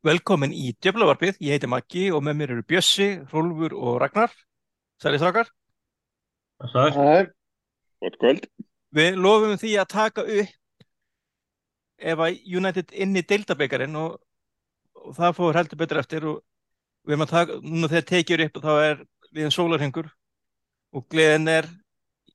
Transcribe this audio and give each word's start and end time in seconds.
Velkomin 0.00 0.54
í 0.56 0.70
Djöflavarpið, 0.80 1.42
ég 1.44 1.58
heiti 1.58 1.68
Maggi 1.68 2.06
og 2.16 2.22
með 2.24 2.36
mér 2.38 2.52
eru 2.54 2.62
Bjössi, 2.64 3.08
Rólfur 3.28 3.74
og 3.76 3.98
Ragnar. 4.00 4.32
Sæli 5.02 5.18
strákar. 5.20 5.50
Það 6.72 7.00
er 7.04 7.28
gott 8.00 8.16
kvöld. 8.22 8.46
Við 8.96 9.18
lofum 9.20 9.58
því 9.60 9.74
að 9.82 9.90
taka 9.92 10.24
upp 10.24 10.56
ef 12.00 12.22
að 12.24 12.38
United 12.48 12.94
inn 12.96 13.12
í 13.20 13.24
deildabekarin 13.28 13.98
og, 14.00 14.16
og 14.96 15.12
það 15.18 15.36
fóður 15.36 15.60
heldur 15.60 15.80
betur 15.82 16.00
eftir 16.00 16.26
og 16.30 16.40
við 17.04 17.14
erum 17.16 17.26
að 17.26 17.34
taka, 17.34 17.60
núna 17.60 17.92
þegar 17.92 18.08
tekjur 18.08 18.44
upp 18.46 18.56
og 18.56 18.64
þá 18.64 18.72
er 18.86 19.04
við 19.30 19.46
en 19.50 19.54
sólarhengur 19.54 20.10
og 20.96 21.06
gleðin 21.12 21.52
er 21.52 21.68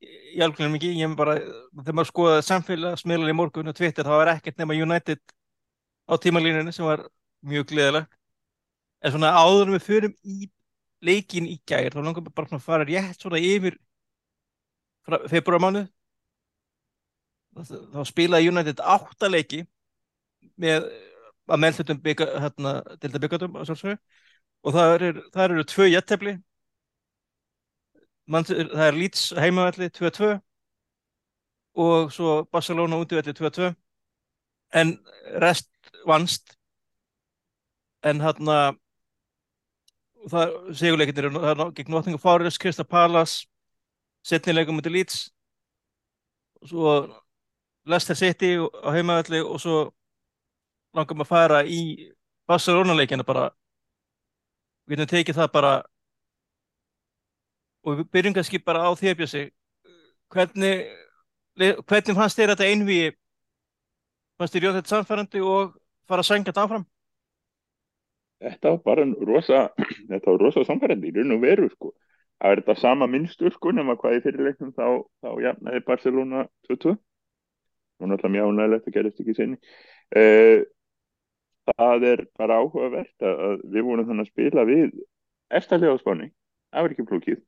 í 0.06 0.38
algjörnum 0.44 0.78
ekki, 0.78 0.94
ég 1.00 1.10
er 1.10 1.18
bara, 1.18 1.36
þegar 1.82 1.98
maður 1.98 2.12
skoðaði 2.12 2.46
samfélagsmiðlar 2.46 3.34
í 3.34 3.36
morgun 3.42 3.74
og 3.74 3.76
Twitter 3.76 4.06
þá 4.06 4.16
er 4.20 4.32
ekkert 4.36 4.62
nema 4.62 4.78
United 4.78 5.22
á 6.06 6.14
tímalínunni 6.22 6.74
sem 6.74 6.86
var 6.86 7.08
mjög 7.42 7.68
gleðilegt. 7.72 8.12
En 9.04 9.12
svona 9.14 9.32
áður 9.36 9.74
við 9.76 9.84
förum 9.86 10.14
í 10.24 10.48
leikin 11.04 11.48
í 11.50 11.58
gær, 11.68 11.92
þá 11.92 12.00
langar 12.02 12.24
við 12.24 12.34
bara 12.34 12.48
svona 12.50 12.62
að 12.62 12.68
fara 12.70 12.88
rétt 12.88 13.20
svona 13.20 13.40
yfir 13.42 13.76
februarmánuð. 15.30 15.90
Þá 17.56 18.00
spilaði 18.08 18.50
United 18.50 18.80
átta 18.84 19.30
leiki 19.32 19.62
með 20.60 20.88
að 21.46 21.62
meðlutum 21.62 22.00
hérna, 22.04 22.72
delta 23.00 23.22
byggandum 23.22 23.56
og 23.56 24.74
það 24.74 24.94
eru, 24.96 25.10
það 25.32 25.44
eru 25.44 25.64
tvö 25.70 25.86
jættefli. 25.92 26.34
Það 28.26 28.84
er 28.88 28.96
Leeds 28.98 29.28
heimavalli 29.38 29.88
2-2 29.94 30.32
og 31.76 32.12
svo 32.12 32.42
Barcelona 32.50 32.98
útvelli 32.98 33.34
2-2 33.36 33.70
en 34.74 34.96
rest 35.42 35.70
vannst 36.08 36.56
en 38.06 38.22
hérna 38.22 38.56
það 40.30 40.54
segjuleikinir 40.80 41.30
það 41.34 41.52
er 41.52 41.72
gegn 41.78 41.92
Nottingham 41.94 42.22
Forest, 42.22 42.60
Crystal 42.62 42.86
Palace 42.86 43.46
setnileikum 44.26 44.80
í 44.82 44.90
Leeds 44.90 45.30
og 46.62 46.70
svo 46.70 46.94
Leicester 47.86 48.18
City 48.18 48.56
á 48.58 48.88
heimavalli 48.94 49.42
og 49.42 49.60
svo 49.62 49.76
langum 50.96 51.22
að 51.22 51.30
fara 51.30 51.60
í 51.62 52.10
Barcelona 52.48 52.94
leikina 52.94 53.26
bara. 53.26 53.50
Við 54.86 54.98
getum 54.98 55.10
tekið 55.12 55.38
það 55.38 55.52
bara 55.52 55.72
og 57.86 58.00
við 58.00 58.10
byrjum 58.14 58.34
kannski 58.34 58.62
bara 58.62 58.82
á 58.86 58.90
því 58.98 59.12
að 59.12 59.18
bjössi 59.20 59.44
hvernig 60.34 60.86
hvernig 61.86 62.18
fannst 62.18 62.38
þér 62.38 62.52
þetta 62.54 62.68
einví 62.70 63.00
fannst 64.36 64.56
þér 64.56 64.66
jóð 64.66 64.78
þetta 64.80 64.94
samfærandi 64.94 65.42
og 65.42 65.76
fara 66.10 66.24
að 66.24 66.30
sengja 66.30 66.50
þetta 66.50 66.66
áfram 66.66 66.86
Þetta 68.42 68.74
var 68.74 68.82
bara 68.84 69.06
rosa, 69.28 69.62
þetta 70.10 70.30
var 70.30 70.44
rosa 70.44 70.64
samfærandi 70.68 71.10
í 71.10 71.16
raun 71.16 71.36
og 71.36 71.42
veru 71.44 71.70
sko. 71.72 71.92
Það 72.36 72.52
er 72.52 72.60
þetta 72.62 72.80
sama 72.82 73.08
minnstur 73.08 73.54
sko 73.54 73.72
nema 73.72 73.96
hvað 73.96 74.18
í 74.18 74.22
fyrirleiknum 74.26 74.72
þá, 74.76 74.86
þá 75.24 75.28
jafnaði 75.46 75.82
Barcelona 75.86 76.46
2-2. 76.68 76.96
Nú 77.96 78.10
náttúrulega 78.10 78.34
mjög 78.34 78.50
ánægilegt 78.52 78.90
að 78.90 78.96
gerast 78.98 79.22
ekki 79.22 79.36
senni. 79.38 79.60
Uh, 80.12 80.66
það 81.74 82.08
er 82.12 82.24
bara 82.38 82.60
áhugavert 82.60 83.24
að 83.26 83.62
við 83.64 83.86
vorum 83.86 84.08
þannig 84.08 84.26
að 84.26 84.32
spila 84.32 84.66
við 84.68 84.90
eftirlega 85.56 85.96
á 85.96 86.02
spáni, 86.02 86.28
það 86.70 86.84
var 86.84 86.94
ekki 86.94 87.06
plúkið 87.08 87.40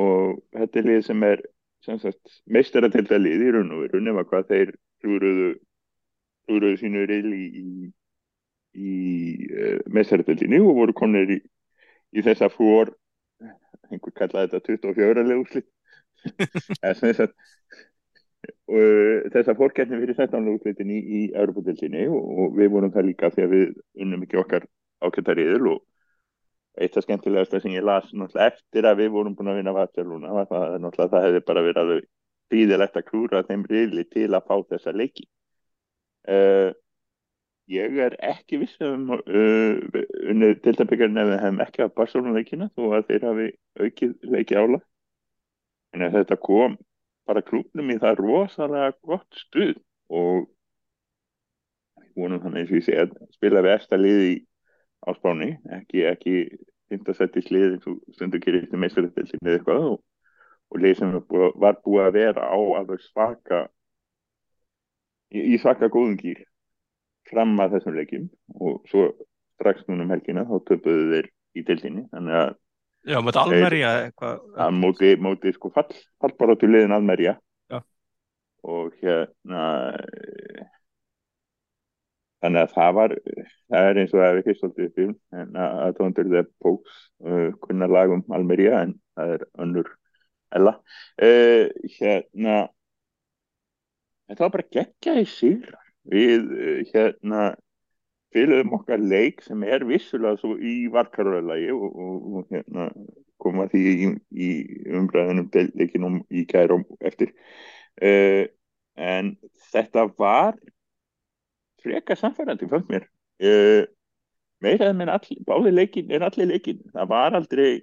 og 0.00 0.36
þetta 0.54 0.78
er 0.78 0.86
lið 0.86 1.00
sem 1.06 1.24
er 1.26 1.42
meistara 2.46 2.90
til 2.92 3.06
það 3.08 3.24
lið 3.24 3.44
í 3.46 3.50
raun 3.56 3.74
og 3.74 3.82
veru 3.86 4.02
nema 4.04 4.26
hvað 4.28 4.50
þeir 4.52 4.72
hlúruðu 5.02 6.72
sínu 6.78 7.06
reyli 7.08 7.40
í, 7.46 7.64
í 8.74 8.94
uh, 9.50 9.78
meðsæratöldinni 9.90 10.60
og 10.62 10.76
voru 10.78 10.96
konir 10.96 11.36
í, 11.36 11.38
í 12.14 12.24
þessa 12.26 12.50
fór 12.52 12.92
einhver 13.90 14.14
kallaði 14.14 14.52
þetta 14.52 14.76
24 14.92 15.26
legursli 15.26 15.62
þess 16.82 17.24
að 17.26 17.30
uh, 18.70 19.30
þessa 19.34 19.56
fórkjærni 19.58 20.00
fyrir 20.02 20.18
17 20.18 20.46
legurslitin 20.46 20.92
í, 20.94 21.00
í 21.00 21.20
Európa-töldinni 21.34 22.06
og, 22.10 22.20
og 22.44 22.58
við 22.58 22.74
vorum 22.76 22.94
það 22.94 23.08
líka 23.10 23.32
því 23.34 23.46
að 23.46 23.54
við 23.56 23.66
unnum 24.04 24.26
ekki 24.26 24.42
okkar 24.44 24.68
ákjöntariðil 25.00 25.72
og 25.74 25.80
eitt 26.80 26.96
af 26.96 27.04
skemmtilegasta 27.04 27.60
sem 27.60 27.74
ég 27.74 27.84
las 27.84 28.10
eftir 28.38 28.86
að 28.86 29.02
við 29.02 29.12
vorum 29.16 29.34
búin 29.36 29.50
að 29.52 29.60
vinna 29.60 29.74
Barcelona 29.74 30.32
var 30.32 30.48
það 30.50 30.76
að 30.86 31.00
það 31.00 31.24
hefði 31.26 31.42
bara 31.48 31.64
verið 31.66 31.82
alveg 31.82 32.08
fríðilegt 32.50 32.96
að 32.98 33.06
klúra 33.08 33.42
þeim 33.46 33.64
riðli 33.70 34.04
til 34.10 34.28
að 34.34 34.46
fá 34.46 34.56
þessa 34.72 34.94
leiki. 34.94 35.26
Uh, 36.26 36.70
ég 37.70 37.98
er 38.02 38.16
ekki 38.26 38.60
viss 38.64 38.78
um 38.84 39.10
uh, 39.14 39.74
unnið 40.30 40.60
deltabyggarinn 40.64 41.20
ef 41.22 41.28
við 41.30 41.42
hefum 41.44 41.60
ekki 41.64 41.84
að 41.84 41.96
Barcelona 42.00 42.36
leikina 42.36 42.70
þó 42.74 42.86
að 42.98 43.10
þeir 43.10 43.26
hafi 43.28 43.48
aukið 43.84 44.14
leiki 44.34 44.58
ála 44.58 44.80
en 45.94 46.06
þetta 46.14 46.38
kom 46.42 46.76
bara 47.30 47.44
klúknum 47.46 47.92
í 47.94 47.98
það 48.02 48.22
rosalega 48.24 48.90
gott 49.06 49.42
stuð 49.44 49.76
og 50.10 50.48
vonum 52.18 52.42
þannig 52.42 52.64
eins 52.64 52.72
og 52.72 52.78
ég 52.80 52.86
segja 52.86 53.06
að 53.06 53.16
spila 53.36 53.62
eftir 53.74 54.02
liði 54.02 54.32
á 55.06 55.10
spáni 55.16 55.50
ekki, 55.78 56.04
ekki 56.10 56.36
í 56.90 57.44
slið 57.46 57.76
eins 57.76 57.86
og 57.88 58.00
stundu 58.16 58.40
gerir 58.42 58.64
eftir 58.64 58.82
meðsverðardelsin 58.82 59.46
eða 59.46 59.60
eitthvað 59.60 59.84
og, 59.92 59.98
og 60.74 60.82
lið 60.82 60.96
sem 60.98 61.14
var 61.62 61.78
búið 61.84 62.06
að 62.08 62.16
vera 62.18 62.50
á 62.50 62.58
alveg 62.80 63.04
svaka 63.06 63.62
í, 65.30 65.54
í 65.54 65.58
svaka 65.62 65.88
góðum 65.88 66.18
gýr 66.18 66.42
fram 67.30 67.54
að 67.62 67.76
þessum 67.76 67.98
leikjum 67.98 68.26
og 68.60 68.80
svo 68.90 69.06
strax 69.60 69.86
núna 69.88 70.06
um 70.06 70.12
helgina 70.14 70.46
þá 70.48 70.56
töpuðu 70.70 71.06
þeir 71.14 71.30
í 71.56 71.64
deildinni 71.68 72.08
þannig 72.14 72.40
að 72.40 72.58
Já, 73.08 73.16
Almería 73.16 73.90
eitthvað. 74.04 74.40
að 74.60 74.74
móti, 74.76 75.14
móti 75.16 75.52
sko 75.56 75.70
fall, 75.72 75.88
fallbarátu 76.20 76.68
liðin 76.68 76.92
Almería. 76.92 77.38
Já. 77.72 77.80
og 78.60 78.92
hérna 79.00 79.62
þannig 82.40 82.60
að 82.60 82.74
það 82.74 82.92
var 82.98 83.14
það 83.70 83.88
er 83.88 84.00
eins 84.02 84.12
og 84.12 84.20
það 84.20 84.28
er 84.28 84.40
ekki 84.40 84.56
stoltið 84.58 84.90
upp 84.90 85.40
en 85.40 85.56
að 85.64 85.94
tóndur 85.98 86.30
þeir 86.34 86.50
póks 86.64 87.00
uh, 87.24 87.48
kunna 87.64 87.88
lagum 87.88 88.24
Almería 88.36 88.82
en 88.84 88.94
það 89.16 89.34
er 89.36 89.46
önnur 89.64 89.90
ella. 90.56 90.74
Uh, 91.20 91.68
hérna 91.96 92.56
þetta 94.28 94.44
var 94.44 94.54
bara 94.56 94.70
geggja 94.76 95.16
í 95.20 95.26
sigrar 95.28 95.89
við 96.08 96.46
hérna 96.92 97.50
fylgum 98.34 98.76
okkar 98.78 99.02
leik 99.02 99.42
sem 99.42 99.62
er 99.66 99.84
vissulega 99.88 100.38
svo 100.38 100.54
í 100.56 100.86
varkaröðalagi 100.92 101.72
og, 101.74 101.88
og, 101.90 102.16
og 102.38 102.54
hérna 102.54 102.88
koma 103.40 103.66
því 103.72 103.82
í, 103.90 104.10
í 104.30 104.50
umræðinum 104.94 105.48
leikinum 105.52 106.20
í 106.30 106.44
kærum 106.48 106.84
eftir. 107.00 107.32
Uh, 108.00 108.46
en 109.00 109.34
þetta 109.72 110.06
var 110.20 110.58
freka 111.82 112.16
samfærandi 112.18 112.68
fannst 112.70 112.92
mér. 112.92 113.08
Uh, 113.40 113.86
meira 114.60 114.90
en 114.92 115.06
báði 115.48 115.72
leikin 115.72 116.10
en 116.12 116.26
allir 116.26 116.50
leikin 116.50 116.82
það 116.92 117.08
var 117.08 117.36
aldrei 117.38 117.80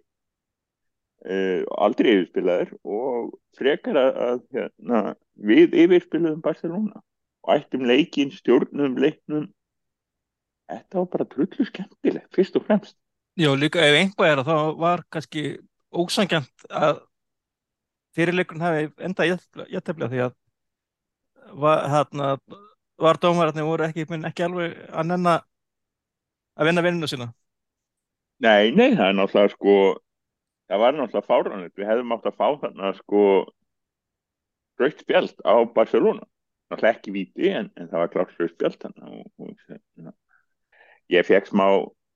uh, 1.25 1.63
aldrei 1.81 2.11
yfirspilaður 2.13 2.75
og 2.85 3.31
frekar 3.57 3.97
að, 3.97 4.43
hérna, 4.53 5.01
við 5.49 5.73
yfirspilaðum 5.85 6.43
Barcelona 6.45 7.01
ættum 7.55 7.85
leikin, 7.87 8.31
stjórnum 8.33 8.97
leiknum. 8.99 9.47
Þetta 10.67 10.99
var 10.99 11.09
bara 11.13 11.27
trullu 11.31 11.65
skemmtilegt, 11.67 12.29
fyrst 12.35 12.57
og 12.59 12.65
fremst. 12.67 12.97
Já, 13.37 13.51
líka 13.55 13.83
ef 13.85 13.95
einhvað 13.95 14.31
er 14.31 14.41
að 14.41 14.49
það 14.49 14.71
var 14.81 15.03
kannski 15.13 15.43
ósangjant 15.93 16.65
að 16.67 17.03
fyrirleikurinn 18.17 18.65
hafi 18.65 18.87
enda 19.07 19.27
jættefnilega 19.29 20.09
því 20.11 20.23
að 20.25 20.33
var, 21.61 21.83
hérna, 21.93 22.31
var 22.99 23.19
dómararnir 23.21 23.67
voru 23.67 23.85
ekki, 23.87 24.07
ekki 24.17 24.47
alveg 24.47 24.73
að 24.89 25.11
nenna 25.13 25.37
að 26.57 26.71
vinna 26.71 26.83
vinninu 26.83 27.07
sína. 27.07 27.29
Nei, 28.43 28.73
nei, 28.73 28.91
það 28.97 29.07
er 29.07 29.17
náttúrulega 29.17 29.53
sko 29.53 29.77
það 30.67 30.81
var 30.83 30.97
náttúrulega 30.97 31.27
fáranlegt 31.27 31.79
við 31.79 31.89
hefðum 31.89 32.15
átt 32.15 32.27
að 32.27 32.39
fá 32.41 32.47
þarna 32.63 32.91
sko 32.97 33.21
raukt 34.81 35.03
spjald 35.03 35.45
á 35.47 35.55
Barcelona 35.73 36.27
náttúrulega 36.67 36.95
ekki 36.95 37.13
viti 37.15 37.51
en, 37.51 37.69
en 37.75 37.91
það 37.91 38.03
var 38.03 38.11
og, 39.07 39.29
og, 39.37 40.11
ég 41.13 41.27
fekk 41.27 41.47
smá, 41.51 41.67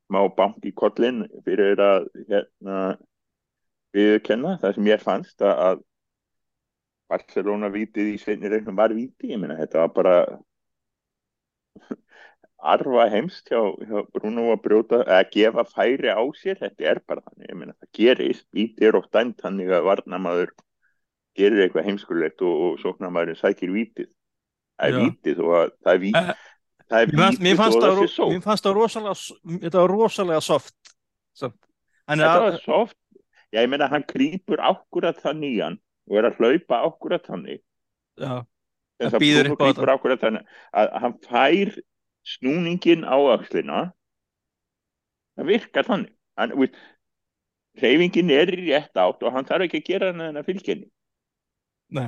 smá 0.09 0.21
bank 0.35 0.65
í 0.67 0.73
kollin 0.75 1.23
fyrir 1.45 1.79
að 1.79 2.09
hérna, 2.27 2.81
viðkenna 3.95 4.57
það 4.61 4.75
sem 4.75 4.91
ég 4.91 5.03
fannst 5.03 5.47
að, 5.47 5.83
Barcelona 7.11 7.67
vitið 7.71 8.13
í 8.13 8.19
sveinirregnum 8.21 8.77
var 8.79 8.93
viti, 8.95 9.33
ég 9.33 9.41
meina 9.41 9.57
þetta 9.59 9.83
var 9.83 9.91
bara 9.97 10.15
arfa 12.73 13.07
heimst 13.11 13.49
hjá, 13.51 13.59
hjá 13.87 14.03
Bruno 14.15 14.47
að 14.53 14.61
brjóta, 14.65 15.01
að 15.17 15.31
gefa 15.35 15.65
færi 15.67 16.13
á 16.13 16.21
sér, 16.37 16.59
þetta 16.61 16.87
er 16.93 17.01
bara 17.07 17.23
þannig, 17.25 17.49
ég 17.49 17.59
meina 17.59 17.75
það 17.79 17.91
gerist, 17.99 18.47
viti 18.55 18.87
er 18.87 18.99
oft 18.99 19.11
dæmt 19.15 19.41
þannig 19.43 19.73
að 19.75 19.87
varnamaður 19.89 20.53
gerir 21.39 21.65
eitthvað 21.65 21.87
heimskulegt 21.89 22.43
og, 22.47 22.63
og 22.67 22.79
sóknamaðurinn 22.83 23.39
sækir 23.39 23.73
vitið 23.75 24.11
það 24.81 24.87
er 24.89 24.95
Já. 24.97 25.01
vitið 25.05 25.41
og 25.45 25.53
að 25.57 25.73
það 25.85 25.93
er 25.93 26.01
Eh, 26.21 26.31
það 26.91 27.03
er 27.03 27.11
bítið 27.11 27.59
fannst, 27.61 27.77
og 27.77 27.83
það, 27.85 27.99
sé 28.01 28.13
sótt 28.15 28.33
mér 28.33 28.45
fannst 28.45 28.67
það 28.67 28.77
rosalega, 28.77 29.15
þetta 29.65 29.81
var 29.81 29.93
rosalega 29.95 30.45
soft. 30.45 30.77
Þetta 31.39 32.31
að, 32.31 32.45
var 32.45 32.57
soft. 32.65 32.97
Já, 33.51 33.59
ég 33.61 33.69
meina 33.71 33.87
hann 33.91 34.07
krýpur 34.07 34.63
ákkurat 34.63 35.19
þannig 35.21 35.57
í 35.57 35.61
hann 35.61 35.77
og 36.09 36.17
er 36.19 36.27
að 36.29 36.39
hlaupa 36.41 36.81
ákkurat 36.87 37.27
þannig. 37.27 37.61
já, 38.19 38.33
Það 39.01 39.17
býður 39.23 39.51
þannig 40.21 40.57
að 40.77 40.91
hann 41.03 41.15
fær 41.25 41.71
snúningin 42.27 43.05
á 43.07 43.17
öxlina. 43.37 43.83
Það 45.39 45.53
virkar 45.55 45.87
þannig. 45.87 46.11
Hann, 46.39 46.53
veist, 46.59 46.75
hreyfingin 47.79 48.31
er 48.35 48.51
í 48.51 48.65
rétt 48.67 48.99
átt 48.99 49.23
og 49.23 49.35
hann 49.35 49.47
þarf 49.47 49.67
ekki 49.67 49.81
að 49.81 49.87
gera 49.87 50.11
hann 50.11 50.23
að 50.27 50.47
nei, 51.91 52.07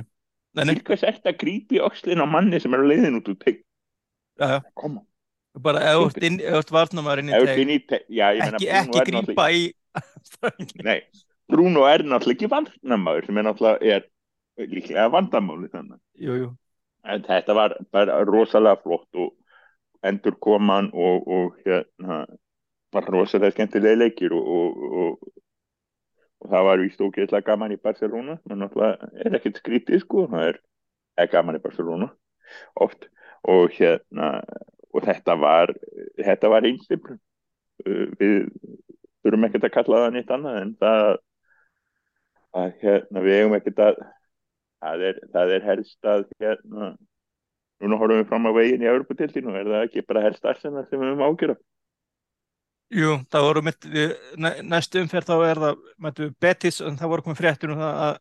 Til 0.54 0.80
hvers 0.86 1.02
ert 1.02 1.26
að 1.26 1.38
krýpi 1.40 1.80
öxlina 1.82 2.22
á 2.22 2.28
manni 2.30 2.60
sem 2.62 2.74
er 2.74 2.84
á 2.84 2.86
leiðin 2.86 3.18
út 3.18 3.30
úr 3.32 3.38
já, 4.38 4.60
Koma. 4.74 5.02
bara 5.58 5.82
ef 5.90 5.98
þú 5.98 6.06
ert 6.08 6.26
inn- 6.28 6.40
ef 6.40 6.54
þú 6.54 6.58
ert 6.62 6.74
varnamæður 6.76 7.22
inn 7.22 7.74
í 7.74 7.78
teg, 7.86 8.06
ekki, 8.10 8.68
ekki 8.68 9.04
grípa 9.10 9.46
í. 9.50 9.62
Nei, 10.86 11.00
Bruno 11.50 11.84
er 11.86 12.02
náttúrulega 12.02 12.34
ekki 12.38 12.50
vandamæður 12.50 13.26
sem 13.28 13.38
er 13.38 13.46
náttúrulega 13.48 13.98
er 13.98 14.08
líklega 14.70 15.10
vandamáli 15.10 15.70
þannig. 15.70 16.00
Jú, 16.18 16.38
jú, 16.42 16.50
En 17.04 17.22
þetta 17.26 17.54
var 17.54 17.76
bara 17.92 18.22
rosalega 18.24 18.80
flott 18.82 19.18
og 19.20 19.34
endur 20.04 20.36
koman 20.40 20.90
og, 20.94 21.26
og 21.28 21.58
hérna 21.66 22.24
bara 22.94 23.12
rosalega 23.12 23.54
skemmtilega 23.54 23.98
leikir 24.04 24.34
og, 24.34 24.46
og, 24.46 24.94
og 25.04 25.43
það 26.44 26.66
var 26.68 26.82
víst 26.82 27.02
ógeðslega 27.02 27.48
gaman 27.48 27.74
í 27.74 27.80
Barcelona 27.80 28.38
það 28.44 28.60
náttúrulega 28.60 29.10
er 29.24 29.38
ekkert 29.38 29.60
skrítið 29.60 30.02
sko 30.02 30.26
það 30.32 30.48
er, 30.50 30.60
er 31.20 31.30
gaman 31.32 31.58
í 31.58 31.62
Barcelona 31.64 32.10
oft. 32.84 33.08
Og 33.48 33.72
hérna 33.76 34.38
og 34.94 35.04
þetta 35.04 35.36
var 35.40 35.72
þetta 36.20 36.50
var 36.52 36.66
einstiflun 36.68 37.20
við 37.84 38.44
þurfum 39.24 39.48
ekkert 39.48 39.68
að 39.68 39.74
kalla 39.74 40.02
það 40.04 40.12
neitt 40.14 40.34
annað 40.34 40.60
en 40.60 40.74
það 40.80 41.08
að 42.54 42.76
hérna 42.84 43.24
við 43.24 43.40
eigum 43.40 43.56
ekkert 43.58 43.82
að 43.82 43.98
það 44.84 45.04
er, 45.08 45.20
það 45.34 45.54
er 45.56 45.66
helst 45.68 46.08
að 46.08 46.24
hérna 46.38 46.90
núna 47.82 47.98
horfum 48.00 48.20
við 48.20 48.28
fram 48.30 48.48
á 48.48 48.52
veginn 48.56 48.84
í 48.84 48.90
Evropatildinu 48.90 49.50
og 49.50 49.58
er 49.58 49.70
það 49.72 49.86
ekki 49.88 50.04
bara 50.08 50.24
helst 50.24 50.46
Arsenal 50.48 50.84
sem 50.86 51.00
við 51.00 51.10
höfum 51.10 51.24
ágjöra 51.26 51.56
jú, 52.94 53.08
það 53.32 53.44
voru 53.46 53.62
mitt, 53.66 53.86
næ- 54.44 54.60
næstu 54.72 55.00
umferð 55.02 55.28
þá 55.30 55.34
er 55.50 55.60
það, 55.64 55.82
mættu 56.06 56.28
Betis, 56.44 56.80
en 56.88 56.98
það 57.00 57.10
voru 57.12 57.24
komið 57.26 57.40
fréttur 57.42 57.74
um 57.74 57.82
það 57.82 58.00
að 58.06 58.18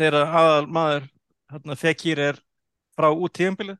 þeirra 0.00 0.22
aðal 0.42 0.66
maður, 0.78 1.08
hérna, 1.54 1.78
Fekir 1.84 2.22
er 2.30 2.42
frá 2.96 3.10
út 3.12 3.34
tíðanbilið. 3.38 3.78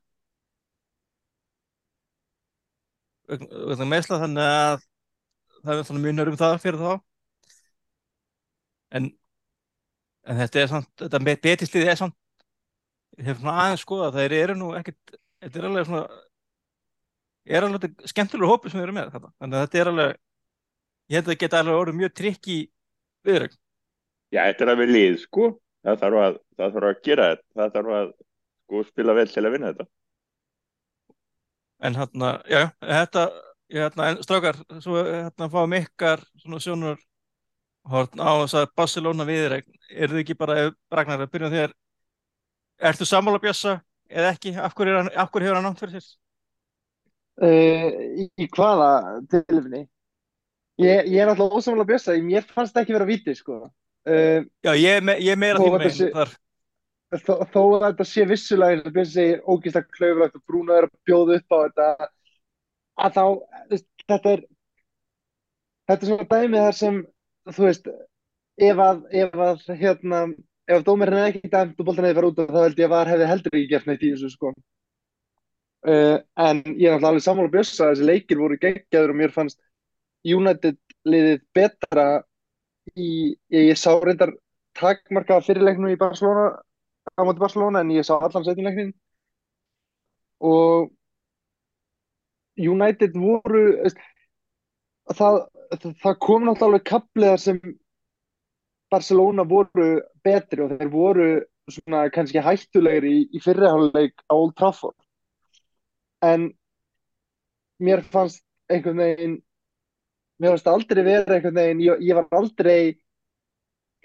Vegna 3.32 3.86
meðsla, 3.92 4.18
þannig 4.22 4.50
að 4.50 4.84
það 5.64 5.78
er 5.82 5.88
svona 5.90 6.04
munar 6.06 6.30
um 6.34 6.38
það 6.44 6.58
fyrir 6.66 6.82
þá. 6.84 6.92
En, 8.90 9.10
en 10.28 10.38
þetta 10.42 10.62
er 10.62 10.70
samt, 10.72 10.90
þetta 11.02 11.20
Betis-liðið 11.46 11.92
er 11.94 12.00
samt, 12.02 12.16
ég 13.18 13.28
hef 13.30 13.40
svona 13.40 13.54
aðeins 13.64 13.84
skoðað, 13.86 14.18
þeir 14.18 14.34
eru 14.38 14.56
nú 14.58 14.70
ekkert, 14.78 15.16
þetta 15.44 15.60
er 15.62 15.68
alveg 15.68 15.88
svona, 15.88 16.20
er 17.48 17.66
alveg 17.66 17.82
þetta 17.86 18.12
skemmtilegur 18.12 18.52
hópur 18.52 18.72
sem 18.72 18.80
við 18.80 18.86
erum 18.86 18.98
með 19.00 19.10
þetta. 19.16 19.32
Þannig 19.42 19.58
að 19.58 19.66
þetta 19.66 19.82
er 19.82 19.90
alveg, 19.92 20.14
ég 21.08 21.18
held 21.18 21.26
að 21.26 21.32
þetta 21.32 21.42
geta 21.44 21.62
alveg 21.62 21.80
orðið 21.80 22.00
mjög 22.02 22.14
trikk 22.20 22.48
í 22.52 22.58
viðrögn. 23.26 23.58
Já, 24.32 24.40
þetta 24.48 24.70
er 24.70 24.80
við 24.80 24.94
lið 24.96 25.18
sko 25.26 25.48
það 25.82 26.02
þarf 26.02 26.20
að, 26.22 26.36
það 26.58 26.76
þarf 26.76 26.88
að 26.88 27.00
gera 27.06 27.28
þetta 27.32 27.60
það 27.60 27.72
þarf 27.76 27.94
að 27.98 28.10
sko 28.62 28.84
spila 28.88 29.16
vel 29.18 29.28
til 29.32 29.44
að 29.44 29.54
vinna 29.56 29.72
þetta 29.72 29.88
En 31.82 31.96
hérna, 31.98 32.28
já, 32.46 32.60
þetta, 32.78 33.22
hérna, 33.74 34.04
en 34.12 34.20
strákar, 34.22 34.58
svo 34.84 35.00
hérna 35.02 35.48
fáum 35.50 35.72
ykkar 35.74 36.20
svona 36.38 36.60
sjónur 36.62 37.00
horn 37.90 38.22
á 38.22 38.30
þess 38.44 38.54
að 38.60 38.68
Barcelona 38.78 39.26
viðreign, 39.26 39.66
eru 39.90 40.14
þið 40.14 40.20
ekki 40.20 40.36
bara, 40.38 40.68
Ragnar, 40.94 41.24
að 41.24 41.32
byrja 41.32 41.48
þér, 41.50 41.74
ertu 42.86 43.08
sammála 43.10 43.42
Bjössa 43.42 43.80
eða 44.06 44.30
ekki, 44.30 44.54
af 44.54 44.76
hverju, 44.78 44.94
er 44.94 45.10
af 45.24 45.32
hverju 45.34 45.48
hefur 45.48 45.58
hann 45.58 45.66
nátt 45.66 45.82
fyrir 45.82 45.96
sér? 45.98 46.06
Uh, 47.40 47.86
í, 48.36 48.46
hvaða 48.52 48.88
tilefni? 49.32 49.86
Ég, 50.82 51.06
ég 51.08 51.20
er 51.22 51.30
náttúrulega 51.30 51.58
ósamlega 51.58 51.88
bjössa, 51.88 52.16
mér 52.24 52.44
fannst 52.48 52.74
það 52.76 52.82
ekki 52.84 52.96
vera 52.96 53.08
víti, 53.08 53.34
sko. 53.38 53.58
Uh, 54.08 54.44
Já, 54.66 54.72
ég, 54.76 54.98
er 54.98 55.04
me, 55.06 55.14
ég 55.22 55.32
er 55.32 55.40
meira 55.40 55.60
því 55.62 55.70
megin 55.76 55.94
sé- 55.96 56.10
þar. 56.12 56.32
þó, 57.22 57.32
þó 57.52 57.60
að 57.62 57.84
þetta 57.86 58.06
sé 58.10 58.26
vissulega, 58.28 58.82
og 58.84 58.96
bjössa 58.96 59.14
segir, 59.16 59.42
ógeðslega 59.46 59.96
klaufulegt 59.96 60.38
og 60.38 60.44
Bruno 60.48 60.76
er 60.76 60.88
að 60.88 60.94
bjóða 61.08 61.38
upp 61.40 61.56
á 61.56 61.58
þetta, 61.64 62.08
að 63.06 63.16
þá, 63.16 63.24
þetta 64.12 64.32
er, 64.36 64.44
þetta 65.88 65.98
er 66.06 66.10
svona 66.12 66.28
dæmið 66.34 66.66
þar 66.66 66.78
sem, 66.82 67.00
þú 67.52 67.66
veist, 67.68 67.90
ef 68.68 68.84
að, 68.88 69.02
ef 69.24 69.40
að, 69.48 69.64
hérna, 69.80 70.22
ef 70.68 70.76
að 70.78 70.86
dómarinn 70.88 71.20
hefði 71.22 71.32
ekki 71.34 71.52
dæmt 71.56 71.80
og 71.80 71.88
boltan 71.88 72.08
hefði 72.08 72.18
farið 72.20 72.32
út, 72.32 72.44
þá 72.52 72.62
held 72.66 72.82
ég 72.84 72.88
að 72.90 72.94
var 72.96 73.12
hefði 73.12 73.30
heldur 73.32 73.56
ekki 73.58 73.70
gert 73.72 73.88
neitt 73.90 74.04
í 74.08 74.12
þessu, 74.14 74.32
sko. 74.36 74.52
Uh, 75.82 76.20
en 76.38 76.60
ég 76.78 76.86
er 76.86 76.92
náttúrulega 76.94 77.08
alveg 77.08 77.24
sammála 77.24 77.50
bjössa 77.50 77.88
að 77.88 77.96
þessi 77.96 78.04
leikir 78.06 78.38
voru 78.38 78.58
geggjaður 78.62 79.10
og 79.10 79.16
mér 79.18 79.32
fannst 79.34 79.58
United 80.22 80.78
liðið 81.10 81.40
betra 81.58 82.04
í, 82.94 83.34
ég, 83.50 83.74
sá 83.74 83.90
reyndar 83.98 84.30
takmarka 84.78 85.40
fyrirleiknum 85.42 85.90
í 85.90 85.98
Barcelona 85.98 86.52
á 87.18 87.20
móti 87.26 87.42
Barcelona 87.42 87.82
en 87.82 87.90
ég 87.96 88.06
sá 88.06 88.14
allan 88.14 88.46
setjuleiknin 88.46 88.94
og 90.38 90.92
United 92.62 93.18
voru 93.18 93.66
það, 95.10 95.42
það, 95.82 96.16
kom 96.22 96.46
náttúrulega 96.46 96.68
alveg 96.68 96.88
kapliðar 96.92 97.42
sem 97.42 97.62
Barcelona 98.92 99.42
voru 99.48 99.96
betri 100.22 100.62
og 100.62 100.76
þeir 100.76 100.94
voru 100.94 101.30
svona 101.70 102.06
kannski 102.14 102.42
hættulegir 102.42 103.06
í, 103.08 103.16
í 103.34 103.42
fyrriháleik 103.42 104.14
á 104.30 104.34
Old 104.34 104.54
Trafford 104.54 105.01
en 106.22 106.50
mér 107.82 108.02
fannst 108.12 108.44
einhvern 108.70 109.02
veginn 109.02 109.38
mér 110.42 110.54
fannst 110.54 110.70
aldrei 110.70 111.02
verið 111.06 111.36
einhvern 111.36 111.58
veginn 111.58 111.82
ég, 111.84 112.04
ég 112.08 112.18
var 112.18 112.28
aldrei 112.38 112.98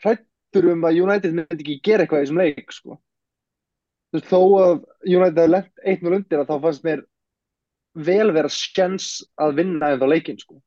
hrættur 0.03 0.71
um 0.73 0.85
að 0.87 1.01
United 1.03 1.35
myndi 1.37 1.61
ekki 1.63 1.79
gera 1.85 2.05
eitthvað 2.05 2.23
í 2.23 2.25
þessum 2.25 2.41
leik 2.41 2.73
sko. 2.73 2.97
Þú 4.07 4.19
veist, 4.19 4.29
þó 4.29 4.41
að 4.61 4.75
United 5.17 5.41
hefði 5.41 5.53
lent 5.53 5.85
1-0 5.93 6.17
undir 6.19 6.41
að 6.41 6.51
þá 6.51 6.57
fannst 6.65 6.87
mér 6.87 7.03
vel 8.07 8.31
vera 8.35 8.53
skens 8.53 9.07
að 9.41 9.57
vinna 9.57 9.91
en 9.91 10.01
þá 10.01 10.07
leikinn 10.11 10.41
sko. 10.41 10.61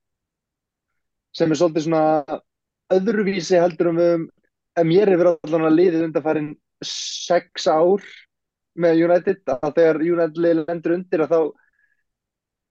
sem 1.30 1.52
er 1.52 1.58
svolítið 1.60 1.84
svona 1.84 2.38
öðruvísi 2.90 3.58
heldur 3.62 3.92
um 3.92 3.98
um 4.02 4.24
að 4.80 4.88
mér 4.90 5.10
hefur 5.12 5.28
allan 5.30 5.66
að 5.68 5.76
liðið 5.76 6.06
undanfærin 6.08 6.48
6 6.82 7.66
ár 7.70 8.02
með 8.78 9.02
United 9.06 9.52
að 9.56 9.74
þegar 9.78 10.00
United 10.06 10.40
lendur 10.60 10.96
undir 10.96 11.24
að 11.24 11.34
þá 11.34 11.40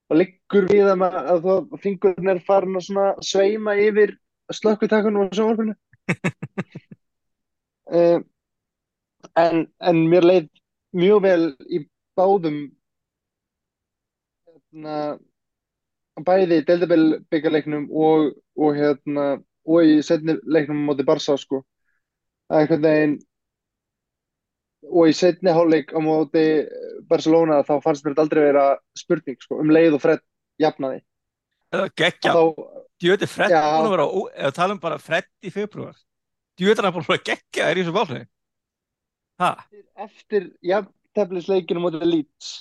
og 0.10 0.18
liggur 0.18 0.66
við 0.72 0.90
að, 0.90 1.04
að 1.06 1.46
þú 1.46 1.80
fingurinn 1.84 2.34
er 2.34 2.42
farin 2.48 2.80
að 2.80 2.86
svona 2.88 3.08
sveima 3.26 3.76
yfir 3.78 4.16
slökkutakunum 4.54 5.30
á 5.30 5.36
sjónvarpinu. 5.38 5.76
Uh, 7.90 8.20
en, 9.44 9.68
en 9.78 10.04
mér 10.10 10.26
leið 10.26 10.50
mjög 10.98 11.24
vel 11.28 11.44
í 11.70 11.84
báðum 12.18 12.60
hérna, 14.74 14.96
bæði 16.26 16.60
í 16.60 16.66
deildabellbyggarleiknum 16.68 17.88
og, 17.94 18.34
og 18.58 18.76
hérna 18.76 19.28
og 19.70 19.86
í 19.86 20.00
setni 20.04 20.36
leiknum 20.50 20.84
á 20.84 20.88
móti 20.90 21.06
Barca 21.06 21.38
sko. 21.38 21.64
Að 22.50 22.64
einhvern 22.64 22.84
veginn 22.84 23.18
og 24.90 25.10
í 25.10 25.16
setni 25.16 25.54
hálfleik 25.54 25.94
á 25.94 26.00
móti 26.04 26.44
Barcelona 27.10 27.62
þá 27.68 27.76
fannst 27.84 28.06
mér 28.06 28.14
þetta 28.16 28.26
aldrei 28.26 28.42
vera 28.44 28.66
spurning 28.98 29.40
sko, 29.42 29.60
um 29.62 29.72
leið 29.74 29.98
og 29.98 30.04
Fred 30.04 30.24
jafnaði. 30.62 31.02
Er 31.70 31.92
geggja, 32.02 32.34
þá, 32.34 32.44
djöði 33.02 33.30
Fred 33.30 33.54
Já. 33.54 33.62
búin 33.78 33.90
að 33.90 33.96
vera, 33.96 34.08
ef 34.34 34.48
við 34.48 34.56
talum 34.58 34.82
bara 34.82 35.02
Fred 35.02 35.30
í 35.46 35.54
februar, 35.54 35.98
djöði 36.60 36.84
hann 36.84 36.96
búin 36.96 37.06
að 37.06 37.12
vera 37.14 37.28
geggja 37.32 37.68
er 37.70 37.80
í 37.80 37.84
þessu 37.84 37.96
bálni. 37.96 38.24
Ha, 39.40 39.52
eftir 40.06 40.50
jafnteflisleikinu 40.66 41.84
móti 41.84 42.02
Leeds 42.04 42.56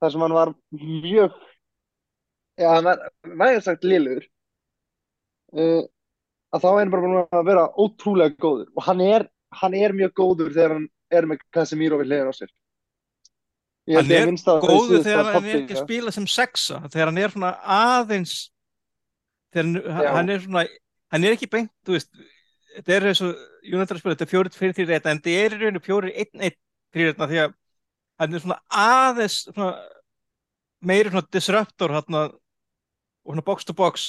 þar 0.00 0.14
sem 0.14 0.24
hann 0.24 0.36
var 0.36 0.54
mjög 0.74 1.34
já, 2.58 2.68
hann 2.70 2.86
var 2.88 3.02
vægast 3.22 3.68
sagt 3.68 3.84
liður 3.84 4.24
uh, 5.58 5.82
að 6.52 6.64
þá 6.64 6.68
er 6.70 6.80
hann 6.80 6.94
bara 6.94 7.04
búin 7.04 7.20
að 7.22 7.46
vera 7.48 7.68
ótrúlega 7.76 8.38
góður. 8.40 8.70
Og 8.76 8.86
hann 8.86 9.02
er, 9.04 9.26
hann 9.60 9.76
er 9.76 9.94
mjög 9.96 10.14
góður 10.20 10.52
þegar 10.54 10.76
hann 10.76 10.88
er 11.12 11.28
með 11.28 11.46
Casemiro 11.54 12.00
við 12.00 12.10
hliðin 12.10 12.32
á 12.32 12.34
sér. 12.36 12.52
Hann 13.92 14.12
er 14.14 14.28
það 14.38 14.66
síðasta 14.68 15.08
þegar 15.08 15.30
hann 15.32 15.48
er 15.48 15.56
ekki 15.58 15.76
að 15.76 15.82
spila 15.82 16.12
sem 16.14 16.26
sexa, 16.30 16.82
þegar 16.86 17.10
hann 17.10 17.22
er 17.22 17.32
svona 17.32 17.54
aðeins, 17.76 18.34
þegar 19.54 20.12
hann, 20.16 20.30
er 20.30 20.44
svona, 20.44 20.62
hann 21.14 21.26
er 21.26 21.34
ekki 21.36 21.50
beint, 21.50 21.72
þú 21.82 21.96
veist, 21.96 22.12
þetta 22.76 22.94
er 22.96 23.08
eins 23.10 23.24
og 23.26 23.48
Jónatan 23.66 23.98
spila, 23.98 24.14
þetta 24.14 24.26
er 24.28 24.30
fjórir 24.30 24.54
fyrir 24.54 24.76
þrýr 24.78 24.94
en 24.98 25.02
þetta 25.08 25.34
er 25.34 25.56
í 25.56 25.58
rauninu 25.58 25.82
fjórir 25.82 26.14
einn 26.14 26.46
einn 26.46 26.56
þrýr 26.94 27.18
því 27.18 27.42
að 27.42 27.58
hann 28.22 28.36
er 28.36 28.44
svona 28.44 28.58
aðeins 28.82 29.38
svona 29.48 29.72
meiri 30.82 31.12
svona 31.12 31.30
disruptor 31.34 31.94
hérna 31.94 32.24
og 32.30 33.30
svona 33.30 33.46
box 33.46 33.66
to 33.66 33.76
box 33.76 34.08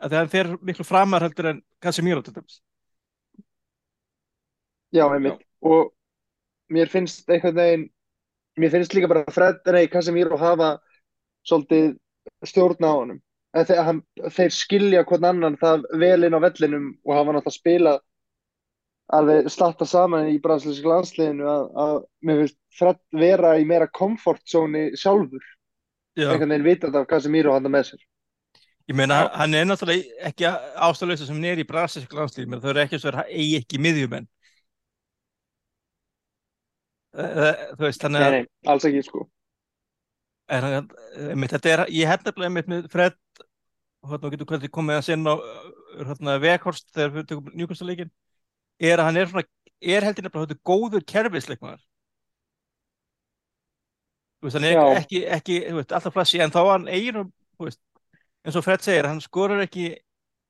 að 0.00 0.12
því 0.12 0.16
að 0.16 0.22
hann 0.22 0.32
fer 0.34 0.52
miklu 0.68 0.86
framar 0.86 1.24
heldur 1.24 1.50
en 1.50 1.62
Casemiro 1.82 2.22
til 2.22 2.34
dæmis. 2.36 2.60
Já, 4.94 5.06
einmitt. 5.08 5.42
Og 5.64 5.92
mér 6.72 6.90
finnst 6.92 7.30
einhvern 7.30 7.56
veginn, 7.56 7.86
mér 8.60 8.72
finnst 8.74 8.94
líka 8.96 9.08
bara 9.10 9.24
Fred, 9.32 9.60
nei, 9.72 9.86
Casemiro 9.92 10.38
hafa 10.40 10.76
svolítið 11.46 11.94
stjórn 12.46 12.86
á 12.86 12.92
honum. 12.92 13.22
Þeir, 13.56 13.78
hann, 13.86 14.02
þeir 14.36 14.52
skilja 14.52 15.04
hvern 15.08 15.28
annan 15.30 15.56
það 15.60 15.86
vel 16.00 16.26
inn 16.26 16.36
á 16.36 16.40
vellinum 16.44 16.88
og 17.06 17.14
hafa 17.16 17.32
náttúrulega 17.36 17.56
spilað 17.56 18.02
alveg 19.16 19.48
slatta 19.54 19.86
saman 19.86 20.28
í 20.32 20.40
brasilíska 20.42 20.90
landsliðinu 20.90 21.46
að, 21.46 21.68
að 21.84 21.96
mér 22.26 22.40
finnst 22.42 22.58
Fred 22.76 22.98
vera 23.16 23.54
í 23.56 23.64
meira 23.64 23.86
comfort 23.88 24.42
zone 24.50 24.90
sjálfur. 24.98 25.44
Já, 26.16 26.30
Einhvern 26.32 26.52
veginn 26.52 26.66
vitað 26.66 26.98
af 27.00 27.08
Casemiro 27.08 27.54
hann 27.54 27.70
með 27.70 27.92
sér. 27.92 28.04
ég 28.86 28.94
meina 28.94 29.26
hann 29.34 29.54
er 29.54 29.66
náttúrulega 29.66 30.26
ekki 30.28 30.46
ástæðlösa 30.86 31.26
sem 31.26 31.44
er 31.44 31.58
í 31.58 31.66
brasilísk 31.66 32.12
landslíð 32.14 32.50
menn 32.50 32.62
þau 32.62 32.70
eru 32.70 32.82
ekki 32.84 33.00
svo 33.02 33.10
að 33.10 33.32
eigi 33.32 33.56
ekki 33.58 33.80
miðjumenn 33.82 34.28
þú 37.16 37.82
veist, 37.86 38.02
þannig 38.02 38.20
Nei, 38.22 38.26
að 38.28 38.34
nei, 38.36 38.46
alls 38.72 38.86
ekki, 38.88 39.02
sko. 39.06 39.24
er, 40.52 40.66
hann- 40.66 40.90
einmitt, 41.32 41.54
þetta 41.56 41.72
er, 41.72 41.84
ég 41.96 42.10
held 42.10 42.26
nefnilega 42.28 42.50
einmitt 42.50 42.70
með 42.70 42.88
Fred 42.92 43.16
hérna 44.06 44.30
getur 44.34 44.46
hvernig 44.52 44.70
komið 44.74 45.00
að 45.00 45.06
sinna 45.08 45.32
á 45.34 45.36
hérna, 46.06 46.36
veghorst 46.42 46.88
þegar 46.94 47.14
við 47.16 47.28
tökum 47.32 47.54
njúkastaleikin 47.58 48.10
er 48.78 49.00
að 49.00 49.08
hann 49.08 49.16
er 49.22 49.30
svona 49.30 49.46
er 49.80 50.06
heldur 50.06 50.26
nefnilega 50.26 50.50
þetta 50.52 50.68
góður 50.70 51.06
kerfisleikmaður 51.10 51.82
þú 54.36 54.46
veist, 54.46 54.58
hann 54.58 54.68
er 54.68 54.76
Já. 54.76 54.84
ekki, 55.00 55.22
ekki 55.38 55.58
veist, 55.80 55.94
alltaf 55.96 56.14
flassi 56.14 56.40
en 56.44 56.52
þá 56.54 56.60
hann 56.68 56.86
eigin 56.92 57.22
eins 58.46 58.56
og 58.60 58.62
Fred 58.62 58.84
segir, 58.84 59.08
hann 59.08 59.22
skorur 59.24 59.64
ekki 59.64 59.88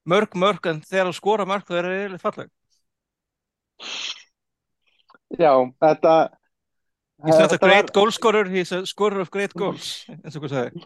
mörg 0.07 0.35
mörg 0.37 0.67
en 0.69 0.83
þegar 0.85 1.09
hann 1.09 1.17
skora 1.17 1.47
mörg 1.49 1.65
það 1.71 1.79
er 1.81 1.91
eiginlega 1.95 2.25
falleg 2.27 2.53
Já, 5.37 5.53
þetta... 5.83 6.13
He's 7.25 7.39
not 7.39 7.53
a 7.53 7.59
great 7.59 7.93
goal 7.93 8.11
scorer, 8.13 8.45
he's 8.45 8.73
a 8.73 8.85
scorer 8.87 9.21
of 9.21 9.31
great 9.31 9.55
goals 9.57 10.05
eins 10.13 10.37
og 10.37 10.45
hvað 10.45 10.53
sagði. 10.53 10.83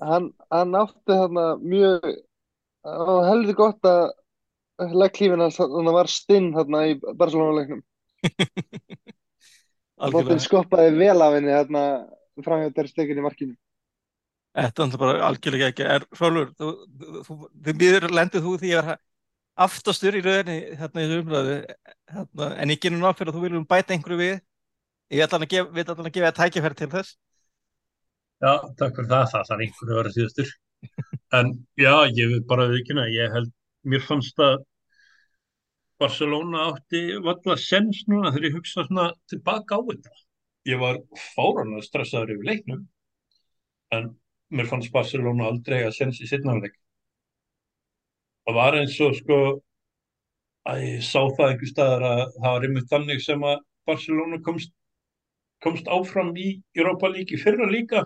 Hann, 0.00 0.26
hann 0.52 0.76
átti 0.76 1.16
þarna 1.16 1.44
mjög 1.60 2.10
og 2.90 3.22
heldur 3.28 3.56
gott 3.56 3.88
að 3.88 4.92
legglífin 5.00 5.40
hans 5.44 5.56
þarna 5.60 5.94
var 5.96 6.10
stinn 6.12 6.52
þarna 6.56 6.84
í 6.90 6.98
Barcelona-leiknum. 7.00 7.80
Bóttin 10.12 10.40
skoppaði 10.40 10.94
vel 10.96 11.16
af 11.20 11.34
henni 11.36 11.52
þarna 11.52 11.84
framhjóð 12.44 12.76
þeirra 12.76 12.92
stekin 12.92 13.20
í 13.20 13.24
markinu. 13.24 13.56
Þetta 14.56 14.86
er 14.86 15.00
bara 15.00 15.26
algjörlega 15.28 15.70
ekki 15.70 15.86
er 15.86 16.04
Hrólfur, 16.16 16.52
þú, 16.58 16.70
þú, 17.00 17.24
þú, 17.26 17.74
býður 17.78 18.08
lendið 18.12 18.46
þú 18.46 18.54
því 18.60 18.72
að 18.80 18.92
aftastur 19.60 20.16
í 20.16 20.22
rauninni 20.24 20.78
hérna 20.80 21.04
í 21.04 21.18
umræðu 21.20 21.58
en 22.56 22.72
ég 22.72 22.80
genur 22.82 23.04
nátt 23.04 23.20
fyrir 23.20 23.30
að 23.32 23.36
þú 23.38 23.44
viljum 23.44 23.68
bæta 23.68 23.94
einhverju 23.94 24.20
við 24.20 24.38
ég 25.14 25.24
ætla 25.26 25.40
að 25.42 25.50
gefa, 25.54 25.82
ætla 25.82 25.96
að 25.98 26.14
gefa 26.16 26.32
tækifæri 26.38 26.80
til 26.80 26.90
þess 26.94 27.16
Já, 28.40 28.52
takk 28.80 28.96
fyrir 28.96 29.08
það, 29.10 29.24
það 29.30 29.48
þarf 29.48 29.62
einhverju 29.64 29.92
að 29.94 29.98
vera 30.00 30.12
síðastur. 30.16 30.52
En 31.38 31.50
já, 31.78 31.92
ég 32.16 32.30
vil 32.32 32.38
bara 32.50 32.64
viðkynna, 32.70 33.02
ég 33.12 33.34
held, 33.34 33.50
mér 33.92 34.00
fannst 34.02 34.40
að 34.42 34.62
Barcelona 36.00 36.62
átti 36.70 37.02
valla 37.26 37.56
sens 37.60 38.00
núna 38.08 38.32
þegar 38.32 38.46
ég 38.48 38.56
hugsa 38.56 38.86
svona 38.86 39.04
tilbaka 39.30 39.76
á 39.76 39.80
þetta. 39.90 40.14
Ég 40.70 40.80
var 40.80 41.02
fáranlega 41.36 41.84
stressaður 41.84 42.32
yfir 42.34 42.48
leiknum, 42.48 42.80
en 43.94 44.08
mér 44.56 44.70
fannst 44.72 44.92
Barcelona 44.96 45.50
aldrei 45.52 45.82
að 45.84 45.94
sens 45.98 46.22
í 46.24 46.30
sittnáleik. 46.32 46.74
Það 48.48 48.56
var 48.56 48.78
eins 48.80 48.96
og 49.04 49.14
sko, 49.20 49.40
að 50.72 50.84
ég 50.86 51.04
sá 51.04 51.20
það 51.36 51.46
einhver 51.50 51.74
staðar 51.74 52.08
að 52.08 52.24
það 52.40 52.56
var 52.56 52.68
einmitt 52.70 52.92
þannig 52.96 53.24
sem 53.28 53.48
að 53.52 53.60
Barcelona 53.92 54.40
komst, 54.48 54.72
komst 55.64 55.88
áfram 55.92 56.32
í 56.36 56.48
Europa 56.76 57.10
League 57.12 57.36
í 57.36 57.40
fyrra 57.40 57.68
líka. 57.70 58.04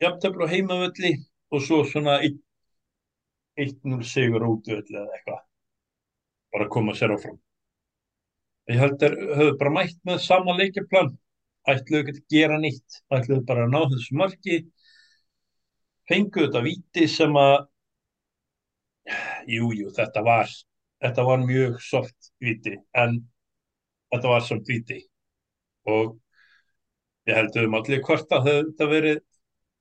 Jafntefla 0.00 0.48
á 0.48 0.52
heimavölli 0.52 1.12
og 1.52 1.64
svo 1.64 1.82
svona 1.84 2.18
1-0 2.24 4.02
sigur 4.08 4.46
útvöldi 4.48 4.96
eða 4.96 5.16
eitthvað. 5.16 5.42
Bara 6.54 6.66
að 6.66 6.72
koma 6.76 6.94
sér 6.96 7.14
áfram. 7.16 7.38
Ég 8.70 8.80
held 8.80 8.96
þeir 9.02 9.16
höfðu 9.36 9.58
bara 9.60 9.74
mætt 9.76 9.98
með 10.08 10.22
sama 10.24 10.56
leikjaplan. 10.56 11.12
Ætluðu 11.68 12.00
ekki 12.00 12.16
að 12.16 12.32
gera 12.32 12.56
nýtt 12.62 13.02
ætluðu 13.12 13.44
bara 13.48 13.66
að 13.66 13.74
ná 13.74 13.80
þessu 13.92 14.16
marki. 14.16 14.62
Fenguðu 16.08 16.46
þetta 16.46 16.64
víti 16.64 17.06
sem 17.10 17.36
að 17.36 17.58
jújú, 19.50 19.76
jú, 19.82 19.92
þetta 19.96 20.22
var 20.24 20.48
þetta 21.00 21.24
var 21.24 21.44
mjög 21.44 21.78
soft 21.82 22.32
víti 22.42 22.76
en 22.96 23.20
þetta 24.12 24.32
var 24.32 24.44
soft 24.44 24.68
víti 24.68 25.00
og 25.88 26.16
ég 27.28 27.36
held 27.36 27.54
við 27.56 27.68
um 27.68 27.76
allir 27.78 28.02
hvort 28.04 28.32
að 28.36 28.48
þetta 28.50 28.88
verið 28.90 29.20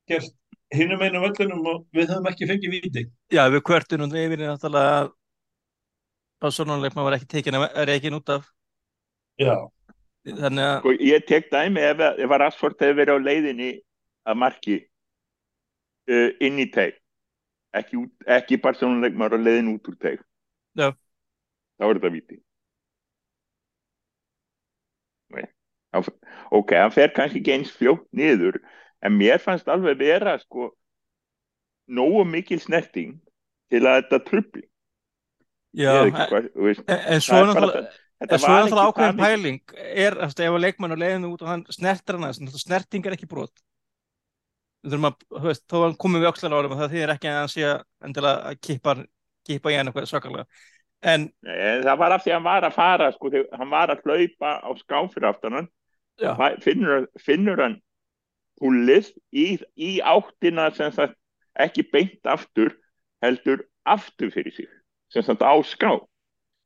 gert 0.09 0.35
hinum 0.73 1.01
einu 1.01 1.21
völlunum 1.23 1.65
og 1.71 1.79
við 1.95 2.11
höfum 2.13 2.27
ekki 2.29 2.47
fengið 2.49 2.75
víti. 2.75 3.03
Já, 3.33 3.43
við 3.49 3.63
kvörtunum 3.65 4.13
yfir 4.13 4.43
náttúrulega 4.45 4.99
að 5.03 5.11
Barcelona-leikma 6.39 7.03
var 7.03 7.17
ekki 7.17 7.27
tekin 7.33 7.57
að 7.59 7.65
reikin 7.89 8.15
út 8.15 8.29
af. 8.31 8.45
Já, 9.39 9.55
þannig 10.27 10.63
að 10.67 10.77
Sko, 10.83 10.93
ég 11.09 11.25
tek 11.27 11.49
dæmi 11.51 11.81
ef, 11.83 11.97
að- 12.05 12.19
ef 12.23 12.29
að 12.35 12.41
Rashford 12.43 12.79
hefur 12.83 12.97
verið 13.01 13.17
á 13.17 13.25
leiðinni 13.27 13.69
að 14.29 14.39
marki 14.39 14.77
uh, 16.09 16.29
inn 16.39 16.59
í 16.63 16.67
teig. 16.71 16.95
Ekki, 17.75 17.97
út, 18.01 18.13
ekki 18.25 18.57
Barcelona-leikmar 18.61 19.35
á 19.35 19.39
leiðin 19.39 19.73
út 19.75 19.89
úr 19.91 19.97
teig. 20.01 20.21
Já. 20.77 20.91
þá 21.79 21.85
er 21.89 21.97
þetta 21.99 22.09
viti 22.13 22.37
Nei. 25.29 25.43
Þá- 25.43 25.53
ok, 25.93 26.73
hann 26.77 26.91
fer 26.93 27.13
kannski 27.15 27.41
ekki 27.41 27.55
eins 27.55 27.71
fljótt 27.75 28.05
niður 28.15 28.59
en 29.01 29.15
mér 29.17 29.39
fannst 29.41 29.69
alveg 29.71 29.97
vera 29.99 30.35
sko 30.41 30.71
nógu 31.89 32.25
mikil 32.29 32.59
snerting 32.61 33.15
til 33.71 33.81
að 33.85 34.03
þetta 34.03 34.19
trubli 34.27 34.65
já, 35.73 35.93
en, 36.05 37.01
en 37.15 37.21
svo 37.21 37.39
það 37.39 37.53
bara 37.53 37.53
náttúrulega 37.53 37.81
það- 37.81 37.97
þetta 38.19 38.35
En 38.35 38.39
svo 38.43 38.51
var 38.51 38.59
ekki 38.59 38.75
náttúrulega 38.75 38.89
ákveðin 38.91 39.19
pæling. 39.23 39.59
Er, 39.95 40.17
eftir, 40.25 40.45
ef 40.49 40.55
að 40.57 40.63
leikmann 40.65 40.91
og 40.91 40.99
leiðinu 40.99 41.29
út 41.33 41.41
og 41.45 41.47
hann 41.53 41.61
snertir 41.71 42.17
hana, 42.17 42.31
þess- 42.35 42.63
snerting 42.65 43.05
er 43.07 43.15
ekki 43.15 43.29
brot. 43.31 43.61
Að, 44.83 45.15
veist, 45.43 45.63
hann 45.71 45.95
komið 45.99 46.25
við 46.25 46.49
árum 46.51 46.73
og 46.75 46.81
það 46.81 46.93
þýðir 46.93 47.13
ekki 47.15 47.29
að 47.31 47.37
hann 47.39 47.53
sé 47.53 47.63
að 47.69 47.79
endilega 48.03 48.51
að 48.51 48.59
kippa, 48.67 48.95
kippa 49.47 49.71
í 49.71 49.77
hann 49.79 49.87
eitthvað 49.87 50.09
svakalega. 50.11 50.45
En, 50.99 51.29
en 51.47 51.83
það 51.87 51.97
var 52.01 52.11
af 52.17 52.23
því 52.25 52.31
að 52.31 52.35
hann 52.35 52.47
var 52.49 52.67
að 52.67 52.75
fara 52.75 53.11
sko, 53.15 53.31
hann 53.55 53.69
var 53.71 53.93
að 53.95 54.03
hlaupa 54.03 54.51
á 54.59 54.69
skám 54.83 55.07
Fæ- 56.19 56.59
finnur, 56.63 57.07
finnur 57.19 57.61
hann 57.63 57.77
húlið 58.61 59.11
í, 59.31 59.47
í 59.79 59.91
áttina 60.03 60.69
sem 60.75 60.91
sagt 60.95 61.15
ekki 61.59 61.85
beint 61.91 62.27
aftur 62.27 62.73
heldur 63.23 63.63
aftur 63.87 64.31
fyrir 64.31 64.53
sig 64.55 64.67
sem 65.11 65.23
sagt 65.25 65.41
á 65.41 65.53
ská. 65.65 65.95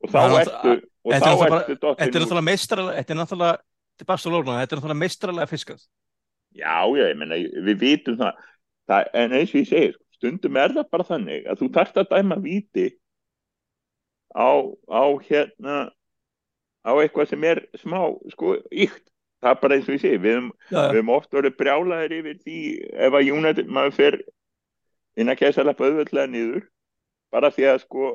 Og 0.04 0.10
þá 0.10 0.18
Það 0.20 0.34
er 0.34 0.42
ertu 0.44 0.72
þetta 1.04 2.04
er 2.04 2.24
náttúrulega 2.24 2.48
meistralega 2.50 2.98
þetta 2.98 3.14
er 3.14 3.20
náttúrulega 3.22 3.58
til 3.98 4.08
Barcelona, 4.10 4.58
þetta 4.62 4.74
er 4.76 4.80
náttúrulega 4.82 5.02
meistralega 5.04 5.50
fiskað. 5.52 5.86
Já, 6.54 6.76
já, 6.98 7.06
ég 7.10 7.18
menna, 7.18 7.38
við 7.66 7.78
vitum 7.82 8.18
það, 8.20 8.42
það 8.90 9.08
en 9.22 9.38
eins 9.38 9.54
og 9.54 9.60
ég 9.62 9.70
segir, 9.70 9.96
stundum 10.18 10.60
er 10.62 10.76
það 10.76 10.90
bara 10.94 11.08
þannig 11.08 11.48
að 11.50 11.62
þú 11.62 11.70
þarft 11.78 12.02
að 12.02 12.12
dæma 12.14 12.38
víti 12.44 12.86
á, 14.34 14.50
á 14.90 15.04
hérna 15.30 15.78
á 16.84 16.92
eitthvað 17.00 17.32
sem 17.32 17.48
er 17.48 17.64
smá 17.80 18.00
sko 18.34 18.58
ykt, 18.70 19.06
það 19.44 19.52
er 19.56 19.60
bara 19.64 19.76
eins 19.78 19.90
og 19.90 19.96
ég 19.98 20.02
segi 20.04 20.20
við 20.24 20.38
höfum 20.72 21.10
já, 21.12 21.16
oft 21.18 21.36
verið 21.36 21.58
brjálæðir 21.60 22.16
yfir 22.20 22.38
því 22.46 22.58
ef 23.08 23.18
að 23.20 23.32
United 23.36 23.68
maður 23.76 23.96
fer 23.98 24.18
inn 25.20 25.30
að 25.34 25.40
kæsa 25.44 25.66
lappa 25.68 25.86
auðvöldlega 25.90 26.32
niður 26.34 26.64
bara 27.34 27.52
því 27.54 27.68
að 27.74 27.82
sko 27.84 28.08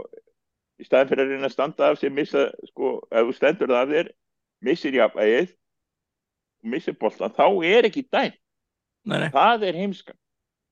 í 0.78 0.86
staðin 0.86 1.10
fyrir 1.10 1.24
að 1.26 1.32
reyna 1.34 1.48
að 1.50 1.54
standa 1.56 1.88
af 1.92 1.98
sér 2.00 2.12
missa 2.14 2.44
sko, 2.70 2.92
ef 3.10 3.26
þú 3.28 3.34
stendur 3.36 3.72
það 3.72 3.80
af 3.84 3.92
þér 3.94 4.10
missir 4.68 4.94
jafnvægið 4.98 5.48
og 6.58 6.70
missir 6.74 6.96
boltan, 6.98 7.34
þá 7.34 7.46
er 7.66 7.86
ekki 7.88 8.04
dæm 8.10 8.32
nei, 9.08 9.18
nei, 9.22 9.28
það 9.34 9.64
er 9.68 9.78
heimskan. 9.78 10.16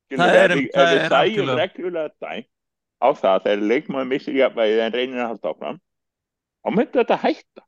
Skilur, 0.07 0.23
Það 0.23 0.37
er- 0.41 0.53
ef 0.55 0.59
við 0.59 1.15
algjörlega. 1.19 1.57
reglulega 1.63 2.13
dæm 2.23 2.45
á 3.03 3.09
það 3.19 3.43
þegar 3.47 3.65
leikmaður 3.71 4.09
missir 4.13 4.35
jafnvægið 4.39 4.83
en 4.87 4.95
reynir 4.97 5.21
að 5.23 5.31
halda 5.33 5.51
áfram 5.53 5.79
þá 6.63 6.75
myndi 6.77 6.99
þetta 7.01 7.19
hætta 7.27 7.63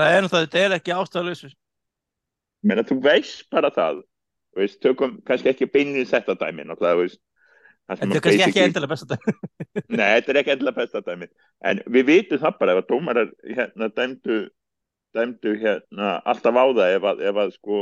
það 0.00 0.16
er 0.16 0.22
náttúrulega, 0.24 0.50
þetta 0.50 0.62
er 0.66 0.76
ekki 0.78 0.96
ástæðalösu 0.96 1.50
Meina, 2.60 2.84
þú 2.84 2.98
veist 3.00 3.46
bara 3.48 3.70
það. 3.72 4.02
Veist, 4.58 4.76
tökum 4.84 5.14
kannski 5.24 5.48
ekki 5.48 5.68
beinni 5.70 6.02
þetta 6.04 6.34
dæmi 6.36 6.66
náttúrulega, 6.68 7.06
það 7.88 8.00
þetta 8.00 8.16
er 8.16 8.18
að 8.18 8.24
kannski 8.26 8.46
ekki 8.46 8.64
endilega 8.64 8.90
besta 8.92 9.16
þetta 9.16 9.34
Nei, 9.98 10.08
þetta 10.16 10.32
er 10.32 10.40
ekki 10.40 10.52
endilega 10.54 10.78
besta 10.80 11.02
dæmi 11.06 11.28
en 11.70 11.82
við 11.96 12.08
vitum 12.10 12.42
það 12.42 12.58
bara 12.60 12.74
ef 12.74 12.82
að 12.82 12.90
dómarar 12.90 13.30
hérna 13.46 13.88
dæmdu 13.96 14.36
dæmdu 15.16 15.54
hérna 15.58 16.12
alltaf 16.30 16.60
á 16.60 16.64
það 16.70 16.94
ef 16.96 17.08
að, 17.10 17.24
ef 17.30 17.40
að 17.44 17.54
sko 17.56 17.80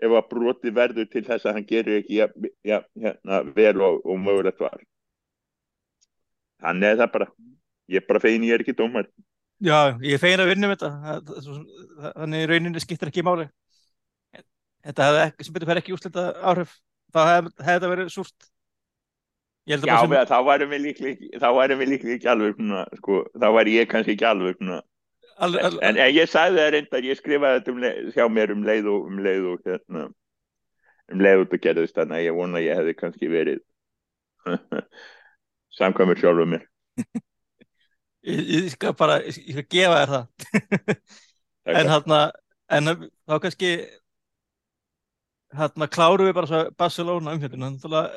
ef 0.00 0.16
að 0.16 0.28
broti 0.32 0.72
verður 0.74 1.08
til 1.12 1.24
þess 1.26 1.46
að 1.46 1.58
hann 1.58 1.68
gerir 1.68 2.00
ekki 2.00 2.20
ja, 2.20 2.28
ja, 2.66 2.80
hérna, 2.98 3.42
vel 3.56 3.76
og, 3.84 4.00
og 4.08 4.20
mögulegt 4.20 4.62
var. 4.62 4.80
Þannig 6.60 6.88
er 6.88 7.00
það 7.02 7.12
bara. 7.16 7.26
Ég 7.90 8.00
er 8.00 8.06
bara 8.08 8.22
fegin 8.22 8.46
ég 8.48 8.56
er 8.56 8.64
ekki 8.64 8.76
dómar 8.78 9.08
Já, 9.60 9.78
ég 10.00 10.14
er 10.16 10.22
fegin 10.22 10.40
að 10.40 10.50
vinna 10.54 10.68
um 10.68 10.72
þetta. 10.74 10.90
Það- 11.04 11.24
það- 11.44 12.14
þannig 12.22 12.46
rauninni 12.48 12.80
skiptir 12.80 13.10
ekki 13.10 13.24
máli. 13.26 13.48
Þetta 14.80 15.08
hefði 15.08 15.24
ekki, 15.26 15.44
sem 15.44 15.52
betur 15.56 15.68
fer 15.68 15.80
ekki 15.82 15.92
úrslita 15.92 16.22
áhrif. 16.40 16.72
Þá 17.12 17.20
hefði 17.28 17.50
hefði 17.60 17.74
þetta 17.74 17.90
verið 17.92 18.12
súrt. 18.14 18.48
Já, 19.68 19.76
sem, 19.76 20.14
þá 21.36 21.48
værum 21.54 21.78
við 21.78 21.90
líklega 21.92 22.16
ekki- 22.16 22.30
alveg 22.32 22.96
sko, 22.96 23.18
þá 23.36 23.46
væri 23.54 23.74
ég 23.76 23.88
kannski 23.90 24.16
ekki 24.16 24.26
alveg 24.26 24.56
al, 25.40 25.58
al, 25.58 25.78
en, 25.80 25.96
en 25.96 26.14
ég 26.14 26.26
sagði 26.28 26.58
það 26.58 26.70
reyndar, 26.74 27.04
ég 27.06 27.16
skrifaði 27.20 27.60
þetta 27.60 27.70
um 27.72 27.78
leið, 27.84 28.08
hjá 28.16 28.24
mér 28.28 28.50
um 28.52 28.64
leið 28.64 28.88
og 28.92 29.06
um 29.06 29.18
leið 29.24 29.46
og 29.52 29.62
hérna, 29.68 30.02
um 31.12 31.18
leið 31.24 31.44
út 31.44 31.54
og 31.54 31.60
gerðist 31.64 31.94
þannig 31.96 32.16
að 32.18 32.24
ég 32.26 32.36
vona 32.40 32.58
að 32.58 32.66
ég 32.66 32.80
hefði 32.80 32.94
kannski 32.98 33.30
verið 33.30 33.60
samkvæmur 35.78 36.18
sjálfur 36.20 36.48
mér 36.50 36.66
ég, 38.26 38.42
ég 38.56 38.68
skal 38.74 38.94
bara 38.98 39.20
ég 39.26 39.36
skal 39.36 39.66
gefa 39.76 40.00
þér 40.00 40.14
það. 40.16 40.26
En 41.70 41.86
hann 41.86 42.12
en 42.72 42.90
þá 43.28 43.34
kannski 43.42 43.70
hann 45.54 45.88
kláru 45.92 46.24
við 46.26 46.36
bara 46.38 46.48
svo 46.48 46.60
Barcelona 46.78 47.34
umfjöldinu 47.36 47.68
þannig 47.82 48.14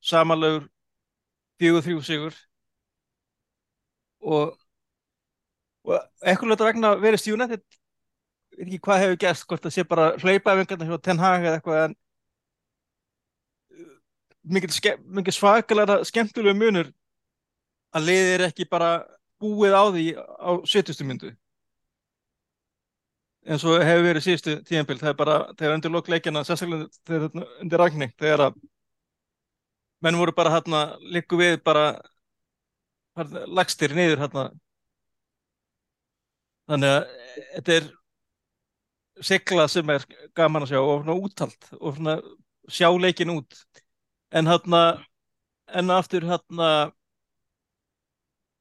samanlegur 0.00 0.64
fjögur 1.60 1.84
þrjú 1.84 2.04
sigur. 2.06 2.38
Og 4.26 4.56
og 5.86 6.00
eitthvað 6.26 6.50
lögða 6.50 6.70
vegna 6.70 6.94
verið 6.98 7.22
stjúna 7.22 7.46
þetta 7.50 7.78
veit 8.56 8.66
ekki 8.66 8.80
hvað 8.86 9.02
hefur 9.02 9.18
gerst 9.22 9.46
hvort 9.46 9.66
það 9.66 9.74
sé 9.74 9.84
bara 9.86 10.06
hlaupaðingarna 10.22 10.88
hjá 10.88 10.96
Ten 11.04 11.20
Hag 11.22 11.44
eða 11.44 11.58
eitthvað 11.58 11.82
en 11.84 11.94
uh, 13.76 13.92
mikið, 14.56 15.36
svakalega 15.36 15.98
skemmtulega 16.08 16.58
munur 16.58 16.90
að 17.94 18.08
liðið 18.08 18.32
er 18.34 18.46
ekki 18.48 18.66
bara 18.70 18.90
búið 19.42 19.76
á 19.76 19.84
því 19.92 20.04
á 20.16 20.50
70. 20.64 21.04
myndu 21.08 21.32
eins 23.46 23.64
og 23.66 23.82
hefur 23.86 24.06
verið 24.08 24.24
síðustu 24.24 24.54
tíðanbild 24.66 25.02
það 25.02 25.12
er 25.12 25.18
bara, 25.20 25.36
þegar 25.58 25.76
undir 25.76 25.92
lokleikjana 25.94 26.42
sérstaklega 26.46 26.88
þegar 27.06 27.44
undir 27.62 27.82
ragning 27.82 28.14
þegar 28.18 28.46
að 28.48 28.56
menn 30.04 30.18
voru 30.20 30.34
bara 30.36 30.54
hérna 30.56 30.80
líku 31.14 31.38
við 31.40 31.60
bara 31.66 31.86
lagstir 33.46 33.94
niður 33.96 34.24
hérna 34.24 34.48
þannig 36.66 36.96
að 36.96 37.06
þetta 37.54 37.76
er 37.78 37.88
sigla 39.30 39.68
sem 39.72 39.94
er 39.94 40.04
gaman 40.36 40.66
að 40.66 40.74
sjá 40.74 40.80
og 40.82 41.04
svona 41.04 41.16
úttalt 41.16 41.70
og 41.78 41.96
svona 41.96 42.16
sjá 42.68 42.88
leikin 42.98 43.32
út 43.36 43.60
en 44.36 44.50
hérna 44.50 44.82
en 45.72 45.94
aftur 45.94 46.26
hérna 46.26 46.70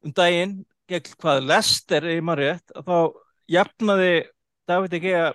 um 0.06 0.14
daginn 0.16 0.60
gegn 0.90 1.18
hvað 1.22 1.42
Lester 1.50 2.06
er 2.06 2.22
maður 2.22 2.44
rétt 2.44 2.76
að 2.78 2.90
þá 2.90 2.98
jafnaði 3.56 4.14
David 4.70 4.96
Egea 5.00 5.26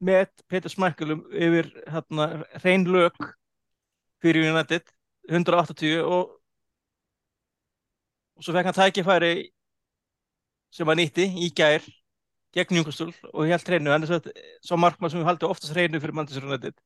með 0.00 0.30
Petur 0.48 0.72
Smækkelum 0.72 1.22
yfir 1.30 1.68
hérna 1.92 2.28
hrein 2.62 2.86
lög 2.88 3.16
fyrir 4.24 4.50
United 4.52 4.88
180 5.28 6.00
og 6.04 6.36
og 8.40 8.44
svo 8.44 8.54
fekk 8.56 8.70
hann 8.70 8.78
tækifæri 8.78 9.32
sem 10.72 10.88
hann 10.88 10.96
nýtti 10.96 11.26
í 11.44 11.50
gær 11.52 11.84
gegn 12.56 12.78
Newcastle 12.78 13.12
og 13.34 13.50
helt 13.50 13.68
hreinu. 13.68 13.90
Hann 13.92 14.06
er 14.06 14.08
svo, 14.08 14.20
svo 14.64 14.78
markmann 14.80 15.12
sem 15.12 15.20
við 15.20 15.28
haldum 15.28 15.52
oftast 15.52 15.74
hreinu 15.74 16.00
fyrir 16.00 16.16
Manchester 16.16 16.46
United. 16.48 16.78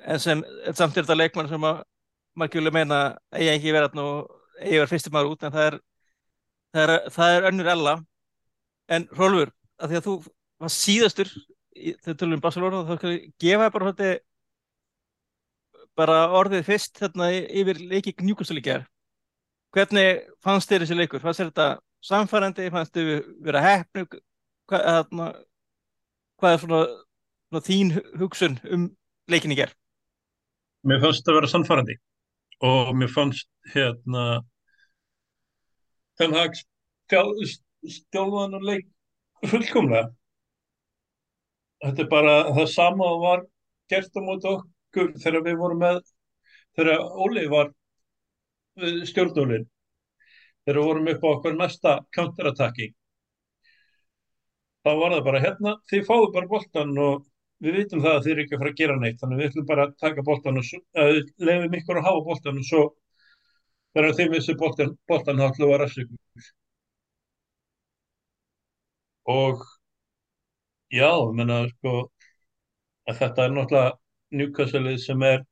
En 0.00 0.20
sem 0.20 0.40
en 0.40 0.78
samt 0.78 0.96
er 0.96 1.04
þetta 1.04 1.18
leikmann 1.18 1.50
sem 1.50 1.68
að 1.68 1.82
vilja 2.56 2.72
meina 2.72 3.02
eigi 3.36 3.52
ekki 3.52 3.74
verið 3.76 3.92
þarna 3.92 4.06
og 4.14 4.32
eigi 4.64 4.78
verið 4.80 4.92
fyrstum 4.94 5.14
maður 5.16 5.34
út 5.34 5.44
en 5.48 5.54
það 5.54 5.66
er 5.70 5.76
það 6.74 6.84
er, 6.84 7.10
það 7.16 7.34
er 7.38 7.48
önnur 7.50 7.70
ella 7.74 7.94
en 8.94 9.08
Rólfur, 9.16 9.52
að 9.80 9.90
því 9.92 9.98
að 10.00 10.06
þú 10.08 10.14
var 10.64 10.72
síðastur 10.74 11.30
þegar 11.74 12.16
tölum 12.20 12.36
um 12.38 12.42
Barcelona 12.44 12.82
þá 12.88 12.96
skal 12.98 13.12
ég 13.14 13.28
gefa 13.42 13.70
bara 13.74 13.92
þetta 13.92 14.10
bara 15.98 16.18
orðið 16.34 16.66
fyrst 16.66 16.98
þarna 16.98 17.30
yfir 17.34 17.80
leiki 17.90 18.14
gær 18.64 18.84
hvernig 19.74 20.22
fannst 20.42 20.70
þér 20.70 20.84
þessi 20.84 20.96
leikur? 20.98 21.22
fannst 21.22 21.40
þér 21.40 21.50
þetta 21.50 21.68
samfærandi? 22.04 22.70
fannst 22.70 22.94
þér 22.94 23.24
vera 23.42 23.62
heppnu? 23.64 24.04
Hvað, 24.70 24.84
þarna, 24.86 25.26
hvað 26.40 26.52
er 26.54 26.60
svona, 26.62 26.82
svona 27.50 27.64
þín 27.68 27.90
hu- 27.96 28.04
hugsun 28.22 28.58
um 28.70 28.84
leikin 29.30 29.52
í 29.52 29.58
gær? 29.58 29.72
Mér 30.86 31.02
fannst 31.02 31.26
það 31.26 31.38
vera 31.40 31.50
sannfærandi 31.52 31.96
og 32.64 32.94
mér 32.96 33.10
fannst 33.12 33.48
hérna 33.74 34.42
Ten 36.18 36.34
Hag 36.36 36.56
stjálfaðan 37.10 38.58
og 38.58 38.66
leik 38.68 38.86
fullkomlega. 39.50 40.08
Þetta 41.84 42.04
er 42.04 42.10
bara 42.10 42.34
það 42.56 42.68
sama 42.72 43.08
og 43.12 43.22
var 43.24 43.42
gert 43.92 44.16
á 44.16 44.20
móti 44.24 44.50
okkur 44.50 45.10
þegar 45.20 45.44
við 45.44 45.58
vorum 45.60 45.82
með, 45.84 46.00
þegar 46.78 47.02
Óli 47.26 47.44
var 47.52 47.72
við 48.80 49.02
stjórnólinn, 49.10 49.66
þegar 50.64 50.80
við 50.80 50.88
vorum 50.88 51.10
upp 51.12 51.26
á 51.26 51.28
okkur 51.34 51.58
mesta 51.58 51.96
counterattacking. 52.16 52.94
Þá 54.84 54.90
var 55.00 55.14
það 55.16 55.26
bara 55.28 55.44
hérna, 55.44 55.76
þið 55.90 56.08
fáðu 56.08 56.32
bara 56.32 56.50
boltan 56.50 56.98
og 57.00 57.22
við 57.64 57.78
vitum 57.80 58.02
það 58.04 58.16
að 58.16 58.24
þið 58.24 58.32
eru 58.34 58.44
ekki 58.44 58.56
að 58.56 58.62
fara 58.62 58.72
að 58.72 58.80
gera 58.80 58.96
neitt, 59.00 59.20
þannig 59.20 59.40
við 59.40 59.50
ætlum 59.50 59.68
bara 59.68 59.86
að 59.88 59.94
taka 60.04 60.24
boltan 60.24 60.60
og 60.60 60.72
að 61.00 61.12
við 61.12 61.30
leifum 61.48 61.76
ykkur 61.78 62.00
að 62.00 62.08
hafa 62.08 62.24
boltan 62.28 62.60
og 62.60 62.66
svo 62.68 62.82
þegar 63.94 64.12
ætlum 65.48 65.70
við 65.70 65.74
að 65.76 65.80
rassa 65.84 66.04
ykkur. 66.04 66.50
Og 69.34 69.64
já, 70.92 71.10
menna 71.36 71.58
sko 71.72 71.94
að 73.10 73.18
þetta 73.20 73.46
er 73.48 73.54
náttúrulega 73.56 73.92
Newcastle 74.40 74.96
sem 75.06 75.22
er 75.30 75.44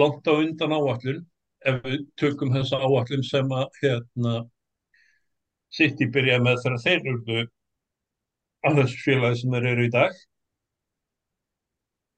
langt 0.00 0.28
á 0.30 0.32
undan 0.42 0.74
áallun 0.76 1.20
ef 1.70 1.80
við 1.86 2.04
tökum 2.22 2.52
þessa 2.54 2.78
áallun 2.86 3.24
sem 3.30 3.52
að 3.60 3.80
hérna 3.82 4.34
City 5.76 6.08
byrja 6.16 6.38
með 6.46 6.60
þegar 6.64 6.82
þeir 6.84 7.10
eru 7.12 7.38
á 8.66 8.68
þessu 8.78 9.02
félagi 9.06 9.40
sem 9.42 9.56
þeir 9.56 9.68
eru 9.72 9.86
í 9.88 9.92
dag 9.96 10.20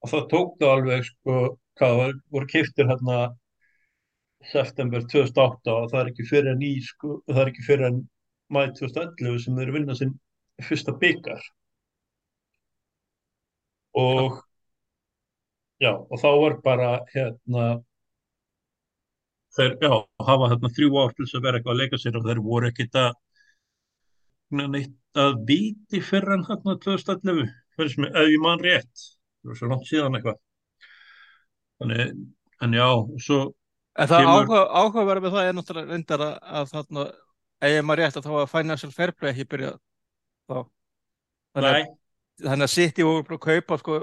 og 0.05 0.11
það 0.13 0.27
tók 0.33 0.55
það 0.61 0.73
alveg 0.75 1.07
sko 1.09 1.37
hvað 1.79 1.97
var, 2.01 2.15
voru 2.35 2.51
kiptir 2.53 2.89
hérna 2.91 3.19
september 4.53 5.03
2008 5.13 5.75
og 5.75 5.91
það 5.91 6.01
er 6.01 6.11
ekki 6.13 6.27
fyrir 6.29 6.53
en 6.55 6.65
í 6.65 6.75
sko, 6.85 7.21
það 7.29 7.43
er 7.43 7.53
ekki 7.53 7.67
fyrir 7.67 7.89
en 7.91 8.03
mæ 8.55 8.61
2011 8.79 9.41
sem 9.45 9.59
þeir 9.59 9.75
vinna 9.75 9.97
sinn 9.99 10.15
fyrsta 10.69 10.95
byggar 11.01 11.43
og 13.99 14.39
já, 15.83 15.93
og 15.95 16.17
þá 16.23 16.29
var 16.43 16.57
bara 16.65 16.91
hérna 17.15 17.67
þeir, 19.57 19.77
já, 19.83 19.93
hafa 20.29 20.51
hérna 20.53 20.71
þrjú 20.77 21.01
ár 21.03 21.15
til 21.15 21.27
þess 21.27 21.39
að 21.39 21.47
vera 21.47 21.59
eitthvað 21.61 21.75
að 21.75 21.83
leika 21.83 22.01
sér 22.03 22.19
og 22.19 22.27
þeir 22.29 22.43
voru 22.47 22.71
ekkit 22.71 22.99
að 23.03 23.13
neitt 24.59 24.97
að 25.19 25.39
viti 25.49 26.01
fyrir 26.05 26.37
en 26.39 26.45
hérna 26.49 26.77
2011 26.85 27.49
fyrir 27.77 27.95
sem 27.95 28.09
ef 28.09 28.29
ég 28.33 28.43
man 28.43 28.63
rétt. 28.63 29.07
Það 29.43 29.51
var 29.51 29.59
svo 29.61 29.71
langt 29.73 29.89
síðan 29.89 30.19
eitthvað. 30.19 30.39
Þannig, 31.79 32.15
en 32.67 32.77
já, 32.79 32.87
og 32.89 33.23
svo 33.23 33.41
En 33.99 34.07
það 34.11 34.23
Kemur- 34.23 34.45
áhuga, 34.45 34.61
áhugaverð 34.79 35.25
með 35.25 35.35
það 35.35 35.49
er 35.49 35.57
náttúrulega 35.59 35.93
reyndar 35.93 36.25
að, 36.25 36.35
að 36.61 36.73
þarna, 36.73 37.05
ef 37.59 37.73
ég 37.75 37.87
maður 37.87 38.03
rétt 38.05 38.19
að 38.21 38.27
þá 38.29 38.33
var 38.37 38.51
Financial 38.53 38.91
Fair 38.95 39.13
Play 39.17 39.33
ekki 39.33 39.47
byrjað 39.55 39.79
þá. 40.49 40.59
Þannig 41.59 41.71
að, 41.73 41.89
þannig 42.47 42.67
að 42.69 42.75
voru 43.09 43.25
búin 43.27 43.39
að 43.39 43.47
kaupa 43.49 43.79
sko 43.83 43.99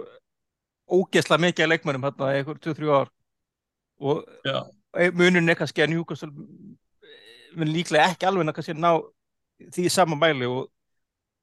ógeðslega 0.96 1.44
mikið 1.46 1.66
af 1.66 1.72
leikmönnum 1.72 2.08
hérna 2.10 2.32
í 2.34 2.40
einhver 2.42 2.60
2-3 2.66 2.92
ár. 2.94 3.12
Og 4.04 4.26
já, 4.46 4.58
munurinn 5.16 5.50
er 5.54 5.60
kannski 5.60 5.86
að 5.86 5.94
Newcastle 5.94 6.32
mun 7.56 7.72
líklega 7.72 8.10
ekki 8.12 8.28
alveg 8.28 8.50
að 8.52 8.58
kannski 8.58 8.76
ná 8.76 8.92
því 9.72 9.86
í 9.88 9.94
sama 9.94 10.18
mæli 10.20 10.50
og, 10.52 10.66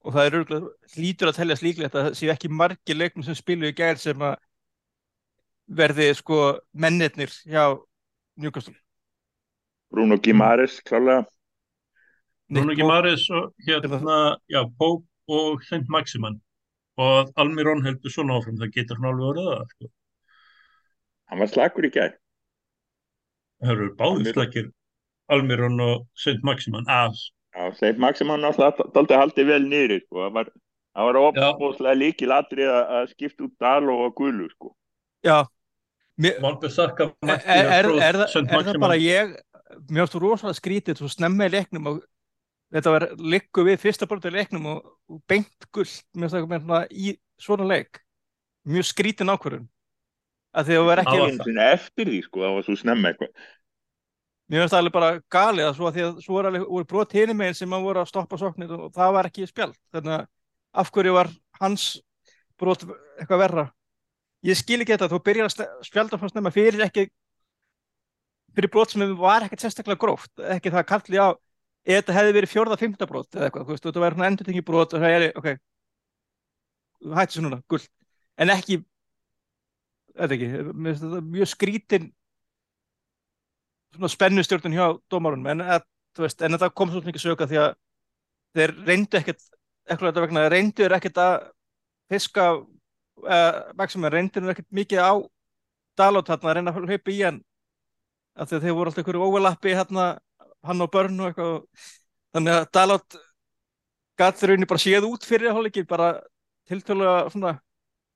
og 0.05 0.13
það 0.13 0.27
er 0.29 0.37
örgulega 0.43 0.97
hlýtur 0.97 1.31
að 1.31 1.39
teljast 1.41 1.65
líklegt 1.65 1.97
að 1.97 2.11
það 2.11 2.19
séu 2.21 2.33
ekki 2.35 2.51
margir 2.53 2.99
leikmenn 2.99 3.25
sem 3.25 3.39
spilu 3.39 3.71
í 3.71 3.77
gær 3.77 3.97
sem 4.01 4.21
að 4.29 4.37
verði 5.73 6.11
sko 6.19 6.43
mennirnir 6.77 7.33
hjá 7.49 7.65
Newcastle. 8.37 8.75
Bruno 9.93 10.17
Gimares 10.17 10.79
klálega 10.89 11.27
Bruno 12.53 12.75
Gimares 12.77 13.27
og 13.31 13.53
hérna, 13.67 14.37
já, 14.49 14.63
Pope 14.79 15.07
og 15.29 15.63
Saint 15.65 15.89
Maximan 15.89 16.41
og 17.01 17.13
að 17.19 17.31
Almirón 17.45 17.85
heldur 17.87 18.13
svona 18.13 18.37
áfram, 18.37 18.59
það 18.61 18.73
getur 18.75 18.99
hann 19.01 19.09
alveg 19.11 19.29
orðið 19.31 19.47
það, 19.53 19.69
sko. 19.73 19.91
hann 21.31 21.41
var 21.41 21.49
slagur 21.53 21.89
í 21.89 21.93
gær 21.95 22.13
Það 23.63 23.71
eru 23.77 23.87
báðir 23.97 24.17
Almirón. 24.17 24.35
slagir 24.37 24.67
Almirón 25.33 25.81
og 25.87 26.07
Saint 26.19 26.43
Maximan 26.45 26.89
að, 26.91 27.17
Já, 27.53 27.69
Seif 27.77 27.99
Maximann 28.01 28.45
alltaf 28.49 28.79
daldi 28.95 29.17
haldið 29.17 29.49
vel 29.53 29.63
niður 29.69 29.99
sko. 30.07 30.21
það 30.25 30.37
var, 30.39 30.53
var 30.97 31.19
opbóðslega 31.23 31.99
líkil 32.01 32.33
atrið 32.33 32.71
að 32.73 32.93
að 32.99 33.11
skipta 33.13 33.45
út 33.45 33.57
Dalo 33.61 33.97
og 34.07 34.15
Gulu 34.17 34.49
sko. 34.53 34.73
Já, 35.25 35.43
Valbjörnsakka 36.43 37.09
er, 37.27 37.41
er, 37.41 37.67
er, 37.67 37.91
er, 38.09 38.19
það- 38.23 38.55
er 38.59 38.67
það 38.69 38.81
bara 38.83 38.97
ég 39.01 39.35
mér 39.89 40.03
finnst 40.05 40.15
þú 40.17 40.21
rosalega 40.27 40.59
skrítið 40.59 41.01
svo 41.01 41.09
snemma 41.11 41.47
í 41.49 41.53
leiknum 41.55 41.87
og 41.93 42.01
þetta 42.73 42.93
var 42.95 43.07
likku 43.19 43.65
við 43.67 43.81
fyrsta 43.83 44.09
brotið 44.11 44.35
í 44.35 44.37
leiknum 44.41 44.67
og, 44.75 44.91
og 45.13 45.23
beint 45.29 45.67
gullt 45.73 46.03
mér 46.15 46.29
finnst 46.29 46.37
það 46.39 46.51
með 46.53 46.67
svona 46.67 46.83
í 46.93 47.15
svona 47.43 47.67
leik. 47.69 48.03
Mjög 48.69 48.87
skrítin 48.93 49.33
ákvörðun 49.33 49.65
að 50.53 50.69
því 50.69 50.77
að 50.77 50.79
það 50.83 50.89
var 50.91 51.01
ekki 51.03 51.17
Það 51.17 51.57
var 51.57 51.73
eftir 51.73 52.11
því 52.13 52.21
sko, 52.27 52.43
það 52.45 52.55
var 52.59 52.67
svo 52.69 52.77
snemma 52.83 53.11
eitthvað. 53.13 53.33
Mér 54.53 54.61
finnst 54.63 54.75
það 54.75 54.83
alveg 54.83 54.95
bara 54.99 55.11
galið 55.33 55.67
að 55.71 55.77
svo 55.79 55.89
að 55.89 55.95
því 55.97 56.03
að 56.07 56.17
svo 56.27 56.39
er 56.43 56.49
alveg 56.51 56.65
voru 56.69 56.89
brot 56.93 57.15
hinum 57.17 57.39
meginn 57.41 57.57
sem 57.57 57.73
að 57.73 57.87
voru 57.89 58.03
að 58.03 58.11
stoppa 58.13 58.39
sóknir 58.41 58.75
og 58.77 58.91
það 58.95 59.15
var 59.17 59.29
ekki 59.31 59.47
spjald. 59.49 59.77
Þannig 59.97 60.15
að 60.19 60.27
af 60.83 60.91
hverju 60.93 61.15
var 61.17 61.31
hans 61.63 61.87
brot 62.61 62.85
eitthvað 63.19 63.43
verra 63.47 63.65
ég 64.49 64.59
skil 64.59 64.81
ekki 64.83 64.95
þetta, 64.95 65.11
þú 65.13 65.21
byrjar 65.27 65.51
að 65.51 65.87
spjalda 65.87 66.19
fannst 66.21 66.37
nefna 66.37 66.55
fyrir 66.55 66.85
ekki 66.87 67.07
fyrir 68.53 68.73
brot 68.73 68.93
sem 68.93 69.05
var 69.19 69.47
ekkert 69.47 69.65
sérstaklega 69.65 70.01
gróft 70.01 70.43
ekki 70.55 70.73
það 70.73 70.89
kalli 70.89 71.21
á 71.21 71.29
þetta 71.89 72.17
hefði 72.17 72.35
verið 72.37 72.53
fjórða, 72.53 72.79
fymta 72.79 73.09
brot 73.11 73.37
eða 73.37 73.49
eitthvað, 73.49 73.67
þú 73.67 73.75
veist, 73.75 73.87
þetta 73.87 74.03
væri 74.03 74.17
svona 74.17 74.31
endurtengi 74.31 74.65
brot 74.67 74.93
og 74.95 75.03
það 75.03 75.15
er, 75.17 75.25
ok. 75.39 75.49
Hætti 77.19 77.37
svo 77.37 77.45
núna, 77.47 77.59
gull, 77.71 77.87
en 78.39 78.53
ekki 78.55 78.79
þetta 80.13 80.37
ekki, 80.37 80.51
mjög 81.33 81.51
skrítin 81.51 82.11
svona 83.97 84.13
spennustjórnun 84.13 84.77
hjá 84.77 84.87
dómarunum 85.11 85.51
en, 85.53 85.65
að, 85.77 85.89
þú 86.17 86.27
veist, 86.27 86.45
en 86.45 86.55
þetta 86.55 86.71
kom 86.77 86.93
svo 86.93 87.03
mikið 87.05 87.25
söka 87.25 87.49
því 87.51 87.61
að 87.65 87.75
þeir 88.57 88.75
reyndu 88.87 89.19
ekkert 89.19 89.43
þetta 89.89 90.25
vegna, 90.25 90.47
reyndu 90.53 90.87
er 90.87 90.97
ekkert 90.97 91.19
að 91.19 91.35
fiska 92.13 92.47
uh, 93.21 93.73
Maximum 93.79 94.11
reyndu 94.13 94.43
er 94.43 94.53
ekkert 94.55 94.71
mikið 94.75 95.03
á 95.05 95.13
Dalot 95.99 96.29
þarna 96.29 96.51
að 96.51 96.57
reyna 96.57 96.73
að 96.73 96.87
hlaupa 96.87 97.13
í 97.13 97.19
hann 97.21 97.43
af 98.33 98.49
því 98.49 98.57
að 98.57 98.63
þeir 98.65 98.77
voru 98.77 98.91
alltaf 98.91 99.03
einhverju 99.03 99.27
overlappi 99.27 99.75
hérna, 99.77 100.07
hann 100.65 100.85
og 100.85 100.93
börn 100.93 101.19
og 101.21 101.29
eitthvað 101.29 101.91
þannig 102.33 102.55
að 102.57 102.71
Dalot 102.79 103.19
gat 104.21 104.39
þeir 104.39 104.53
rauninni 104.53 104.71
bara 104.71 104.85
séð 104.85 105.09
út 105.09 105.27
fyrir 105.29 105.53
hálfleiki 105.53 105.85
bara 105.89 106.09
tiltölulega 106.71 107.29
svona 107.35 107.53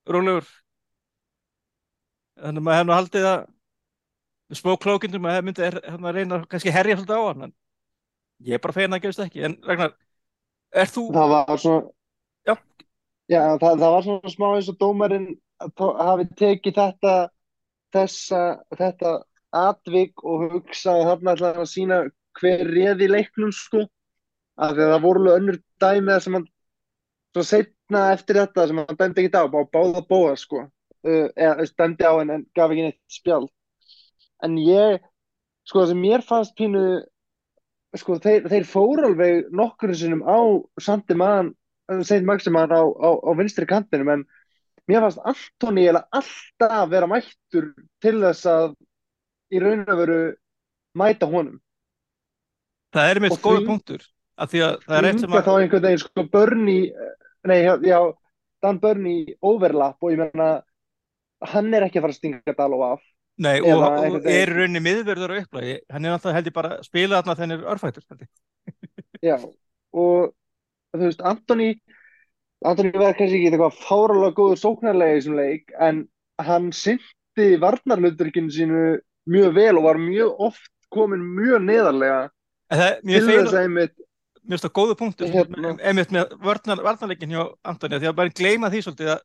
rólegur. 0.08 0.48
Þannig 2.40 2.62
að 2.62 2.66
maður 2.66 2.78
hefði 2.78 2.88
nú 2.88 2.96
haldið 2.96 3.28
að 3.32 3.38
með 4.46 4.60
smó 4.60 4.76
klókindum 4.80 5.26
að 5.26 5.36
það 5.36 5.46
myndi 5.48 5.64
er, 5.66 5.78
hérna, 5.84 6.12
reyna 6.14 6.38
að 6.38 6.48
kannski 6.52 6.72
herja 6.74 6.96
svolítið 6.98 7.20
á 7.20 7.24
hann 7.26 7.54
ég 8.44 8.56
er 8.56 8.62
bara 8.62 8.76
fegin 8.76 8.96
að 8.96 9.02
gerist 9.04 9.22
ekki. 9.24 9.42
En 9.48 9.56
Ragnar, 9.66 9.94
er 10.72 10.90
þú 10.92 11.06
það 11.14 11.32
var 11.32 11.62
svona 11.62 11.84
Já. 13.26 13.42
Það, 13.58 13.80
það 13.82 13.94
var 13.94 14.04
svona 14.06 14.32
smá 14.32 14.46
eins 14.52 14.68
og 14.70 14.78
dómarinn 14.80 15.30
hafi 15.76 16.28
tekið 16.38 16.76
þetta 16.76 17.14
þessa, 17.94 18.42
þetta 18.76 19.14
atvik 19.56 20.24
og 20.24 20.46
hugsaði 20.52 21.06
þarna 21.08 21.34
hann 21.40 21.62
að 21.62 21.70
sína 21.70 22.00
hver 22.36 22.66
réði 22.68 23.08
leiknum 23.10 23.52
sko 23.54 23.86
af 24.56 24.76
því 24.76 24.84
að 24.84 24.92
það 24.92 25.02
voru 25.04 25.22
alveg 25.22 25.40
önnur 25.40 25.58
dæmi 25.82 26.12
þar 26.12 26.24
sem 26.24 26.38
hann 26.38 26.46
svo 27.36 27.44
setna 27.44 28.04
eftir 28.14 28.40
þetta 28.40 28.66
sem 28.68 28.80
hann 28.82 29.00
dæmdi 29.00 29.24
ekki 29.24 29.40
á, 29.40 29.44
bara 29.52 29.70
báða 29.72 30.04
bóða 30.08 30.36
sko 30.40 30.62
uh, 30.62 31.28
eða 31.36 31.68
dæmdi 31.80 32.08
á 32.08 32.14
en, 32.22 32.32
en 32.36 32.46
gaf 32.56 32.72
ekki 32.72 32.86
neitt 32.88 33.00
spjald 33.12 33.52
en 34.44 34.56
ég, 34.60 35.04
sko 35.68 35.82
það 35.82 35.92
sem 35.92 36.02
mér 36.04 36.24
fannst 36.26 36.56
pínu 36.58 36.86
sko 37.96 38.18
þeir, 38.20 38.48
þeir 38.50 38.66
fóru 38.68 39.06
alveg 39.08 39.52
nokkur 39.56 39.94
sinnum 39.96 40.24
á 40.28 40.38
Sandi 40.82 41.16
Man 41.16 41.54
Saint 42.02 42.26
Maximan 42.26 42.70
á, 42.74 42.82
á, 42.82 43.08
á 43.22 43.30
vinstri 43.38 43.66
kantinum 43.66 44.08
en 44.14 44.24
mér 44.90 45.04
fannst 45.04 45.22
Antoni 45.22 45.86
alltaf 45.90 46.88
vera 46.90 47.06
mættur 47.10 47.72
til 48.02 48.18
þess 48.22 48.46
að 48.50 48.74
í 49.54 49.60
raun 49.62 49.84
og 49.86 49.98
veru 50.02 50.20
mæta 50.98 51.28
honum. 51.30 51.60
Það 52.94 53.10
er 53.10 53.20
mitt 53.20 53.32
Og 53.32 53.38
því- 53.42 53.66
punktur 53.66 54.02
af 54.38 54.50
því 54.52 54.62
að 54.66 54.78
það 54.86 54.96
er 54.98 55.08
eitt 55.08 55.20
sem 55.20 55.30
Þvinga 55.30 55.42
að 55.42 55.46
þá 55.48 55.60
einhvern 55.62 55.82
veginn 55.86 56.02
sko 56.02 56.24
Börni 56.32 56.78
nei, 57.46 57.58
já, 57.86 57.98
Dan 58.62 58.80
Börni 58.80 59.16
overlap 59.42 59.96
og 60.02 60.10
ég 60.12 60.18
meina 60.18 60.62
hann 61.46 61.74
er 61.74 61.86
ekki 61.86 62.00
að 62.00 62.06
fara 62.06 62.14
að 62.14 62.18
stinga 62.18 62.54
Daló 62.56 62.80
af. 62.94 63.02
Nei, 63.38 63.60
og, 63.60 63.82
og 63.84 64.26
er 64.32 64.48
rauninni 64.48 64.80
miðverður 64.80 65.34
á 65.36 65.40
upplægi. 65.44 65.74
Hann 65.92 66.06
er 66.08 66.14
alltaf 66.16 66.32
held 66.32 66.46
ég 66.48 66.54
bara 66.56 66.70
að 66.78 66.86
spila 66.88 67.18
þarna 67.22 67.56
er 67.58 67.66
örfættur. 67.68 68.04
Já, 69.20 69.36
og 69.92 70.32
þú 71.00 71.10
veist, 71.10 71.22
Antoni 71.32 71.70
Antoni 72.66 72.90
var 72.96 73.12
kannski 73.18 73.36
ekki 73.42 73.50
eitthvað 73.52 73.76
fáralega 73.84 74.36
góður 74.38 74.60
sóknarlega 74.62 75.12
í 75.12 75.18
þessum 75.20 75.36
leik 75.38 75.74
en 75.88 75.98
hann 76.46 76.70
syndi 76.76 77.48
varnarluturkinu 77.60 78.50
sínu 78.54 78.84
mjög 79.28 79.54
vel 79.58 79.76
og 79.80 79.84
var 79.90 80.00
mjög 80.00 80.40
oft 80.48 80.70
komin 80.94 81.22
mjög 81.36 81.64
neðarlega 81.68 82.22
það, 82.72 83.00
til 83.04 83.22
þess 83.26 83.52
að 83.52 83.60
einmitt 83.66 83.94
mér 84.46 84.54
finnst 84.54 84.66
það 84.68 84.74
góðu 84.78 84.96
punktur 85.00 85.30
Hérna. 85.34 85.74
einmitt 85.82 86.12
með 86.14 86.32
varnar, 86.46 86.82
varnarleikin 86.86 87.32
hjá 87.34 87.42
Antoni 87.66 87.98
því 88.00 88.10
að 88.12 88.16
bara 88.22 88.34
gleyma 88.40 88.70
því 88.72 88.82
svolítið 88.86 89.12
að, 89.16 89.22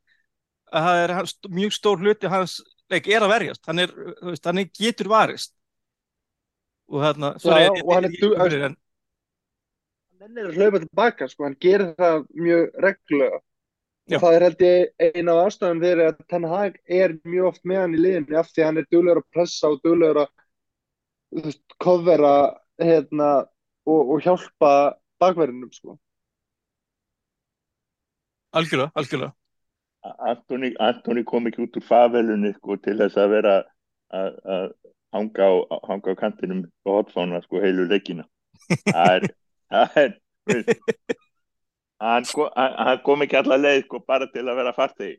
að 0.73 0.85
það 0.89 1.01
er 1.05 1.13
hans, 1.19 1.33
mjög 1.61 1.75
stór 1.77 2.01
hluti 2.03 2.31
hans 2.35 2.55
leik 2.91 3.07
er 3.07 3.23
að 3.23 3.31
verjast 3.35 3.69
hann, 3.69 3.79
er, 3.85 3.93
veist, 4.27 4.45
hann 4.49 4.59
er 4.63 4.71
getur 4.75 5.11
varist 5.13 5.53
og 6.91 7.03
þarna 7.05 7.35
sorry, 7.39 7.67
Já, 7.69 7.71
og 7.85 7.93
hann 7.95 8.09
er 8.09 8.15
ég- 8.17 8.23
du- 8.25 8.75
er 10.21 10.49
að 10.49 10.59
hlaupa 10.59 10.81
tilbaka 10.83 11.27
sko, 11.31 11.47
hann 11.47 11.57
gerir 11.61 11.95
það 11.97 12.27
mjög 12.37 12.77
reglulega 12.85 13.39
Já. 14.11 14.17
og 14.17 14.23
það 14.23 14.35
er 14.35 14.45
held 14.45 14.63
ég 14.65 15.15
eina 15.15 15.33
af 15.33 15.49
ástæðum 15.49 15.81
fyrir 15.85 16.03
að 16.09 16.21
Ten 16.33 16.47
Hag 16.51 16.77
er 16.99 17.15
mjög 17.23 17.49
oft 17.51 17.65
með 17.65 17.81
hann 17.81 17.97
í 17.97 18.01
liðinu 18.01 18.39
af 18.41 18.51
því 18.51 18.63
að 18.63 18.69
hann 18.69 18.81
er 18.81 18.87
duglegur 18.91 19.21
að 19.21 19.27
pressa 19.35 19.71
og 19.71 19.81
duglegur 19.85 20.21
að 20.25 21.57
covera 21.81 22.33
hérna, 22.81 23.29
og, 23.87 24.01
og 24.15 24.25
hjálpa 24.25 24.71
bakverðinum 25.21 25.71
sko. 25.71 25.97
algjörlega, 28.57 28.91
algjörlega 28.95 29.31
Antoni, 30.01 30.73
Antoni 30.81 31.23
kom 31.23 31.45
ekki 31.47 31.65
út 31.67 31.77
úr 31.77 31.85
favelunni 31.85 32.55
sko, 32.57 32.77
til 32.81 32.97
þess 32.99 33.19
að 33.21 33.35
vera 33.37 33.57
að 33.61 33.69
að 34.11 34.71
hanga 35.15 35.45
á, 35.47 35.51
hanga 35.87 36.13
á 36.15 36.19
kantinum 36.19 36.65
og 36.85 36.97
hotfána 36.97 37.41
sko, 37.45 37.61
heilu 37.63 37.87
leikina 37.87 38.25
það 38.87 39.15
er, 39.15 39.27
er 39.71 40.13
hann, 42.01 42.25
ko- 42.33 42.51
hann, 42.55 42.77
hann 42.85 43.01
kom 43.05 43.25
ekki 43.25 43.37
alla 43.41 43.57
leið 43.61 43.83
sko, 43.85 43.99
bara 44.07 44.27
til 44.33 44.45
að 44.47 44.57
vera 44.61 44.73
farþegi. 44.77 45.17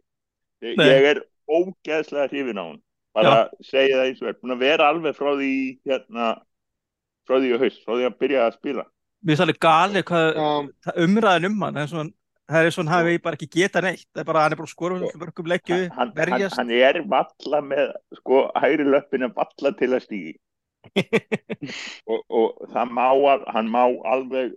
Ég, 0.62 0.78
ég 0.78 1.06
er 1.12 1.20
ógeðslega 1.50 2.28
hrifin 2.30 2.60
á 2.60 2.64
hann 2.68 2.80
bara 3.12 3.36
segja 3.66 3.98
það 3.98 4.06
eins 4.08 4.22
og 4.22 4.30
er. 4.30 4.38
Búin 4.40 4.54
að 4.54 4.62
vera 4.64 4.88
alveg 4.92 5.16
frá 5.18 5.30
því 5.36 5.52
hérna 5.88 6.28
frá 7.28 7.36
því 7.38 7.50
að 7.56 7.64
haust, 7.66 7.82
frá 7.84 7.94
því 7.98 8.06
að 8.08 8.18
byrja 8.22 8.46
að 8.46 8.56
spila. 8.58 8.84
Mér 9.22 9.32
finnst 9.36 9.44
alveg 9.46 9.60
gali 9.62 10.02
hvað 10.08 10.28
Já, 10.32 10.46
það 10.86 11.00
umræðin 11.06 11.48
um 11.50 11.64
hann 11.66 11.80
hann 11.82 12.12
það 12.52 12.66
er 12.68 12.74
svona 12.74 12.94
hafi 12.96 13.18
bara 13.22 13.38
ekki 13.38 13.48
geta 13.52 13.80
neitt. 13.84 14.06
Það 14.12 14.22
er 14.24 14.28
bara 14.30 14.40
hann 14.44 14.54
er 14.54 14.58
bara 14.60 14.68
að 14.68 14.72
skora 14.74 15.12
mörgum 15.20 15.50
leikju 15.52 15.76
hann, 15.82 15.92
hann, 15.98 16.14
verjast. 16.16 16.56
hann 16.58 16.72
er 16.74 16.98
valla 17.12 17.60
með 17.64 17.92
sko 18.18 18.40
hægri 18.58 18.88
löppin 18.88 19.28
er 19.28 19.34
valla 19.36 19.72
til 19.78 19.90
að 19.92 20.02
stígi 20.06 20.32
og, 22.10 22.20
og 22.28 22.70
það 22.72 22.94
má 22.96 23.04
al- 23.10 23.46
hann 23.54 23.68
má 23.70 23.82
alveg 24.12 24.54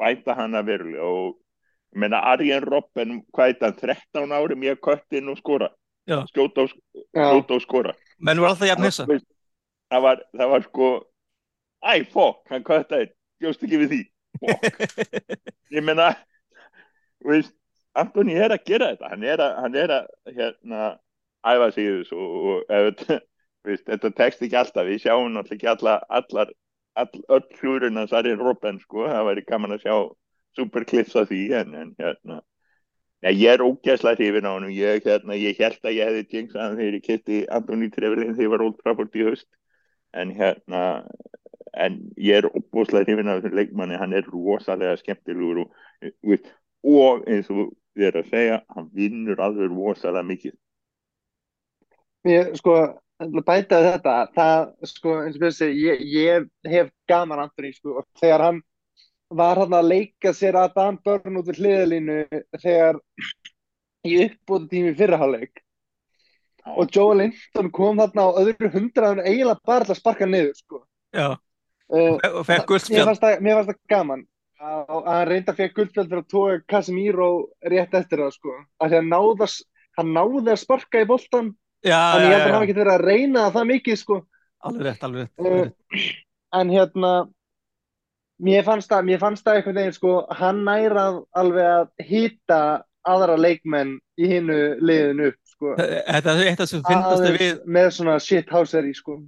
bæta 0.00 0.36
hann 0.38 0.54
að 0.58 0.68
verulega 0.72 1.06
og 1.06 1.32
ég 1.94 2.02
meina 2.02 2.20
Arjen 2.32 2.64
Robben 2.66 3.20
hvað 3.34 3.52
er 3.52 3.58
það 3.62 3.80
13 4.12 4.34
ári 4.34 4.58
mjög 4.58 4.80
köttin 4.82 5.30
og 5.30 5.38
skora. 5.38 5.68
Skjóta 6.30 6.66
og, 6.66 6.72
skjóta 7.14 7.56
og 7.56 7.62
skora. 7.64 7.94
Menn 8.18 8.40
voru 8.42 8.50
alltaf 8.52 8.68
jafn 8.68 8.84
Veist, 9.08 9.28
það 9.92 10.02
var, 10.06 10.24
það 10.36 10.50
var 10.54 10.66
sko 10.66 10.88
æ 11.84 11.92
fokk, 12.10 12.42
hann 12.50 12.64
köttaði 12.66 13.10
bjóst 13.40 13.62
ekki 13.64 13.80
við 13.82 13.92
því. 13.94 14.00
Ég 15.76 15.84
meina 15.86 16.10
veist, 17.24 17.54
Antoni 17.94 18.34
er 18.34 18.50
að 18.54 18.64
gera 18.66 18.90
þetta. 18.92 19.10
Hann 19.12 19.22
er 19.22 19.42
að, 19.44 19.52
hann 19.62 19.78
er 19.78 19.94
að 19.94 20.34
hérna, 20.34 20.86
æfa 21.46 21.70
sig 21.76 21.90
og, 22.10 22.34
og 22.50 22.72
ef 22.74 22.88
þetta, 22.98 23.20
veist, 23.64 23.86
þetta 23.88 24.10
tekst 24.16 24.42
ekki 24.44 24.58
alltaf. 24.60 24.86
Við 24.88 25.02
sjáum 25.04 25.32
náttúrulega 25.32 25.56
ekki 25.58 25.70
alla, 25.72 25.98
allar 26.08 26.52
all, 26.94 27.22
öll 27.28 27.46
hlúrin 27.60 28.00
að 28.00 28.10
Sarinn 28.12 28.42
Robben 28.42 28.80
sko, 28.82 29.06
það 29.10 29.28
væri 29.28 29.46
gaman 29.48 29.76
að 29.76 29.86
sjá 29.86 29.94
superklips 30.58 31.16
af 31.18 31.30
því 31.30 31.44
en, 31.60 31.74
en 31.80 31.94
hérna. 31.98 32.40
Ja, 33.24 33.32
ég 33.32 33.54
er 33.54 33.64
ógæslega 33.64 34.20
hrifin 34.20 34.46
á 34.46 34.52
hann 34.52 34.68
ég, 34.68 35.06
hérna, 35.06 35.36
ég 35.38 35.58
held 35.58 35.80
að 35.80 35.96
ég 35.96 36.10
hefði 36.10 36.24
tjengt 36.28 36.56
að 36.60 36.74
þegar 36.78 36.98
ég 36.98 37.06
kætti 37.06 37.38
Antoni 37.56 37.88
Treflin 37.92 38.34
þegar 38.34 38.44
ég 38.44 38.52
var 38.52 38.64
Old 38.66 38.82
Trafford 38.82 39.16
í 39.16 39.24
haust. 39.28 39.48
En 40.14 40.34
hérna 40.36 40.82
en 41.74 41.96
ég 42.20 42.42
er 42.42 42.50
óbúslega 42.52 43.08
hrifin 43.08 43.32
af 43.32 43.40
þessum 43.40 43.56
leikmanni. 43.58 43.98
Hann 43.98 44.14
er 44.14 44.28
rosalega 44.28 44.98
skemmtilegur 45.00 45.64
og, 45.64 45.72
veist, 46.22 46.52
og 46.84 47.24
eins 47.30 47.48
og 47.50 47.72
þið 47.96 48.10
er 48.10 48.20
að 48.20 48.28
segja 48.30 48.60
hann 48.76 48.92
vinnur 48.94 49.42
alveg 49.42 49.72
rosalega 49.72 50.28
mikið. 50.28 50.54
Ég, 52.28 52.54
sko, 52.60 52.76
að 52.80 52.92
bæta 53.20 53.80
þetta, 53.84 54.14
það, 54.34 54.70
sko, 54.90 55.16
eins 55.22 55.36
og 55.38 55.44
þessi, 55.46 55.68
ég, 55.78 56.06
ég 56.10 56.46
hef 56.70 56.90
gaman 57.10 57.44
Antoni, 57.44 57.72
sko, 57.76 58.00
og 58.00 58.20
þegar 58.20 58.48
hann 58.48 58.62
var 59.34 59.58
hann 59.62 59.74
að 59.74 59.90
leika 59.90 60.32
sér 60.34 60.58
að 60.58 60.74
Dan 60.76 60.98
Burn 61.04 61.40
út 61.40 61.48
við 61.48 61.60
hliðalínu 61.62 62.18
þegar 62.60 62.98
í 64.04 64.18
uppbútu 64.26 64.68
tími 64.70 64.92
fyrraháleik 64.98 65.62
og 66.74 66.92
Joe 66.92 67.16
Linton 67.18 67.70
kom 67.74 67.98
þarna 68.00 68.28
á 68.28 68.38
öðru 68.40 68.70
hundraðun 68.72 69.24
eiginlega 69.24 69.66
bara 69.66 69.86
til 69.86 69.94
að 69.94 70.00
sparka 70.00 70.28
niður 70.28 70.54
sko. 70.58 70.84
uh, 71.14 71.34
og 71.90 72.46
fekk 72.48 72.70
það, 72.70 72.88
mér 72.94 73.10
fannst 73.10 73.72
það 73.72 73.80
gaman 73.92 74.24
að 74.64 74.94
að 74.94 75.10
hann 75.10 75.28
reynda 75.28 75.52
að 75.52 75.60
fekk 75.60 75.76
guldspjald 75.78 76.10
fyrir 76.12 76.22
að 76.22 76.30
tóa 76.32 76.60
Casemiro 76.70 77.28
rétt 77.68 77.96
eftir 77.98 78.22
það 78.22 78.32
sko. 78.38 78.56
af 78.80 78.90
því 78.90 79.00
að 79.00 79.10
náða, 79.10 79.50
hann 79.98 80.14
náði 80.16 80.54
að 80.54 80.62
sparka 80.62 81.02
í 81.04 81.08
boltan 81.10 81.52
já, 81.84 82.00
en 82.16 82.22
já, 82.22 82.26
ég 82.26 82.32
held 82.32 82.40
að 82.40 82.44
hann 82.44 82.54
hafi 82.58 82.66
ekki 82.68 82.78
verið 82.80 82.94
að 82.96 83.04
reyna 83.08 83.44
það 83.54 83.68
mikið 83.72 83.98
sko. 84.00 84.16
alveg 84.64 84.86
rétt, 84.88 85.02
alveg 85.04 85.20
rétt, 85.20 85.32
Uh, 85.38 85.44
alveg 85.44 85.64
rétt. 85.64 86.14
en 86.60 86.70
hérna 86.70 87.12
mér 88.44 88.64
fannst 88.66 88.90
það, 88.90 89.04
mér 89.10 89.20
fannst 89.22 89.44
það 89.46 89.56
einhvern 89.60 89.78
veginn 89.80 89.96
sko, 89.98 90.14
hann 90.40 90.64
nærað 90.66 91.20
alveg 91.36 91.70
að 91.74 91.88
hýta 92.08 92.60
aðra 93.04 93.36
leikmenn 93.38 93.98
í 94.18 94.28
hinnu 94.30 94.58
liðinu 94.80 95.28
upp 95.30 95.40
sko. 95.52 95.74
þetta 95.76 96.34
er 96.34 96.46
eitt 96.50 96.60
af 96.64 96.68
sem 96.70 96.82
finnast 96.88 97.20
Aðeins 97.20 97.40
við 97.40 97.64
með 97.76 97.90
svona 97.98 98.16
shithousery 98.20 98.94
sko. 98.96 99.18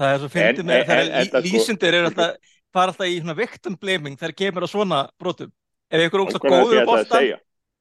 það 0.00 0.14
er 0.14 0.18
svo 0.24 0.30
En- 0.40 0.66
með 0.66 0.84
þegar 0.90 1.24
sko- 1.30 1.44
lýsendur 1.46 1.94
eru 1.94 2.06
alltaf 2.10 2.36
fara 2.72 2.92
alltaf 2.92 3.06
í 3.06 3.20
svona 3.20 3.36
victim 3.36 3.76
blaming 3.80 4.16
þegar 4.18 4.34
kemur 4.42 4.66
á 4.66 4.68
svona 4.70 5.00
brotum 5.18 5.50
ef 5.90 6.00
ykkur 6.06 6.20
er 6.20 6.26
ógst 6.26 6.38
góður 6.42 6.80
að 6.82 6.86
boltan 6.86 7.18
segja. 7.22 7.38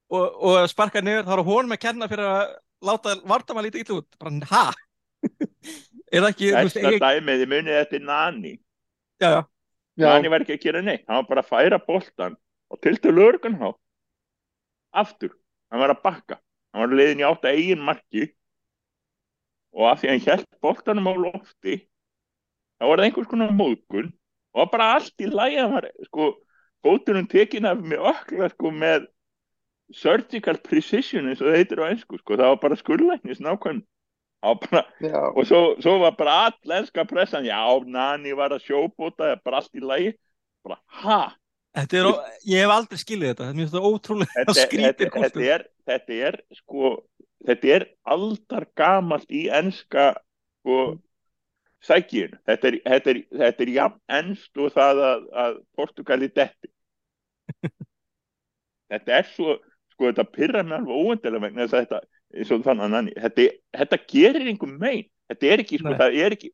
og, 0.10 0.44
og 0.44 0.70
sparka 0.70 1.02
niður 1.02 1.26
þá 1.28 1.34
er 1.38 1.44
honum 1.50 1.72
að 1.76 1.80
kenna 1.84 2.08
fyrir 2.10 2.26
að 2.26 2.56
láta 2.86 3.16
vartamann 3.28 3.68
lítið 3.68 3.84
illa 3.86 4.00
út 4.00 4.20
bara, 4.22 4.34
ha? 4.52 4.64
er 6.14 6.24
það 6.24 6.30
ekki, 6.32 6.52
Besta 6.56 6.84
ég, 6.86 7.00
dæmið, 7.04 7.44
þið 7.44 7.54
munið 7.54 7.80
þetta 7.80 7.98
er 8.00 8.06
Nani. 8.08 8.54
já, 9.20 9.32
já, 10.00 10.08
Nani 10.08 10.32
var 10.32 10.46
ekki 10.46 10.58
að 10.58 10.66
gera 10.68 10.84
neitt. 10.86 11.06
Hann 11.08 11.22
var 11.22 11.30
bara 11.34 11.46
að 11.46 11.52
færa 11.52 11.82
boltan 11.84 12.38
og 12.70 12.82
til 12.84 12.98
til 13.02 13.16
lögurkan 13.16 13.58
há. 13.60 13.70
Aftur. 15.04 15.36
Hann 15.70 15.84
var 15.84 15.94
að 15.94 16.04
bakka. 16.06 16.40
Hann 16.74 16.86
var 16.86 16.96
leiðin 16.96 17.24
í 17.24 17.28
átta 17.28 17.52
eigin 17.54 17.82
marki 17.84 18.30
og 19.76 19.90
af 19.92 20.02
því 20.02 20.10
að 20.10 20.16
hann 20.16 20.26
held 20.28 20.48
boltanum 20.64 21.10
á 21.10 21.14
lofti 21.14 21.76
þá 22.80 22.86
var 22.88 23.02
það 23.02 23.06
einhvers 23.08 23.30
konar 23.30 23.56
móðgun 23.56 24.12
og 24.58 24.72
bara 24.74 24.94
allt 24.98 25.24
í 25.24 25.30
lægi 25.30 25.60
hann 25.60 25.74
var 25.76 25.90
sko 26.08 26.30
fótunum 26.86 27.28
tekin 27.30 27.68
af 27.70 27.82
með 27.84 28.06
ökla 28.14 28.50
sko 28.54 28.72
með 28.74 29.08
surgical 29.96 30.60
precision 30.64 31.30
eins 31.30 31.42
og 31.42 31.50
það 31.50 31.60
heitir 31.62 31.82
á 31.82 31.90
einsku 31.90 32.20
sko. 32.20 32.38
Það 32.38 32.54
var 32.54 32.62
bara 32.64 32.80
skurlæknis 32.80 33.42
nákvæm 33.44 33.84
bara 34.40 34.84
og 35.36 35.44
svo, 35.48 35.76
svo 35.84 35.98
var 36.00 36.16
bara 36.18 36.36
all 36.46 36.78
enska 36.80 37.04
pressan 37.04 37.44
já, 37.44 37.60
Nani 37.86 38.32
var 38.38 38.56
að 38.56 38.64
er 39.34 39.42
bara 39.44 39.60
allt 39.60 39.76
í 39.76 39.84
lagi. 39.84 40.14
Bara, 40.64 40.80
ha, 41.04 41.20
þetta 41.76 42.00
er, 42.00 42.08
ég 42.48 42.64
hef 42.64 42.74
aldrei 42.74 43.00
skilið 43.00 43.32
þetta 43.34 43.50
mér 43.52 43.62
finnst 43.64 43.76
það 43.76 43.90
ótrúlega 43.90 44.34
þetta, 44.34 44.54
þetta, 44.56 44.66
skrítið 44.68 45.14
þetta, 45.16 45.46
er, 45.56 45.68
þetta 45.90 46.18
er 46.30 46.40
sko 46.58 46.90
þetta 47.48 47.72
er 47.76 47.86
aldar 48.16 48.66
gamalt 48.80 49.32
í 49.32 49.46
enska 49.60 50.10
sko 50.60 50.80
sækjun, 51.86 52.34
þetta 52.50 52.68
er, 52.68 52.78
þetta 52.84 53.12
er, 53.14 53.22
þetta 53.40 53.64
er 53.64 53.70
jafn 53.72 54.18
ennst 54.18 54.60
og 54.60 54.74
það 54.76 55.04
að, 55.06 55.28
að 55.44 55.60
Portugali 55.80 56.32
detti 56.36 56.72
þetta 58.92 59.20
er 59.22 59.30
svo 59.32 59.56
sko 60.00 60.08
þetta 60.14 60.24
pyrra 60.32 60.62
mig 60.64 60.78
alveg 60.80 60.96
óendilega 61.04 61.44
vegna 61.44 61.66
þess 61.68 61.76
að 61.76 61.82
þetta, 61.84 62.00
eins 62.40 62.52
og 62.56 62.62
þannig 62.64 62.86
að 62.88 62.94
nanni 62.96 63.14
þetta, 63.20 63.46
þetta 63.76 63.98
gerir 64.14 64.48
einhver 64.54 64.72
mein. 64.80 65.06
Þetta 65.30 65.50
er 65.52 65.62
ekki, 65.66 65.80
sko, 65.82 65.92
Nei. 65.92 65.98
það 66.00 66.16
er 66.24 66.36
ekki 66.38 66.50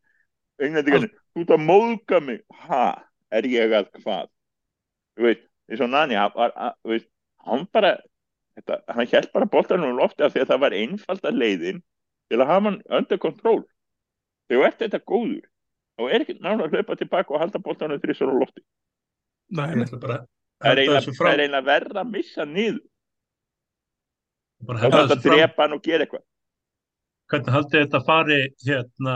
Englendingarnir, 0.65 1.12
þú 1.36 1.41
ert 1.43 1.49
að 1.51 1.63
móðga 1.67 2.19
mig. 2.23 2.38
Ha, 2.65 2.84
er 3.36 3.47
ég 3.51 3.73
að 3.75 3.89
hvað? 4.01 4.29
Þú 5.19 5.25
veit, 5.27 5.41
eins 5.69 5.81
og 5.84 5.89
nanni 5.91 6.15
hann, 6.15 6.31
var- 6.36 6.53
að- 6.55 6.77
þú 6.81 6.91
veist, 6.93 7.10
hann 7.45 7.65
bara 7.75 7.89
þetta, 8.58 8.77
hann 8.95 9.08
held 9.12 9.31
bara 9.36 9.49
boltanum 9.51 9.91
á 9.91 9.99
lofti 9.99 10.23
af 10.23 10.31
því 10.34 10.41
að 10.45 10.51
það 10.53 10.62
var 10.63 10.71
einfalda 10.79 11.31
leiðin 11.36 11.81
til 12.31 12.39
að 12.39 12.47
hafa 12.47 12.63
hann 12.71 12.81
under 12.89 13.17
control. 13.17 13.62
Þegar 14.49 14.67
ert 14.71 14.79
þetta 14.79 15.01
góður 15.03 15.43
þá 15.99 16.03
er 16.12 16.23
ekki 16.25 16.38
náttúrulega 16.39 16.65
að 16.65 16.73
hlaupa 16.79 16.95
tilbaka 17.03 17.34
og 17.36 17.39
halda 17.43 17.60
boltanum 17.67 17.99
þrissar 17.99 18.31
á 18.31 18.36
lofti. 18.39 18.63
Nei, 19.51 19.67
er 20.71 20.79
það 20.79 21.34
er 21.36 21.43
eiginlega 21.43 21.67
verða 21.67 21.99
að 22.05 22.12
missa 22.15 22.45
niður 22.47 22.79
að 24.65 25.21
frá. 25.21 25.25
drepa 25.25 25.60
hann 25.65 25.78
og 25.78 25.84
gera 25.84 26.01
eitthvað 26.06 26.23
Hvernig 27.25 27.56
haldið 27.56 27.82
þetta 27.82 27.99
fari 28.06 28.39
hérna 28.67 29.13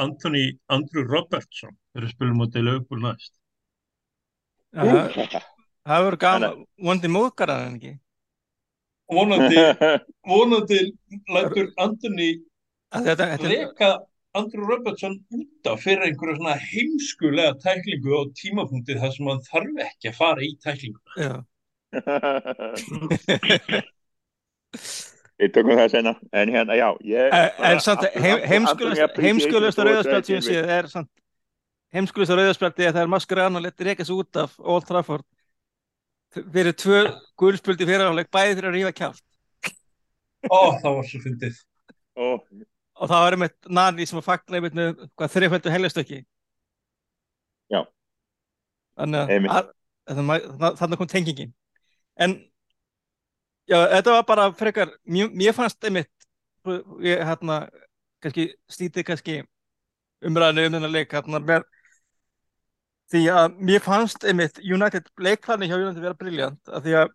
Anthony 0.00 0.44
Andrew 0.72 1.04
Robertson 1.06 1.74
við 1.94 2.08
spilum 2.14 2.40
í 2.46 2.62
lögbúl 2.64 3.02
næst? 3.04 3.32
Það- 4.74 5.42
verður 5.84 6.16
gaman 6.18 6.64
vondi 6.80 7.08
móðgaran 7.12 7.66
en 7.68 7.76
ekki 7.78 7.92
Vonandi, 9.14 9.60
vonandi 10.32 10.78
lætur 11.28 11.68
Anthony 11.76 12.30
þetta, 12.94 13.24
þetta, 13.34 13.48
leka 13.50 13.90
Andrew 14.34 14.66
Robertson 14.66 15.18
út 15.30 15.68
af 15.70 15.82
fyrir 15.84 16.02
einhverju 16.08 16.36
svona 16.40 16.56
heimskulega 16.58 17.52
tæklingu 17.62 18.10
á 18.16 18.20
tímapunktið 18.40 18.98
þar 19.02 19.12
sem 19.14 19.28
hann 19.30 19.44
þarf 19.50 19.74
ekki 19.84 20.06
að 20.10 20.16
fara 20.18 20.40
í 20.42 20.44
tæklingu. 20.64 21.02
já. 21.20 21.34
Við 25.42 25.50
tökum 25.56 25.74
það 25.74 25.88
sena, 25.90 26.12
en 26.32 26.50
hérna, 26.54 26.76
já, 26.78 26.88
ég... 27.10 27.32
En 27.66 27.80
samt 27.82 28.04
heimskulegast 28.14 29.80
rauðarspjald 29.82 30.28
sem 30.28 30.42
séð 30.46 30.68
er 30.76 30.88
samt 30.92 31.10
heimskulegast 31.94 32.34
rauðarspjaldi 32.38 32.86
er 32.86 32.94
þegar 32.94 33.10
Mascherano 33.10 33.62
leti 33.62 33.86
reyka 33.88 34.06
sig 34.06 34.14
út 34.18 34.38
af 34.44 34.54
Old 34.62 34.86
Trafford 34.88 35.26
fyrir 36.34 36.74
tvö 36.78 37.00
gulspjöldi 37.38 37.86
fyrir 37.86 38.06
áleik 38.10 38.30
bæði 38.34 38.56
fyrir 38.58 38.70
að 38.70 38.78
rífa 38.78 38.94
kjátt 39.00 39.22
Ó, 40.50 40.76
það 40.82 40.96
var 40.98 41.06
svo 41.08 41.18
fyndið. 41.24 41.60
Og, 42.20 42.40
og 43.00 43.08
það 43.10 43.22
var 43.24 43.34
einmitt 43.36 43.68
Nani 43.78 44.06
sem 44.06 44.18
að 44.20 44.26
fagna 44.26 44.58
einmitt 44.58 44.74
með 44.76 44.90
hvað 45.16 45.30
þreifældu 45.34 45.72
heilastöki 45.72 46.18
Já. 47.72 47.80
þannig 48.98 49.48
að- 49.54 50.76
þannig 50.82 51.00
kom 51.00 51.10
tengingin 51.10 51.54
en 52.20 52.36
já, 53.70 53.78
þetta 53.96 54.16
var 54.18 54.26
bara 54.28 54.50
frekar 54.56 54.92
mér, 55.04 55.30
mér 55.32 55.56
fannst 55.56 55.84
einmitt 55.84 56.10
ég 57.04 57.20
hérna 57.24 57.64
kannski 58.24 58.48
stítið 58.72 59.08
kannski 59.10 59.38
umræðinu 60.24 60.68
um 60.68 60.76
þennan 60.78 60.94
leik 60.94 61.12
hérna 61.12 61.40
með 61.44 61.66
því 63.12 63.22
að 63.32 63.58
mér 63.68 63.84
fannst 63.84 64.24
einmitt 64.24 64.60
United 64.64 65.10
leikplani 65.20 65.68
hjá 65.68 65.76
United 65.76 66.02
vera 66.02 66.18
briljant 66.18 66.72
að 66.72 66.86
því 66.86 66.96
að 67.02 67.14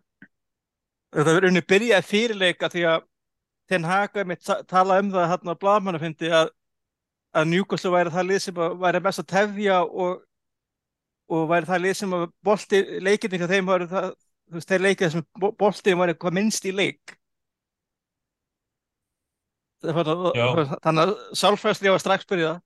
þetta 1.10 1.34
verður 1.34 1.48
unni 1.50 1.66
byrjaði 1.72 2.06
fyrirleika 2.06 2.70
því 2.70 2.86
að 2.94 3.06
Ten 3.70 3.86
Hag 3.86 4.16
einmitt 4.18 4.48
tala 4.66 4.98
um 4.98 5.12
það 5.12 5.28
hérna 5.30 5.54
á 5.54 5.62
blaðmannu 5.62 6.00
fyndi 6.02 6.30
að, 6.34 6.48
að 7.38 7.50
Newcastle 7.52 7.92
væri 7.94 8.10
það 8.14 8.26
lið 8.26 8.40
sem 8.42 8.56
væri 8.82 9.02
mest 9.04 9.22
að 9.22 9.28
tefja 9.30 9.76
og, 9.86 10.24
og 11.30 11.44
væri 11.50 11.68
það 11.68 11.84
lið 11.84 11.94
sem 12.00 12.16
að 12.18 12.24
bolti 12.46 12.80
leikinni 13.06 13.38
hjá 13.38 13.46
þeim 13.50 13.70
væri 13.70 13.86
það 13.92 14.08
þú 14.50 14.58
veist, 14.58 14.68
þeir 14.70 14.84
leikið 14.86 15.12
sem 15.14 15.24
bo- 15.40 15.52
boltinn 15.58 15.98
væri 16.00 16.14
hvað 16.18 16.36
minnst 16.36 16.66
í 16.68 16.74
leik. 16.74 17.16
Var 19.80 20.04
þannig 20.84 21.02
að 21.06 21.12
sálfræðsli 21.40 21.92
var 21.94 22.02
strax 22.02 22.26
byrjað. 22.28 22.58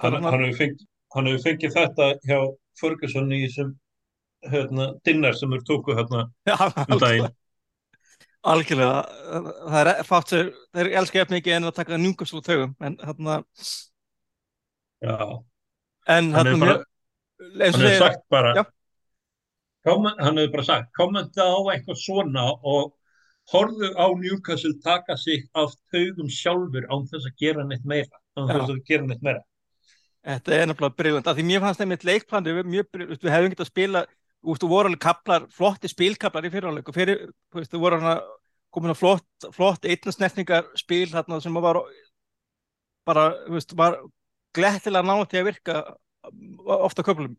Hann, 0.00 0.16
var 0.24 0.38
hefur 0.38 0.56
fengið, 0.56 1.42
fengið 1.44 1.74
þetta 1.76 2.06
hjá 2.24 2.38
Ferguson 2.80 3.32
í 3.34 3.42
þessum 3.44 3.74
hérna, 4.48 4.86
dinner 5.04 5.36
sem 5.36 5.50
þeir 5.52 5.64
tóku 5.68 5.96
hérna 5.98 6.22
Já, 6.48 6.56
um 6.86 7.00
daginn. 7.02 7.28
algjörlega. 8.54 9.02
Það 9.74 9.90
er 9.92 10.02
fátt 10.08 10.32
sem 10.32 10.52
þeir 10.78 10.92
elska 11.02 11.20
eftir 11.24 11.36
mikið 11.36 11.56
en 11.58 11.68
að 11.68 11.76
taka 11.82 11.98
njúkast 12.00 12.38
úr 12.38 12.46
þaugum 12.46 12.72
en 12.88 12.96
hérna 13.04 13.40
Já, 15.04 15.16
en 16.16 16.32
hérna 16.38 16.70
eins 17.60 17.74
og 17.76 17.82
segir 17.82 18.00
sagt 18.00 18.24
bara, 18.32 18.54
Já. 18.56 18.64
Hann 19.86 20.40
hefur 20.40 20.52
bara 20.52 20.66
sagt, 20.66 20.90
kommenta 20.96 21.46
á 21.46 21.58
eitthvað 21.72 22.00
svona 22.00 22.46
og 22.60 22.94
horfðu 23.50 23.90
á 23.96 24.06
Newcastle 24.20 24.76
taka 24.84 25.16
sig 25.16 25.46
af 25.54 25.72
taugum 25.92 26.28
sjálfur 26.30 26.86
án 26.90 27.06
þess 27.10 27.30
að 27.30 27.38
gera 27.40 27.64
neitt 27.66 27.86
meira, 27.88 28.20
án 28.36 28.50
þess 28.50 28.74
að 28.74 28.84
gera 28.86 29.08
neitt 29.08 29.22
meira. 29.24 29.42
Þetta 30.20 30.52
er 30.54 30.66
nefnilega 30.68 30.98
briljönd, 31.00 31.28
af 31.30 31.36
því 31.38 31.46
mér 31.48 31.62
fannst 31.64 32.04
leikplandi 32.04 32.56
mjög 32.60 32.90
briljönd, 32.92 33.22
við 33.24 33.32
hefum 33.32 33.54
getað 33.54 33.64
að 33.64 33.72
spila 33.72 34.04
þú 34.40 34.68
voru 34.68 34.90
alveg 34.90 35.02
kaplar, 35.02 35.46
flotti 35.52 35.88
spilkaplar 35.90 36.46
í 36.48 36.52
fyrirháleik 36.52 36.88
og 36.88 36.96
fyrir, 36.96 37.26
þú 37.52 37.60
veist, 37.60 37.72
þú 37.72 37.80
voru 37.82 38.00
hana 38.00 38.14
komin 38.72 38.92
að 38.92 39.00
flott, 39.00 39.48
flott 39.56 39.84
einnasnertningar 39.88 40.68
spil 40.78 41.08
þarna 41.10 41.40
sem 41.42 41.56
var 41.60 41.80
bara, 43.08 43.26
þú 43.46 43.56
veist, 43.56 43.74
var 43.76 43.98
glettilega 44.56 45.06
nátt 45.06 45.32
til 45.32 45.42
að 45.42 45.50
virka 45.50 45.80
ofta 46.80 47.04
köflum 47.06 47.36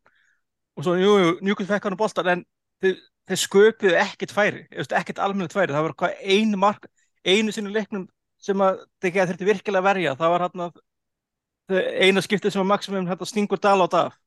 og 0.78 0.86
svo, 0.86 0.96
jú, 1.00 1.14
jú, 1.20 1.32
njúkvæmt 1.46 1.72
fekk 1.72 1.88
hann 1.88 1.98
á 1.98 2.02
boltan 2.02 2.32
en 2.32 2.44
þeir, 2.84 2.98
þeir 3.30 3.42
sköpuðu 3.44 3.98
ekkert 4.02 4.34
færi 4.36 4.64
ekkert 4.72 5.20
almennilegt 5.20 5.56
færi, 5.56 5.74
það 5.74 5.88
var 5.88 5.98
hvað 6.00 6.24
einu 6.24 6.62
mark, 6.62 6.88
einu 7.28 7.54
sinni 7.54 7.74
leiknum 7.74 8.08
sem 8.42 8.64
að 8.64 8.82
þeir 9.04 9.16
geða 9.18 9.30
þurfti 9.32 9.50
virkilega 9.52 9.84
að 9.84 9.90
verja, 9.90 10.16
það 10.20 10.34
var 10.34 10.46
hann 10.48 10.66
að 10.68 10.80
eina 12.02 12.24
skiptið 12.24 12.56
sem 12.56 12.64
var 12.64 12.72
maksimum 12.74 13.10
þetta 13.10 13.30
stingur 13.30 13.62
dal 13.62 13.80
á 13.84 13.88
dag 13.92 14.18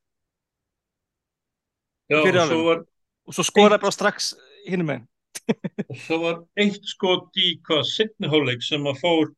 Já, 2.05 2.21
og 2.21 2.47
svo 2.47 2.61
var, 2.67 2.81
og 3.25 3.33
svo 3.33 3.43
skoraði 3.45 3.81
bara 3.81 3.93
strax 3.93 4.33
hinum 4.69 4.91
meginn. 4.91 5.05
og 5.89 5.97
svo 6.03 6.17
var 6.21 6.35
eitt 6.61 6.85
skot 6.85 7.39
í 7.41 7.55
hvað 7.65 7.81
setni 7.89 8.29
hálfleik 8.29 8.61
sem 8.65 8.85
að 8.85 8.99
fór 9.01 9.31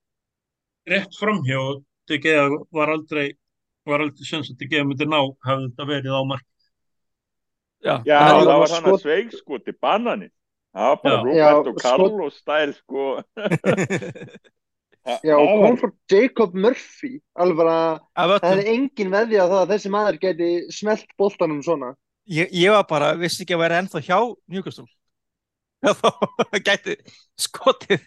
rétt 0.92 1.16
framhjá 1.20 1.60
og 1.64 1.84
var 2.76 2.92
aldrei 2.92 3.32
var 3.88 4.04
aldrei 4.04 4.28
sens 4.28 4.52
að 4.52 4.60
De 4.62 4.68
Gea 4.72 4.84
myndi 4.88 5.08
ná 5.08 5.20
hafði 5.48 5.70
þetta 5.70 5.88
verið 5.88 6.16
á 6.16 6.22
mark 6.28 6.46
Já, 7.88 7.96
Já, 8.10 8.18
en- 8.18 8.28
það 8.28 8.50
það 8.52 8.60
var 8.64 8.74
hann 8.76 8.90
að 8.92 9.00
sveig 9.06 9.32
sko 9.40 9.60
til 9.64 9.76
banani. 9.82 10.28
Það 10.78 10.90
var 10.92 11.00
bara. 11.04 11.22
Roberto 11.24 11.74
Carlos 11.82 12.40
stæl 12.44 12.74
sko. 12.78 13.06
Það- 15.08 15.24
Já, 15.24 15.36
og 15.40 15.48
það 15.48 15.62
kom 15.64 15.78
frá 15.80 15.90
Jacob 16.12 16.56
Murphy 16.60 17.10
alveg 17.40 17.70
af 17.72 18.32
það 18.44 18.48
hefði 18.50 18.72
engin 18.74 19.12
veðja 19.14 19.46
á 19.46 19.48
það 19.48 19.62
að 19.62 19.70
þessi 19.72 19.92
maður 19.94 20.18
geti 20.26 20.50
smelt 20.76 21.14
boltanum 21.22 21.62
svona 21.64 21.94
Ég, 22.28 22.50
ég 22.52 22.74
var 22.76 22.84
bara, 22.90 23.14
vissi 23.16 23.46
ekki 23.46 23.56
að 23.56 23.62
vera 23.62 23.78
ennþá 23.80 24.02
hjá 24.04 24.18
Newcastle. 24.52 24.84
Þá 25.88 26.60
gæti 26.68 26.98
skotið. 27.40 28.02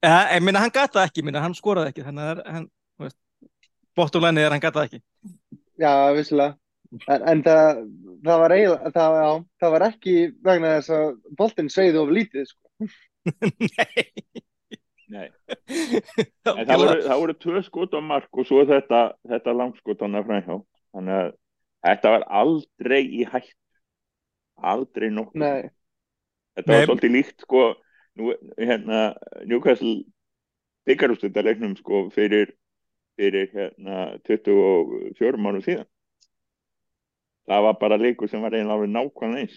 Ja, 0.00 0.22
ég 0.32 0.40
minna, 0.46 0.62
hann 0.64 0.72
gata 0.72 1.02
ekki, 1.04 1.20
minna, 1.26 1.42
hann 1.44 1.52
skoraði 1.58 1.92
ekki, 1.92 2.06
þannig 2.06 2.24
að 2.24 2.30
það 2.30 2.40
er- 2.40 2.54
hann, 2.56 2.66
bóttulænið 4.00 4.46
er 4.48 4.54
hann 4.56 4.64
gata 4.64 4.86
ekki. 4.88 5.02
Já, 5.76 5.92
vissilega 6.16 6.56
en, 6.98 7.24
en 7.32 7.42
það, 7.46 7.80
það 8.26 8.42
var 8.44 8.54
eiginlega 8.56 8.92
það, 8.96 9.16
já, 9.20 9.30
það 9.62 9.74
var 9.76 9.86
ekki 9.88 10.14
vegna 10.46 10.74
þess 10.76 10.94
að 10.96 11.08
boltinn 11.40 11.72
segði 11.72 12.02
of 12.02 12.14
lítið 12.16 12.48
sko. 12.50 12.90
Nei. 13.78 14.04
Nei, 15.10 15.26
en 16.46 16.66
það 16.68 16.76
voru, 16.78 17.00
það 17.02 17.20
voru 17.24 17.34
tvö 17.42 17.62
skot 17.66 17.96
á 17.98 18.00
mark 18.04 18.38
og 18.38 18.46
svo 18.46 18.62
þetta, 18.68 19.00
þetta 19.26 19.56
langskot 19.58 20.04
hann 20.04 20.18
að 20.20 20.28
fræðhjá. 20.28 20.60
Þannig 20.94 21.16
að 21.16 21.32
þetta 21.88 22.14
var 22.14 22.26
aldrei 22.42 23.00
í 23.02 23.24
hætt. 23.26 23.56
Aldrei 24.70 25.08
nokkuð. 25.10 25.40
Nei, 25.42 25.70
Þetta 26.58 26.72
var 26.72 26.80
Nei. 26.80 26.86
svolítið 26.88 27.14
líkt 27.14 27.44
sko, 27.44 27.62
nú, 28.18 28.32
hérna, 28.58 29.00
Newcastle 29.48 30.02
byggarústendalegnum 30.88 31.76
sko 31.78 32.02
fyrir, 32.14 32.52
fyrir 33.20 33.48
hérna 33.54 34.02
24 34.28 35.40
mánu 35.40 35.62
síðan. 35.64 35.88
Það 37.48 37.66
var 37.66 37.78
bara 37.80 37.98
leikur 38.00 38.28
sem 38.28 38.42
var 38.42 38.54
eiginlega 38.54 38.76
alveg 38.76 38.92
nákvæmlega 38.94 39.44
eins. 39.44 39.56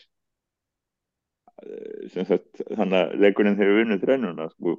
Eh, 1.64 2.10
Sem 2.14 2.26
sagt, 2.30 2.64
þannig 2.70 3.00
að 3.00 3.16
leikurinn 3.24 3.60
hefur 3.60 3.80
vunnið 3.82 4.06
trænuna 4.06 4.50
sko. 4.54 4.78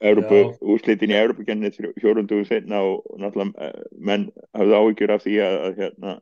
Já. 0.00 0.58
úrslitin 0.64 1.12
í 1.12 1.16
Európukenni 1.18 1.68
fjórundugum 2.00 2.46
setna 2.48 2.80
og, 2.80 3.02
og 3.04 3.18
náttúrulega 3.20 3.66
eh, 3.66 3.88
menn 4.00 4.30
hafði 4.56 4.76
áhyggjur 4.78 5.12
af 5.12 5.24
því 5.26 5.34
að, 5.44 5.56
að 5.66 5.80
hérna, 5.82 6.14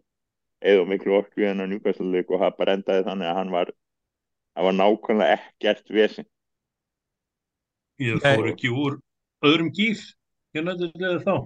eða 0.73 0.87
miklu 0.91 1.15
orku 1.21 1.45
í 1.45 1.47
hennar 1.47 1.71
Newcastle 1.71 2.09
leik 2.11 2.33
og 2.33 2.43
það 2.43 2.57
bara 2.59 2.75
endaði 2.75 3.05
þannig 3.07 3.31
að 3.31 3.39
hann 3.39 3.53
var 3.55 3.71
það 4.59 4.67
var 4.67 4.77
nákvæmlega 4.81 5.37
ekkert 5.39 5.95
vesen 5.95 6.27
ég 8.03 8.19
fór 8.25 8.51
ekki 8.51 8.73
úr 8.75 8.99
öðrum 9.47 9.71
gír 9.75 10.03
ég 10.59 10.67
nætti 10.67 10.91
þetta 10.91 11.23
þá 11.23 11.37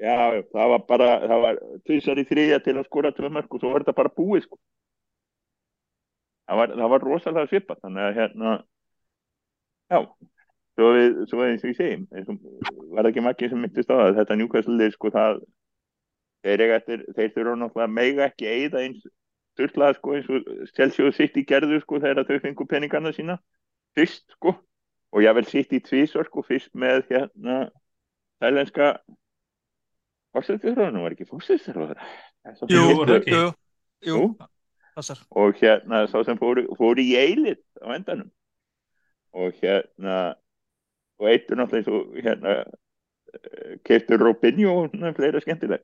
já, 0.00 0.42
það 0.52 0.72
var 0.72 0.82
bara 0.88 1.08
það 1.26 1.44
var 1.44 1.62
tvisar 1.86 2.20
í 2.20 2.26
þriðja 2.28 2.60
til 2.64 2.76
að 2.78 2.88
skora 2.88 3.12
tvö 3.16 3.30
mörg 3.36 3.54
og 3.54 3.62
svo 3.62 3.72
var 3.72 3.84
þetta 3.84 3.96
bara 4.00 4.14
búið 4.16 4.46
sko. 4.46 4.58
það, 6.48 6.60
var, 6.62 6.74
það 6.80 6.92
var 6.94 7.06
rosalega 7.06 7.50
svipað 7.52 7.80
þannig 7.84 8.06
að 8.06 8.18
hérna 8.18 8.56
já, 9.90 10.00
svo 10.78 10.90
við, 10.96 11.22
svo 11.30 11.46
eins 11.46 11.64
og 11.64 11.72
ég 11.72 12.04
og, 12.32 12.44
var 12.96 13.10
ekki 13.10 13.24
makki 13.24 13.50
sem 13.52 13.60
myndist 13.60 13.92
á 13.92 13.96
það 14.00 14.20
þetta 14.20 14.40
lið 14.80 14.96
sko 14.96 15.14
það 15.14 15.40
þeir, 16.40 16.62
þurfa 17.34 17.56
náttúrulega 17.60 17.92
mega 17.92 18.28
ekki 18.30 18.48
eigða 18.48 18.84
eins 18.86 19.04
styrlað 19.60 19.98
sko 19.98 20.16
eins 20.16 20.28
og 20.32 20.48
Chelsea 20.76 21.06
og 21.06 21.14
City 21.16 21.44
gerðu 21.44 21.80
sko 21.82 22.00
þegar 22.00 22.28
þau 22.28 22.40
fengu 22.40 22.66
peningana 22.66 23.12
sína 23.12 23.36
fyrst 23.98 24.24
sko 24.38 24.54
og 25.10 25.24
ég 25.24 25.34
vel 25.36 25.46
sitt 25.48 25.72
í 25.74 25.82
tvísvar 25.84 26.28
sko 26.30 26.44
fyrst 26.46 26.72
með 26.72 27.04
hérna 27.10 27.58
þælenska 28.40 28.94
fórstæðsfjörðunum 30.36 31.04
var 31.06 31.16
ekki 31.16 31.28
fórstæðsfjörður 31.28 32.02
Jú, 32.70 32.84
var 33.00 33.14
ekki? 33.18 33.34
jú, 33.34 33.46
jú, 34.06 34.20
og 35.30 35.56
hérna 35.60 36.04
sá 36.10 36.20
sem 36.26 36.38
fóru, 36.40 36.66
fóru 36.78 37.02
í 37.02 37.14
eilið 37.18 37.60
á 37.82 37.88
endanum. 37.96 38.30
Og 39.36 39.54
hérna 39.62 40.20
og 41.20 41.28
eittur 41.30 41.60
náttúrulega 41.60 41.94
og 41.94 42.20
hérna 42.24 42.54
keiftur 43.86 44.22
Robinho 44.24 44.72
og 44.82 44.90
svona 44.90 45.12
fleira 45.14 45.40
skemmtileg. 45.42 45.82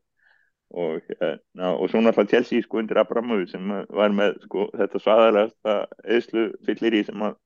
Og 0.74 1.02
hérna 1.10 1.74
og 1.76 1.90
svo 1.90 2.00
náttúrulega 2.02 2.30
Chelsea 2.32 2.62
sko 2.64 2.80
undir 2.80 2.98
Abramovic 3.02 3.52
sem 3.52 3.68
var 3.70 4.14
með 4.14 4.40
sko 4.46 4.70
þetta 4.74 5.02
svaðalegasta 5.04 5.76
eðslu 6.16 6.48
fyllir 6.66 6.98
í 7.00 7.04
sem 7.06 7.22
að 7.28 7.36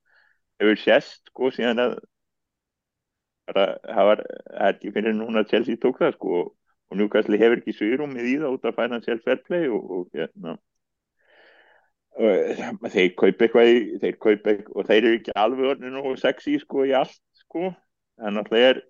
hefur 0.61 0.81
sést 0.85 1.29
sko 1.33 1.51
síðan 1.57 1.83
að 1.87 1.99
það 3.51 4.07
var 4.09 4.23
ekki 4.71 4.93
fyrir 4.95 5.15
núna 5.19 5.43
að 5.43 5.53
Chelsea 5.53 5.81
tók 5.83 5.99
það 6.01 6.17
sko 6.17 6.35
og, 6.41 6.51
og 6.91 6.99
Newcastle 6.99 7.39
hefur 7.39 7.61
ekki 7.61 7.75
svýrumið 7.77 8.29
í 8.33 8.37
það 8.43 8.57
út 8.57 8.69
af 8.71 8.77
financial 8.81 9.21
fair 9.25 9.41
play 9.47 9.69
og, 9.71 9.91
og 9.97 10.09
hérna. 10.17 10.57
Og 12.21 12.87
þeir 12.93 13.13
kaupa 13.17 13.47
eitthvað 13.47 13.69
í, 13.71 13.77
þeir 14.03 14.17
kaupa 14.21 14.51
eitthvað 14.53 14.77
og 14.81 14.89
þeir 14.89 15.05
eru 15.07 15.19
ekki 15.21 15.35
alveg 15.39 15.69
orðinu 15.75 16.03
og 16.11 16.19
sexy 16.21 16.57
sko 16.61 16.83
í 16.89 16.95
allt 16.99 17.21
sko. 17.45 17.71
En 18.21 18.41
alltaf 18.43 18.59
er 18.59 18.83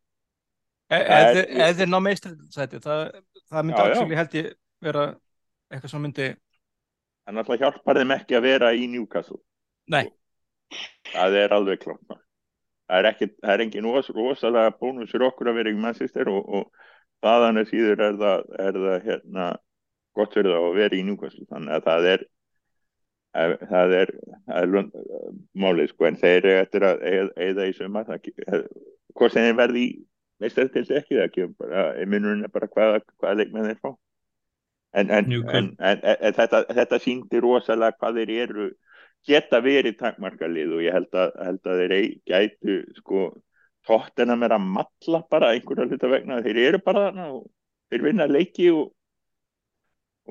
E- 0.91 0.97
Ef 0.99 1.11
er- 1.15 1.37
þeir- 1.37 1.61
ef 1.69 1.77
þeir 1.79 1.87
ná 1.93 1.99
meistrætti, 2.03 2.79
það, 2.83 3.03
það 3.53 3.67
myndi 3.67 3.83
actually 3.85 4.17
held 4.19 4.33
ég 4.35 4.49
vera 4.83 5.05
eitthvað 5.71 5.93
sem 5.93 6.03
myndi, 6.03 6.25
en 7.31 7.39
alltaf 7.39 7.61
hjálpar 7.61 8.01
þeim 8.01 8.15
ekki 8.17 8.35
að 8.35 8.43
vera 8.49 8.73
í 8.75 8.89
Newcastle. 8.91 9.39
Nei, 9.87 10.09
það 11.13 11.37
er 11.45 11.55
alveg 11.55 11.79
klart 11.85 12.03
það 12.11 12.99
er, 12.99 13.07
ekki, 13.13 13.29
það 13.39 13.53
er 13.55 13.63
engin 13.63 13.87
ros, 13.87 14.09
rosalega 14.17 14.73
bónus 14.81 15.13
fyrir 15.15 15.29
okkur 15.29 15.53
að 15.53 15.61
vera 15.61 15.71
í 15.71 15.79
Manchester 15.79 16.27
og, 16.33 16.49
og 16.59 16.90
þaðan 17.25 17.61
er 17.61 17.71
síður 17.71 18.05
er 18.07 18.21
það, 18.21 18.45
er 18.67 18.79
það 18.85 19.09
hérna, 19.09 19.49
gott 20.17 20.37
fyrir 20.37 20.55
það 20.55 20.69
að 20.69 20.79
vera 20.81 20.99
í 20.99 21.07
Newcastle 21.07 21.49
þannig 21.51 21.77
að 21.77 21.89
það 21.89 22.11
er 22.13 22.27
eh, 23.41 23.57
það 23.73 23.97
er, 24.03 24.13
er 24.61 24.77
málið 25.65 25.91
sko 25.93 26.09
en 26.09 26.21
þeir 26.21 26.39
eru 26.41 26.55
eftir 26.61 26.87
að 26.89 27.05
eða 27.49 27.69
í 27.71 27.75
sumar 27.79 28.15
eh, 28.17 28.63
hvort 29.15 29.37
þeir 29.37 29.59
verði 29.59 29.87
í 29.87 29.91
meistar 30.41 30.71
til 30.73 30.87
ekki 30.97 31.19
það 31.19 31.33
kemur 31.35 31.57
bara, 31.61 31.89
munurinn 32.09 32.47
er 32.47 32.53
bara 32.55 32.71
hvaða, 32.73 33.03
hvaða 33.21 33.43
leikmenn 33.43 33.69
þeir 33.69 33.83
fá. 33.83 33.91
En, 34.97 35.11
en, 35.15 35.29
en, 35.55 35.67
en, 35.79 36.01
þetta, 36.35 36.65
þetta 36.75 36.99
síndi 36.99 37.43
rosalega 37.45 37.95
hvað 38.01 38.23
þeir 38.23 38.33
eru 38.47 38.71
geta 39.29 39.61
verið 39.63 39.99
takmarkalið 40.01 40.73
og 40.75 40.83
ég 40.83 40.97
held 40.97 41.13
að, 41.15 41.37
held 41.45 41.69
að 41.69 41.83
þeir 41.83 41.95
ei- 41.99 42.17
gætu 42.27 42.79
sko 42.97 43.27
tóttina 43.87 44.37
með 44.39 44.57
að 44.57 44.69
matla 44.77 45.23
bara 45.33 45.53
einhverja 45.55 45.89
hluta 45.89 46.11
vegna 46.13 46.41
þeir 46.45 46.63
eru 46.69 46.83
bara 46.85 47.09
þarna 47.09 47.27
og 47.37 47.47
þeir 47.91 48.07
vinna 48.07 48.29
leiki 48.31 48.71
og, 48.75 48.91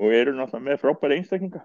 og 0.00 0.16
eru 0.16 0.34
náttúrulega 0.36 0.66
með 0.68 0.82
frábæra 0.84 1.18
einstaklinga 1.18 1.62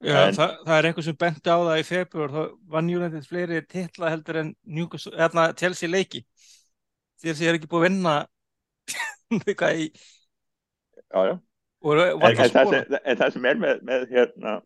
Já, 0.00 0.14
En- 0.16 0.32
það, 0.32 0.52
það 0.64 0.78
er 0.78 0.86
eitthvað 0.88 1.04
sem 1.04 1.16
benti 1.20 1.52
á 1.52 1.58
það 1.60 1.78
í 1.78 1.82
februar, 1.84 2.30
þá 2.32 2.42
vann 2.72 2.86
United 2.88 3.26
fleiri 3.28 3.58
titla 3.68 4.12
heldur 4.14 4.38
en 4.40 4.54
Newcastle, 4.64 5.12
hérna 5.18 5.50
leiki. 5.92 6.22
Chelsea 7.20 7.50
er 7.50 7.58
ekki 7.58 7.68
búið 7.68 7.82
að 7.82 7.86
vinna 7.90 8.14
eitthvað 9.44 9.82
í, 9.82 9.90
já, 10.96 11.20
já. 11.28 11.34
var 12.16 12.34
sem, 12.40 12.96
en 13.04 13.20
það 13.20 13.34
sem 13.36 13.50
er 13.50 13.60
með, 13.60 13.82
með 13.90 14.06
hérna 14.14 14.56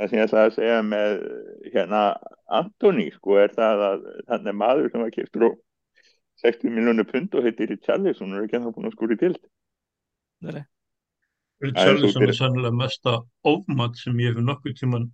það 0.00 0.10
sem 0.10 0.18
ég 0.18 0.26
ætla 0.26 0.44
að 0.46 0.54
segja 0.56 0.82
með 0.86 1.16
hérna 1.74 2.02
Antoni 2.60 3.10
sko 3.12 3.36
er 3.42 3.52
það 3.52 3.82
að 3.86 4.04
þannig 4.30 4.56
maður 4.56 4.90
sem 4.90 5.04
var 5.04 5.14
kiptur 5.14 5.46
á 5.46 5.50
60 6.40 6.72
miljónu 6.72 7.04
pund 7.04 7.34
og 7.36 7.44
heitir 7.44 7.68
Richarlison 7.68 8.32
og 8.32 8.40
er 8.40 8.46
ekki 8.46 8.56
ennþá 8.58 8.72
búin 8.76 8.88
að 8.88 8.96
skúri 8.96 9.18
til 9.20 9.34
Nei, 10.40 10.52
nei. 10.56 10.62
Richarlison 11.60 12.24
er 12.24 12.32
sannlega 12.36 12.72
mesta 12.72 13.18
ofmat 13.44 13.98
sem 14.00 14.16
ég 14.24 14.32
hef 14.32 14.44
nokkuð 14.46 14.78
tíman 14.78 15.10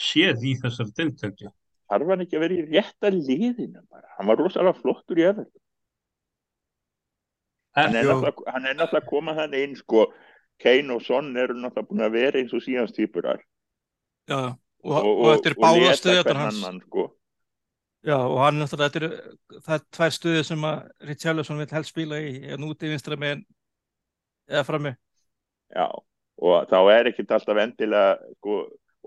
séð 0.00 0.46
í 0.48 0.54
þessar 0.62 0.88
deltækja. 0.96 1.52
þarf 1.92 2.08
hann 2.08 2.24
ekki 2.24 2.38
að 2.38 2.44
vera 2.46 2.56
í 2.56 2.62
rétta 2.70 3.10
liðinu 3.12 3.82
bara, 3.84 4.06
hann 4.16 4.30
var 4.30 4.40
rosalega 4.40 4.80
flottur 4.80 5.20
í 5.20 5.26
Everton. 5.28 5.60
Hann 7.76 7.96
er, 7.96 8.08
náttúrulega, 8.08 8.52
hann 8.52 8.68
er 8.68 8.78
náttúrulega 8.78 9.04
að 9.04 9.10
koma 9.10 9.34
þannig 9.36 9.66
inn 9.66 9.76
sko, 9.76 10.06
Kane 10.60 10.96
og 10.96 11.04
Son 11.04 11.28
eru 11.36 11.58
náttúrulega 11.58 11.90
búin 11.90 12.06
að 12.06 12.16
vera 12.16 12.40
eins 12.40 12.56
og 12.56 12.64
síðans 12.64 12.96
týpurar 12.96 13.44
Já, 14.30 14.38
og, 14.84 14.94
og, 15.00 15.26
þetta 15.32 15.50
er 15.50 15.58
báða 15.58 16.22
hvern 16.22 16.40
hans. 16.42 16.60
annan, 16.62 16.80
sko. 16.86 17.08
Já, 18.02 18.16
og 18.18 18.38
hann 18.42 18.66
þetta 18.66 18.98
er, 18.98 19.08
það 19.62 19.74
er 19.76 19.82
tvær 19.94 20.14
stöðir 20.16 20.46
sem 20.46 20.64
að 20.66 20.78
Richarlison 21.06 21.60
vil 21.62 21.68
helst 21.70 21.92
spila 21.92 22.18
í, 22.18 22.32
en 22.50 22.64
úti 22.66 22.90
vinstra 22.90 23.18
með 23.18 23.44
eða 24.50 24.64
frammi. 24.66 24.94
Já, 25.72 25.86
og 26.42 26.70
þá 26.70 26.78
er 26.96 27.12
ekkit 27.12 27.34
alltaf 27.36 27.60
endilega 27.62 28.16
sko, 28.40 28.56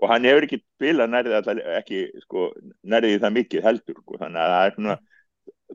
og 0.00 0.08
hann 0.12 0.28
hefur 0.28 0.46
ekki 0.46 0.62
spilað 0.62 1.12
nærðið 1.12 1.36
alltaf 1.40 1.60
ekki 1.76 2.00
sko, 2.24 2.46
nærðið 2.88 3.20
það 3.26 3.36
mikið 3.36 3.68
heldur 3.68 4.00
sko, 4.00 4.18
þannig 4.22 4.42
að 4.42 4.54
það 4.54 4.66
er 4.70 4.76
svona 4.78 4.98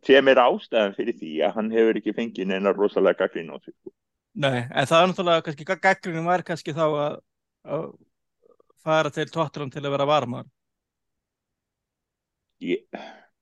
sem 0.08 0.32
er 0.32 0.40
ástæðan 0.42 0.96
fyrir 0.96 1.18
því 1.20 1.32
að 1.46 1.58
hann 1.58 1.74
hefur 1.74 2.00
ekki 2.00 2.16
fengið 2.18 2.50
neina 2.50 2.74
rosalega 2.74 3.26
gaggrín 3.26 3.52
á 3.54 3.58
sig 3.62 3.76
sko. 3.76 3.94
Nei, 4.42 4.64
en 4.64 4.88
það 4.88 4.98
er 4.98 5.12
náttúrulega 5.12 5.46
kannski 5.46 5.68
gaggrinin 5.70 6.28
var 6.28 6.44
kannski 6.48 6.74
þá 6.74 6.86
að, 6.88 7.18
að 7.68 7.86
fara 8.84 9.12
til 9.14 9.30
Tottenham 9.32 9.72
til 9.74 9.84
að 9.86 9.94
vera 9.96 10.08
varmar 10.10 10.46
Ég, 12.62 12.84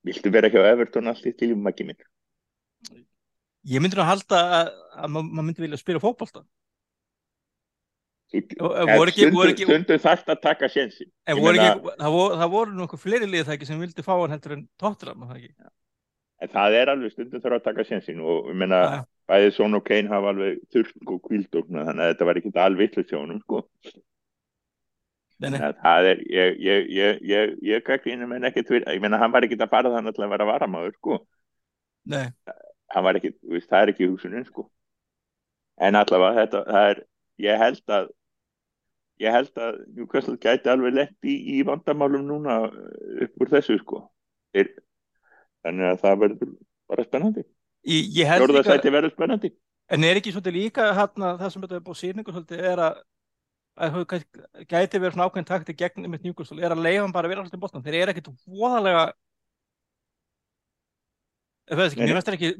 viltu 0.06 0.30
vera 0.32 0.48
hjá 0.48 0.62
Everton 0.70 1.10
allt 1.12 1.26
í 1.28 1.34
til 1.36 1.52
maggi 1.60 1.84
minn? 1.84 1.98
Ég 3.68 3.82
myndi 3.84 3.98
nú 3.98 4.00
að 4.06 4.08
halda 4.14 4.38
að, 4.60 4.70
að 5.04 5.10
ma- 5.12 5.26
maður 5.26 5.46
myndi 5.50 5.64
vilja 5.66 5.80
voru 9.36 9.50
ekki- 9.52 9.66
stundum 9.68 10.00
þarft 10.06 10.28
að 10.32 10.40
taka 10.46 10.68
ekki, 11.58 11.92
það 12.40 12.50
voru, 12.54 12.74
nokkuð 12.78 13.02
fleiri 13.04 13.26
lið 13.28 13.44
það 13.48 13.56
ekki 13.58 13.66
sem 13.68 13.80
vildi 13.82 14.04
fá 14.06 14.12
hann 14.20 14.30
heldur 14.36 14.52
en 14.56 14.64
Tottenham, 14.80 15.24
það 15.28 15.40
ekki? 15.40 15.52
En 16.40 16.48
það 16.54 16.76
er 16.80 16.92
alveg 16.94 17.12
stundum 17.12 17.42
þarf 17.44 17.58
að 17.58 17.64
taka 17.68 17.84
sjensin 17.84 18.20
og 18.24 18.46
ég 18.48 18.56
meina 18.62 18.78
Já, 18.80 18.92
já. 18.94 19.02
bæði 19.28 19.50
Son 19.58 19.74
og 19.76 19.84
Kane 19.84 20.08
hafa 20.08 20.30
alveg 20.32 20.62
þurft 20.72 20.96
og 21.10 21.18
kvíld 21.26 21.58
og 21.60 21.66
svona, 21.66 21.84
þannig 21.90 22.06
að 22.06 22.12
þetta 22.14 22.28
var 22.30 22.40
ekki 22.40 22.52
alveg 22.64 22.86
vitlega 22.86 23.10
sjónum 23.10 23.42
sko. 23.44 23.60
Nei, 23.60 23.90
nei, 23.90 23.90
Þannig 23.90 23.98
að 23.98 25.29
það 25.40 26.08
er, 26.10 26.22
ég, 26.28 26.58
ég, 26.60 26.88
ég, 26.92 27.20
ég, 27.24 27.52
ég 27.64 27.84
gagnrýni 27.84 28.28
menn 28.28 28.44
ekkert 28.44 28.70
ég 28.76 29.00
meina 29.00 29.20
hann 29.20 29.32
var 29.32 29.46
ekkert 29.46 29.64
að 29.64 29.72
fara 29.72 29.92
þannig 29.94 30.18
að 30.20 30.32
vera 30.34 30.48
varamáður 30.48 30.96
sko. 30.98 31.20
nei, 32.04 32.26
Hann 32.90 33.06
var 33.06 33.16
ekkert, 33.16 33.38
þú 33.40 33.54
veist, 33.54 33.68
það 33.70 33.82
er 33.82 33.92
ekki 33.92 34.08
hugsunum 34.10 34.44
sko. 34.44 34.66
En 35.80 35.96
allavega 35.96 36.42
þetta, 36.42 36.64
það 36.68 36.88
er, 36.90 37.02
ég 37.46 37.62
held 37.64 37.94
að 37.96 38.10
ég 39.20 39.36
held 39.36 39.60
að 39.60 39.80
Newcastle 39.96 40.36
gæti 40.40 40.72
alveg 40.72 40.96
lett 40.96 41.28
í, 41.28 41.36
í 41.56 41.62
vandamálum 41.68 42.24
núna 42.26 42.60
uh, 42.66 43.24
upp 43.24 43.44
úr 43.44 43.52
þessu 43.52 43.78
sko. 43.80 44.02
Þeir, 44.52 44.72
þannig 45.64 45.88
að 45.90 46.04
það 46.04 46.20
verður 46.24 46.52
bara 46.90 47.06
spennandi. 47.06 47.46
ég, 48.16 48.28
held 48.28 48.44
Fjórða 48.44 48.76
líka, 48.76 49.52
en 49.90 50.04
er 50.04 50.20
ekki 50.20 50.32
svolítið 50.34 50.56
líka 50.56 50.90
hérna, 50.96 51.32
það 51.40 51.52
sem 51.52 51.64
þetta 51.64 51.78
er 51.78 51.86
búið 51.86 52.00
sýningu 52.00 52.34
svolítið 52.34 52.66
er 52.72 52.82
að 52.84 52.90
að 52.90 53.06
gæti- 53.80 54.66
gæti 54.68 55.00
verið 55.00 55.14
svona 55.16 55.26
ákveðin 55.30 55.48
takti 55.48 55.74
gegn 55.78 56.08
mitt 56.12 56.24
njúkustól, 56.26 56.60
er 56.60 56.74
að 56.74 56.82
leifa 56.84 57.04
hann 57.06 57.14
bara 57.14 57.28
að 57.28 57.34
vera 57.34 57.44
alltaf 57.44 57.58
í 57.58 57.62
bóttan, 57.62 57.84
þeir 57.84 57.98
eru 58.02 58.12
ekkit 58.14 58.30
voðalega 58.44 59.04
það 61.70 61.80
er 61.80 61.86
ekki, 61.86 62.00
mér 62.02 62.18
veist 62.18 62.32
ekki 62.34 62.50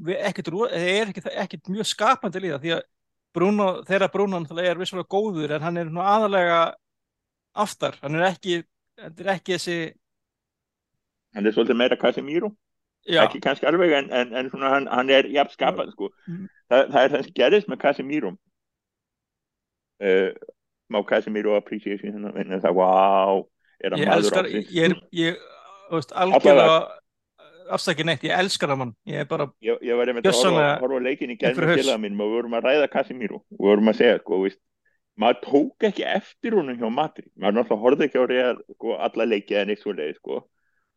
þeir 0.46 0.86
eru 0.86 1.10
ekkit, 1.10 1.28
ekkit 1.44 1.70
mjög 1.74 1.88
skapandi 1.90 2.42
líða 2.44 2.60
því 2.62 2.74
að 2.78 2.82
Bruno, 3.34 3.66
þeirra 3.86 4.08
Bruno 4.10 4.40
er 4.58 4.78
vissulega 4.78 5.10
góður 5.10 5.54
en 5.54 5.62
hann 5.62 5.76
er 5.78 5.90
aðalega 6.02 6.60
aftar, 7.54 7.98
hann 8.02 8.18
er 8.18 8.28
ekki 8.30 8.62
þetta 8.98 9.24
er 9.24 9.32
ekki 9.36 9.56
þessi 9.56 9.78
Hann 11.30 11.46
er 11.46 11.54
svolítið 11.54 11.78
meira 11.78 11.96
Casemiro. 11.96 12.48
já, 13.06 13.22
ekki 13.22 13.38
kannski 13.40 13.66
alveg 13.66 13.92
en, 13.94 14.08
en, 14.12 14.32
en 14.34 14.48
svona 14.50 14.70
hann, 14.74 14.88
hann 14.90 15.10
er 15.14 15.28
jafn 15.30 15.54
skapað 15.54 15.92
sko. 15.92 16.08
Mm. 16.26 16.48
Þa, 16.66 16.80
það 16.90 17.04
er 17.04 17.12
það 17.12 17.22
sem 17.24 17.36
gerist 17.38 17.68
með 17.70 17.78
Casemiro 17.84 18.32
uh, 20.02 20.32
má 20.90 21.00
Casemiro 21.06 21.56
appreciation 21.56 22.16
hérna 22.16 22.34
en 22.36 22.60
það, 22.60 22.76
wow 22.78 23.44
er 23.80 23.98
ég 24.00 24.14
elskar 24.14 24.48
ég 24.50 24.80
er, 24.88 24.96
ég, 25.16 25.44
þú 25.88 26.00
veist, 26.00 26.16
algjörlega 26.24 26.80
afsakið 27.70 28.08
neitt, 28.08 28.24
ég 28.26 28.34
elskar 28.34 28.72
það 28.72 28.80
mann. 28.82 28.92
Ég 29.08 29.22
er 29.22 29.28
bara, 29.30 29.46
ég, 29.64 29.78
ég 29.86 29.98
var 29.98 30.10
einmitt 30.10 30.26
að 30.26 30.38
horfa, 30.40 30.66
horfa 30.82 31.02
leikin 31.04 31.34
í 31.34 31.36
gerð 31.38 31.52
einhver 31.54 31.68
með 31.68 31.76
haus. 31.76 31.82
félaga 31.84 32.02
mínum 32.02 32.24
og 32.24 32.30
við 32.30 32.38
vorum 32.38 32.56
að 32.58 32.66
ræða 32.66 32.88
Casemiro 32.92 33.40
og 33.40 33.60
við 33.60 33.68
vorum 33.70 33.92
að 33.92 33.98
segja 34.00 34.20
sko, 34.20 34.38
veist, 34.44 34.60
maður 35.20 35.40
tók 35.44 35.86
ekki 35.90 36.06
eftir 36.10 36.56
honum 36.58 36.80
hjá 36.80 36.88
Madrid. 36.94 37.28
Maður 37.36 37.58
náttúrulega 37.58 37.84
horfði 37.84 38.08
ekki 38.08 38.22
á 38.22 38.24
Real 38.30 38.56
sko, 38.76 38.96
alla 39.06 39.28
leikið 39.28 39.60
en 39.60 39.74
eitt 39.74 39.84
svo 39.84 39.94
leið 39.96 40.16
sko. 40.18 40.40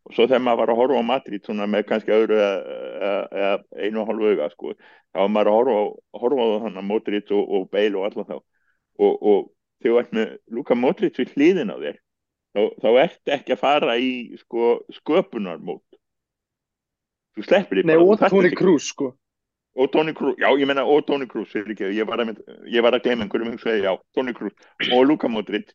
og 0.03 0.15
svo 0.15 0.27
þegar 0.27 0.43
maður 0.43 0.59
var 0.59 0.73
að 0.73 0.79
horfa 0.81 0.99
á 0.99 1.11
Madrid 1.13 1.45
svona, 1.45 1.67
með 1.69 1.85
kannski 1.87 2.11
öðru 2.11 2.39
eða, 2.39 3.51
einu 3.79 4.01
og 4.01 4.09
hálfu 4.09 4.31
auga 4.33 4.49
sko, 4.51 4.73
þá 5.13 5.19
var 5.21 5.29
maður 5.31 5.51
að 5.51 5.59
horfa 5.59 5.75
á, 5.79 5.83
horfa 6.23 6.43
á 6.43 6.61
þannig 6.65 6.87
Modric 6.89 7.31
og, 7.31 7.43
og 7.55 7.69
Bale 7.71 7.99
og 7.99 8.09
alla 8.09 8.25
þá. 8.27 8.35
Og, 8.99 9.13
og 9.31 9.53
þú 9.84 9.99
ert 10.01 10.13
með 10.15 10.38
Luka 10.55 10.75
Modric 10.75 11.17
við 11.19 11.34
hliðin 11.36 11.73
á 11.73 11.77
þér 11.79 11.97
þá, 12.53 12.61
þá 12.84 12.88
ertu 13.03 13.34
ekki 13.36 13.55
að 13.55 13.59
fara 13.63 13.97
í 13.97 14.11
sko, 14.39 14.71
sköpunarmót. 14.99 15.84
Þú 17.34 17.45
sleppir 17.47 17.81
því 17.81 17.86
Nei, 17.89 17.95
bara, 17.97 18.29
og 18.29 18.43
ekki- 18.45 18.57
Kroos, 18.59 18.88
sko. 18.93 19.13
og 19.75 19.91
Toni 19.91 20.13
Kroos, 20.13 20.36
já 20.38 20.49
ég 20.53 20.67
meina 20.69 20.84
og 20.86 21.05
Toni 21.07 21.25
Kroos 21.25 21.49
ég, 21.53 22.05
var 22.05 22.17
að, 22.21 22.38
ég 22.69 22.81
var 22.86 22.93
að 22.93 23.03
gleyma 23.03 23.25
einhverjum 23.25 23.55
hugsaði, 23.55 23.81
já, 23.88 23.97
Toni 24.13 24.34
Kroos 24.34 24.53
og 24.93 25.07
Luka 25.07 25.27
Modric. 25.27 25.73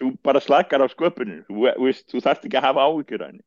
Þú 0.00 0.16
bara 0.22 0.40
slakar 0.40 0.82
á 0.82 0.90
sköpuninu 0.90 1.44
þú, 1.46 1.70
veist, 1.78 2.08
þú 2.10 2.18
þarft 2.20 2.44
ekki 2.48 2.58
að 2.58 2.66
hafa 2.66 2.86
áhyggjur 2.88 3.22
af 3.22 3.28
henni. 3.30 3.44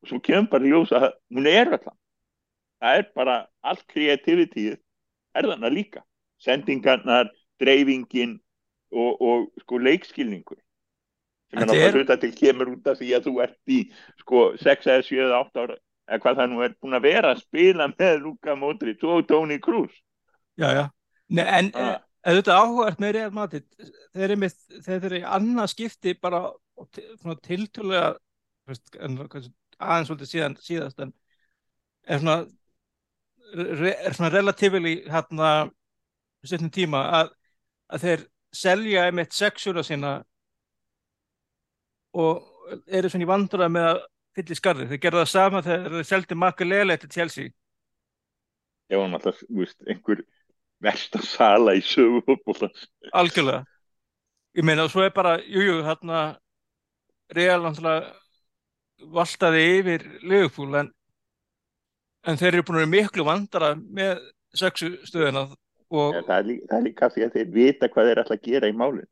Og 0.00 0.08
svo 0.08 0.20
kemur 0.24 0.48
bara 0.48 0.64
ljós 0.64 0.92
að 0.96 1.10
hún 1.36 1.46
er 1.46 1.66
alltaf 1.68 1.92
það. 1.92 1.96
Er 2.80 3.02
bara 3.14 3.34
allt 3.62 3.84
kreativitíð 3.92 4.78
er 5.36 5.42
þannig 5.44 5.74
líka. 5.76 6.00
Sendingarnar, 6.40 7.28
dreifingin 7.60 8.38
og, 8.92 9.20
og 9.22 9.46
sko 9.62 9.78
leikskilningur 9.78 10.58
sem 11.50 11.58
er 11.58 11.62
er- 11.62 11.66
náttúrulega 11.66 11.92
hluta 11.98 12.16
til 12.22 12.34
kemur 12.36 12.72
út 12.76 12.86
af 12.92 12.98
því 13.00 13.08
að 13.16 13.24
þú 13.28 13.34
ert 13.42 13.56
í 13.66 13.80
sko 14.22 14.44
6 14.58 14.86
eða 14.86 15.02
7 15.06 15.18
eða 15.26 15.40
8 15.46 15.64
ára 15.64 15.76
eða 16.10 16.20
hvað 16.24 16.38
það 16.40 16.48
nú 16.50 16.62
er 16.64 16.74
búin 16.82 16.96
að 16.98 17.02
vera 17.06 17.32
að 17.34 17.42
spila 17.44 17.88
með 17.94 18.20
Luka 18.24 18.54
Modric 18.58 19.02
og 19.04 19.26
Toni 19.28 19.58
Kroos 19.62 19.92
já, 20.58 20.68
já 20.74 20.84
Nei, 21.30 21.44
en 21.46 21.70
Ah. 21.74 21.90
ah. 21.94 21.98
þetta 22.34 22.50
er 22.52 22.58
áhugavert 22.64 22.98
með 23.00 23.12
Real 23.14 23.30
Madrid 23.30 23.66
þeir 24.14 25.04
eru 25.04 25.18
í 25.20 25.24
annað 25.24 25.70
skipti 25.74 26.14
bara 26.20 26.40
og 26.76 26.88
til- 26.92 27.16
svona 27.22 27.36
tiltölulega 27.40 28.14
þú 28.14 28.72
veist, 28.74 28.96
en, 29.00 29.16
kannski 29.28 29.52
aðeins 29.80 30.08
svolítið 30.10 30.30
síðan 30.34 30.56
síðast 30.60 31.00
en 31.06 31.12
er 32.06 32.18
svona 32.18 32.46
er 33.54 34.14
svona 34.14 34.30
relatively 34.32 34.96
hérna 35.10 35.70
stundum 36.44 36.70
tíma 36.74 37.00
að, 37.20 37.30
að 37.90 38.04
þeir 38.04 38.26
selja 38.52 39.06
einmitt 39.06 39.34
sexuna 39.36 39.82
sína 39.86 40.14
og 42.12 42.80
eru 42.90 43.10
svona 43.10 43.26
í 43.26 43.30
vandræða 43.30 43.70
með 43.70 43.88
að 43.90 44.00
fylla 44.36 44.54
í 44.54 44.58
skarri. 44.58 44.86
Þeir 44.90 45.02
gerðu 45.04 45.22
það 45.22 45.32
sama 45.32 45.62
þegar 45.66 45.96
þeir 45.96 46.08
seldi 46.10 46.38
Marka 46.38 46.66
Lele 46.66 46.96
til 46.98 47.10
Chelsea. 47.14 47.50
ef 48.90 48.98
hann 48.98 49.14
alltaf, 49.14 49.42
þú 49.46 49.60
veist, 49.62 49.78
einhver 49.86 50.22
versta 50.82 51.20
sala 51.22 51.76
í 51.78 51.82
sögu 51.84 52.22
fótbollans 52.26 52.88
Algjörlega. 53.14 53.64
Ég 54.58 54.66
meina, 54.66 54.82
og 54.84 54.90
svo 54.90 55.04
er 55.04 55.12
bara, 55.14 55.36
jú, 55.46 55.62
jú, 55.62 55.76
hérna 55.86 56.22
Real 57.30 57.62
náttúrulega 57.62 58.16
valtaði 59.14 59.60
yfir 59.78 60.06
Liverpool 60.26 60.74
en, 60.80 60.90
en 62.26 62.40
þeir 62.40 62.56
eru 62.56 62.64
búin 62.66 62.80
að 62.80 62.82
vera 62.82 62.94
miklu 62.96 63.26
vandara 63.28 63.70
með 63.78 64.18
sexu 64.58 64.96
stöðuna 65.06 65.46
og, 65.90 66.18
það, 66.26 66.36
er 66.38 66.46
líka, 66.50 66.66
það 66.70 66.78
er 66.78 66.86
líka 66.88 67.10
því 67.14 67.24
að 67.26 67.34
þeir 67.36 67.50
vita 67.56 67.88
hvað 67.90 68.10
þeir 68.10 68.22
ætla 68.24 68.36
að 68.38 68.46
gera 68.50 68.70
í 68.70 68.76
málinn 68.82 69.08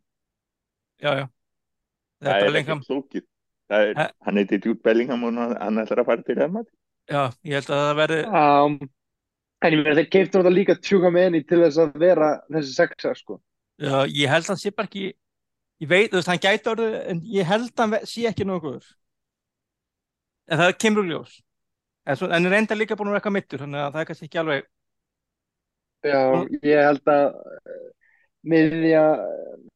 já, 1.02 1.10
já. 1.22 1.26
það 1.26 2.28
Þetta 2.28 2.38
er 2.38 2.54
er 2.54 2.60
ekki 2.62 3.26
Það 3.68 3.82
er, 3.84 3.96
Ha- 3.98 4.12
hann 4.24 4.38
heiti 4.40 4.56
Jude 4.64 4.80
Bellingham 4.80 5.24
og 5.28 5.34
hann, 5.36 5.80
ætlar 5.82 6.00
að 6.00 6.06
fara 6.08 6.22
til 6.24 6.38
Real 6.38 6.52
Madrid 6.54 6.76
Já, 7.08 7.22
ég 7.44 7.54
held 7.58 7.70
að 7.72 7.82
það 7.82 7.98
verði, 7.98 8.20
Um, 8.38 8.76
en 9.64 9.74
ég 9.74 9.80
meina, 9.82 9.94
þeir 9.98 10.08
keiptu 10.12 10.38
náttúrulega 10.38 10.56
líka 10.56 10.74
tjúka 10.80 11.10
með 11.12 11.24
henni 11.26 11.40
til 11.48 11.58
þess 11.64 11.80
að 11.82 11.94
vera 12.02 12.28
þessi 12.52 12.74
sexa, 12.76 13.12
sko. 13.16 13.38
já, 13.80 13.96
ég 14.06 14.28
held 14.32 14.44
að 14.44 14.52
hann 14.52 14.60
sé 14.62 14.72
bara 14.76 14.88
ekki, 14.90 15.04
ég 15.82 15.88
veit, 15.88 16.10
þú 16.12 16.18
veist, 16.20 16.30
hann 16.32 16.42
gæti 16.44 16.70
orðið, 16.72 16.96
en 17.12 17.22
ég 17.32 17.48
held 17.48 17.72
að 17.72 17.84
hann 17.96 18.06
sé 18.12 18.26
ekki 18.28 18.46
nokkuð. 18.48 18.90
En 20.48 20.62
það 20.62 20.74
kemur 20.84 21.02
úr 21.04 21.10
ljós. 21.12 21.38
En, 22.08 22.16
svo, 22.16 22.28
en 22.32 22.46
er 22.48 22.56
enda 22.60 22.76
líka 22.76 22.96
búin 22.96 23.08
að 23.10 23.16
vera 23.16 23.20
eitthvað 23.22 23.36
mittur, 23.38 23.64
þannig 23.64 23.82
að 23.84 23.90
það 23.96 24.00
er 24.04 24.08
kannski 24.12 24.28
ekki 24.28 24.42
alveg, 24.44 24.68
Já, 26.06 26.20
ég 26.62 26.78
held 26.86 27.10
að 27.10 27.24
eh, 27.26 27.84
miðja, 28.48 29.02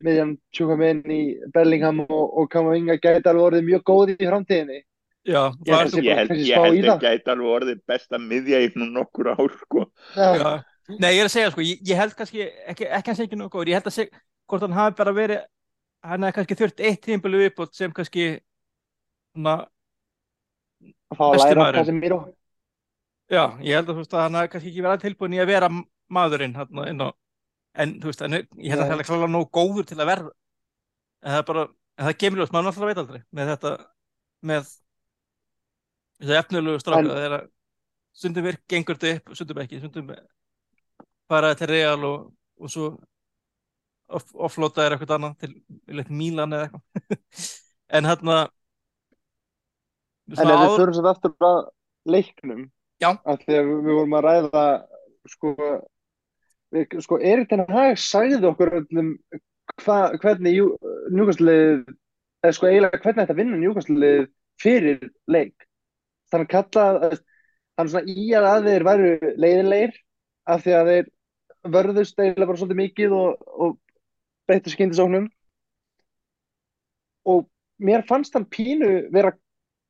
miðjan 0.07 0.35
tjúka 0.55 0.77
með 0.79 0.91
henni 0.93 1.21
Bellingham 1.55 2.01
og, 2.07 2.25
og 2.39 2.51
Kamavinga 2.53 2.97
gæti 3.03 3.27
alveg 3.29 3.47
orðið 3.49 3.65
mjög 3.69 3.83
góð 3.91 4.13
í 4.15 4.19
framtíðinni. 4.21 4.81
já, 5.27 5.43
Ég 5.67 5.73
það 5.73 5.79
held 5.81 5.91
svo, 5.93 5.99
ég- 5.99 6.07
Ég 6.07 6.17
held, 6.19 6.29
kannski 6.29 6.47
ég 6.49 6.57
spá 6.57 6.65
held 6.67 6.77
í 6.77 6.83
að 6.83 6.91
það. 6.93 7.03
gæti 7.07 7.33
alveg 7.35 7.51
orðið 7.57 7.81
besta 7.87 8.19
miðja 8.19 8.61
í 8.63 8.71
nokkur 8.77 9.33
ár 9.35 9.57
sko. 9.61 9.87
Já, 10.17 10.29
já. 10.39 10.53
Nei, 10.99 11.11
ég 11.15 11.21
er 11.23 11.29
að 11.29 11.35
segja, 11.35 11.51
sko, 11.55 11.61
ég, 11.63 11.83
ég 11.87 11.97
held 11.97 12.15
kannski, 12.19 12.47
ekki, 12.73 12.87
sé 13.15 13.23
ekki 13.27 13.37
nokkuð 13.39 13.55
góður, 13.59 13.69
ég 13.71 13.79
held 13.79 13.87
að 13.91 13.97
segja, 13.97 14.23
hvort 14.51 14.63
hann 14.67 14.73
hafi 14.79 14.97
bara 14.99 15.13
verið, 15.15 15.45
hann 16.03 16.23
hefði 16.27 16.35
kannski 16.39 16.57
þurft 16.59 16.81
eitt 16.83 17.03
tímabili 17.07 17.39
viðbót 17.45 17.75
sem 17.79 17.93
kannski, 17.95 18.25
svona, 19.35 19.55
að 21.13 21.17
fá 21.19 21.25
að 21.29 21.33
Besti 21.37 21.49
læra 21.49 21.61
maðurinn. 21.63 21.83
Casemiro. 21.83 22.19
Já, 23.33 23.45
ég 23.63 23.75
held 23.79 23.89
að 23.89 23.95
þú 23.95 24.03
veist 24.03 24.15
að 24.19 24.25
hann 24.27 24.35
hafi 24.41 24.51
kannski 24.53 24.71
ekki 24.73 24.83
verið 24.85 25.05
tilbúin 25.07 25.37
í 25.39 25.41
að 25.41 25.51
vera 25.55 25.69
maðurinn 26.13 26.57
hann 26.59 26.83
inn 26.89 27.05
á, 27.05 27.09
en 27.83 27.95
þú 28.03 28.11
veist, 28.11 28.23
en 28.27 28.37
ég 28.39 28.73
held 28.73 28.83
að 28.85 28.93
það 28.93 29.03
er 29.03 29.09
klálega 29.09 29.33
nóg 29.33 29.49
góður 29.57 29.89
til 29.89 29.99
að 30.01 30.11
verða, 30.13 30.33
en 31.23 31.33
það 31.35 31.41
er 31.41 31.49
bara, 31.51 31.65
en 31.99 32.09
það 32.09 32.19
kemur 32.23 32.43
ljós, 32.43 32.53
maður 32.53 32.69
náttúrulega 32.69 32.93
veit 32.93 33.03
aldrei 33.03 33.23
með 33.39 33.53
þetta, 33.53 33.73
með 34.53 34.73
þessi 36.23 36.39
efnulegu 36.43 36.83
stráka, 36.83 37.03
En- 37.03 37.13
það 37.13 37.27
er 37.29 37.37
að 37.39 37.49
stundum 38.23 38.47
virk 38.49 38.63
gengur 38.69 38.99
þetta 39.01 39.19
upp, 39.23 39.37
stundum 39.39 39.63
ekki, 39.65 39.81
stundum 39.83 40.13
fara 41.33 41.55
til 41.57 41.71
Real 41.71 42.05
og, 42.05 42.27
og 42.61 42.73
svo 42.73 42.91
off, 44.13 44.29
offlota 44.37 44.85
er 44.85 44.97
eitthvað 44.97 45.15
annað 45.17 45.39
til 45.47 46.05
Mílan 46.13 46.53
eða 46.53 46.69
eitthvað, 46.69 47.23
en 47.97 48.11
hann 48.11 48.35
að 48.37 48.45
En 50.33 50.49
við 50.49 50.77
förum 50.79 50.95
svo 50.97 51.09
aftur 51.11 51.33
að 51.45 51.57
leiknum, 52.09 52.61
Já. 53.03 53.11
að 53.27 53.43
því 53.43 53.57
að 53.59 53.71
við 53.71 53.89
vorum 53.99 54.15
að 54.17 54.23
ræða 54.29 54.63
sko 55.33 55.51
sko, 57.05 57.19
Erik 57.21 57.51
Ten 57.51 57.65
Hag 57.69 57.99
sagði 58.01 58.47
okkur 58.49 58.73
öllum 58.81 59.17
hva, 59.85 59.99
hvernig 60.23 60.61
njúkastlið 61.13 61.85
eða 62.43 62.55
sko 62.57 62.69
eiginlega 62.69 63.03
hvernig 63.03 63.21
þetta 63.23 63.39
vinna 63.39 63.61
njúkastlið 63.61 64.25
fyrir 64.63 65.11
leik. 65.31 65.69
Þannig 66.33 66.51
kallað 66.53 67.05
hann 67.79 67.91
svona 67.93 68.09
í 68.09 68.31
að 68.37 68.49
að 68.49 68.69
þeir 68.69 68.87
væru 68.89 69.13
leiðinleir 69.45 69.95
af 70.53 70.65
því 70.65 70.75
að 70.79 70.91
þeir 70.93 71.11
vörðust 71.77 72.19
eiginlega 72.19 72.51
bara 72.51 72.61
svolítið 72.61 72.81
mikið 72.83 73.17
og, 73.19 73.47
og 73.47 73.79
breyttu 74.49 74.73
skyndisóknum. 74.73 75.29
Og 77.29 77.47
mér 77.83 78.07
fannst 78.09 78.35
hann 78.35 78.49
pínu 78.51 78.91
vera 79.15 79.35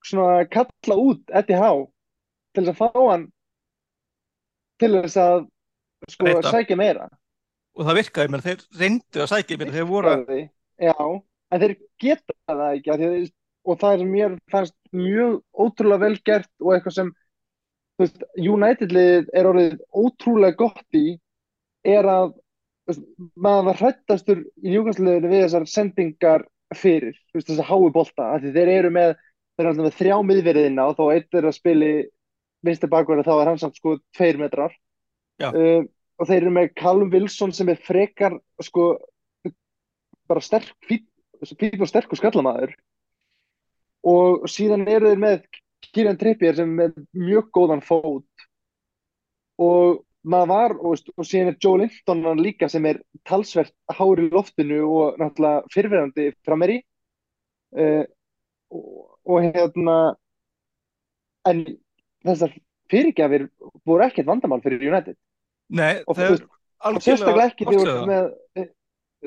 svona 0.05 0.45
kalla 0.51 0.99
út 0.99 1.30
ETH 1.30 1.49
til 2.53 2.66
þess 2.66 2.74
að 2.74 2.80
fá 2.83 3.03
hann 3.09 3.26
til 4.83 4.93
þess 4.99 5.18
að 5.20 5.47
sko 6.11 6.26
Breyta. 6.26 6.53
sækja 6.55 6.78
meira 6.78 7.09
og 7.72 7.86
það 7.86 7.98
virkaði, 8.00 8.32
menn 8.32 8.44
þeir 8.44 8.64
reyndu 8.80 9.22
að 9.22 9.30
sækja 9.32 9.59
menn 9.61 9.72
þeir 9.72 9.88
voru 9.88 10.12
að, 10.12 10.32
já, 10.82 10.96
en 11.53 11.62
þeir 11.62 11.74
geta 12.03 12.36
það 12.50 12.62
ekki 12.68 12.92
að, 12.94 13.05
og 13.62 13.80
það 13.80 13.94
er 13.96 14.12
mér 14.12 14.38
fannst 14.53 14.76
mjög 14.92 15.38
ótrúlega 15.55 16.05
vel 16.05 16.16
gert 16.26 16.50
og 16.61 16.74
eitthvað 16.74 16.96
sem 16.98 17.12
veist, 18.00 18.24
United-lið 18.36 19.28
er 19.32 19.48
orðið 19.48 19.76
ótrúlega 20.03 20.59
gott 20.59 20.98
í 20.98 21.07
er 21.86 22.09
að 22.09 22.32
veist, 22.88 23.05
maður 23.36 23.68
var 23.70 23.82
hrættastur 23.82 24.42
í 24.62 24.72
njúkastliðinu 24.74 25.32
við 25.32 25.44
þessar 25.46 25.68
sendingar 25.70 26.46
fyrir, 26.76 27.16
veist, 27.34 27.48
þessar 27.50 27.68
hái 27.68 28.42
því 28.42 28.55
þeir 28.57 28.72
eru 28.78 28.92
með, 28.94 29.14
þeir 29.57 29.70
eru 29.70 29.86
með 29.86 29.96
þrjá 30.00 30.16
miðverðina 30.28 30.88
og 30.88 30.98
þá 30.98 31.05
eitt 31.14 31.38
er 31.38 31.48
að 31.48 31.59
spili 31.59 31.92
vinstri 32.66 32.90
bakverði 32.90 33.26
þá 33.26 33.34
er 33.36 33.50
hann 33.50 33.61
samt 33.61 33.78
sko 33.78 33.96
tveir 34.16 34.38
metrar. 34.40 34.74
Uh, 35.51 35.82
og 36.20 36.28
þeir 36.28 36.40
eru 36.43 36.55
með 36.55 36.70
Callum 36.78 37.11
Wilson 37.12 37.53
sem 37.57 37.70
er 37.72 37.80
frekar 37.82 38.36
sko 38.62 38.95
bara 40.30 40.43
sterk, 40.45 40.70
fít, 40.86 41.05
fít 41.59 41.80
og 41.80 41.90
sterkur 41.90 42.20
skallamæður 42.20 42.76
og 44.09 44.47
síðan 44.51 44.86
eru 44.90 45.11
þeir 45.11 45.22
með 45.22 45.45
Kieran 45.93 46.18
Trippier 46.18 46.57
sem 46.57 46.72
er 46.80 46.95
mjög 47.14 47.51
góðan 47.55 47.82
fót. 47.84 48.47
Og 49.62 50.03
maður 50.22 50.51
var 50.53 50.74
og, 50.78 51.12
og 51.18 51.26
síðan 51.26 51.53
er 51.53 51.59
Joe 51.62 51.82
Linton 51.82 52.40
líka 52.40 52.68
sem 52.70 52.86
er 52.88 53.03
talsvert 53.28 53.74
hári 53.90 54.28
loftinu 54.30 54.80
og 54.86 55.20
náttúrulega 55.20 55.72
fyrfirandi 55.74 56.28
frammeiri 56.47 56.78
uh, 57.78 58.05
og, 58.70 59.18
og 59.26 59.49
hérna 59.49 59.97
en 61.51 61.64
þessar 62.22 62.55
fyrirgjafir 62.93 63.49
voru 63.86 64.07
ekkert 64.07 64.30
vandamál 64.30 64.62
fyrir 64.62 64.86
United 64.86 65.18
nei, 65.73 66.03
Og 66.07 66.18
þeir 66.18 66.41
og 66.83 66.99
sérstaklega 67.03 67.51
ekki 67.53 67.68
þegar 67.68 67.79
þú 67.79 67.83
ert 67.83 67.93
ástæða. 67.93 68.07
með 68.11 68.62
eh, 68.62 68.70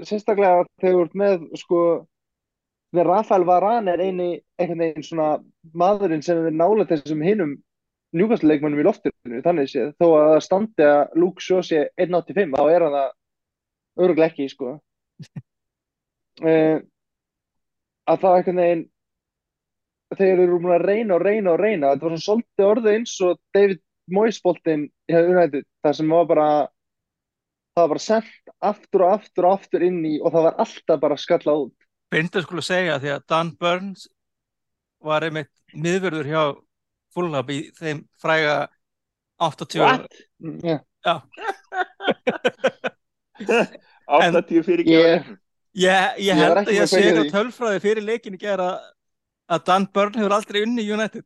sérstaklega 0.10 0.66
þegar 0.82 0.96
þú 0.96 1.04
ert 1.06 1.20
með 1.22 1.46
sko 1.62 1.82
þegar 2.96 3.12
Rafael 3.12 3.46
Varane 3.48 3.94
er 3.96 4.04
eini 4.04 4.30
einhvern 4.60 4.84
veginn 4.84 5.08
svona 5.08 5.30
maðurinn 5.76 6.24
sem 6.26 6.42
er 6.42 6.56
nálega 6.56 6.90
þessum 6.94 7.24
hinum 7.26 7.56
njúkastleikmönnum 8.16 8.80
í 8.80 8.88
loftinu 8.88 9.42
þannig 9.44 9.72
séð, 9.72 9.94
þó 10.00 10.06
að 10.16 10.26
það 10.30 10.42
standi 10.46 10.88
að 10.88 11.16
Luke 11.20 11.44
Shaw 11.44 11.64
sé 11.66 11.86
1.85 12.00 12.56
þá 12.56 12.64
er 12.72 12.86
hann 12.86 12.98
það 12.98 13.10
öruglega 14.06 14.32
ekki 14.32 14.50
sko 14.52 14.76
uh, 16.46 16.78
að 18.12 18.22
það 18.22 18.38
einhvern 18.40 18.62
veginn 18.64 18.86
þegar 20.16 20.22
þeir 20.22 20.44
eru 20.46 20.60
múin 20.62 20.78
að 20.78 20.86
reyna 20.86 21.18
og 21.18 21.26
reyna 21.26 21.56
og 21.56 21.60
reyna 21.64 21.92
þetta 21.92 22.06
var 22.06 22.16
svona 22.16 22.26
svolítið 22.28 22.70
orðið 22.70 22.98
eins 23.00 23.16
og 23.26 23.40
David 23.56 23.82
Moyes 24.12 24.38
boltinn 24.44 24.88
í 25.10 25.14
United 25.18 25.66
þar 25.84 25.96
sem 25.98 26.10
var 26.14 26.26
bara 26.30 26.48
það 27.76 27.82
var 27.82 27.90
bara 27.96 28.04
sendt 28.04 28.52
aftur 28.62 29.04
og 29.08 29.14
aftur 29.18 29.48
og 29.50 29.56
aftur 29.60 29.84
inn 29.88 30.02
í 30.08 30.14
og 30.22 30.32
það 30.36 30.46
var 30.50 30.60
alltaf 30.64 31.00
bara 31.02 31.18
skallað 31.20 31.64
út. 31.66 31.88
Beindu 32.14 32.42
skulle 32.46 32.64
segja 32.64 33.00
því 33.02 33.10
að 33.16 33.26
Dan 33.34 33.50
Burns 33.60 34.06
var 35.06 35.26
einmitt 35.28 35.52
miðverður 35.74 36.30
hjá 36.30 36.44
Fulham 37.16 37.50
í 37.52 37.60
þeim 37.76 38.04
fræga 38.22 38.56
80 39.42 39.82
What? 39.84 40.14
Mm, 40.40 40.60
yeah. 40.64 40.80
Já, 41.06 41.16
80 44.08 44.64
fyrir 44.64 44.86
Ég- 44.88 45.28
ég, 45.76 46.18
ég 46.24 46.40
held 46.40 46.62
að 46.62 46.72
ég 46.78 46.88
sé 46.90 47.02
á 47.12 47.24
tölfræði 47.34 47.82
fyrir 47.84 48.06
leikin 48.08 48.38
í 48.38 48.40
gera 48.42 48.70
að 49.52 49.66
Dan 49.68 49.88
Burn 49.94 50.16
hefur 50.16 50.34
aldrei 50.38 50.62
unni 50.64 50.86
United 50.88 51.26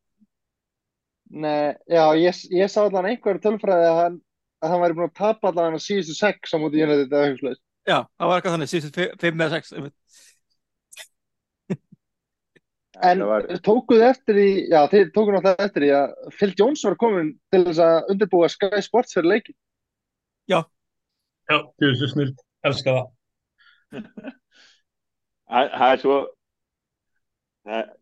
Nei, 1.30 1.76
já, 1.86 2.04
ég, 2.18 2.38
ég 2.58 2.72
sá 2.72 2.82
allan 2.82 3.06
einhverju 3.12 3.42
tölfræði 3.44 3.86
að 3.86 3.98
hann, 4.00 4.16
að 4.64 4.72
hann 4.74 4.82
væri 4.82 4.96
búin 4.98 5.10
að 5.12 5.18
tapa 5.20 5.52
allan 5.52 5.76
hann 5.76 5.84
síðustu 5.84 6.16
sex 6.18 6.56
á 6.56 6.58
móti 6.58 6.82
United 6.82 7.12
eða 7.12 7.28
eitthvað 7.28 7.42
svoleiðis. 7.44 7.64
Já, 7.86 7.98
það 8.02 8.32
var 8.32 8.40
eitthvað 8.40 8.56
þannig, 8.56 8.72
síðustu 8.74 9.08
5 9.22 9.44
eða 9.46 9.60
6 9.60 9.74
En 13.00 13.22
var, 13.24 13.46
tókuðu 13.64 14.04
eftir 14.10 14.36
því, 14.36 14.50
já, 14.74 14.80
þið 14.92 15.12
tókuðu 15.16 15.36
náttúrulega 15.38 15.68
eftir 15.70 15.86
því 15.86 15.92
að 15.96 16.34
Phil 16.36 16.50
Jones 16.60 16.82
var 16.84 16.98
komin 17.00 17.30
til 17.54 17.62
þess 17.70 17.82
að 17.86 18.10
undirbúa 18.12 18.50
Sky 18.52 18.82
Sports 18.84 19.16
fyrir 19.16 19.30
leikin. 19.32 19.56
Já, 20.52 20.60
þú 21.48 21.86
veist 21.86 22.02
svo 22.02 22.10
snilt, 22.12 22.44
elska 22.68 22.98
það. 22.98 23.08
það 25.54 25.72
það 25.78 25.94
er 25.94 26.04
svo 26.04 26.18
það, 27.70 27.94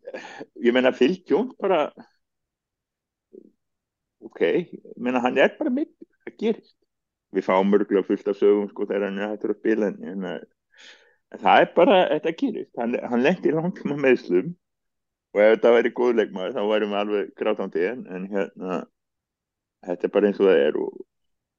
ég 0.66 0.76
meina 0.76 0.94
Phil 0.98 1.14
Jones 1.30 1.54
bara 1.62 1.84
ok, 4.24 4.40
ég 4.42 4.76
meina 4.96 5.22
hann 5.24 5.38
er 5.38 5.54
bara 5.58 5.72
mitt, 5.72 5.94
það 6.26 6.38
gerist. 6.42 6.76
Við 7.36 7.44
fáum 7.44 7.68
mörgulega 7.68 8.06
fullt 8.08 8.30
af 8.30 8.38
sögum 8.38 8.70
sko 8.70 8.86
þegar 8.88 9.10
hann 9.10 9.20
er 9.20 9.34
hættur 9.34 9.52
að 9.52 9.60
spila 9.60 9.90
en, 9.92 10.28
það 11.36 11.64
er 11.64 11.68
bara, 11.76 11.98
þetta 12.14 12.34
gerist. 12.40 12.72
Hann, 12.80 12.96
hann 13.12 13.24
lendi 13.26 13.52
langt 13.52 13.82
með 13.84 14.02
meðslum 14.06 14.54
og 15.34 15.42
ef 15.44 15.56
þetta 15.56 15.74
væri 15.76 15.92
góð 15.96 16.14
leikmaður 16.18 16.56
þá 16.56 16.62
værum 16.70 16.94
við 16.94 17.00
alveg 17.02 17.34
grátandi 17.38 17.84
en, 17.90 18.00
en 18.14 18.24
hérna 18.32 18.78
þetta 19.86 20.08
er 20.08 20.14
bara 20.14 20.30
eins 20.30 20.40
og 20.40 20.48
það 20.48 20.64
er 20.64 20.80
og 20.80 21.04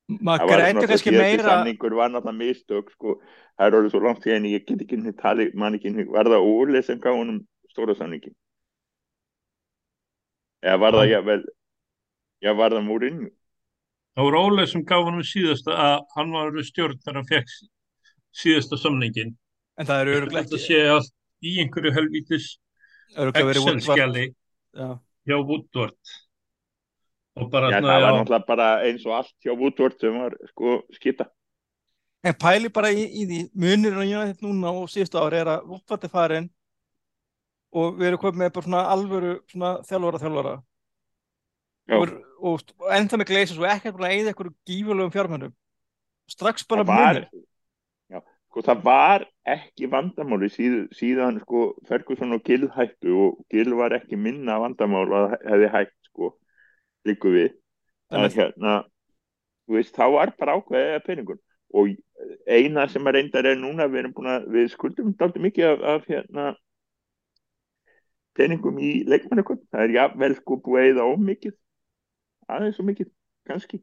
Maður 0.10 0.50
náttúrulega 0.50 0.88
kannski 0.90 1.12
meira 1.14 1.44
samningur 1.46 1.94
var 1.94 2.10
náttúrulega 2.10 2.40
mistök 2.40 2.88
sko, 2.96 3.20
það 3.54 3.68
er 3.68 3.76
orðið 3.78 3.92
svo 3.94 4.00
langt 4.02 4.24
síðan 4.26 4.48
ég 4.50 4.64
get 4.66 4.82
ekki 4.82 4.98
henni 4.98 5.14
tali, 5.14 5.46
man 5.54 5.78
ekki 5.78 5.92
henni, 5.92 6.08
var 6.10 6.26
það 6.26 6.48
Óli 6.50 6.82
sem 6.82 7.02
gaf 7.04 7.14
honum 7.14 7.44
stóra 7.70 7.94
samningi 7.94 8.34
eða 10.66 10.80
var 10.82 10.98
það 10.98 11.06
Já. 11.06 11.14
jável 11.14 11.44
já 12.44 12.54
var 12.56 12.72
það 12.76 12.88
Mourinho 12.88 13.30
Það 14.18 14.26
voru 14.26 14.40
Óli 14.50 14.64
sem 14.68 14.82
gaf 14.84 15.06
honum 15.06 15.24
síðasta 15.24 15.76
að 15.80 16.00
hann 16.16 16.32
var 16.34 16.56
stjórn 16.68 16.98
þegar 17.00 17.20
hann 17.22 17.28
fekk 17.30 17.52
síðasta 18.36 18.78
samningin. 18.82 19.36
en 19.80 19.88
það 19.88 20.02
er 20.02 20.10
öruglega 20.18 20.44
Þetta 20.44 20.58
ekki 20.58 20.66
sé 20.66 20.80
allt 20.92 21.14
í 21.40 21.54
einhverju 21.64 21.94
helvítis 21.96 22.48
Excel-skjali 23.16 24.26
Já. 24.76 24.90
hjá 25.26 25.38
Woodward. 25.40 25.96
Og 27.40 27.48
bara 27.52 27.70
já, 27.72 27.80
svona, 27.80 27.94
það 27.94 28.04
var 28.04 28.18
náttúrulega 28.18 28.48
bara 28.50 28.68
eins 28.86 29.06
og 29.08 29.14
allt 29.22 29.36
hjá 29.46 29.54
Woodward 29.56 30.00
sem 30.02 30.18
var 30.20 30.36
sko 30.52 30.76
skita 30.98 31.30
En 32.28 32.36
pæli 32.36 32.68
bara 32.76 32.90
í, 32.92 33.06
í 33.08 33.24
því 33.30 33.40
munirinn 33.56 34.04
á 34.04 34.08
United 34.20 34.44
núna 34.44 34.74
og 34.76 34.90
síðustu 34.92 35.22
ári 35.22 35.40
er 35.40 35.54
að 35.54 35.70
Woodward 35.70 36.04
er 36.04 36.12
farin 36.12 36.50
og 37.72 37.96
við 38.02 38.10
erum 38.10 38.20
komið 38.26 38.42
með 38.42 38.52
bara 38.58 38.68
svona 38.68 38.84
alvöru 38.92 39.32
svona 39.48 39.72
þjálfara 39.88 40.22
þjálfara 40.26 40.54
Já. 40.58 40.64
Og, 41.98 42.16
og, 42.40 42.66
og 42.80 42.92
ennþá 42.96 43.20
með 43.20 43.32
gleysas 43.32 43.60
og 43.60 43.68
ekkert 43.70 43.98
búin 43.98 44.08
að 44.10 44.16
eyða 44.18 44.34
einhverju 44.34 44.56
gífurlegum 44.70 45.14
fjármönnum 45.16 45.56
strax 46.30 46.68
bara 46.70 46.86
munir 46.88 47.26
já, 48.12 48.22
sko, 48.50 48.64
það 48.68 48.84
var 48.86 49.26
ekki 49.50 49.90
vandamáli 49.92 50.52
síð, 50.54 50.78
síðan 50.98 51.42
sko, 51.44 51.74
Ferguson 51.90 52.38
og 52.38 52.46
Gill 52.46 52.70
hættu 52.76 53.16
og 53.26 53.42
Gill 53.52 53.74
var 53.80 53.96
ekki 53.98 54.20
minna 54.20 54.60
vandamál 54.62 55.08
að 55.10 55.36
hefði 55.48 55.74
hætt 55.74 55.96
sko, 56.10 56.34
líku 57.08 57.34
við. 57.34 57.52
Að 58.10 58.34
hérna 58.34 58.80
veist, 59.70 59.94
þá 59.94 60.06
var 60.16 60.34
bara 60.38 60.58
ákveðið 60.58 61.04
peningun 61.06 61.42
og 61.78 61.92
eina 62.50 62.88
sem 62.90 63.06
að 63.06 63.20
reyndar 63.20 63.46
er 63.46 63.60
núna 63.60 63.86
við 63.92 64.10
að, 64.10 64.48
við 64.50 64.72
skuldum 64.74 65.14
dálítið 65.18 65.46
mikið 65.46 65.68
af, 65.70 65.84
af 65.94 66.08
hérna 66.10 66.46
peningum 68.38 68.80
í 68.82 68.92
leikmannaköp 69.10 69.62
það 69.70 69.84
er 69.86 69.96
jafnvel 69.98 70.32
sko 70.40 70.58
búið 70.66 70.82
að 70.82 70.90
eyða 70.90 71.08
of 71.12 71.22
mikið 71.28 71.56
aðeins 72.56 72.80
svo 72.80 72.86
mikið, 72.88 73.12
kannski. 73.50 73.82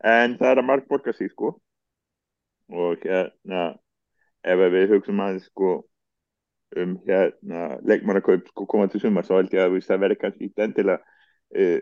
En 0.00 0.38
það 0.40 0.50
er 0.50 0.62
að 0.62 0.68
mark 0.70 0.86
borga 0.90 1.12
sig 1.16 1.32
sko. 1.32 1.56
Og 2.72 3.02
hérna 3.04 3.74
ef 4.44 4.62
við 4.72 4.94
hugsaum 4.94 5.20
aðeins 5.24 5.48
sko 5.50 5.74
um 6.80 6.94
hérna 7.06 7.78
leikmannakaup 7.86 8.48
sko 8.50 8.66
koma 8.66 8.88
til 8.90 9.00
sumar 9.02 9.26
þá 9.26 9.36
held 9.38 9.54
ég 9.54 9.66
að 9.66 9.76
það 9.86 10.00
verður 10.04 10.20
kannski 10.22 10.48
ekki 10.48 10.64
endilega 10.64 10.98
uh, 11.54 11.80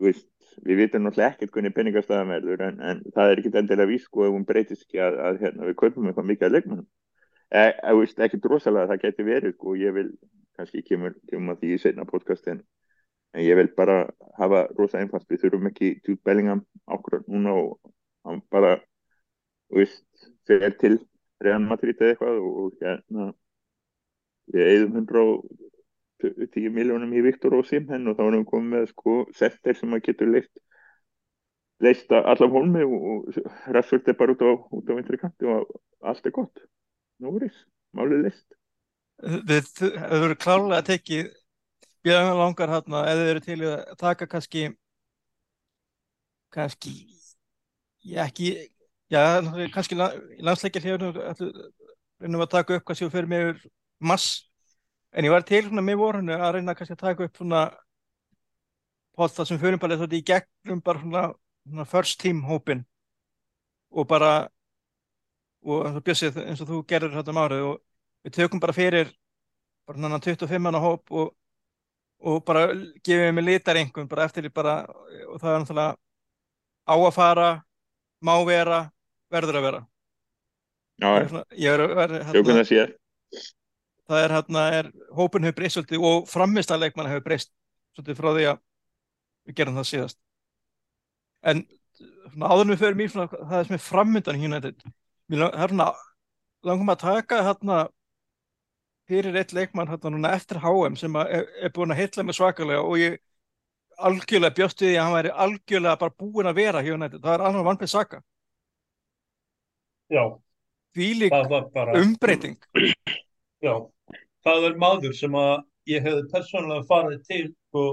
veist, 0.00 0.28
við 0.64 0.80
vitum 0.84 1.04
náttúrulega 1.04 1.34
ekkert 1.34 1.52
hvernig 1.54 1.76
peningastæðan 1.76 2.32
verður 2.34 2.64
en, 2.66 2.80
en 2.80 3.02
það 3.14 3.32
er 3.32 3.42
ekki 3.42 3.52
endilega 3.60 3.90
víst 3.90 4.08
sko 4.08 4.26
ef 4.26 4.34
hún 4.34 4.46
breytist 4.48 4.86
ekki 4.86 5.02
að, 5.04 5.18
að 5.28 5.40
hérna, 5.44 5.68
við 5.68 5.78
kaupum 5.82 6.08
eitthvað 6.08 6.28
mikið 6.30 6.48
að 6.48 6.56
leikmannum 6.56 6.86
e, 7.50 7.64
e, 7.66 7.94
veist, 8.00 8.22
ekkert 8.26 8.50
rosalega 8.52 8.92
það 8.92 9.02
geti 9.04 9.28
verið 9.28 9.56
sko 9.56 9.76
ég 9.80 9.96
vil 9.98 10.08
kannski 10.56 10.84
kemur, 10.88 11.16
kemur 11.30 11.56
að 11.56 11.64
því 11.64 11.74
í 11.74 11.82
seinna 11.84 12.08
podcast 12.08 12.48
en, 13.34 13.42
ég 13.44 13.58
vil 13.58 13.70
bara 13.76 14.02
hafa 14.38 14.66
rosa 14.78 15.00
einfalt 15.00 15.28
við 15.30 15.44
þurfum 15.44 15.70
ekki 15.70 16.16
Bellingham 16.24 16.64
ákvörð 16.90 17.28
núna 17.30 17.54
og 17.58 17.92
hann 18.26 18.42
bara 18.52 18.76
og 19.70 19.80
veist, 19.82 20.06
fer 20.48 20.74
til 20.80 20.98
Real 21.44 21.62
Madrid 21.64 22.00
eða 22.00 22.14
eitthvað 22.14 22.40
og, 22.40 22.56
og 22.64 22.82
hérna 22.82 23.28
við 24.50 24.66
eigðum 24.66 24.98
110 25.04 26.74
miljónum 26.74 27.14
í 27.16 27.22
Viktor 27.24 27.54
Osimhen 27.60 28.10
og 28.10 28.18
þá 28.18 28.24
erum 28.26 28.42
við 28.42 28.50
komið 28.50 28.74
með 28.74 28.90
sko 28.90 29.16
setter 29.36 29.78
sem 29.78 29.94
að 29.96 30.04
getur 30.08 30.32
leist 30.34 30.64
leist 31.80 32.12
að 32.12 32.28
allan 32.34 32.52
hólmi 32.52 32.84
og, 32.84 33.10
og 33.12 33.42
Rashford 33.72 34.10
er 34.10 34.18
bara 34.18 34.34
út 34.34 34.42
á, 34.44 34.52
á 34.52 34.92
vintri 34.98 35.20
kanti 35.20 35.48
og 35.48 35.70
allt 36.04 36.26
er 36.28 36.34
gott. 36.36 36.64
Nú 37.20 37.32
þess, 37.40 37.62
málið 37.96 38.26
leist 38.26 38.58
Þið 39.20 39.66
þið 39.76 39.96
hefur 40.00 40.34
klárlega 40.40 40.84
tekið 40.86 41.26
bjöðan 42.04 42.38
langar 42.40 42.72
hérna 42.74 43.02
eða 43.10 43.22
þið 43.22 43.30
eru 43.32 43.42
til 43.46 43.58
að 43.70 43.96
taka 44.00 44.28
kannski 44.30 44.66
kannski 46.50 46.94
já 48.04 48.24
ekki 48.26 48.52
já 49.12 49.22
kannski 49.74 49.98
landsleikir 49.98 50.86
hefur 50.88 51.20
reynum 52.20 52.44
að 52.44 52.52
taka 52.56 52.78
upp 52.78 52.86
kannski 52.88 53.08
og 53.08 53.12
fyrir 53.14 53.36
yfir 53.40 53.68
mass 54.00 54.46
en 55.12 55.26
ég 55.26 55.34
var 55.34 55.44
til 55.46 55.64
svona 55.66 55.84
með 55.84 56.00
vorunu 56.00 56.36
að 56.38 56.54
reyna 56.56 56.74
kannski 56.78 56.96
að 56.96 57.04
taka 57.04 57.28
upp 57.28 57.36
svona 57.36 57.64
posta 59.16 59.44
sem 59.44 59.58
fyrir 59.60 59.80
bara 59.80 59.98
þetta 60.00 60.16
í 60.16 60.24
gegnum 60.24 60.80
bara 60.84 61.02
svona, 61.02 61.24
svona 61.66 61.86
first 61.88 62.20
team 62.20 62.42
hópin 62.48 62.84
og 63.90 64.06
bara 64.08 64.48
og 65.60 66.00
Bjössið 66.04 66.38
eins 66.46 66.62
og 66.64 66.70
þú 66.70 66.78
gerður 66.88 67.18
þetta 67.18 67.32
um 67.34 67.40
árið 67.42 67.66
og 67.68 67.80
við 68.24 68.36
tökum 68.38 68.60
bara 68.62 68.72
fyrir 68.72 69.10
bara 69.86 69.98
svona 69.98 70.20
25 70.24 70.62
manna 70.64 70.80
hóp 70.80 71.12
og, 71.12 71.34
og 72.20 72.42
bara 72.44 72.66
gefum 73.06 73.38
við 73.40 73.46
litar 73.46 73.78
einhvern 73.80 74.08
bara 74.10 74.26
eftir 74.28 74.44
því 74.44 74.52
bara 74.54 74.74
og 75.30 75.40
það 75.40 75.52
er 75.54 75.62
náttúrulega 75.62 75.96
á 76.90 76.94
að 76.96 77.14
fara 77.16 77.48
má 78.20 78.34
vera, 78.44 78.80
verður 79.32 79.60
að 79.60 79.66
vera. 79.68 79.80
Já, 81.00 81.08
ég 81.56 81.72
er, 81.72 81.80
hérna, 82.28 82.34
það 84.10 84.24
er 84.24 84.34
hérna 84.34 84.64
er, 84.76 84.90
hópin 85.16 85.46
hefur 85.46 85.56
breyst 85.60 85.78
svolítið 85.78 86.04
og 86.10 86.26
framistað 86.28 86.82
leikmann 86.84 87.08
hefur 87.08 87.24
breyst 87.30 87.52
svolítið 87.96 88.18
frá 88.18 88.28
því 88.36 88.44
að 88.50 88.58
við 89.48 89.56
gerum 89.60 89.78
það 89.80 89.88
síðast. 89.94 90.18
En 91.40 91.62
svona, 92.34 92.50
áður 92.52 92.68
við 92.74 92.82
förum 92.82 93.00
í 93.00 93.08
það 93.14 93.56
er 93.60 93.70
sem 93.70 93.78
er 93.78 93.84
frammyndan 93.86 94.42
lang- 95.40 95.54
það 95.56 95.64
er 95.64 95.74
svona 95.74 95.88
langum 96.68 96.92
að 96.92 97.02
taka 97.06 97.40
hérna 97.48 97.78
fyrir 99.10 99.36
eitt 99.40 99.54
leikmann 99.56 99.90
hérna 99.90 100.14
núna 100.14 100.32
eftir 100.36 100.60
HM 100.62 100.96
sem 100.98 101.18
er, 101.20 101.48
er 101.60 101.74
búin 101.74 101.92
að 101.94 102.04
hitla 102.04 102.24
mig 102.26 102.38
svakalega 102.38 102.82
og 102.86 102.98
ég 103.00 103.18
algjörlega 104.00 104.56
bjóst 104.56 104.82
við 104.82 104.92
því 104.92 104.96
að 104.96 105.04
hann 105.04 105.16
væri 105.18 105.32
algjörlega 105.44 106.00
bara 106.00 106.16
búin 106.22 106.50
að 106.50 106.60
vera 106.60 106.82
hjá 106.84 106.92
United, 106.94 107.22
það 107.24 107.34
er 107.34 107.44
alveg 107.48 107.66
vanpið 107.68 107.92
saka. 107.92 108.20
Já, 110.10 110.22
því 110.96 111.08
lík 111.20 111.34
bara 111.74 112.00
umbreyting. 112.00 112.56
Já, 113.66 113.74
það 114.46 114.68
er 114.70 114.78
maður 114.80 115.16
sem 115.16 115.36
að 115.36 115.52
ég 115.90 116.06
hefði 116.06 116.28
persónulega 116.32 116.86
farið 116.88 117.20
til 117.28 117.44
sko, 117.52 117.84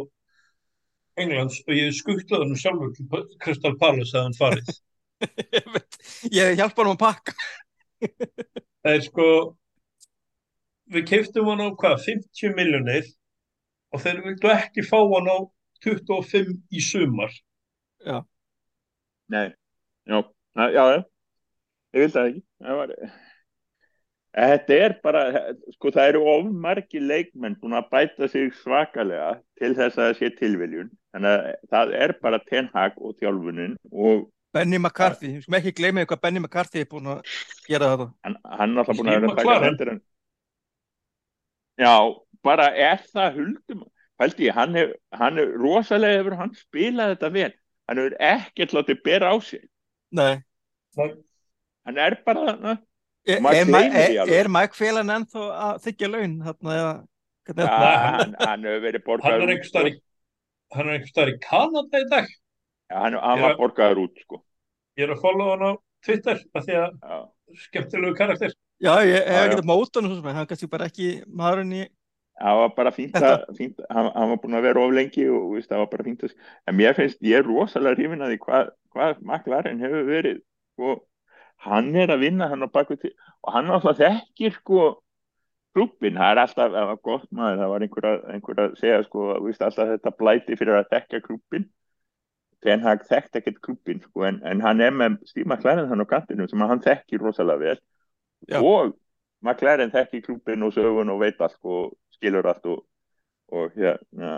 Englands 1.18 1.60
og 1.66 1.74
ég 1.76 1.96
skuttlaði 1.98 2.48
hann 2.48 2.62
sjálfur 2.62 2.94
til 2.96 3.08
P- 3.12 3.40
Crystal 3.44 3.74
Palace 3.82 4.16
að 4.16 4.28
hann 4.28 4.38
farið. 4.38 4.74
ég 6.38 6.54
ég 6.54 6.60
hjálpa 6.60 6.84
hann 6.84 6.94
að 6.94 7.02
pakka. 7.02 7.38
Það 8.86 8.94
er 8.94 9.06
sko, 9.06 9.30
við 10.94 11.06
keiftum 11.12 11.52
hann 11.52 11.64
á 11.64 11.70
hvað, 11.78 12.02
50 12.06 12.56
miljonir 12.58 13.08
og 13.94 14.04
þeir 14.04 14.24
vildu 14.26 14.52
ekki 14.54 14.86
fá 14.88 14.98
hann 15.00 15.30
á 15.32 15.38
25 15.86 16.54
í 16.74 16.84
sumar. 16.84 17.34
Nei, 19.28 19.48
já, 20.08 20.20
já, 20.56 20.68
já, 20.72 20.84
já. 20.94 21.00
ég 21.96 22.06
vil 22.06 22.14
það 22.14 22.30
ekki. 22.32 22.46
Það 22.64 22.80
var... 22.82 22.94
Þetta 24.38 24.76
er 24.86 24.94
bara, 25.02 25.22
sko 25.74 25.90
það 25.96 26.12
eru 26.12 26.20
of 26.30 26.50
margi 26.62 27.00
leikmenn 27.02 27.56
búin 27.58 27.74
að 27.74 27.88
bæta 27.90 28.28
sig 28.30 28.52
svakalega 28.60 29.32
til 29.58 29.72
þess 29.74 29.98
að 29.98 30.04
það 30.04 30.20
sé 30.20 30.30
tilviljun. 30.38 30.92
Þannig 31.16 31.32
að 31.34 31.70
það 31.74 31.94
er 31.98 32.14
bara 32.22 32.40
Ten 32.46 32.68
Hag 32.76 33.00
og 33.02 33.16
þjálfunin 33.18 33.74
og 33.90 34.28
Benny 34.56 34.78
McCarthy, 34.80 35.32
við 35.34 35.44
skulum 35.44 35.58
ekki 35.60 35.74
gleyma 35.78 36.04
því 36.04 36.10
hvað 36.12 36.22
Benny 36.24 36.42
McCarthy 36.42 36.84
er 36.84 36.90
búin 36.92 37.10
að 37.12 37.34
gera 37.68 37.90
þetta 37.92 38.06
hann, 38.26 38.38
hann 38.60 38.76
er 38.76 38.82
alltaf 38.84 39.00
búin 39.00 39.10
að 39.10 39.18
vera 39.18 39.28
að 39.28 39.34
taka 39.34 39.42
McLaren. 39.44 39.68
hendur 39.68 39.92
en... 39.92 40.00
Já, 41.78 41.94
bara 42.46 42.68
er 42.74 43.02
það 43.14 43.36
huldum, 43.42 43.84
held 44.22 44.40
ég, 44.42 44.54
hann 44.58 44.76
er, 44.80 44.94
hann 45.14 45.38
er 45.42 45.52
rosalega 45.62 46.22
hefur 46.22 46.36
hann 46.40 46.54
spilað 46.58 47.14
þetta 47.16 47.30
vel. 47.36 47.52
Hann 47.88 48.02
hefur 48.02 48.16
ekkert 48.32 48.74
látið 48.76 49.02
bera 49.06 49.30
á 49.32 49.36
sig. 49.46 49.64
Nei, 50.18 50.34
Hann 50.98 52.00
er 52.02 52.18
bara 52.26 52.48
þarna. 52.50 52.72
er, 53.28 53.40
Maður 53.44 53.76
er, 53.78 53.94
er, 54.26 54.32
er 54.42 54.50
Mike 54.52 54.76
Phelan 54.76 55.12
ennþá 55.14 55.44
að 55.68 55.78
þykja 55.86 56.10
laun 56.12 56.34
er 57.64 57.70
Ja, 57.70 57.78
það? 57.78 58.18
hann, 58.18 58.36
hann 58.42 58.66
hefur 58.68 58.84
verið 58.88 59.00
Hann 59.00 59.08
borgaður 59.12 59.38
er 59.38 59.46
út, 59.46 59.52
einhvers 59.54 59.70
staðar 59.72 59.90
í, 59.92 59.96
hann 60.76 60.88
er 60.90 60.98
einhvers 60.98 61.14
staðar 61.14 61.32
í 61.32 61.38
Kanada 61.46 62.02
í 62.02 62.08
dag. 62.12 62.32
Já, 62.88 62.98
hann, 63.06 63.18
hann 63.24 63.44
var 63.46 63.56
borgaður 63.62 64.02
út, 64.08 64.24
sko. 64.26 64.42
Ég 64.98 65.06
er 65.08 65.14
að 65.16 65.22
follow 65.24 65.52
hann 65.54 65.64
á 65.64 65.72
Twitter 66.08 66.42
af 66.58 66.66
því 66.66 66.76
að 66.82 67.22
skemmtilegu 67.68 68.18
karakter. 68.18 68.58
Já, 68.78 68.94
ég 69.02 69.16
hef 69.18 69.26
Já, 69.26 69.38
ekki 69.42 69.54
já. 69.54 69.56
þetta 69.58 69.70
mót 69.72 69.98
hann 69.98 70.10
hann 70.12 70.42
er 70.44 70.50
kannski 70.50 70.70
bara 70.70 70.90
ekki 70.92 71.14
maðurinn 71.28 71.78
í 71.80 71.86
Það 72.38 72.60
var 72.60 72.74
bara 72.78 72.92
fínt 72.94 73.16
að, 73.18 73.48
fínt, 73.58 73.80
hann, 73.90 74.12
hann 74.14 74.30
var 74.30 74.40
búin 74.44 74.58
að 74.60 74.68
vera 74.68 74.82
of 74.86 74.92
lengi 74.94 75.24
og 75.34 75.56
veist, 75.56 75.72
það 75.72 75.80
var 75.82 75.88
bara 75.90 76.04
fínt 76.06 76.26
að, 76.28 76.36
en 76.70 76.76
mér 76.78 76.94
finnst, 76.94 77.18
ég 77.26 77.40
er 77.40 77.48
rosalega 77.48 77.98
hrifin 77.98 78.22
að 78.22 78.34
því 78.34 78.38
hvað, 78.44 78.70
hvað 78.94 79.24
McLaren 79.24 79.82
hefur 79.82 80.06
verið, 80.06 80.44
sko, 80.76 80.94
hann 81.66 81.90
er 81.98 82.14
að 82.14 82.22
vinna 82.28 82.52
hann 82.52 82.62
á 82.62 82.70
baku 82.70 83.00
til, 83.02 83.12
og 83.42 83.56
hann 83.56 83.74
alltaf 83.74 83.98
þekkir, 84.04 84.54
sko, 84.60 84.84
klúbbin, 85.74 86.22
það 86.22 86.36
er 86.36 86.44
alltaf, 86.44 86.78
það 86.78 86.88
var 86.92 87.02
gott 87.10 87.28
maður, 87.40 87.60
það 87.64 87.74
var 87.74 87.88
einhver 87.88 88.10
að, 88.12 88.22
einhver 88.36 88.64
að 88.68 88.78
segja, 88.84 89.02
sko, 89.10 89.26
veist, 89.48 89.66
alltaf 89.66 89.92
þetta 89.96 90.16
blæti 90.22 90.62
fyrir 90.62 90.78
að 90.78 90.94
þekka 90.94 91.26
klúbbin, 91.26 91.68
Ten 92.66 92.82
Hag 92.86 93.04
þekkt 93.10 93.42
ekkert 93.42 93.60
klúbbin, 93.66 94.06
sko, 94.06 94.30
en, 94.30 94.44
en 94.46 94.62
hann 94.62 94.82
er 94.86 94.94
með 94.94 95.18
Steve 95.30 95.50
McLaren 95.50 95.90
hann 95.90 96.06
á 96.06 96.08
kantinu 96.10 96.46
sem 96.50 96.62
að 96.62 96.72
hann 96.76 96.86
þekkir 96.86 97.26
rosalega 97.26 97.66
vel 97.74 97.80
Já. 98.46 98.60
og 98.62 98.94
McLaren 99.42 99.92
þekkir 99.94 100.24
klúbbin 100.26 100.66
og 100.66 100.76
sögun 100.76 101.12
og 101.14 101.22
veit 101.22 101.42
allt 101.42 101.60
og 101.64 101.96
skilur 102.18 102.48
allt 102.50 102.66
og, 102.70 102.86
og 103.54 103.74
hérna 103.76 104.38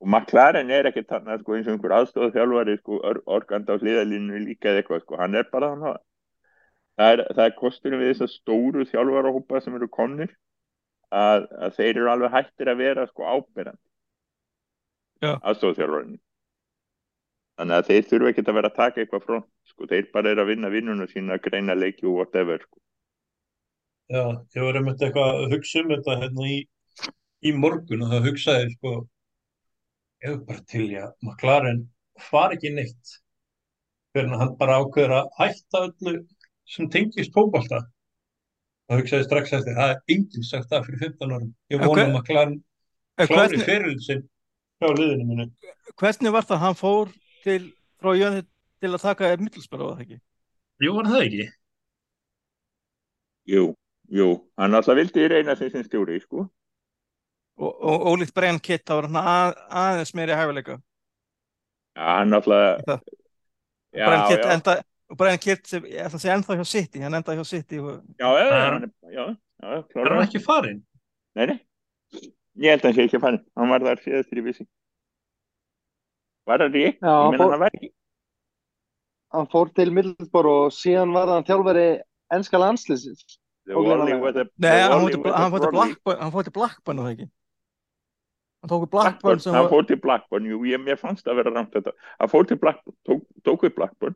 og 0.00 0.08
McLaren 0.08 0.70
er 0.70 0.90
ekkert 0.90 1.08
þarna 1.08 1.38
sko, 1.40 1.54
eins 1.56 1.68
og 1.68 1.76
einhver 1.76 1.94
aðstofa 1.96 2.34
þjálfari 2.34 2.76
sko, 2.80 2.98
or, 3.00 3.22
organd 3.38 3.70
á 3.72 3.74
hliðalínu 3.80 4.42
líka 4.44 4.70
eða 4.70 4.82
eitthvað 4.82 5.02
sko. 5.04 5.16
hann 5.20 5.38
er 5.38 5.48
bara 5.52 5.72
þannig 5.72 5.96
það 6.96 7.14
er, 7.14 7.24
það 7.32 7.44
er 7.46 7.56
kosturinn 7.60 8.02
við 8.02 8.12
þessar 8.12 8.32
stóru 8.34 8.86
þjálfarahópa 8.90 9.62
sem 9.64 9.78
eru 9.78 9.88
komnir 9.88 10.30
að, 11.14 11.48
að 11.56 11.76
þeir 11.80 11.92
eru 11.94 12.12
alveg 12.12 12.36
hættir 12.36 12.72
að 12.72 12.80
vera 12.82 13.08
sko, 13.10 13.24
ábyrjandi 13.24 13.82
Já. 15.24 15.32
aðstofa 15.40 15.80
þjálfarinu 15.80 16.20
þannig 17.56 17.78
að 17.78 17.90
þeir 17.90 18.08
þurfa 18.10 18.32
ekkert 18.32 18.50
að 18.50 18.58
vera 18.58 18.70
að 18.70 18.80
taka 18.80 19.02
eitthvað 19.02 19.26
frá 19.26 19.38
sko, 19.70 19.88
þeir 19.88 20.10
bara 20.12 20.32
eru 20.32 20.44
að 20.44 20.50
vinna 20.52 20.72
vinnunum 20.72 21.08
sína 21.10 21.38
að 21.38 21.46
greina 21.48 21.76
leiki 21.76 22.04
og 22.04 22.20
whatever 22.20 22.60
sko. 22.60 22.80
Já, 24.06 24.22
ég 24.54 24.62
var 24.62 24.78
einmitt 24.78 25.02
eitthvað 25.02 25.40
að 25.42 25.52
hugsa 25.56 25.80
um 25.82 25.88
þetta 25.90 26.16
hérna 26.20 26.46
í, 26.46 26.56
í 27.42 27.52
morgun 27.56 28.04
og 28.06 28.12
það 28.12 28.28
hugsaði 28.30 28.68
sko, 28.76 28.92
ég 30.22 30.30
er 30.32 30.42
bara 30.46 30.62
til 30.70 30.84
í 30.86 30.98
að 31.00 31.10
McLaren 31.26 31.80
far 32.28 32.54
ekki 32.54 32.70
neitt 32.76 33.16
fyrir 34.14 34.30
að 34.32 34.40
hann 34.44 34.54
bara 34.60 34.78
ákveður 34.82 35.16
að 35.18 35.32
hætta 35.40 35.82
öllu 35.88 36.14
sem 36.70 36.88
tengist 36.90 37.34
fótbolta. 37.34 37.82
Það 38.86 39.02
hugsaði 39.02 39.26
strax 39.26 39.52
eftir, 39.58 39.74
það 39.74 39.92
er 39.96 40.14
enginn 40.14 40.46
sagt 40.46 40.70
það 40.70 40.86
fyrir 40.86 41.02
15 41.08 41.34
árum. 41.34 41.50
Ég 41.74 41.82
vona 41.82 42.06
að 42.06 42.14
McLaren 42.14 42.56
En 43.16 43.28
klári 43.30 43.56
hvernig, 43.56 43.66
fyrir 43.66 43.98
sinn 44.04 44.22
hjá 44.76 44.90
liðinu 44.92 45.24
mínu. 45.26 45.44
hvernig 45.96 46.32
var 46.34 46.44
það 46.46 46.62
hann 46.62 46.76
fór 46.78 47.10
til 47.42 47.62
frá 47.96 48.10
United 48.12 48.48
til 48.84 48.90
að 48.92 49.02
taka 49.02 49.30
Middlesbrough 49.40 49.88
var 49.88 49.96
það 49.96 50.04
ekki? 50.06 50.18
Jú, 50.84 50.90
var 50.98 51.08
það 51.10 51.22
ekki? 51.26 51.46
jú, 53.46 53.62
jú, 54.12 54.28
hann 54.58 54.74
alltaf 54.74 54.96
vildi 54.96 55.28
reyna 55.28 55.56
sem 55.56 55.70
sem 55.70 55.82
stjóri 55.84 56.20
sko. 56.22 56.46
og, 57.58 57.72
og 57.80 58.06
ólíkt 58.12 58.34
Brian 58.34 58.58
Kitt 58.60 58.84
þá 58.86 58.94
var 59.00 59.06
hann 59.08 59.20
að, 59.22 59.54
aðeins 59.70 60.14
meiri 60.14 60.36
hæfileika 60.36 60.76
Já, 61.96 62.04
hann 62.20 62.34
alltaf 62.36 62.84
Það- 62.86 63.02
já, 63.96 64.06
Brian 64.06 64.26
Kitt 64.28 64.44
enda 64.54 64.74
og 65.10 65.16
Brian 65.16 65.38
Kitt 65.38 65.66
sem, 65.66 65.82
ég 65.84 66.02
ætla 66.04 66.18
að 66.18 66.22
segja 66.24 66.36
ennþá 66.36 66.56
hjá 66.60 66.66
City 66.66 67.00
hann 67.00 67.14
enda 67.14 67.34
hjá 67.38 67.44
City 67.46 67.78
og, 67.80 68.02
já, 68.20 68.28
já, 68.28 68.46
Er- 68.46 68.72
hann 68.72 68.82
er- 68.84 69.12
já, 69.14 69.24
já, 69.26 69.76
Er 69.76 69.82
klárlega. 69.92 70.14
hann 70.14 70.26
ekki 70.28 70.42
farinn? 70.44 70.82
Nei, 71.36 71.46
nei, 71.46 71.60
ég 72.60 72.70
held 72.70 72.82
að 72.82 72.88
hann 72.90 72.94
sé 72.98 73.06
ekki 73.08 73.20
fara 73.20 73.40
hann 73.56 73.70
var 73.72 73.80
þar 73.88 74.02
síðast 74.04 74.32
í 74.36 74.44
vissi 74.44 74.66
Var 76.46 76.58
hann 76.62 76.72
rétt? 76.72 77.00
Já, 77.00 77.10
Ég 77.10 77.30
hann 77.32 77.40
fór- 77.40 77.50
hann 77.50 77.60
var 77.64 77.70
ekki 77.74 77.92
Hann 79.34 79.48
fór 79.50 79.72
til 79.74 79.90
Middlesbrough 79.90 80.66
og 80.66 80.72
síðan 80.72 81.12
var 81.12 81.26
hann 81.32 81.44
þjálfari 81.44 82.00
enska 82.32 82.56
landsliðsins. 82.62 83.38
The 83.66 84.44
Nei, 84.62 84.76
hann 84.82 85.02
fór 85.02 85.10
til. 85.10 85.72
Blackburn 85.74 86.20
hann 86.22 86.32
fór 86.32 86.46
til 86.46 86.54
Blackburn 86.54 87.00
og 87.02 87.08
það 87.08 87.14
ekki 87.16 87.28
hann 88.62 88.70
tók 88.70 88.84
við 88.84 88.90
Blackburn, 88.92 89.18
Blackburn 89.22 89.42
sem 89.42 89.56
hann 89.56 89.70
fór 89.72 89.88
til 89.88 89.98
Blackburn, 90.02 90.46
jú, 90.50 90.60
ég, 90.66 90.82
mér 90.82 91.00
fannst 91.00 91.26
að 91.28 91.40
vera 91.40 91.52
rámt 91.54 91.74
þetta 91.74 91.94
hann 92.20 92.30
fór 92.32 92.46
til 92.48 92.60
Blackburn, 92.62 92.96
tók, 93.08 93.24
tók 93.46 93.66
við 93.66 93.74
Blackburn 93.78 94.14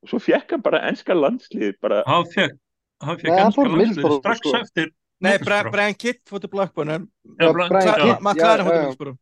og 0.00 0.10
svo 0.12 0.20
fekk 0.22 0.56
hann 0.56 0.64
bara 0.64 0.82
enska 0.90 1.16
landslið 1.16 1.76
bara, 1.82 2.02
hann 2.08 2.26
fekk 2.34 2.56
hann 3.04 3.20
fekk 3.20 3.30
Nei, 3.30 3.38
ennska 3.44 3.66
landsliðið 3.66 3.78
Middlesbrough, 3.84 4.20
strax 4.24 4.42
sko. 4.44 4.56
eftir 4.58 4.90
Nei. 5.20 5.36
Brian, 5.44 5.94
Kitt 6.00 6.22
fór 6.24 6.40
til 6.40 6.48
Blackburn. 6.48 7.10
McLaren 7.36 8.64
fór 8.64 8.72
til 8.72 8.72
já. 8.72 8.72
Middlesbrough 8.72 9.18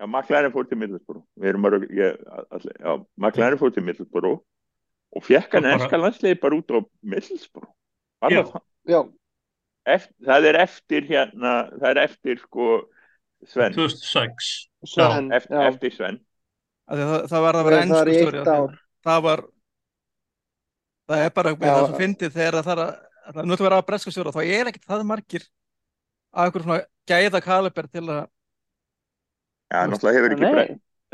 já, 0.00 0.06
McLaren 0.06 0.54
fór 0.54 0.68
til 0.70 0.78
Middlesbrough 0.80 1.24
við 1.36 1.50
erum 1.52 1.66
bara, 1.66 1.82
ég, 1.92 2.16
allir, 2.48 2.76
já, 2.80 2.94
McLaren 3.20 3.60
fór 3.60 3.74
til 3.74 3.84
Middlesbrough 3.84 4.40
og 5.16 5.24
fekk 5.26 5.52
hann 5.56 5.64
Og 5.64 5.70
bara- 5.70 5.76
enska 5.84 5.98
landslið 6.00 6.40
bara 6.40 6.56
út 6.60 6.70
á 6.70 6.78
Middlesbrough 7.02 7.72
Já. 8.30 8.42
það, 8.44 8.62
já, 8.86 9.00
eftir, 9.86 10.26
það 10.26 10.48
er 10.50 10.58
eftir 10.60 11.06
hérna, 11.08 11.52
það 11.80 11.90
er 11.90 12.00
eftir 12.04 12.42
sko 12.42 12.66
Sven, 13.48 13.72
2006 13.72 14.50
Sven, 14.84 15.30
eftir, 15.32 15.56
já. 15.56 15.68
eftir 15.70 15.94
Sven. 15.96 16.18
Það, 16.90 17.14
það 17.30 17.40
var 17.46 17.54
að 17.56 17.64
vera 17.64 17.76
er 17.76 17.86
ennsku 17.86 18.76
það 19.06 19.22
var 19.24 19.42
það 21.08 21.24
er 21.24 21.30
bara 21.34 21.54
það 21.56 21.86
sem 21.86 21.96
fyndið 22.02 22.36
þegar 22.36 22.60
það 22.66 22.72
er 22.74 22.82
að 22.84 22.92
það 23.30 23.40
er 23.40 23.48
nú 23.48 23.54
að 23.56 23.64
vera 23.66 23.78
að 23.80 23.86
breska 23.88 24.12
stjóra 24.14 24.34
þá 24.34 24.42
er 24.44 24.70
ekkert 24.70 24.86
það 24.90 25.06
margir 25.08 25.46
að 26.30 26.44
einhver 26.44 26.64
svona 26.66 26.80
gæða 27.10 27.40
kaliber 27.44 27.88
til 27.90 28.04
að 28.06 28.22
Já, 29.70 29.86
náttúrulega 29.86 30.18
hefur 30.18 30.34
ekki 30.34 30.46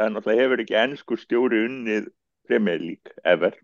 er 0.06 0.12
náttúrulega 0.12 0.42
hefur 0.42 0.62
ekki 0.64 0.76
ennsku 0.80 1.18
stjóri 1.20 1.62
unnið 1.68 2.10
League 2.48 3.12
ever. 3.24 3.56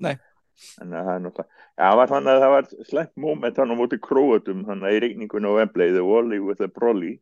Nei. 0.00 0.16
Þannig 0.60 0.98
að 1.00 1.06
það 1.06 1.14
er 1.14 1.22
náttúrulega, 1.24 1.60
já, 1.80 1.84
það 1.86 1.96
var 2.00 2.10
þannig 2.10 2.30
að 2.34 2.42
það 2.44 2.50
var 2.54 2.66
slæmt 2.90 3.12
moment 3.24 3.60
hann 3.62 3.72
á 3.72 3.76
móti 3.80 3.98
króatum, 4.04 4.64
þannig 4.68 4.88
að 4.90 4.96
í 4.96 5.00
regningunni 5.06 5.48
á 5.48 5.56
Wembley, 5.56 5.92
the 5.94 6.02
Wally 6.04 6.38
with 6.44 6.60
the 6.60 6.68
Brolly, 6.68 7.14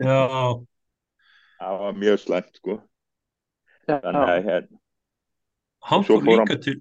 já, 0.00 0.20
það 1.60 1.78
var 1.82 1.98
mjög 2.00 2.22
slæmt, 2.22 2.56
sko. 2.60 2.78
Já, 3.84 3.98
Þannig 4.00 4.32
að 4.32 4.40
hérna, 4.48 4.78
hann 5.90 6.06
fór 6.08 6.22
fór 6.24 6.24
hann- 6.24 6.48
líka 6.48 6.56
til 6.64 6.78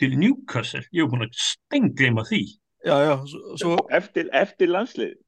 til 0.00 0.14
Newcastle, 0.16 0.80
ég 0.96 1.04
hef 1.04 1.10
búin 1.12 1.26
að 1.26 1.34
stengleima 1.36 2.22
því. 2.24 2.40
Já, 2.88 2.94
já, 3.04 3.14
svo, 3.28 3.56
svo 3.60 3.76
eftir, 3.92 4.30
eftir 4.32 4.70
landslið, 4.72 5.18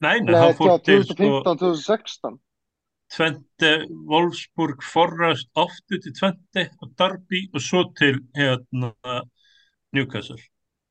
nei, 0.00 0.20
nei, 0.24 0.32
hann 0.40 0.54
fór 0.56 0.78
til 0.80 1.04
sko 1.04 1.42
2015-2016 1.44 2.38
Tvente, 3.14 3.70
Wolfsburg, 4.10 4.82
Forrest 4.82 5.50
aftur 5.58 6.02
til 6.02 6.14
Tvente 6.16 6.66
og 6.82 6.90
Darby 6.98 7.44
og 7.54 7.62
svo 7.62 7.84
til 7.98 8.18
hérna 8.36 8.90
Newcastle 9.94 10.40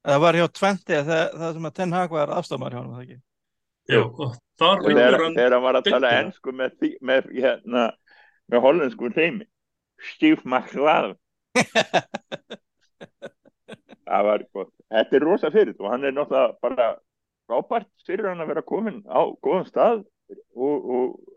það 0.04 0.24
var 0.24 0.40
hjá 0.40 0.48
Tventi 0.60 1.04
það, 1.10 1.24
það 1.42 1.54
sem 1.58 1.70
að 1.70 1.78
Ten 1.80 1.96
Hag 1.98 2.18
var 2.18 2.34
afstafmar 2.38 2.76
hjá 2.76 2.82
hann 2.82 2.92
var 2.92 3.02
það 3.02 3.08
ekki 3.08 3.22
já, 3.92 4.02
og 4.04 4.36
þar 4.60 4.84
vinnur 4.86 5.20
hann 5.20 5.38
þegar 5.38 5.56
hann 5.58 5.66
var 5.66 5.80
að 5.80 5.90
tala 5.90 6.14
ennsku 6.20 6.56
með, 6.56 6.88
með, 7.02 7.30
hérna, 7.36 7.86
með 8.52 8.66
hollensku 8.68 9.12
hreimi, 9.14 9.48
Steve 10.14 10.42
McLaren. 10.46 11.18
það 14.08 14.28
var 14.30 14.46
gott. 14.54 14.72
Þetta 14.94 15.18
er 15.18 15.26
rosa 15.28 15.52
fyrir 15.54 15.76
og 15.80 15.92
hann 15.92 16.08
er 16.08 16.16
náttúrulega 16.16 16.58
bara 16.64 16.90
frábært 17.50 17.92
fyrir 18.08 18.30
hann 18.30 18.44
að 18.44 18.52
vera 18.54 18.66
komin 18.66 19.02
á 19.10 19.22
góðan 19.44 19.70
stað 19.70 20.04
og, 20.56 20.76
og 20.96 21.33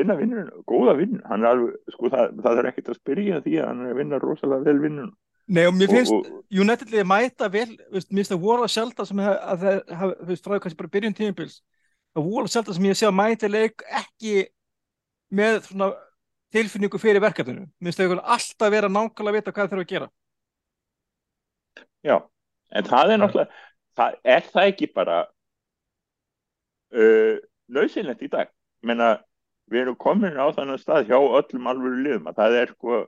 vinna 0.00 0.16
vinnun, 0.18 0.50
góða 0.68 0.96
vinn 0.98 1.20
hann 1.28 1.44
er 1.44 1.52
alveg, 1.52 1.78
sko 1.94 2.10
það, 2.12 2.34
það 2.44 2.60
er 2.60 2.68
ekkert 2.70 2.90
að 2.92 2.98
spyrja 3.00 3.40
því 3.44 3.54
að 3.60 3.70
hann 3.70 3.84
er 3.84 3.94
að 3.94 4.00
vinna 4.02 4.20
rosalega 4.22 4.68
vel 4.68 4.82
vinnun 4.82 5.14
Nei 5.46 5.62
og 5.68 5.76
mér 5.76 5.92
finnst 5.92 6.10
og, 6.10 6.26
og, 6.26 6.42
United 6.50 6.90
liði 6.90 7.06
mæta 7.06 7.48
vel, 7.52 7.68
veist, 7.94 8.10
mér 8.10 8.24
finnst 8.24 8.32
það 8.34 8.42
voru 8.42 8.66
að 8.66 8.72
selta 8.74 9.06
sem 9.06 9.20
hef, 9.22 9.36
að 9.36 9.62
það 9.62 9.76
hafa, 10.00 10.16
þú 10.18 10.30
veist, 10.32 10.46
frá 10.46 10.58
kannski 10.64 10.80
bara 10.80 10.92
byrjun 10.96 11.16
tímabils, 11.20 11.60
það 12.16 12.26
voru 12.32 12.48
að 12.48 12.54
selta 12.56 12.74
sem 12.74 12.88
ég 12.88 12.98
sé 12.98 13.06
að 13.06 13.16
mæta 13.20 13.50
leik 13.52 13.84
ekki 14.00 14.34
með 15.38 15.60
svona 15.68 15.90
tilfinningu 16.56 16.98
fyrir 16.98 17.22
verkefninu, 17.22 17.68
mér 17.78 17.92
finnst 17.92 18.02
það 18.02 18.24
alltaf 18.24 18.74
vera 18.74 18.90
nákvæmlega 18.90 19.32
að 19.32 19.38
vita 19.38 19.54
hvað 19.54 19.70
þeir 19.70 19.78
eru 19.78 19.86
að 19.86 19.92
gera. 19.92 20.10
já, 22.06 22.16
en 22.74 22.90
það 22.90 23.12
er 23.12 23.22
náttúrulega 23.22 23.64
það, 23.96 24.18
er 24.34 24.46
það 24.50 24.70
ekki 24.72 24.90
bara 24.94 25.20
uh, 26.94 27.38
nöðsynlegt 27.72 28.26
í 28.26 28.30
dag? 28.32 28.52
Menna 28.86 29.16
við 29.70 29.82
erum 29.82 29.98
komin 30.00 30.38
á 30.38 30.46
þannig 30.54 30.82
stað 30.82 31.10
hjá 31.10 31.18
öllum 31.18 31.70
alvöru 31.70 32.02
liðum 32.04 32.30
að 32.30 32.40
það 32.40 32.58
er 32.60 32.72
sko 32.74 33.02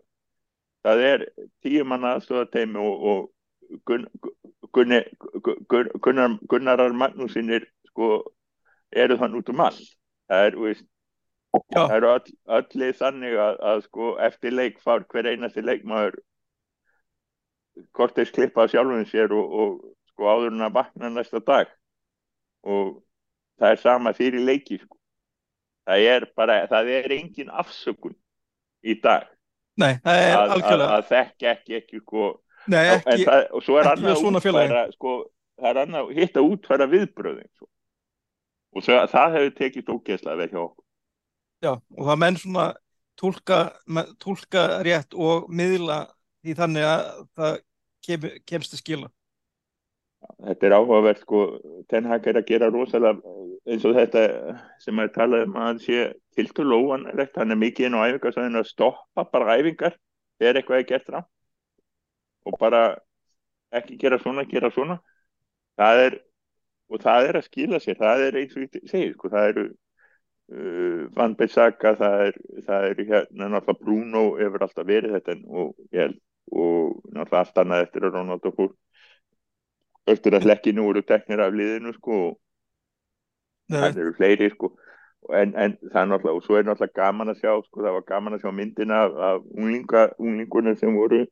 það 0.86 1.02
er 1.11 1.24
tíu 1.64 1.84
manna 1.84 2.16
aðstofateimi 2.16 2.80
og, 2.82 3.09
og 3.12 3.26
Gun, 3.84 4.06
Gunni, 4.72 5.02
Gun, 5.44 5.90
Gunnar, 6.00 6.38
Gunnarar 6.48 6.94
Magnúsinir 6.96 7.66
sko 7.90 8.22
eru 8.96 9.18
þann 9.20 9.36
út 9.36 9.50
um 9.52 9.61
all 9.61 9.76
það 9.76 10.46
er, 10.46 10.56
veist, 10.62 10.86
það 11.74 11.92
eru 11.98 12.09
öll, 12.14 12.32
öllir 12.59 12.96
þannig 12.96 13.36
að, 13.44 13.61
að 13.72 13.82
sko 13.84 14.14
eftir 14.24 14.56
leik 14.56 14.80
fár 14.80 15.04
hver 15.12 15.28
einasti 15.28 15.64
leikmaður 15.64 16.16
korteis 17.92 18.32
klippa 18.34 18.66
sjálfum 18.68 19.04
sér 19.09 19.32
og, 19.36 19.52
og 19.61 19.74
sko 20.12 20.30
áður 20.32 20.54
en 20.54 20.66
að 20.66 20.76
vakna 20.78 21.11
næsta 21.12 21.40
dag. 21.44 21.70
Og 22.66 22.98
það 23.59 23.74
er 23.74 23.82
sama 23.82 24.14
fyrir 24.16 24.44
leiki 24.44 24.80
sko. 24.82 24.97
Það 25.89 26.07
er 26.12 26.26
bara, 26.39 26.59
það 26.70 26.93
er 26.99 27.14
engin 27.18 27.53
afsökun 27.62 28.16
í 28.84 28.99
dag 29.03 29.28
Nei, 29.78 29.95
það 30.03 30.20
er 30.20 30.28
að, 30.28 30.43
að, 30.43 30.53
algjörlega, 30.57 30.95
að 30.97 31.09
þekka 31.12 31.51
ekki 31.55 31.78
ekki 31.78 32.03
sko, 32.03 32.28
nei 32.66 32.82
en 32.82 32.95
ekki, 32.99 33.26
það, 33.28 33.45
og 33.55 33.64
svo 33.66 33.78
er 33.78 33.91
annað 33.93 34.24
útfæra 34.30 34.82
sko, 34.95 35.14
það 35.59 35.70
er 35.70 35.80
annað 35.84 36.12
hitt 36.18 36.39
að 36.41 36.51
útfæra 36.53 36.91
viðbröðin 36.91 37.51
sko. 37.55 37.70
og 38.74 38.86
það, 38.89 39.01
það 39.14 39.39
hefur 39.39 39.57
tekist 39.62 39.95
ógeðslega 39.95 40.43
vel 40.43 40.51
hjá 40.53 40.61
okkur 40.64 40.84
já, 41.64 41.72
og 41.74 42.11
það 42.11 42.20
menn 42.24 42.41
svona 42.43 42.66
tólka, 43.18 43.62
tólka 44.22 44.66
rétt 44.86 45.16
og 45.18 45.49
miðla 45.51 46.05
því 46.43 46.55
þannig 46.59 46.86
að 46.86 47.07
það 47.39 47.57
kem, 48.07 48.26
kemst 48.49 48.74
til 48.74 48.80
skila. 48.82 49.11
Þetta 50.36 50.68
er 50.68 50.76
áhugavert 50.76 51.22
sko, 51.22 51.42
Ten 51.90 52.08
Hag 52.08 52.26
er 52.28 52.40
að 52.40 52.48
gera 52.50 52.70
rosalega 52.72 53.34
eins 53.68 53.84
og 53.88 53.96
þetta 53.96 54.22
sem 54.82 55.02
að 55.02 55.12
tala 55.16 55.42
um 55.44 55.56
að 55.56 55.66
hann 55.66 55.82
sé 55.82 56.04
tiltur 56.38 56.68
lóanlegt, 56.68 57.36
hann 57.36 57.52
er 57.52 57.60
mikið 57.60 57.88
inn 57.88 57.98
á 57.98 58.06
æfingarsæðinu 58.06 58.62
að 58.62 58.70
stoppa 58.70 59.24
bara 59.32 59.58
æfingar 59.58 59.98
þegar 60.38 60.60
eitthvað 60.60 60.80
er 60.82 60.88
gert 60.92 61.12
rám 61.14 61.28
og 62.48 62.56
bara 62.60 62.82
ekki 63.74 63.98
gera 64.00 64.18
svona, 64.22 64.46
gera 64.48 64.70
svona. 64.72 64.96
Það 65.78 66.04
er 66.06 66.16
og 66.88 67.02
það 67.02 67.28
er 67.28 67.38
að 67.38 67.46
skila 67.50 67.80
sér, 67.82 67.98
það 68.00 68.24
er 68.24 68.38
eins 68.40 68.56
og 68.56 68.64
ég 68.64 68.88
segir, 68.88 69.12
sko, 69.12 69.28
það 69.32 69.50
eru 69.50 69.64
uh, 69.68 71.02
Van 71.16 71.34
Bissaka, 71.36 71.92
það 71.98 72.24
er 72.28 72.38
það 72.64 72.86
er 72.88 73.02
hérna 73.10 73.50
náttúrulega 73.52 73.82
Bruno 73.82 74.24
hefur 74.38 74.64
alltaf 74.64 74.88
verið 74.88 75.18
þetta 75.18 75.36
og, 75.52 75.74
og 76.48 77.02
náttúrulega 77.12 77.42
allt 77.42 77.62
annað 77.64 77.84
eftir 77.86 78.08
að 78.08 78.16
Ronaldo 78.16 78.54
fór 78.56 78.72
eftir 80.12 80.36
að 80.36 80.46
hlekkinu 80.48 80.84
voru 80.88 81.02
teknir 81.06 81.42
af 81.44 81.56
liðinu 81.56 81.94
sko 81.96 82.18
það 83.72 84.02
eru 84.02 84.12
fleiri 84.16 84.50
sko. 84.52 84.72
En, 85.34 85.50
en 85.61 85.74
það 85.90 85.98
er 86.00 86.06
náttúrulega, 86.12 86.38
og 86.38 86.44
svo 86.46 86.56
er 86.56 86.68
náttúrulega 86.68 86.96
gaman 86.96 87.32
að 87.32 87.40
sjá 87.42 87.50
sko, 87.66 87.82
það 87.82 87.96
var 87.98 88.04
gaman 88.09 88.36
að 88.36 88.44
sjá 88.44 88.52
myndina 88.54 89.00
af, 89.04 89.16
af 89.28 89.42
unglinga, 89.59 90.04
unglingunum 90.22 90.78
sem 90.78 90.94
voru 90.96 91.24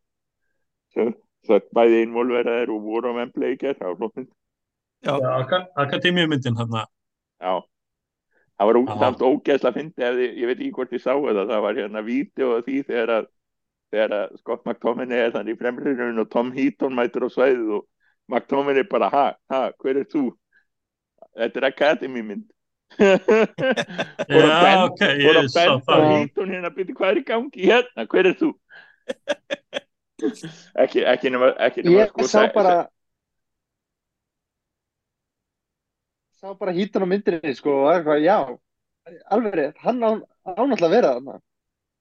sem, 0.93 1.15
það 1.47 1.71
bæði 1.79 2.03
innvolveraðir 2.05 2.75
og 2.75 2.83
voru 2.85 3.15
á 3.15 3.25
gerð, 3.31 3.79
það 3.79 3.87
var 3.87 3.97
flott 4.03 4.27
já, 5.07 5.63
Akademíumyndin 5.77 6.59
hann 6.59 6.77
já, 6.77 7.55
það 8.59 8.67
var 8.67 8.77
ó, 8.77 8.83
Já. 8.83 8.99
samt 9.01 9.23
ógeðslega 9.23 9.77
fyndi 9.79 10.07
ef 10.09 10.21
ég 10.21 10.47
veit 10.51 10.59
ekki 10.59 10.75
hvort 10.77 10.93
ég 10.93 11.05
sá 11.05 11.13
þetta 11.15 11.47
það 11.53 11.65
var 11.67 11.81
hérna 11.81 12.05
vídeo 12.05 12.53
af 12.57 12.65
því 12.67 12.79
þegar 12.91 13.15
að 13.17 13.29
þegar 13.95 14.15
að 14.19 14.39
Scott 14.41 14.65
McTominay 14.67 15.27
er 15.27 15.35
þannig 15.35 15.57
í 15.57 15.61
fremriðinu 15.61 16.25
og 16.25 16.31
Tom 16.33 16.51
Heaton 16.53 16.97
mætur 16.97 17.29
á 17.29 17.31
svæðið 17.31 17.77
og 17.79 17.87
McTominay 18.29 18.85
bara, 18.91 19.09
ha, 19.13 19.25
ha, 19.53 19.61
hver 19.83 20.01
er 20.03 20.07
þú? 20.11 20.31
Þetta 21.37 21.61
er 21.63 21.67
Academy 21.71 22.23
mynd 22.23 22.45
Já, 22.97 23.19
benda- 24.29 24.85
ok, 24.87 25.01
ég 25.21 25.37
að 25.41 25.49
sá 25.51 25.65
benda 25.67 25.83
á 25.83 25.87
það 25.87 26.05
Heaton 26.13 26.53
hérna, 26.55 26.71
byrju, 26.77 26.95
hvað 26.99 27.11
er 27.13 27.19
í 27.21 27.25
gangi 27.31 27.67
hérna, 27.71 28.07
hver 28.13 28.29
er 28.31 28.37
þú? 28.41 28.51
ekki, 30.83 31.03
ekki 31.13 31.33
nema, 31.35 31.51
ekki 31.67 31.83
nema 31.85 31.97
Ég 32.01 32.13
sko, 32.15 32.29
sá 32.31 32.47
bara 32.55 32.77
sá 36.41 36.55
bara 36.59 36.73
hítan 36.77 37.05
á 37.05 37.09
myndinni 37.11 37.55
sko 37.59 37.75
eitthvað, 37.91 38.23
já, 38.25 38.39
alveg 39.35 39.55
rétt 39.61 39.79
hann 39.85 40.03
á 40.05 40.11
ánáttúrulega 40.47 40.87
að 40.89 40.95
vera 40.97 41.13
þarna 41.17 41.37
já, 41.37 41.43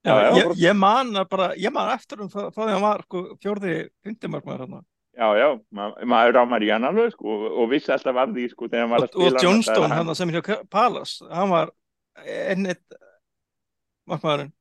Já, 0.06 0.16
já. 0.22 0.34
ég, 0.38 0.52
ég 0.70 0.76
man 0.78 1.14
bara, 1.32 1.48
ég 1.58 1.74
man 1.74 1.94
eftir 1.96 2.22
um 2.22 2.30
það, 2.30 2.52
það 2.54 2.62
því 2.62 2.68
að 2.70 2.76
hann 2.76 2.86
var 2.86 3.06
sko, 3.08 3.24
fjórði 3.42 3.76
fundimarkmaður 4.06 4.66
hann. 4.68 4.84
Já, 5.16 5.28
já, 5.40 5.48
ma 5.72 5.88
maður 6.04 6.36
rámar 6.36 6.64
í 6.66 6.70
hann 6.74 6.84
alveg 6.84 7.14
sko, 7.14 7.38
og, 7.48 7.70
vissi 7.72 7.94
alltaf 7.96 8.18
af 8.20 8.34
því 8.36 8.50
sko, 8.52 8.68
þegar 8.68 8.84
hann 8.84 8.92
var 8.92 9.06
að 9.06 9.14
spila 9.14 9.32
og 9.40 9.46
Johnstone, 9.46 9.96
hann 9.96 10.16
sem 10.20 10.32
er 10.32 10.42
hjá 10.42 10.58
Palace, 10.68 11.28
hann 11.32 11.54
var 11.54 11.72
ennett 12.26 12.98
markmaðurinn. 14.12 14.52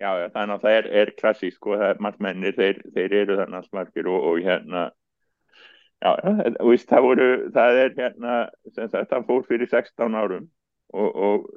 Já, 0.00 0.10
já, 0.16 0.26
þannig 0.32 0.56
að 0.56 0.64
það 0.64 0.78
er, 0.78 0.88
er 1.02 1.12
klassísk 1.20 1.60
sko, 1.60 1.76
það 1.76 1.92
er 1.92 2.02
margmennir, 2.02 2.56
þeir, 2.56 2.80
þeir 2.96 3.16
eru 3.20 3.38
þannig 3.38 3.60
alls 3.60 3.72
margir 3.76 4.10
og, 4.10 4.26
og 4.30 4.40
hérna 4.42 4.86
já, 6.00 6.10
veist, 6.64 6.88
það 6.88 7.06
voru 7.06 7.28
það 7.54 7.80
er 7.82 7.96
hérna, 7.98 8.36
sem 8.74 8.88
sagt, 8.88 9.10
það 9.12 9.26
fór 9.28 9.44
fyrir 9.48 9.70
16 9.70 10.16
árum 10.16 10.46
og, 10.96 11.10
og 11.10 11.50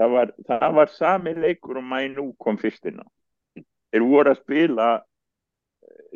það 0.00 0.16
var, 0.16 0.34
það 0.48 0.74
var 0.80 0.92
sami 0.96 1.34
leikur 1.38 1.78
og 1.80 1.86
Mænú 1.86 2.26
kom 2.42 2.58
fyrst 2.60 2.90
inn 2.90 3.00
á 3.00 3.06
þeir 3.90 4.06
voru 4.10 4.34
að 4.34 4.42
spila 4.42 4.90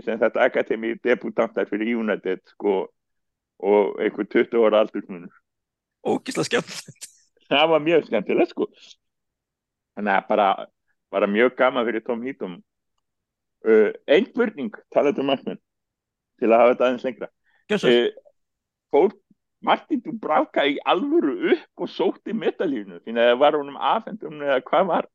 sem 0.02 0.18
þetta 0.18 0.48
akademi 0.48 0.94
debutantar 1.04 1.68
fyrir 1.70 1.94
United 1.96 2.42
sko 2.54 2.84
og 3.64 4.00
einhver 4.02 4.26
20 4.26 4.66
ára 4.66 4.82
aldursmunur 4.82 5.32
ógislega 6.04 6.50
skemmt 6.50 7.10
það 7.48 7.70
var 7.72 7.82
mjög 7.84 8.06
skemmtilegt 8.08 8.54
sko. 8.54 8.68
Þannig 9.94 10.14
að 10.16 10.28
bara, 10.30 10.48
bara 11.12 11.30
mjög 11.30 11.56
gaman 11.58 11.86
fyrir 11.86 12.04
Tom 12.06 12.22
Heaton. 12.24 12.56
Uh, 13.64 13.90
einn 14.10 14.26
spurning 14.28 14.74
talaðu 14.92 15.22
um 15.22 15.30
markmenn 15.32 15.60
til 16.40 16.50
að 16.50 16.60
hafa 16.60 16.72
þetta 16.74 16.88
aðeins 16.88 17.06
lengra. 17.06 17.28
Uh, 17.72 18.08
fór 18.92 19.14
Martin 19.64 20.02
Dubravka 20.04 20.66
í 20.68 20.76
alvöru 20.84 21.54
upp 21.54 21.84
og 21.86 21.88
sótti 21.88 22.34
metalífnu 22.36 23.00
því 23.04 23.14
að 23.22 23.38
var 23.40 23.56
honum 23.56 23.78
afhendum 23.80 24.42
eða 24.44 24.58
hvað 24.66 24.90
var? 24.90 25.08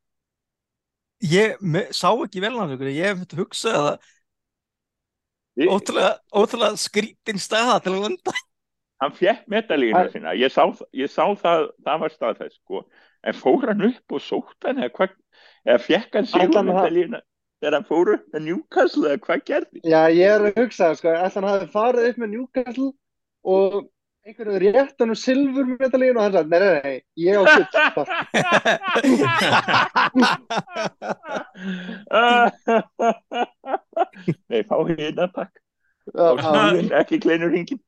Ég 1.30 1.60
me, 1.62 1.84
sá 1.94 2.10
ekki 2.16 2.42
vel 2.42 2.56
hann 2.58 2.74
ég 2.74 3.20
myndi 3.20 3.38
hugsa 3.38 3.76
að 3.76 3.86
það 3.86 3.94
Ég- 4.00 4.19
ótrúlega, 5.68 6.14
ótrúlega 6.34 6.78
skrítin 6.80 7.40
staða 7.42 7.80
til 7.84 7.94
að 7.94 8.02
landa 8.06 8.34
hann 9.00 9.12
medalíuna 9.48 9.98
Hann- 10.04 10.12
sína. 10.12 10.34
Ég 10.36 10.52
sá, 10.52 10.64
ég 10.94 11.08
sá 11.10 11.24
það, 11.40 11.70
það 11.86 12.00
var 12.00 12.10
staðfæst 12.10 12.56
sko. 12.60 12.86
en 13.24 13.34
fór 13.34 13.68
hann 13.68 13.82
upp 13.84 14.12
og 14.16 14.22
sótt 14.22 14.64
hann 14.64 14.78
eða, 14.78 15.10
eða 15.68 15.80
fekk 15.80 16.14
hann 16.16 16.26
hann- 16.66 16.66
medalíuna 16.68 17.22
þegar 17.62 17.74
hann 17.74 17.88
fór 17.90 18.14
upp 18.14 18.26
með 18.34 18.42
Newcastle 18.48 19.10
eða 19.10 19.20
hvað 19.26 19.44
gerði? 19.46 19.82
Já, 19.84 20.02
ég 20.16 20.36
er 20.36 20.42
að 20.48 20.56
hugsa, 20.56 20.96
sko, 20.96 21.10
að 21.10 21.34
hann 21.34 21.44
hafi 21.44 21.68
farið 21.74 22.10
upp 22.10 22.18
með 22.18 22.30
Newcastle 22.30 22.92
og 23.44 23.90
einhverju 24.30 24.60
rétt 24.64 25.02
hann 25.02 25.14
um 25.14 25.20
silfurmedalíun 25.20 26.18
og 26.20 26.24
hann 26.26 26.36
sagði, 26.38 26.50
nei, 26.50 26.60
nei, 26.60 26.82
nei, 26.84 26.98
ég 27.26 27.34
á 27.36 27.42
gull 27.50 27.66
nei, 34.50 34.62
fá 34.70 34.76
hérna 34.90 35.28
takk 35.34 35.54
og 36.14 36.40
já, 36.40 36.46
snúðin 36.46 36.94
ekki 37.00 37.20
kleinur 37.24 37.52
hringin 37.54 37.82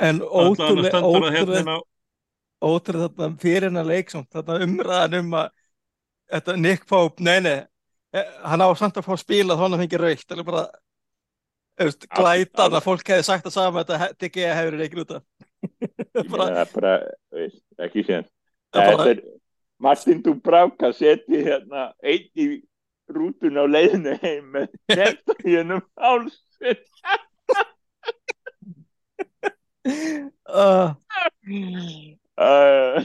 en 0.00 0.20
ótrúlega 0.22 0.92
stendur 0.92 1.00
að 1.00 1.08
ótrúlega 1.08 1.34
hérna 1.38 1.78
á 1.78 1.80
ótrúlega 2.60 3.08
þarna 3.08 3.40
fyrir 3.42 3.68
hennar 3.68 3.88
leik 3.88 4.12
samt, 4.12 4.30
þarna 4.34 4.60
umræðan 4.66 5.18
um 5.22 5.34
að 5.40 5.48
þetta 6.30 6.56
Nick 6.60 6.86
Pope, 6.90 7.24
nei 7.26 7.40
nei 7.42 7.58
eh, 8.14 8.30
hann 8.46 8.62
á 8.62 8.68
samt 8.78 9.00
að 9.00 9.08
fá 9.08 9.14
að 9.16 9.24
spila 9.24 9.56
þá 9.58 9.64
hann 9.66 9.80
fengi 9.82 10.00
raukt 10.04 10.34
eller 10.36 10.46
bara 10.46 10.64
veist, 11.80 12.06
Al- 12.10 12.22
glætan 12.22 12.76
að 12.76 12.86
fólk 12.86 13.06
hefði 13.14 13.26
sagt 13.26 13.48
það 13.48 13.56
sama 13.56 13.84
þetta 13.84 14.12
DG 14.20 14.36
hefur 14.50 14.78
reikið 14.80 15.04
út 15.04 15.16
af 15.18 15.22
bara, 16.32 16.46
það 16.46 16.60
er 16.62 16.72
bara, 16.74 16.94
veist, 17.36 17.62
ekki 17.86 18.04
séð 18.08 18.26
Það 18.70 18.86
er 18.86 18.96
bara- 18.96 19.10
er 19.14 19.22
Martin 19.80 20.20
Dubravka 20.24 20.90
seti 20.92 21.40
hérna 21.46 21.86
einn 22.04 22.28
í 22.36 22.48
rútun 23.10 23.56
á 23.58 23.64
leiðinu 23.66 24.12
heim 24.22 24.50
með 24.54 24.74
nefnum 25.00 25.80
hálsinn. 25.98 26.84
Uh, 30.50 30.92
uh, 32.36 33.00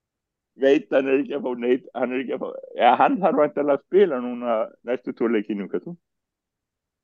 veit 0.62 0.88
hann 0.94 1.10
er 1.12 1.20
ekki 1.20 1.36
að 1.36 1.44
fá 1.44 1.50
neitt 1.60 1.88
hann 1.92 2.14
er 2.16 2.22
ekki 2.24 2.36
að 2.38 2.42
fá, 2.42 2.48
já 2.80 2.88
hann 3.02 3.18
þarf 3.20 3.40
vantilega 3.42 3.76
að 3.76 3.84
spila 3.84 4.20
núna 4.24 4.56
næstu 4.88 5.12
þú? 5.12 5.96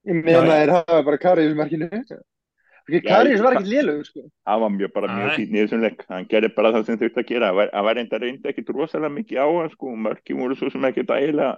ég 0.09 0.25
meina 0.25 0.57
þeir 0.57 0.73
hafa 0.79 1.03
bara 1.07 1.19
Karius 1.21 1.57
markinu. 1.59 1.89
Ekki, 1.93 2.17
Karius 3.01 3.41
var 3.45 3.57
ekki 3.59 3.71
lélugur, 3.73 4.05
sko. 4.09 4.25
hann 4.47 4.61
var 4.61 4.73
mjög 4.75 4.93
bara 4.93 5.11
mjög 5.13 5.29
Nei. 5.29 5.37
fýtt 5.37 5.53
í 5.53 5.61
þessum 5.63 5.85
leik. 5.87 6.05
Hann 6.09 6.29
gerði 6.31 6.51
bara 6.57 6.73
það 6.75 6.87
sem 6.89 6.99
þurfti 7.01 7.23
að 7.23 7.29
gera. 7.31 7.51
Hann 7.53 7.87
var, 7.87 7.97
reynda 7.97 8.21
reyndi 8.21 8.51
ekkit 8.53 8.73
rosalega 8.77 9.15
mikið 9.17 9.41
á 9.41 9.47
hann 9.49 9.73
sko, 9.73 9.95
mörki 10.09 10.37
voru 10.37 10.59
svo 10.59 10.71
sem 10.73 10.85
ekkit 10.91 11.15
ægilega 11.17 11.57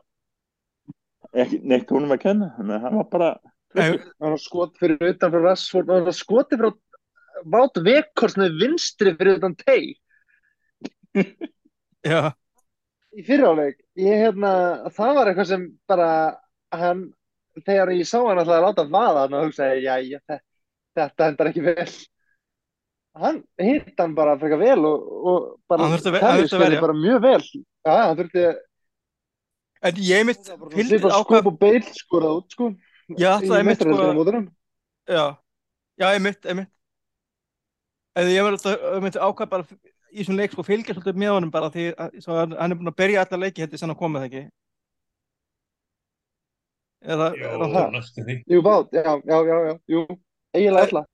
ekki 1.35 1.61
neitt 1.65 1.91
honum 1.91 2.15
að 2.15 2.23
kenna. 2.29 2.53
Þannig 2.59 2.77
að 2.79 2.87
hann 2.87 2.97
var 3.01 3.11
bara 3.11 3.33
Hann 3.75 3.99
var 4.21 4.39
skot 4.39 4.77
fyrir 4.79 5.03
utan 5.03 5.33
frá 5.33 5.41
Rashford 5.49 5.89
og 5.91 5.97
hann 5.99 6.07
var 6.07 6.15
skoti 6.15 6.59
frá 6.61 6.71
Vát 7.51 7.81
Vekors 7.83 8.37
með 8.39 8.55
vinstri 8.61 9.13
fyrir 9.19 9.41
utan 9.41 9.57
teg 9.59 9.97
já, 12.11 12.31
í 13.15 13.23
fyriráleik. 13.27 13.77
Ég, 13.99 14.25
hérna, 14.25 14.53
það 14.95 15.19
var 15.19 15.31
eitthvað 15.31 15.51
sem 15.51 15.67
bara, 15.91 16.09
hann, 16.75 17.05
þegar 17.63 17.93
ég 17.95 18.09
sá 18.09 18.19
hann 18.21 18.41
alltaf 18.41 18.57
að 18.57 18.65
láta 18.67 18.87
vaða 18.91 19.25
hann 19.25 19.37
og 19.39 19.47
hugsaði, 19.47 19.85
já, 19.85 19.95
já, 20.03 20.19
þetta, 20.19 20.41
þetta 20.99 21.29
hendar 21.31 21.51
ekki 21.51 21.65
vel. 21.67 21.89
Hann 23.15 23.43
hitt 23.63 23.95
hann 24.01 24.15
bara 24.17 24.35
frekar 24.41 24.59
vel 24.59 24.81
og, 24.89 25.03
og 25.31 25.45
bara, 25.71 25.85
Hann 25.87 25.95
þurfti 25.95 26.11
að 26.59 26.63
verja. 26.65 26.81
bara 26.83 26.97
mjög 26.99 27.21
vel. 27.23 27.43
Já, 27.85 27.93
hann 28.09 28.17
þurfti 28.19 28.47
en 29.85 29.99
ég 30.01 30.23
mitt 30.25 30.47
svipað 30.49 31.13
ákvað 31.13 31.41
skop 31.43 31.49
og 31.51 31.57
beil 31.61 31.83
skorað 31.93 32.39
út 32.39 32.55
sko 32.57 32.71
Já, 33.21 33.35
það 33.43 33.59
er 33.59 33.67
mitt, 33.69 33.83
sko. 33.85 34.45
já, 35.13 35.25
já, 36.01 36.07
ég 36.15 36.23
mitt, 36.25 36.47
ég 36.49 36.57
mitt 36.57 36.71
en 38.17 38.31
ég 38.33 39.03
mitt 39.05 39.19
ákvað 39.21 39.51
bara 39.53 39.67
í 40.09 40.23
þessum 40.23 40.39
leik 40.39 40.55
sko 40.57 40.65
fylgja 40.65 40.95
svolítið 40.97 41.21
með 41.21 41.35
honum 41.35 41.53
bara 41.53 41.69
því 41.75 41.85
að 42.01 42.55
hann 42.57 42.73
er 42.73 42.79
búin 42.81 42.89
að 42.95 42.97
berja 43.03 43.27
alla 43.27 43.43
leiki 43.45 43.61
heldur 43.67 43.83
sem 43.83 43.93
hann 43.93 43.99
komið 44.01 44.25
það 44.25 44.29
ekki 44.31 44.43
eða, 47.05 47.29
Jó, 47.37 47.49
eða 47.53 47.69
það. 47.75 47.89
næstu 47.99 48.25
því 48.25 48.37
Jú, 48.55 48.63
bát, 48.65 48.89
já, 48.97 49.11
já, 49.21 49.37
já, 49.51 49.57
já, 49.69 49.75
jú 49.93 50.05
eiginlega 50.55 50.89
alla 50.89 51.05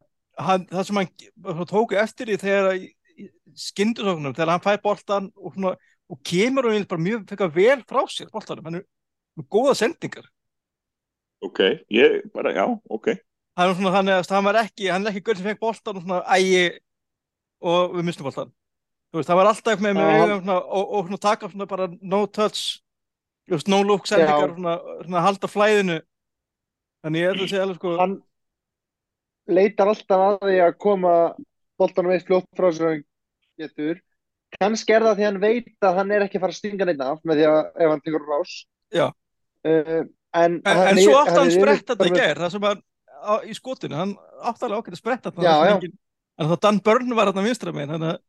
hann, 0.40 0.66
það 0.70 0.86
sem 0.88 1.00
hann 1.00 1.08
svo 1.58 1.66
tóku 1.68 1.98
eftir 2.00 2.30
því 2.30 2.38
þegar 2.40 2.68
skindusóknum, 3.60 4.34
þegar 4.36 4.54
hann 4.54 4.64
fær 4.64 4.78
boltan 4.84 5.30
og, 5.36 5.54
svona, 5.54 5.74
og 6.10 6.20
kemur 6.26 6.68
og 6.70 6.86
bara 6.88 7.02
mjög 7.02 7.24
fekka 7.28 7.48
vel 7.54 7.80
frá 7.88 8.04
sér 8.08 8.30
boltanum, 8.32 8.64
hann 8.68 8.78
er 8.80 8.86
með 9.38 9.48
góða 9.52 9.74
sendingar. 9.78 10.28
Ok, 11.44 11.60
ég 11.92 12.22
bara, 12.34 12.52
já, 12.54 12.64
ok. 12.88 13.10
Hann 13.58 13.72
er 13.72 13.76
svona 13.76 13.92
þannig 13.96 14.16
að 14.16 14.32
hann 14.36 14.46
var 14.46 14.58
ekki 14.62 14.88
hann 14.92 15.04
er 15.06 15.12
ekki 15.12 15.24
gull 15.26 15.38
sem 15.38 15.48
fekk 15.50 15.60
boltan 15.60 15.98
og 15.98 16.04
svona 16.06 16.22
ægi 16.36 16.62
og 17.60 17.96
við 17.98 18.06
mistum 18.08 18.28
boltan 18.28 18.52
þú 19.10 19.18
veist, 19.20 19.32
hann 19.32 19.40
var 19.40 19.50
alltaf 19.50 19.82
með, 19.82 19.96
með 19.98 20.06
hann- 20.10 20.20
augum 20.22 20.44
svona, 20.44 20.58
og, 20.60 20.94
og 20.94 21.08
svona 21.08 21.22
taka 21.26 21.50
svona 21.50 21.66
bara 21.68 21.88
no 22.00 22.22
touch 22.26 22.80
no 23.66 23.82
look 23.82 24.06
sendingar 24.06 24.54
svona, 24.54 24.76
svona 25.02 25.24
halda 25.26 25.48
flæðinu. 25.50 25.96
Þannig 27.02 27.24
ég 27.24 27.32
ætla 27.32 27.42
að 27.46 27.50
segja 27.50 27.64
alveg 27.66 27.80
sko 27.80 27.94
hann 27.98 28.12
leitar 29.52 29.90
alltaf 29.92 30.24
að 30.26 30.38
því 30.48 30.60
að 30.66 30.78
koma 30.86 31.14
boltanum 31.80 32.14
eitt 32.14 32.26
fljótt 32.28 32.48
frá 32.56 32.68
og 32.70 32.80
hann 32.84 33.02
getur. 33.60 34.00
Kannski 34.60 34.94
er 34.96 35.04
það 35.06 35.18
því 35.20 35.24
að 35.24 35.30
hann 35.30 35.42
veit 35.44 35.86
að 35.86 35.98
hann 36.00 36.14
er 36.14 36.24
ekki 36.26 36.38
að 36.40 36.44
fara 36.46 36.56
að 36.56 36.60
stinga 36.60 36.88
neitt 36.88 37.02
af 37.06 37.20
með 37.28 37.40
því 37.40 37.48
að 37.50 37.60
ef 37.84 37.92
hann 37.92 38.04
tekur 38.06 38.26
rás. 38.30 38.54
Uh, 38.90 39.10
en, 39.70 40.04
en, 40.34 40.60
hann 40.64 40.90
en 40.94 41.00
svo 41.02 41.16
átti 41.20 41.36
hann 41.36 41.52
sprett 41.52 41.84
bara 41.86 41.96
þetta 41.96 42.06
í 42.08 42.12
með- 42.12 42.20
gær 42.22 42.40
það 42.40 42.52
sem 42.54 42.66
hann 42.68 42.82
á, 43.20 43.32
í 43.44 43.54
skotinu, 43.56 43.96
hann 43.98 44.12
átti 44.48 44.66
alveg 44.66 44.80
ákveðið 44.80 45.00
sprett 45.02 45.26
þetta 45.26 45.80
en 46.40 46.50
þá 46.50 46.54
Dan 46.64 46.78
Byrne 46.86 47.16
var 47.18 47.30
hann 47.30 47.44
vinstra 47.44 47.74
megin 47.76 47.92
þannig 47.94 48.12
að 48.14 48.20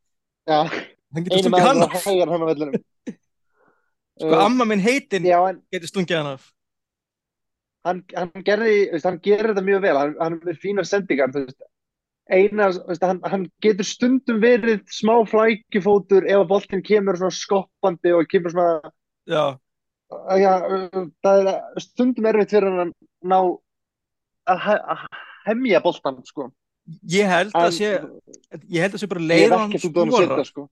já, 0.52 0.60
hann 1.16 1.28
getur 1.28 1.44
stungið 1.46 1.68
hann 1.68 1.86
af. 1.86 2.08
að 2.08 2.34
hann 2.34 2.74
sko 4.22 4.42
amma 4.44 4.68
minn 4.68 4.84
heitin 4.84 5.26
já, 5.30 5.38
en 5.48 5.62
getur 5.72 5.94
stungið 5.94 6.20
hann 6.20 6.34
af 6.34 6.50
hann, 7.88 8.04
hann 8.16 8.46
gerði, 8.46 8.78
veist, 8.94 9.08
hann 9.08 9.20
gerir 9.24 9.52
þetta 9.52 9.66
mjög 9.66 9.84
vel 9.86 9.98
hann, 9.98 10.16
hann 10.22 10.40
er 10.46 10.60
fínar 10.62 10.88
sendingar 10.88 11.34
þú 11.34 11.46
veist. 11.46 11.66
eina, 12.32 12.70
veist, 12.88 13.04
hann, 13.06 13.22
hann 13.28 13.48
getur 13.64 13.88
stundum 13.88 14.40
verið 14.44 14.86
smá 14.94 15.16
flækjufótur 15.30 16.28
ef 16.28 16.44
að 16.44 16.48
boltinn 16.54 16.86
kemur 16.86 17.20
svona 17.20 17.36
skoppandi 17.36 18.14
og 18.16 18.30
kemur 18.32 18.54
svona 18.54 18.94
já, 19.30 19.44
já, 20.42 20.54
það 21.26 21.42
er 21.42 21.84
stundum 21.84 22.32
erfitt 22.32 22.56
fyrir 22.56 22.72
hann 22.72 22.88
að 22.88 22.96
ná 23.34 23.40
að, 24.52 24.72
að 24.80 25.06
hemja 25.50 25.82
boltan 25.84 26.22
sko. 26.28 26.50
ég 27.10 27.30
held 27.30 27.54
að 27.58 27.74
sé 27.78 27.92
ég 28.68 28.82
held 28.86 28.96
að 28.96 29.04
sé 29.04 29.10
bara 29.12 29.26
ég 29.26 29.30
leið 29.34 29.46
er 29.48 29.58
á 29.58 29.60
hann 29.62 29.78
skora 29.82 30.46
sko. 30.48 30.68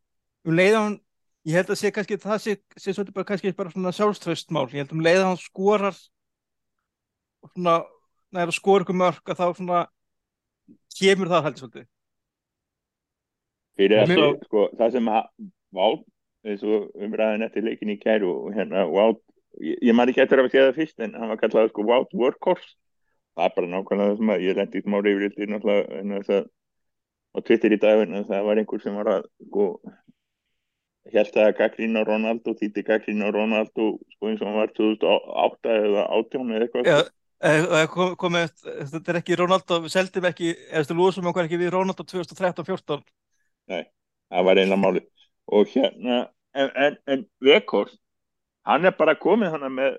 um 0.45 0.57
leið 0.57 0.77
á 0.77 0.81
hann 0.81 0.97
ég 1.47 1.57
held 1.57 1.73
að 1.73 1.81
sé 1.81 1.91
kannski 1.95 2.19
það 2.21 2.39
sé, 2.45 2.55
sé 2.77 2.95
bara 3.11 3.27
kannski 3.27 3.53
bara 3.57 3.73
svona 3.73 3.93
sjálfströstmál 3.95 4.67
ég 4.73 4.83
held 4.83 4.95
um 4.95 5.03
leið 5.05 5.25
á 5.25 5.29
hann 5.31 5.41
skorar 5.41 5.97
svona 7.53 7.75
næra 8.35 8.53
skora 8.55 8.83
ykkur 8.85 8.97
mörk 8.99 9.31
að 9.33 9.39
þá 9.41 9.45
svona 9.57 9.79
kemur 10.99 11.31
það 11.31 11.45
heldur 11.47 11.63
svolítið. 11.63 11.87
Fyrir 13.79 14.01
Og 14.03 14.09
mér- 14.11 14.43
sko, 14.45 14.67
það 14.77 14.91
sem 14.97 15.09
að 15.13 15.23
Vátt, 15.69 16.03
eins 16.49 16.63
og 16.65 16.87
umræðin 16.97 17.45
eftir 17.45 17.61
leikin 17.63 17.91
í 17.93 17.99
kæru 18.01 18.29
og 18.33 18.53
hérna 18.57 18.85
Vátt, 18.89 19.21
ég, 19.61 19.77
ég 19.85 19.93
man 19.95 20.09
ekki 20.09 20.23
eftir 20.23 20.41
að 20.41 20.49
segja 20.49 20.67
það 20.71 20.79
fyrst 20.81 20.99
en 21.05 21.13
hann 21.13 21.29
var 21.29 21.37
kallað 21.37 21.69
sko 21.71 21.85
Vátt 21.85 22.13
Workhorse. 22.17 22.75
Það 23.37 23.45
er 23.45 23.53
bara 23.55 23.69
nákvæmlega 23.71 24.09
það 24.09 24.17
sem 24.17 24.31
að 24.33 24.43
ég 24.47 24.57
lendi 24.57 24.79
í 24.81 24.83
smá 24.83 24.97
reyfrildi 25.05 25.47
náttúrulega 25.53 25.99
en 26.01 26.15
þess 26.17 26.33
að 26.39 26.47
á 27.29 27.37
Twitter 27.45 27.71
í 27.75 27.79
dag 27.79 28.01
en 28.03 28.23
það 28.25 28.45
var 28.49 28.57
einhver 28.63 28.81
sem 28.83 28.95
var 28.97 29.11
að 29.13 29.27
sko 29.47 29.65
held 31.13 31.37
að 31.41 31.53
gaggrín 31.61 31.95
á 31.97 32.01
Ronaldo 32.05 32.53
þýtti 32.59 32.83
gaggrín 32.89 33.23
á 33.23 33.29
Ronaldo 33.33 33.85
sko 34.15 34.27
eins 34.29 34.41
og 34.41 34.49
hann 34.49 34.57
var 34.59 34.73
2008 34.75 35.77
eða 35.85 36.03
18 36.17 36.51
eða 36.57 36.65
eitthvað 36.67 36.89
eða 36.89 37.05
eða 37.39 37.85
kom, 37.93 38.15
komið, 38.19 38.51
þetta 38.91 39.13
er 39.13 39.21
ekki 39.21 39.39
Ronaldo 39.39 39.79
við 39.85 39.95
seldum 39.95 40.27
ekki, 40.29 40.51
eða 40.71 40.89
þú 40.89 40.99
lúsum 40.99 41.29
okkur 41.31 41.47
ekki 41.47 41.61
við 41.61 41.73
Ronaldo 41.77 42.05
2013-14 42.09 43.05
það 43.69 44.45
var 44.49 44.61
einlega 44.61 44.81
máli 44.81 45.05
og 45.49 45.71
hérna 45.71 46.27
en, 46.53 46.69
en, 46.75 46.99
en 47.07 47.25
Vekors 47.45 47.95
hann 48.67 48.85
er 48.85 48.93
bara 48.97 49.17
komið 49.17 49.55
hana 49.55 49.69
með 49.71 49.97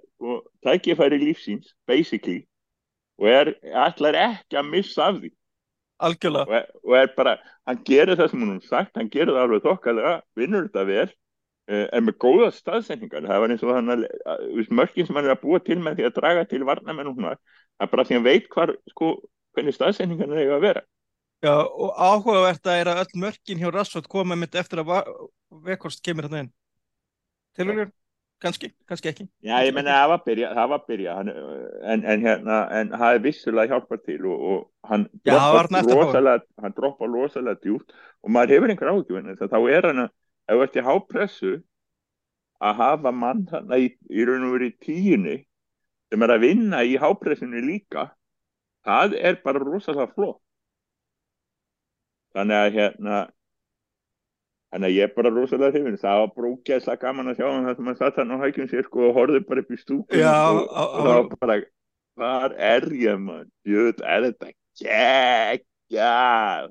tækifæri 0.67 1.19
lífsíns, 1.23 1.73
basically 1.89 2.45
og 3.21 3.29
er, 3.29 3.53
ætlar 3.85 4.17
ekki 4.17 4.59
að 4.59 4.69
missa 4.73 5.09
af 5.11 5.21
því. 5.21 5.31
Algjörlega. 6.01 6.47
Og 6.49 6.55
er, 6.57 6.69
og 6.89 6.95
er 6.97 7.11
bara, 7.17 7.35
hann 7.69 7.81
gerir 7.85 8.17
það 8.17 8.31
sem 8.33 8.45
hún 8.47 8.61
sagt, 8.65 8.95
hann 8.97 9.11
gerir 9.13 9.35
það 9.35 9.43
alveg 9.45 9.67
þokkalega, 9.67 10.15
vinnur 10.41 10.69
þetta 10.69 10.85
vel 10.89 11.11
uh, 11.71 11.87
er 11.87 12.05
með 12.05 12.19
góða 12.23 12.51
staðsendingar 12.57 13.27
það 13.29 13.43
var 13.45 13.55
eins 13.55 13.67
og 13.67 13.75
hann 13.77 13.95
að, 13.95 14.07
að, 14.27 14.47
að 14.61 14.73
mörkin 14.81 15.09
sem 15.09 15.19
hann 15.19 15.29
er 15.29 15.37
að 15.37 15.45
búa 15.45 15.61
til 15.65 15.79
með 15.81 16.01
því 16.01 16.09
að 16.09 16.17
draga 16.19 16.47
til 16.51 16.63
varnamenn 16.69 17.13
og 17.13 17.19
svona, 17.19 17.37
er 17.81 17.93
bara 17.93 18.07
því 18.07 18.17
að 18.17 18.21
hann 18.21 18.29
veit 18.29 18.49
hvar, 18.55 18.75
sko, 18.95 19.13
hvernig 19.57 19.77
staðsendingar 19.77 20.33
það 20.33 20.43
eiga 20.43 20.57
að 20.59 20.67
vera. 20.67 20.85
Já, 21.41 21.55
og 21.57 21.95
áhugavert 21.97 22.69
að 22.69 22.83
er 22.83 22.91
að 22.93 22.99
öll 23.07 23.23
mörkin 23.23 23.61
hjá 23.63 23.71
Rassford 23.73 24.11
koma 24.13 24.37
mitt 24.37 24.57
eftir 24.61 24.83
að 24.83 24.91
Vekhorst 25.65 26.03
kemur 26.05 26.27
hérna 26.29 26.45
inn. 26.45 26.51
Tilvægur, 27.57 27.89
kannski, 28.45 28.69
kannski 28.89 29.11
ekki. 29.11 29.25
Já, 29.43 29.57
ég 29.65 29.73
menna 29.75 29.97
það 30.03 30.11
var 30.13 30.21
byrja, 30.27 30.51
það 30.59 30.69
var 30.75 30.83
byrja 30.91 31.15
hann, 31.17 31.33
en, 31.95 32.05
en 32.13 32.27
hérna, 32.27 32.59
en 32.77 32.93
það 32.93 33.17
er 33.17 33.25
vissulega 33.25 33.73
hjálpað 33.73 34.05
til 34.11 34.19
og, 34.29 34.45
og 34.53 34.91
hann 34.93 35.07
droppar 35.25 35.71
rosalega, 35.89 36.45
hann 36.61 36.77
droppar 36.77 37.13
rosalega 37.15 37.63
djúpt 37.65 37.97
og 38.21 38.35
maður 38.37 38.55
hefur 38.57 38.75
einhver 38.75 38.93
ágjörn 38.93 39.33
þá 39.41 39.59
er 39.63 39.89
hann 39.89 40.05
að, 40.05 40.13
ef 40.51 40.57
þú 40.59 40.65
ert 40.67 40.79
í 40.79 40.87
hápressu 40.87 41.53
að 42.61 42.81
hafa 42.83 43.13
mann 43.15 43.47
þarna 43.49 43.79
í, 43.81 43.91
í 44.11 44.27
raun 44.29 44.49
og 44.49 44.57
verið 44.59 44.77
tíunni 44.85 45.37
sem 46.11 46.27
er 46.27 46.35
að 46.35 46.45
vinna 46.45 46.83
í 46.85 46.97
hápressinu 47.01 47.63
líka 47.65 48.11
það 48.87 49.17
er 49.21 49.39
bara 49.45 49.63
rosalega 49.63 50.11
flott. 50.15 50.41
Þannig 52.35 52.59
að 52.59 52.75
hérna 52.77 53.21
þannig 54.71 54.87
að 54.87 54.97
ég 54.97 55.09
er 55.09 55.15
bara 55.17 55.33
rosalega 55.35 55.75
hrifin 55.75 55.99
það 55.99 56.21
var 56.23 56.33
brókjæðslega 56.37 57.03
gaman 57.03 57.33
að 57.33 57.41
sjá 57.41 57.47
hann 57.49 57.67
það 57.67 57.77
sem 57.79 57.91
hann 57.91 57.99
satt 57.99 58.21
hann 58.21 58.35
á 58.35 58.43
hækjum 58.45 58.71
sér 58.71 58.87
sko 58.87 59.07
og 59.09 59.17
horfði 59.17 59.43
bara 59.49 59.65
upp 59.65 59.73
í 59.75 59.79
stúkun 59.81 60.27
og, 60.31 60.61
og 60.71 61.01
það 61.01 61.11
var 61.11 61.31
bara 61.35 61.57
hvað 62.21 62.57
er 62.71 62.87
ég 63.01 63.23
mann, 63.25 63.49
jöð 63.67 64.05
er 64.05 64.29
þetta 64.29 64.53
geggjað? 64.83 66.71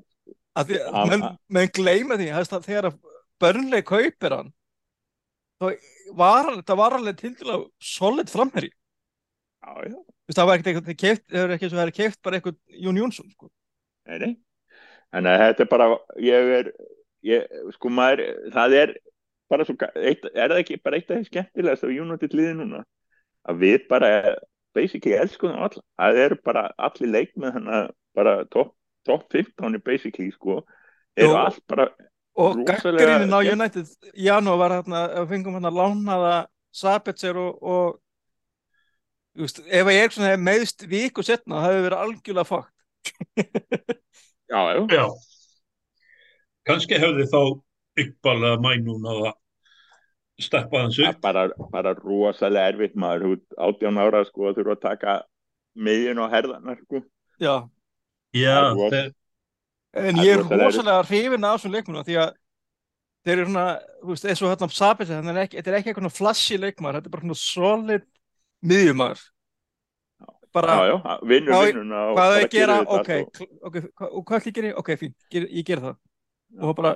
Að 0.60 0.74
menn, 1.12 1.72
gleyma 1.76 2.20
því 2.20 2.30
að 2.36 2.56
þegar 2.68 2.92
börnleg 3.42 3.88
kaupir 3.88 4.36
hann 4.36 4.52
þá 5.60 5.72
var 6.18 6.46
hann 6.48 6.60
þetta 6.62 6.78
var 6.80 6.96
alveg 6.98 7.18
til 7.20 7.34
dæla 7.40 7.58
solid 7.84 8.32
framherri 8.32 8.70
já, 8.72 9.72
já, 9.90 9.98
það 10.36 10.50
var 10.50 10.60
ekkert 10.60 10.70
eitthvað 10.70 11.26
það 11.26 11.42
er 11.44 11.56
ekki 11.56 11.68
eins 11.68 11.74
og 11.74 11.82
það 11.82 11.88
er 11.88 11.98
keift 11.98 12.22
bara 12.24 12.40
eitthvað 12.40 12.60
Jón 12.86 13.02
Jónsson 13.02 13.34
sko. 13.34 13.52
nei, 14.08 14.20
nei. 14.24 14.32
Þannig 15.10 15.34
að 15.34 15.44
þetta 15.44 15.64
er 15.64 15.70
bara 15.72 15.86
ég 16.22 16.52
er, 16.60 16.68
ég, 17.26 17.54
sko 17.74 17.90
maður 17.90 18.22
það 18.54 18.76
er 18.78 18.94
bara 19.50 19.66
svo 19.66 19.76
eitt, 19.98 20.28
er 20.30 20.52
það 20.52 20.62
ekki 20.62 20.78
bara 20.84 21.00
eitt 21.00 21.10
af 21.10 21.18
því 21.18 21.30
skemmtilegast 21.32 21.86
af 21.88 21.94
United 22.04 22.36
liði 22.38 22.58
núna? 22.60 22.84
Að 23.50 23.64
við 23.64 23.88
bara 23.90 24.12
basically 24.78 25.16
elskum 25.18 25.56
það 25.56 25.64
alla 25.66 25.86
það 25.98 26.22
eru 26.26 26.38
bara 26.46 26.66
allir 26.78 27.14
leik 27.16 27.34
með 27.40 27.58
hann 27.58 27.72
bara 28.18 28.36
top, 28.54 28.76
top 29.08 29.26
15 29.34 29.82
basically 29.86 30.30
sko. 30.36 30.62
Eru 31.18 31.34
allt 31.40 31.64
bara 31.68 31.90
og 32.40 32.60
Rosalega 32.62 33.06
gaggrinnin 33.06 33.36
á. 33.36 33.40
United 33.54 33.90
í 34.16 34.28
janúar 34.30 34.60
var 34.62 34.76
hérna, 34.80 35.02
að 35.22 35.28
fengum 35.34 35.58
hérna 35.58 35.72
lánaða 35.76 36.36
Sabitzer 36.80 37.38
og, 37.42 37.58
og 37.66 37.98
veist, 39.40 39.60
ef 39.66 39.88
að 39.90 39.96
Eriksson 39.98 40.28
hefði 40.28 40.44
meðst 40.46 40.86
viku 40.92 41.26
setna, 41.26 41.60
það 41.64 41.68
hefði 41.74 41.86
verið 41.88 42.04
algjörlega 42.06 42.50
fakt 42.50 42.76
já, 44.50 44.60
já, 44.76 44.82
Já. 44.94 45.06
Kannski 46.70 47.00
hefði 47.02 47.26
þá 47.32 47.40
Iqbal 48.00 48.38
eða 48.46 48.60
Mænún 48.64 49.08
að 49.10 49.24
steppa 50.40 50.84
hans 50.86 51.00
er 51.02 51.10
upp. 51.12 51.22
bara, 51.24 51.48
bara 51.74 51.92
rosalega 51.98 52.70
erfitt 52.72 52.94
maður, 53.00 53.40
18 53.58 53.98
ára 54.00 54.22
sko 54.28 54.50
að 54.52 54.60
þurfa 54.62 54.76
að 54.78 54.84
taka 54.86 55.16
miðjun 55.80 56.22
og 56.24 56.30
herðanar 56.32 56.80
sko 56.86 57.02
Já, 57.42 57.56
Já, 58.36 58.56
þeir, 58.78 59.10
en 59.98 60.20
er 60.20 60.26
ég 60.26 60.38
er 60.38 60.46
rosalega 60.46 61.02
hrifin 61.08 61.48
af 61.48 61.58
þessum 61.58 61.76
leikmunum 61.76 62.06
því 62.06 62.20
að 62.22 62.32
þeir 63.26 63.36
eru 63.36 63.50
svona, 63.50 63.66
þú 64.02 64.14
veist, 64.14 64.30
eins 64.30 64.44
og 64.44 64.54
hérna 64.54 65.34
er 65.34 65.42
ekki, 65.44 65.60
þetta 65.60 65.72
er 65.72 65.78
ekki 65.80 65.92
eitthvað 65.92 66.16
flashy 66.16 66.58
leikmaður, 66.60 67.00
þetta 67.00 67.10
er 67.10 67.16
bara 67.16 67.26
svona 67.26 67.42
solid 67.42 68.08
miðjumaður. 68.70 69.26
Bara, 70.56 70.76
já, 70.82 70.96
já, 70.96 71.12
vinnur 71.30 71.54
og 71.54 71.60
hvað 71.62 72.16
bara 72.18 72.30
þau 72.34 72.40
að 72.40 72.54
gera, 72.56 72.78
ok, 72.96 73.12
ok, 73.70 73.76
hvað 74.00 74.38
ætli 74.40 74.50
ég 74.50 74.56
geri, 74.56 74.72
ok, 74.82 74.90
fín, 74.98 75.12
ger, 75.30 75.46
ég 75.46 75.68
ger 75.68 75.84
það. 75.84 76.00
Já. 76.50 76.64
og 76.66 76.74
bara, 76.80 76.96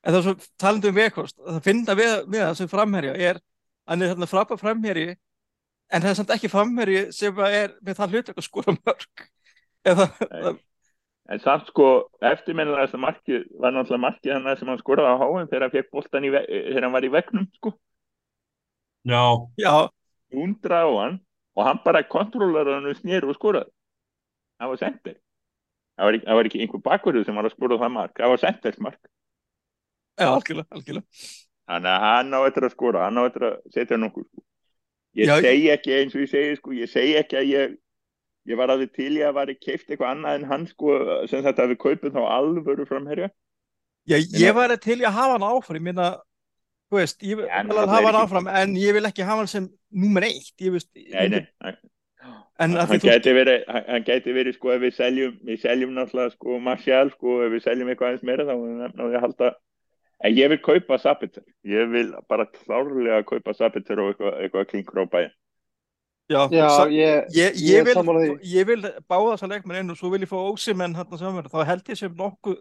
en 0.00 0.14
það 0.14 0.18
er 0.18 0.24
svo 0.24 0.52
talandi 0.62 0.88
um 0.88 0.96
vekost, 0.96 1.36
það 1.44 1.58
finna 1.66 1.96
við, 1.98 2.14
við 2.32 2.44
það 2.46 2.54
sem 2.62 2.70
framherja 2.72 3.16
er, 3.28 3.40
hann 3.90 4.02
er 4.02 4.14
þarna 4.14 4.28
frábæð 4.30 4.62
framherji 4.62 5.08
en 5.12 6.02
það 6.02 6.08
er 6.10 6.18
samt 6.18 6.32
ekki 6.34 6.50
framherji 6.50 7.02
sem 7.14 7.42
er 7.46 7.76
með 7.84 8.00
það 8.00 8.16
hlutverk 8.16 8.40
að 8.40 8.46
skora 8.48 8.76
mörg 8.78 9.26
eða. 9.92 10.08
En 11.28 11.40
samt 11.42 11.66
sko, 11.70 11.86
eftirminnilegast 12.22 12.94
markið 13.02 13.46
var 13.58 13.74
náttúrulega 13.74 14.02
markið 14.04 14.32
hann 14.36 14.58
sem 14.60 14.68
hann 14.70 14.78
skoraði 14.78 15.10
á 15.10 15.20
háum 15.22 15.48
þegar 15.48 15.64
hann 15.66 15.74
fekk 15.74 15.88
boltan 15.96 16.26
í, 16.28 16.30
ve- 16.30 16.46
þegar 16.46 16.86
hann 16.86 16.94
var 16.94 17.06
í 17.08 17.10
vegnum 17.16 17.48
sko, 17.58 17.72
já, 19.04 19.22
já, 19.58 19.72
undra 20.32 20.82
á 20.86 20.90
hann 21.02 21.16
og 21.56 21.64
hann 21.66 21.80
bara 21.84 22.04
kontrólar 22.06 22.70
hann 22.76 22.86
og 22.90 22.98
snýr 23.00 23.26
og 23.26 23.34
skoraði. 23.38 23.70
Það 24.60 24.70
var 24.72 24.80
sendir. 24.80 25.16
Það 25.96 26.06
var, 26.10 26.18
var 26.38 26.48
ekki 26.48 26.60
einhver 26.62 26.82
bakverðu 26.84 27.24
sem 27.24 27.36
var 27.38 27.48
að 27.48 27.54
skora 27.56 27.78
það 27.80 27.92
mark, 27.96 28.14
það 28.20 28.32
var 28.34 28.42
sendersmark. 28.44 29.00
já, 30.16 30.26
algjörlega, 30.32 30.68
algjörlega 30.70 31.06
Þannig 31.66 31.90
að 31.90 32.04
hann 32.06 32.34
á 32.36 32.40
eftir 32.46 32.64
að 32.68 32.74
skora, 32.76 33.04
hann 33.08 33.18
á 33.18 33.22
eftir 33.26 33.44
að 33.48 33.56
setja 33.74 33.96
nokkuð 33.98 34.26
sko. 34.28 34.42
Ég 35.16 35.26
Já, 35.30 35.40
segi 35.40 35.70
ekki 35.72 35.94
eins 35.96 36.14
og 36.14 36.20
ég 36.22 36.30
segi 36.30 36.56
sko, 36.60 36.74
ég 36.76 36.90
segi 36.92 37.14
ekki 37.18 37.38
að 37.40 37.48
ég 37.50 37.74
ég 38.46 38.56
var 38.60 38.70
að 38.74 38.84
við 38.84 38.92
til 38.98 39.10
ég 39.18 39.26
að 39.30 39.34
var 39.40 39.52
keift 39.60 39.88
eitthvað 39.90 40.12
annað 40.14 40.38
en 40.40 40.44
hann 40.50 40.66
sko, 40.70 40.94
sem 41.30 41.42
þetta 41.44 41.64
að 41.66 41.74
við 41.74 41.80
kaupum 41.84 42.14
þá 42.14 42.22
alvöru 42.36 42.86
framherja. 42.88 43.30
Já, 44.06 44.16
Ég 44.16 44.28
ég 44.38 44.54
meina- 44.54 44.60
væri 44.60 44.80
til 44.80 44.98
í 45.00 45.04
að 45.08 45.16
hafa 45.18 45.32
hann 45.38 45.48
áfram, 45.50 45.76
ég 45.80 45.82
minna, 45.82 46.08
þú 46.90 47.00
veist, 47.00 47.18
ég 47.26 47.36
vil 47.40 47.46
að 47.50 47.88
hafa 47.90 48.06
hann 48.12 48.20
áfram, 48.22 48.48
en 48.62 48.74
ég 48.78 48.92
vil 48.94 49.04
ekki 49.08 49.24
hafa 49.26 49.42
hann 49.42 49.50
sem 49.50 49.68
númer 49.92 50.22
eitt, 50.28 50.54
ég 50.62 50.70
veist, 50.76 50.90
Nei, 50.94 51.28
nei, 51.28 51.46
en 52.58 52.72
að 52.78 52.88
hann 52.88 53.00
gæti 53.02 53.32
verið, 53.36 53.64
hann, 53.68 54.04
gæti 54.06 54.32
verið 54.32 54.54
sko 54.56 54.70
ef 54.76 54.80
við 54.80 54.94
seljum, 54.96 55.34
við 55.44 55.58
seljum 55.60 55.92
náttúrulega 55.98 56.32
sko 56.36 56.58
Martial 56.62 57.10
sko 57.12 57.40
ef 57.44 57.52
við 57.52 57.64
seljum 57.66 57.90
eitthvað 57.92 58.12
aðeins 58.14 58.22
meira 58.30 58.46
þá 58.48 58.54
náttúrulega 58.80 59.20
halda 59.26 59.50
en 60.24 60.32
ég 60.38 60.48
vil 60.54 60.58
kaupa 60.64 60.96
Sabitzer, 61.02 61.44
ég 61.68 61.90
vil 61.92 62.14
bara 62.30 62.46
klárlega 62.46 63.24
kaupa 63.28 63.52
Sabitzer 63.58 64.00
og 64.00 64.14
eitthvað, 64.14 64.38
eitthvað 64.46 64.70
klinkur 64.70 65.02
á 65.02 65.06
bæinn 65.12 65.34
já, 66.30 66.40
Já, 66.50 66.68
ég, 66.90 67.26
ég, 67.36 67.58
ég 67.62 67.84
vil, 67.86 67.94
ég 68.50 68.66
vil 68.66 68.80
báða 69.06 69.32
þessa 69.36 69.48
leikmenn 69.52 69.80
inn 69.84 69.94
og 69.94 69.98
svo 70.00 70.10
vil 70.12 70.24
ég 70.24 70.30
fá 70.30 70.38
ósimenn 70.42 70.96
hann 70.98 71.18
saman, 71.20 71.46
þá 71.52 71.58
held 71.68 71.90
ég 71.92 71.98
sem 72.00 72.14
nokkuð, 72.18 72.56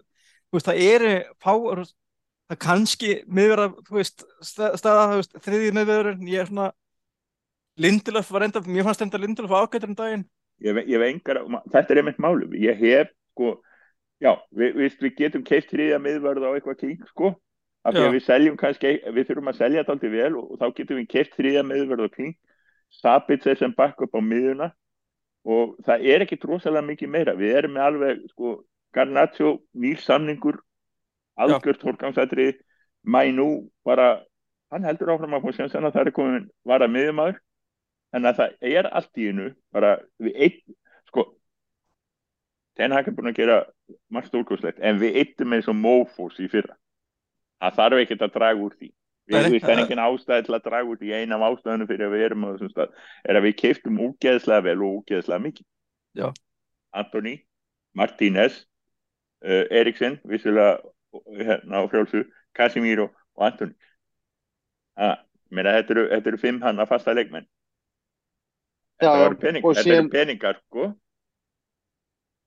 þú 0.50 0.60
veist, 0.60 0.70
það 0.70 0.82
eru 0.86 1.14
fá, 1.42 1.54
það 2.52 2.60
kannski 2.62 3.12
miðverða, 3.26 3.68
þú 3.88 3.98
veist, 4.00 4.26
stað- 4.46 4.78
staða, 4.82 5.06
þú 5.14 5.22
veist, 5.22 5.38
þriðið 5.48 5.78
miðverður, 5.80 6.20
ég 6.30 6.44
er 6.44 6.52
svona, 6.52 6.72
Lindelöf 7.76 8.30
var 8.32 8.46
enda, 8.46 8.62
mér 8.64 8.86
fannst 8.88 9.02
enda 9.04 9.20
Lindelöf 9.20 9.52
ágættur 9.52 9.90
um 9.92 9.96
daginn, 10.00 10.26
ég, 10.64 10.76
ve- 10.78 10.86
ég 10.88 10.96
hef 11.02 11.08
engar, 11.10 11.42
þetta 11.74 11.92
er 11.92 12.00
einmitt 12.04 12.22
málu 12.24 12.48
ég 12.56 12.78
hef 12.80 13.10
sko 13.34 13.58
já, 14.24 14.32
við, 14.56 14.78
við, 14.80 14.94
við 15.02 15.16
getum 15.20 15.44
keift 15.44 15.74
þriðja 15.74 15.98
miðvörð 16.00 16.46
á 16.48 16.56
eitthvað 16.56 16.78
klink 16.80 17.02
sko. 17.10 17.34
Af 17.86 17.94
því 17.94 18.00
að 18.08 18.14
við 18.16 18.24
seljum 18.26 18.56
kannski, 18.58 18.92
við 19.14 19.28
þurfum 19.28 19.50
að 19.52 19.58
selja 19.60 19.82
þetta 19.84 19.94
aldrei 19.94 20.10
vel 20.16 20.38
og, 20.40 20.46
og 20.56 20.58
þá 20.62 20.66
getum 20.80 20.98
við 21.02 21.10
keift 21.12 21.36
þriðja 21.38 21.62
miðvörð 21.68 22.08
á 22.08 22.10
klink 22.16 22.38
Sabitzer 23.02 23.58
sem 23.60 23.74
bakk 23.76 24.06
upp 24.06 24.16
á 24.18 24.22
miðuna 24.24 24.70
og 25.46 25.76
það 25.86 26.06
er 26.12 26.26
ekki 26.26 26.40
rosalega 26.44 26.86
mikið 26.88 27.12
meira. 27.12 27.36
Við 27.38 27.58
erum 27.60 27.76
með 27.76 27.88
alveg 27.90 28.24
sko 28.32 28.56
Garnaccio, 28.96 29.58
nýr 29.76 30.00
samningur. 30.00 30.62
Algjört 31.36 31.84
forgangsætri 31.84 32.54
Mænú 33.06 33.70
bara 33.86 34.24
hann 34.72 34.86
heldur 34.88 35.12
áfram 35.14 35.36
að 35.38 35.44
fá 35.46 35.58
sjansan 35.60 35.86
að 35.86 35.98
það 35.98 36.08
er 36.08 36.16
komin 36.16 36.48
vara 36.66 36.88
miðumæður 36.90 37.38
þannig 38.16 38.30
að 38.32 38.40
það 38.40 38.72
er 38.80 38.90
allt 39.00 39.20
í 39.22 39.28
hennu 39.30 39.50
bara 39.76 39.92
við 40.24 40.40
eitt 40.48 40.62
sko 41.12 41.28
Ten 42.76 42.96
Hag 42.96 43.08
er 43.08 43.16
búin 43.16 43.30
að 43.30 43.38
gera 43.40 43.60
margt 44.12 44.32
stórkoslegt 44.32 44.82
en 44.82 44.98
við 45.00 45.20
eittum 45.22 45.54
eins 45.56 45.70
og 45.72 45.78
mófós 45.80 46.40
í 46.44 46.50
fyrra. 46.52 46.76
Það 47.62 47.78
þarf 47.78 48.02
ekkert 48.02 48.26
að 48.26 48.34
draga 48.40 48.66
úr 48.66 48.74
því 48.80 48.90
við 49.26 49.62
það 49.64 49.72
er 49.74 49.82
engin 49.84 50.02
ástæði 50.04 50.46
til 50.46 50.56
að 50.58 50.66
draga 50.68 50.90
úr 50.92 51.00
því 51.02 51.14
ein 51.18 51.34
af 51.36 51.46
ástæðunum 51.48 51.90
fyrir 51.90 52.08
að 52.08 52.16
við 52.16 52.26
erum 52.28 52.46
á 52.46 52.48
þessum 52.54 52.72
stað 52.74 52.92
er 53.26 53.40
að 53.40 53.46
við 53.48 53.56
keiftum 53.62 54.02
úgeðslega 54.06 54.66
vel 54.68 54.78
og 54.86 55.00
úgeðslega 55.00 55.44
mikið. 55.46 55.68
Já. 56.16 56.28
Antoni, 56.96 57.34
Martínez 57.98 58.60
uh, 59.46 59.66
Eriksen 59.74 60.20
vissulega 60.30 60.78
hérna 61.40 61.82
á 61.82 61.90
frjálsu 61.90 62.26
Casemiro 62.56 63.10
og 63.36 63.48
Antoni 63.50 63.76
að, 64.96 65.18
meina, 65.52 65.74
þetta, 65.80 65.96
eru, 65.98 66.06
þetta 66.14 66.32
eru 66.32 66.44
fimm 66.46 66.62
hann 66.64 66.80
að 66.80 66.92
fasta 66.94 67.16
leikmenn. 67.16 67.48
Já, 69.02 69.10
þetta 69.12 69.42
pening, 69.42 69.66
og 69.66 69.74
þetta 69.76 69.90
síðan- 69.90 70.06
eru 70.06 70.14
peningar 70.14 70.62
sko. 70.62 70.90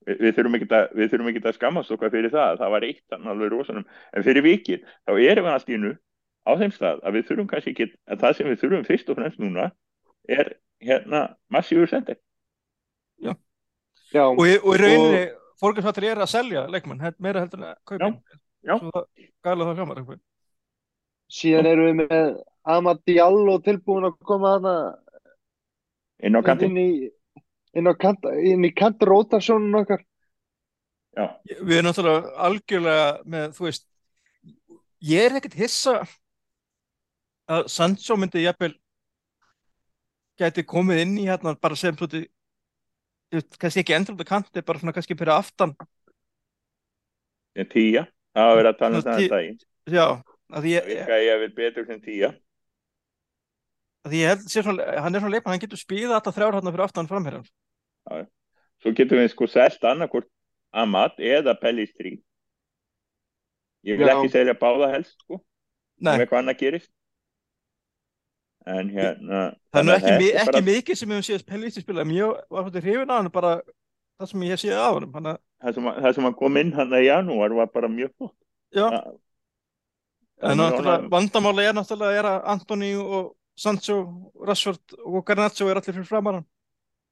Vi, 0.09 0.15
við 0.17 0.37
þurfum 0.39 0.57
ekki 0.57 0.69
að 0.73 0.95
við 0.97 1.11
þurfum 1.13 1.29
ekki 1.29 1.43
að 1.45 1.57
skammast 1.59 1.93
okkar 1.93 2.13
fyrir 2.15 2.33
það. 2.33 2.61
Það 2.63 2.73
var 2.73 2.87
eitt 2.87 3.03
þannig 3.13 3.33
alveg 3.35 3.51
rosanum 3.53 3.89
en 4.15 4.25
fyrir 4.25 4.47
vikið 4.47 4.87
þá 5.05 5.13
erum 5.19 5.49
við 5.49 5.53
allt 5.53 5.69
í 5.75 5.81
nú 5.83 5.91
á 6.49 6.53
þeim 6.57 6.73
stað 6.73 7.03
að 7.05 7.19
við 7.19 7.27
þurfum 7.29 7.51
kannski 7.51 7.75
ekki, 7.75 7.87
að 8.09 8.23
það 8.25 8.37
sem 8.39 8.49
við 8.49 8.61
þurfum 8.63 8.87
fyrst 8.89 9.11
og 9.13 9.19
fremst 9.21 9.43
núna 9.43 9.67
er 10.29 10.55
hérna 10.81 11.23
massífur 11.53 11.91
sendir. 11.91 12.19
Já, 14.09 14.25
og, 14.25 14.41
í- 14.49 14.61
og 14.63 14.73
í 14.73 14.79
rauninni 14.81 15.25
fórgjörsfattir 15.61 16.07
er 16.09 16.23
að 16.25 16.31
selja 16.33 16.63
leikmann 16.73 17.03
meira 17.21 17.43
heldur 17.43 17.61
en 17.61 17.67
að 17.75 17.81
kaupa 17.85 18.09
já. 18.65 18.77
svo 18.79 19.03
gæla 19.45 19.67
það 19.69 19.81
hljómar 19.81 20.01
eitthvað. 20.01 20.21
síðan 21.29 21.69
erum 21.69 21.89
við 21.91 21.99
með 22.09 22.31
Amad 22.69 23.03
Diallo 23.09 23.59
tilbúin 23.65 24.09
að 24.09 24.17
koma 24.25 24.55
þarna 24.55 24.75
inn 26.25 26.39
á 26.39 26.41
kantinn. 26.47 26.79
inn 27.77 27.91
kant, 28.01 28.25
inn 28.41 28.65
í 28.65 28.73
kant 28.75 29.03
rotasjónun 29.05 29.77
okkar. 29.83 30.01
Já, 31.13 31.27
við 31.61 31.77
erum 31.77 31.91
náttúrulega 31.91 32.33
algjörlega 32.49 33.07
með 33.29 33.53
þú 33.59 33.69
veist 33.69 33.85
ég 35.05 35.27
er 35.29 35.37
ekkert 35.39 35.59
hissa 35.59 35.99
að 37.49 37.69
Sancho 37.73 38.17
myndi 38.21 38.43
jafnvel 38.45 38.75
gæti 40.39 40.65
komið 40.69 41.01
inn 41.05 41.15
í 41.19 41.27
hérna 41.29 41.55
bara 41.61 41.77
sem 41.79 41.97
svona 41.99 42.27
kannski 43.61 43.83
ekki 43.83 43.97
endur 43.97 44.15
út 44.17 44.25
á 44.25 44.31
kanti 44.31 44.63
bara 44.65 44.81
svona 44.81 44.95
kannski 44.97 45.17
fyrir 45.19 45.35
aftan 45.35 45.75
sem 47.57 47.67
tíja. 47.73 48.05
Það 48.37 48.47
var 48.49 48.59
verið 48.61 48.71
að 48.71 48.79
tala 48.79 48.99
um 49.01 49.03
það 49.07 49.23
en 49.25 49.31
daginn. 49.33 49.57
já, 49.91 50.05
að 50.53 50.59
Það 50.59 50.69
ég, 50.71 50.87
virkaði 50.93 51.27
ég 51.27 51.41
vil 51.43 51.51
betur 51.57 51.87
sem 51.89 52.01
tíja. 52.05 52.31
að 54.07 54.15
ég 54.15 54.31
held 54.31 54.45
sé 54.49 54.63
svona, 54.63 54.87
hann 55.03 55.15
er 55.15 55.21
svona 55.25 55.35
leikmann, 55.35 55.57
hann 55.57 55.65
getur 55.65 55.81
spíða 55.81 56.15
alltaf 56.19 56.37
þrjár 56.37 56.57
hérna 56.59 56.73
fyrir 56.73 56.87
aftan 56.87 57.09
framherjan 57.11 57.49
Svo 58.79 58.93
getum 58.95 59.19
við 59.19 59.33
sko 59.33 59.49
selt 59.51 59.83
annarkvort 59.85 60.29
Amat 60.71 61.17
eða 61.19 61.57
Pellistri. 61.59 62.19
Ég 63.89 63.99
vil 63.99 64.07
Já. 64.07 64.15
ekki 64.15 64.31
selja 64.31 64.55
báða 64.55 64.91
helst 64.93 65.17
sko, 65.25 65.41
Nei, 65.99 66.13
ef 66.15 66.23
eitthvað 66.23 66.43
annað 66.45 66.59
gerist. 66.61 66.91
En 68.69 68.89
hérna... 68.93 69.43
það 69.73 69.81
er 69.81 69.87
nú 69.87 69.93
að 69.95 69.99
ekki, 69.99 70.29
er 70.29 70.41
ekki 70.43 70.53
bara- 70.53 70.65
mikið 70.69 70.99
sem 71.01 71.09
við 71.09 71.17
höfum 71.19 71.27
séð 71.29 71.45
Pellisti 71.49 71.81
spila, 71.85 72.03
en 72.05 72.11
ég 72.17 72.35
var 72.53 72.67
svona 72.67 72.83
hrifin 72.85 73.13
á 73.13 73.17
hann 73.17 73.31
bara 73.33 73.53
það 74.19 74.31
sem 74.33 74.43
ég 74.45 74.53
hef 74.55 74.61
séð 74.65 74.77
á 74.83 74.89
hann 74.93 75.09
hann 75.15 75.31
að, 75.33 75.39
Það 75.63 75.79
að- 75.89 76.03
það 76.05 76.15
sem 76.19 76.29
að 76.29 76.37
kom 76.43 76.57
inn 76.61 76.73
hann 76.77 76.93
í 76.99 77.01
janúar 77.07 77.55
var 77.57 77.71
bara 77.73 77.89
mjög 77.89 78.13
flott. 78.19 78.37
Það- 78.77 79.17
en 80.43 80.61
náttúrulega 80.61 81.09
vandamáli 81.11 81.65
er 81.67 81.75
náttúrulega 81.75 82.19
er 82.21 82.29
að 82.31 82.45
Antoni 82.53 82.93
og 83.01 83.35
Sancho, 83.59 83.97
Rashford 84.47 84.95
og 85.03 85.25
Garnaccio 85.27 85.67
er 85.67 85.81
allir 85.81 85.97
fyrir 85.97 86.07
framar 86.07 86.35
hann. 86.39 86.47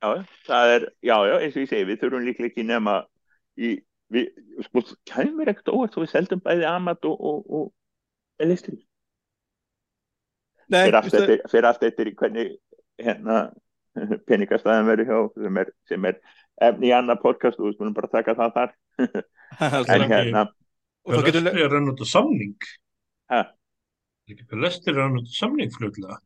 Já, 0.05 0.27
það 0.47 0.75
er, 0.77 0.85
já, 1.03 1.17
já, 1.27 1.35
eins 1.41 1.57
og 1.57 1.63
ég 1.65 1.71
segi, 1.73 1.87
við 1.89 1.99
þurfum 2.03 2.27
líklega 2.29 2.51
ekki 2.53 2.67
nema 2.69 2.95
í, 3.59 3.73
við, 4.13 4.29
sko, 4.69 4.83
kæmur 5.09 5.49
ekkert 5.51 5.73
óvart 5.73 5.97
og 5.97 6.05
við 6.05 6.13
seldum 6.13 6.43
bæði 6.45 6.69
Amat 6.71 7.09
og, 7.09 7.17
og, 7.19 7.41
og 7.51 7.73
Elistri. 8.45 8.77
Nei, 10.73 10.83
Fyrir 10.89 10.99
allt 10.99 11.15
eftir, 11.15 11.43
fyrir 11.53 11.69
allt 11.71 11.83
eftir 11.87 12.11
í 12.11 12.15
hvernig, 12.19 12.53
hérna, 13.03 13.37
peningastæðan 14.29 14.89
verður 14.91 15.11
hjá, 15.11 15.19
sem 15.45 15.61
er, 15.63 15.71
sem 15.89 16.09
er 16.11 16.17
efni 16.69 16.91
í 16.91 16.95
annað 16.97 17.21
podcast 17.23 17.61
og 17.61 17.69
við 17.69 17.77
skulum 17.79 17.95
bara 17.97 18.11
taka 18.13 18.35
það 18.39 18.57
þar. 18.59 18.75
En 19.97 20.07
hérna, 20.11 20.43
og 21.07 21.15
þá 21.15 21.21
getur 21.29 21.45
Pelestri 21.47 21.63
er 21.63 21.71
rann 21.71 21.91
út 21.93 22.01
á 22.03 22.07
samning. 22.11 22.57
hæ, 23.31 23.39
Er 24.27 24.35
ekki 24.35 24.47
Pelestri 24.51 24.91
er 24.93 24.99
rann 24.99 25.21
út 25.21 25.29
á 25.31 25.35
samning 25.39 25.71
fljóðlega. 25.77 26.19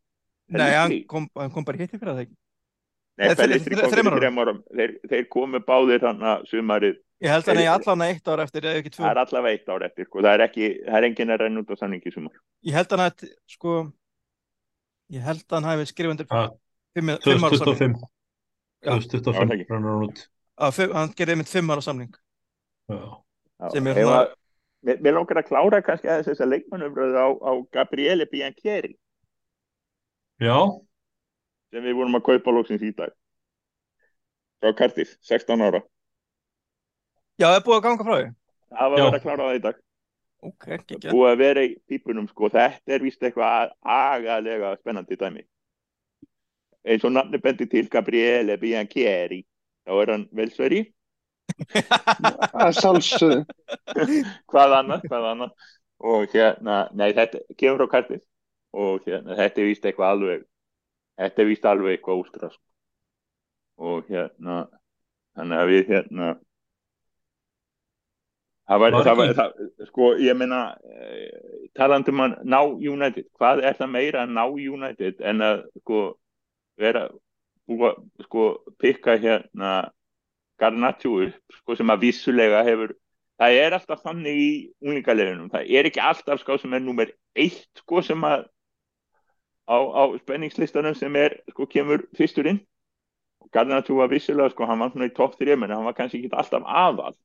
Nei, 0.57 0.71
hann 0.73 0.95
kom, 1.11 1.29
hann 1.37 1.53
kom 1.55 1.67
bara 1.69 1.83
hitti 1.83 2.01
fyrir 2.01 2.17
það 2.17 2.33
nei, 3.21 3.35
þeir, 3.37 4.97
þeir 5.11 5.27
komu 5.31 5.61
báðir 5.67 6.07
hann 6.09 6.25
að 6.25 6.47
sumarið, 6.51 6.97
Ég 7.21 7.29
held 7.29 7.45
að 7.45 7.51
Þeir- 7.51 7.59
eigi 7.61 7.69
allan 7.75 8.03
eitt 8.07 8.29
ár 8.33 8.41
eftir 8.41 8.63
tvö. 8.65 8.81
Það 8.97 9.11
er 9.11 9.19
allavega 9.21 9.53
eitt 9.59 9.67
ár 9.69 9.83
eftir, 9.85 10.07
sko, 10.09 10.23
það 10.25 10.35
er 10.39 10.43
ekki, 10.47 10.69
það 10.87 10.97
er 10.97 11.07
enginn 11.11 11.33
að 11.35 11.41
renna 11.43 11.61
út 11.61 11.69
á 11.69 11.77
samningi 11.77 12.13
sumar. 12.15 12.39
Ég 12.65 12.73
held 12.79 12.87
að 12.89 12.97
hann 12.97 13.11
hafi, 13.11 13.29
sko 13.53 13.75
ég 15.11 15.23
held 15.27 15.43
að 15.49 15.57
hann 15.59 15.69
hafi 15.71 15.87
skrifað 15.91 16.15
undir 16.15 16.27
Ah, 16.31 16.51
fimm, 16.95 17.11
fimm 17.25 17.47
ára 17.47 17.59
samning 17.61 17.97
2025. 18.01 18.03
Já. 18.81 18.91
2025 18.91 19.35
Já, 19.35 19.41
það 19.41 19.55
ekki. 19.57 19.67
rann 19.73 19.89
hann 19.91 20.05
út. 20.09 20.23
að, 20.61 20.93
hann 20.95 21.15
gerði 21.19 21.35
einmitt 21.37 21.49
fimm 21.53 21.71
ára 21.75 21.85
er 24.01 24.13
að- 24.25 24.37
Mér, 24.83 24.97
langar 25.13 25.37
að 25.43 25.49
klára 25.51 25.83
kannski 25.85 26.09
aðeins 26.09 26.29
þessa 26.31 26.47
leikmannumröðu 26.49 27.17
á, 27.21 27.29
á 27.37 27.53
Gabriele 27.73 28.25
Biancheri 28.31 28.95
Já, 30.41 30.57
sem 31.71 31.85
við 31.85 31.99
vorum 31.99 32.17
að 32.17 32.25
kaupa 32.25 32.51
lóksins 32.57 32.81
í 32.83 32.95
dag. 32.97 33.13
Frá 34.63 34.73
Cardiff, 34.79 35.17
16 35.21 35.61
ára. 35.61 35.83
Já, 37.41 37.47
það 37.53 37.57
er 37.59 37.65
búið 37.67 37.77
að 37.77 37.83
ganga 37.85 38.05
frá 38.09 38.15
því 38.17 38.31
Það 38.71 38.91
var 38.91 38.99
verið 39.01 39.19
að 39.19 39.23
klára 39.27 39.45
það 39.51 39.59
í 39.59 39.63
dag. 39.67 39.77
Ok, 40.41 40.69
ekki 40.77 40.97
ekki 40.97 41.13
Búið 41.13 41.31
að 41.31 41.41
vera 41.43 41.65
í 41.67 41.75
pípunum 41.89 42.29
sko. 42.31 42.49
Þetta 42.53 42.95
er 42.97 43.05
vist 43.05 43.23
eitthvað 43.25 43.75
agalega 43.97 44.73
spennandi 44.81 45.19
dæmi. 45.21 45.45
Eins 46.89 47.05
og 47.05 47.13
nafni 47.13 47.41
bendi 47.43 47.67
til 47.69 47.89
Gabriele 47.93 48.57
Biancheri. 48.61 49.43
Þá 49.85 49.93
er 50.01 50.13
hann 50.15 50.27
velsveri. 50.37 50.81
Hvað 54.51 54.77
annað, 54.79 55.07
hvað 55.09 55.29
annað. 55.33 55.69
Og 56.01 56.33
hérna, 56.33 56.83
nei 56.97 57.11
þetta 57.17 57.43
kemur 57.61 57.83
frá 57.83 57.93
Cardiff. 57.97 58.25
Og 58.73 59.05
hérna, 59.07 59.37
þetta 59.37 59.61
er 59.61 59.67
vist 59.69 59.87
eitthvað 59.87 60.13
alveg, 60.15 60.45
þetta 61.19 61.43
er 61.43 61.49
vist 61.49 61.67
alveg 61.67 61.97
eitthvað 61.97 62.21
ústra 62.23 62.51
sko. 62.53 62.63
Og 63.91 64.07
hérna, 64.13 64.61
þannig 65.37 65.59
að 65.59 65.73
við 65.73 65.91
hérna, 65.91 66.29
Það 68.71 68.83
var, 68.85 68.95
það 69.03 69.17
var, 69.19 69.33
það, 69.35 69.63
sko, 69.89 70.09
ég 70.23 70.37
meina, 70.39 70.61
uh, 70.79 71.63
talandi 71.75 72.13
um 72.13 72.21
að 72.23 72.35
ná 72.47 72.59
United, 72.63 73.27
hvað 73.35 73.65
er 73.67 73.79
það 73.81 73.89
meira 73.97 74.21
að 74.23 74.35
ná 74.37 74.45
United 74.47 75.25
en 75.27 75.43
að, 75.43 75.63
sko, 75.83 76.03
vera, 76.79 77.09
búa, 77.67 77.97
sko, 78.29 78.45
pikka 78.79 79.17
hérna 79.19 79.73
Garnaccio 80.63 81.17
upp, 81.25 81.57
sko, 81.59 81.75
sem 81.81 81.91
að 81.91 82.05
vissulega 82.05 82.61
hefur, 82.69 82.95
það 83.43 83.59
er 83.65 83.75
alltaf 83.75 84.05
þannig 84.05 84.39
í 84.39 84.51
unglingaleginum, 84.85 85.51
það 85.51 85.73
er 85.81 85.89
ekki 85.91 86.03
alltaf, 86.05 86.39
sko, 86.45 86.61
sem 86.63 86.77
er 86.79 86.85
nummer 86.85 87.11
eitt, 87.35 87.67
sko, 87.83 88.05
sem 88.07 88.23
að 88.29 88.45
á, 89.67 89.79
á 89.83 90.03
spenningslistanum 90.23 90.95
sem 90.99 91.19
er, 91.19 91.41
sko, 91.51 91.67
kemur 91.71 92.07
fyrstur 92.19 92.47
inn. 92.51 92.63
Garnaccio 93.51 93.99
var 93.99 94.11
vissulega, 94.13 94.55
sko, 94.55 94.71
hann 94.71 94.79
var 94.79 94.95
svona 94.95 95.11
í 95.11 95.15
topp 95.17 95.35
3, 95.41 95.59
menn 95.59 95.75
hann 95.75 95.87
var 95.89 95.99
kannski 95.99 96.23
ekki 96.23 96.39
alltaf 96.39 96.71
aðal. 96.71 97.19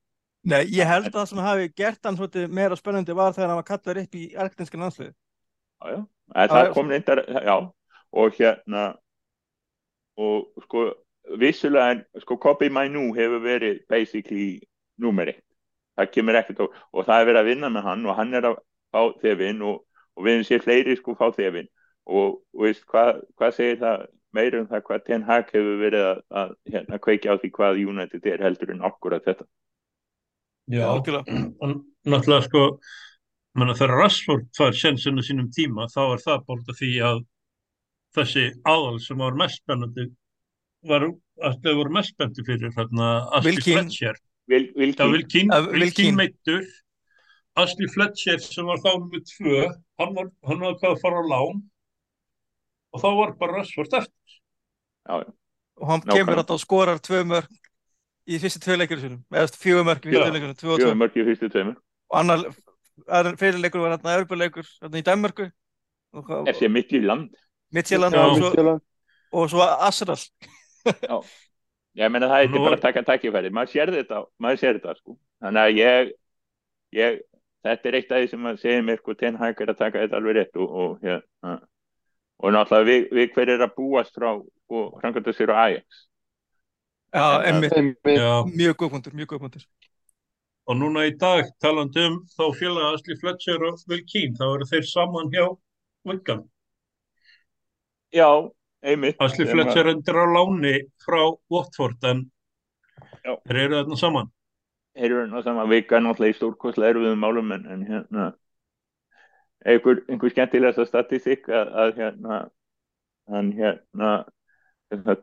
Nei, 0.45 0.61
ég 0.69 0.85
held 0.85 1.07
að 1.09 1.15
það 1.17 1.29
sem 1.31 1.41
hafi 1.41 1.69
gert 1.73 2.05
hann 2.05 2.17
svolítið 2.19 2.51
meira 2.53 2.77
spennandi 2.77 3.15
var 3.17 3.33
þegar 3.33 3.51
hann 3.51 3.61
var 3.61 3.69
kallaður 3.69 4.03
upp 4.03 4.17
í 4.19 4.25
argtinska 4.37 4.77
landslið 4.81 5.13
Já, 5.81 5.89
já, 5.91 5.97
en 6.35 6.49
það 6.49 6.69
kom 6.73 6.91
reyndar, 6.93 7.21
já, 7.27 7.55
og 8.15 8.37
hérna, 8.37 8.83
og 10.17 10.63
sko, 10.63 10.85
vissulega, 11.41 12.03
sko, 12.23 12.37
Kobi 12.41 12.69
Mainu 12.69 13.09
hefur 13.17 13.43
verið 13.43 13.81
basically 13.91 14.61
númer 15.01 15.33
eitt. 15.33 15.43
Það 15.95 16.11
kemur 16.11 16.39
ekkert 16.39 16.63
og, 16.65 16.77
og 16.91 17.07
það 17.07 17.21
er 17.21 17.29
verið 17.29 17.41
að 17.41 17.49
vinna 17.51 17.71
með 17.71 17.87
hann 17.89 18.05
og 18.05 18.17
hann 18.17 18.33
er 18.35 18.47
að 18.49 18.57
fá 18.95 19.01
þefinn 19.21 19.61
og, 19.63 19.83
og 20.15 20.27
við 20.27 20.41
séum 20.47 20.63
fleiri 20.63 20.95
sko 20.99 21.15
fá 21.15 21.29
þefinn 21.35 21.69
og, 22.05 22.41
og 22.55 22.65
veist, 22.65 22.83
hvað, 22.91 23.21
hvað 23.39 23.55
segir 23.55 23.79
það 23.83 24.07
meira 24.35 24.59
um 24.61 24.67
það 24.71 24.83
hvað 24.89 25.05
Ten 25.07 25.23
Hag 25.27 25.53
hefur 25.55 25.79
verið 25.79 26.07
að, 26.09 26.19
að 26.41 26.55
hérna, 26.73 26.99
kveikja 27.05 27.35
á 27.35 27.39
því 27.39 27.51
hvað 27.55 27.83
United 27.85 28.27
er 28.31 28.43
heldur 28.43 28.73
en 28.75 28.83
okkur 28.89 29.15
að 29.15 29.29
þetta. 29.29 29.47
Já. 30.71 30.87
En 31.65 31.75
náttúrulega 32.05 32.45
sko, 32.45 32.63
menna, 33.57 33.73
þegar 33.77 33.95
Rashford 34.03 34.49
fær 34.57 34.75
sensinu 34.77 35.23
sínum 35.25 35.49
tíma, 35.53 35.87
þá 35.89 36.01
er 36.13 36.23
það 36.25 36.51
af 36.53 36.77
því 36.79 36.91
að 37.09 37.23
þessi 38.15 38.45
aðal 38.69 38.99
sem 39.03 39.19
var 39.19 39.35
mest 39.39 39.61
spennandi 39.63 40.09
var 40.85 41.07
að 41.43 41.55
þau 41.63 41.73
voru 41.81 41.93
mest 41.97 42.13
spennandi 42.13 42.45
fyrir 42.47 42.73
hérna 42.77 43.09
Ashley 43.33 43.55
Wilkin. 43.55 43.79
Fletcher. 43.79 44.19
Vil, 44.45 44.67
vil, 44.77 44.91
Já, 44.93 45.07
Wilkin, 45.09 45.49
Wilkin. 45.49 45.81
Wilkin 45.81 46.19
meittur. 46.19 46.67
Ashley 47.57 47.89
Fletcher 47.89 48.37
sem 48.43 48.67
var 48.67 48.81
þá 48.83 48.91
nummið 48.99 49.23
tvö, 49.31 49.63
hann 50.01 50.13
var, 50.17 50.29
hvað 50.43 50.91
að 50.91 51.01
fara 51.01 51.23
á 51.23 51.25
lán 51.31 51.63
og 52.95 53.01
þá 53.03 53.09
var 53.17 53.33
bara 53.39 53.59
Rashford 53.59 53.97
eftir. 54.01 54.37
já, 55.09 55.15
já. 55.23 55.31
og 55.81 55.87
hann 55.89 56.01
Nákvæmlega. 56.03 56.19
kemur 56.19 56.39
þetta 56.41 56.55
og 56.55 56.61
skorar 56.63 56.99
tvö 57.03 57.23
mörg 57.27 57.64
í 58.25 58.39
fyrstu 58.41 58.61
tvö 58.63 58.87
sinum 58.99 59.19
eða 59.33 59.51
fjögur 59.53 59.85
mörg 59.87 60.05
í 60.05 60.13
fyrstu 60.13 60.31
tvö 60.31 60.39
tvö 60.39 60.49
og 60.51 60.57
tvö 60.59 60.77
Fjögur 60.81 60.99
mörg 61.01 61.17
í 61.17 61.25
fyrstu 61.29 61.49
tveimur. 61.53 61.75
og 62.09 62.19
annar 62.19 63.35
fyrirleikur 63.37 63.79
var 63.83 63.95
hérna 63.97 64.17
Örbuleikur 64.19 64.67
hérna 64.81 65.01
í 65.01 65.05
Danmarku 65.05 65.49
og, 66.15 66.29
Þessi 66.47 66.65
er 66.65 66.71
mitt 66.71 66.93
í 66.95 67.01
land. 67.03 67.33
Midtjylland 67.75 68.15
og, 68.15 68.37
Midtjylland. 68.39 68.81
og 69.35 69.49
svo 69.51 69.65
Arsenal 69.65 70.19
Ég 71.95 72.11
meina 72.11 72.27
það 72.27 72.43
er 72.43 72.49
Nú 72.51 72.59
bara 72.59 72.75
að 72.75 72.81
taka 72.83 73.03
takkifæri, 73.07 73.49
maður 73.55 73.71
sér 73.71 73.91
þetta, 73.95 74.17
maður 74.43 74.59
sér 74.59 74.77
þetta 74.79 74.95
sko. 74.97 75.13
Þannig 75.43 75.61
að 75.61 75.77
ég, 75.79 76.09
ég, 76.97 77.21
þetta 77.63 77.87
er 77.87 77.95
eitt 77.99 78.09
af 78.11 78.19
því 78.19 78.31
sem 78.33 78.49
að 78.49 78.57
segja 78.59 78.81
mér 78.83 78.99
sko, 78.99 79.15
Ten 79.15 79.37
Hag 79.39 79.61
er 79.63 79.71
að 79.71 79.77
taka 79.79 80.01
þetta 80.03 80.19
alveg 80.19 80.35
rétt 80.35 80.59
og, 80.59 80.73
og, 80.75 80.97
hérna, 81.05 81.53
og 82.43 82.51
náttúrulega 82.51 82.89
við, 82.89 83.07
við 83.15 83.31
hver 83.37 83.53
er 83.53 83.63
að 83.63 83.73
búast 83.77 84.19
frá 84.19 84.27
sko, 84.43 84.81
framkvæmda 84.99 85.35
sér 85.37 85.53
á 85.55 85.57
Ajax. 85.63 85.85
Já, 85.85 85.93
En- 85.95 85.95
emmi, 85.95 85.95
Einmitt. 85.95 86.11
Já, 87.04 87.04
mjög 87.15 88.79
góð 88.79 88.95
punktur, 88.97 89.15
mjög 89.15 89.33
góð 89.33 89.45
punktur 89.45 89.67
og 90.65 90.77
núna 90.79 91.05
í 91.05 91.13
dag 91.21 91.49
talandi 91.61 92.03
um 92.09 92.19
þá 92.33 92.45
félaga 92.57 92.93
Ashley 92.95 93.17
Fletcher 93.21 93.65
og 93.67 93.81
Wilkin, 93.89 94.33
þá 94.37 94.45
eru 94.47 94.67
þeir 94.69 94.87
saman 94.89 95.31
hjá 95.33 95.45
Wigan. 96.05 96.45
Já, 98.15 98.29
einmitt. 98.85 99.19
Asli 99.21 99.45
Fletcher 99.49 99.91
endur 99.91 100.21
á 100.21 100.25
láni 100.29 100.77
frá 101.05 101.21
Watford 101.51 102.09
en 102.09 102.25
Já. 103.25 103.35
þeir 103.45 103.61
eru 103.65 103.77
þarna 103.79 103.99
saman. 103.99 104.31
Þeir 104.95 105.09
eru 105.11 105.21
náttúrulega 105.25 105.47
saman 105.49 105.71
vika 105.73 106.01
náttúrulega 106.01 106.33
í 106.33 106.39
stórkostlega 106.39 106.93
erfiðum 106.95 107.23
málum 107.25 107.53
en, 107.55 107.65
en 107.73 107.85
hérna 107.89 108.27
einhver, 109.65 110.01
einhver 110.09 110.33
skemmtilegasta 110.33 110.85
statistik 110.87 111.49
að, 111.49 111.73
að 111.83 111.93
hérna 111.99 112.39
hann 113.33 113.51
hérna 113.57 114.11
uh, 114.93 115.17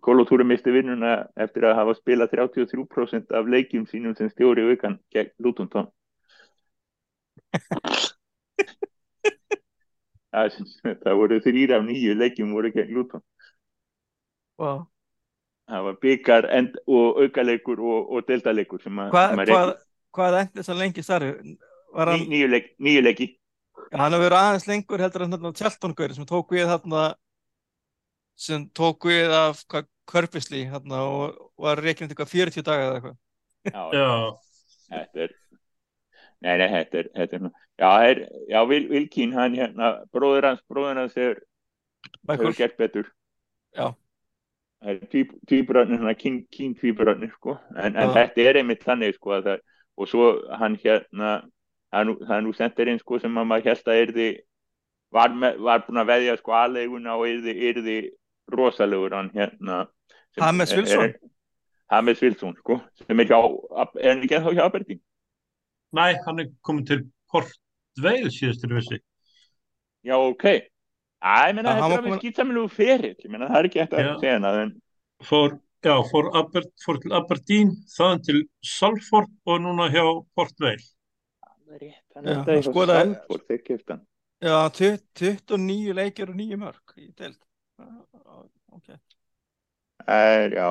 Kolotúri 0.00 0.44
misti 0.48 0.72
vinnuna 0.72 1.14
eftir 1.36 1.66
að 1.68 1.76
hafa 1.80 1.94
spilað 1.98 2.32
33% 2.36 3.34
af 3.36 3.48
leikjum 3.52 3.86
sínum 3.90 4.14
sem 4.18 4.30
stjóri 4.32 4.64
vikan 4.70 4.98
gegn 5.14 5.32
Luton 5.44 5.68
Town 5.72 5.88
það, 10.30 10.56
það 11.02 11.18
voru 11.20 11.40
þrýr 11.44 11.74
af 11.78 11.84
nýju 11.88 12.14
leikjum 12.18 12.54
voru 12.56 12.72
gegn 12.76 12.94
Luton 12.96 13.22
Wow. 14.60 14.82
það 15.70 15.84
var 15.86 15.94
byggar 16.02 16.46
og 16.84 17.20
aukaleikur 17.24 17.78
og, 17.80 18.10
og 18.12 18.26
að, 19.00 19.12
Hvað, 19.14 19.30
að 19.30 19.36
hvað, 19.48 19.68
rekið. 19.70 19.84
hvað 20.18 20.36
endi 20.42 20.64
svo 20.66 20.74
lengi 20.76 21.04
Ní, 21.40 21.54
hann, 21.96 22.50
leik, 22.52 22.66
nýju 22.78 23.02
leiki 23.06 23.26
hann 23.96 24.12
hefur 24.12 24.26
verið 24.26 24.38
aðeins 24.42 24.66
lengur 24.68 25.00
heldur 25.02 25.24
en 25.24 25.32
þarna 25.34 25.52
Tjaltongaur 25.56 26.12
sem 26.14 26.28
tók 26.28 26.52
við 26.54 26.68
þarna 26.70 27.06
sem 28.40 28.64
tók 28.76 29.08
við 29.10 29.32
af 29.36 29.64
hvað 29.70 29.88
Körpisli 30.10 30.64
þarna 30.72 31.00
og 31.06 31.36
var 31.60 31.78
reiknið 31.78 32.10
eitthvað 32.10 32.32
40 32.32 32.64
daga 32.66 32.86
eða 32.86 32.96
eitthvað. 32.98 33.18
já, 33.74 33.82
Já, 33.94 34.08
þetta 34.90 35.24
er 35.26 35.34
nei, 36.40 36.54
nei, 36.56 36.68
þetta 36.72 37.02
er, 37.02 37.10
þetta 37.18 37.36
er 37.38 37.44
nú- 37.44 37.52
já, 37.84 37.90
er, 38.10 38.22
já 38.50 38.60
Vil, 38.72 38.82
Vilkín, 38.90 39.34
hann 39.36 39.56
hérna 39.58 39.90
bróður 40.10 40.48
hans, 40.50 40.62
bróður 40.70 41.02
hans 41.02 41.16
hefur, 41.20 41.42
hefur 42.32 42.56
gert 42.56 42.78
betur. 42.80 43.10
Já. 43.76 43.92
er 44.80 44.98
tvíburarnir, 45.46 46.00
hann 46.00 46.16
kín, 46.16 46.74
tvíburarnir 46.80 47.30
sko, 47.36 47.58
en, 47.76 47.94
en 47.94 48.14
þetta 48.16 48.46
er 48.48 48.60
einmitt 48.62 48.82
þannig 48.86 49.14
sko 49.18 49.36
að 49.36 49.50
það, 49.50 49.64
og 50.00 50.08
svo 50.08 50.28
hann 50.56 50.78
hérna 50.80 51.34
það 51.90 52.00
er 52.00 52.06
nú, 52.08 52.14
það 52.24 52.36
er 52.36 52.46
nú 52.46 52.54
sendirinn 52.56 53.02
sko 53.02 53.18
sem 53.20 53.36
að 53.36 53.48
maður 53.50 53.70
held 53.70 53.90
að 53.92 54.00
yrði 54.04 54.28
var, 55.12 55.34
með, 55.34 55.60
var 55.66 55.84
búin 55.86 56.00
að 56.02 56.10
veðja 56.14 56.36
sko 56.40 56.54
aðleiguna 56.56 57.16
og 57.18 57.26
yrði, 57.28 57.54
yrði 57.70 57.98
rosalegur 58.50 59.14
hann 59.16 59.30
hérna 59.34 59.86
Wilson? 60.76 61.04
er- 61.04 61.18
James 61.90 62.20
Wilson 62.22 62.54
sko 62.58 62.80
sem 63.06 63.20
er 63.20 63.26
hjá, 63.26 63.40
er 64.00 64.08
hann 64.14 64.22
ekki 64.22 64.36
ennþá 64.38 64.52
hjá 64.54 64.64
Aberdeen 64.66 65.00
næ, 65.92 66.14
hann 66.26 66.38
er 66.40 66.50
komin 66.62 66.86
til 66.86 67.06
Port 67.30 67.50
Vale 68.00 68.30
síðustur 68.30 68.72
vissi. 68.78 69.00
Já, 70.06 70.14
ok. 70.16 70.44
Æ, 71.20 71.52
meina, 71.52 71.74
Já, 71.74 71.80
þetta 71.82 71.88
er 71.90 71.98
alveg 71.98 72.20
skýtsamilegu 72.22 72.70
ferill. 72.72 73.16
Ég 73.18 73.32
meina, 73.32 73.48
það 73.50 73.58
er 73.58 73.68
ekki 73.68 73.80
eftir 73.82 74.06
að 74.06 74.20
segja 74.22 74.36
hana, 74.38 74.52
en 74.62 74.70
Fór, 75.20 75.56
já, 75.84 75.92
fór, 76.08 76.30
Aber, 76.38 76.64
fór 76.80 77.00
til 77.02 77.12
Aberdeen, 77.18 77.74
þaðan 77.92 78.22
til 78.24 78.38
Salford 78.64 79.28
og 79.44 79.60
núna 79.60 79.90
hjá 79.92 80.04
Port 80.38 80.54
Vale. 80.62 80.80
rétt. 81.82 82.06
Hann 82.16 82.28
er 82.28 82.40
hann. 83.90 84.06
Já, 84.40 84.56
29 84.72 85.92
leikir 85.92 86.30
og 86.32 86.36
9 86.40 86.56
mörg 86.56 86.96
í 86.96 87.10
deild. 87.18 87.36
Ok. 88.70 88.94
Er, 90.06 90.54
já. 90.54 90.70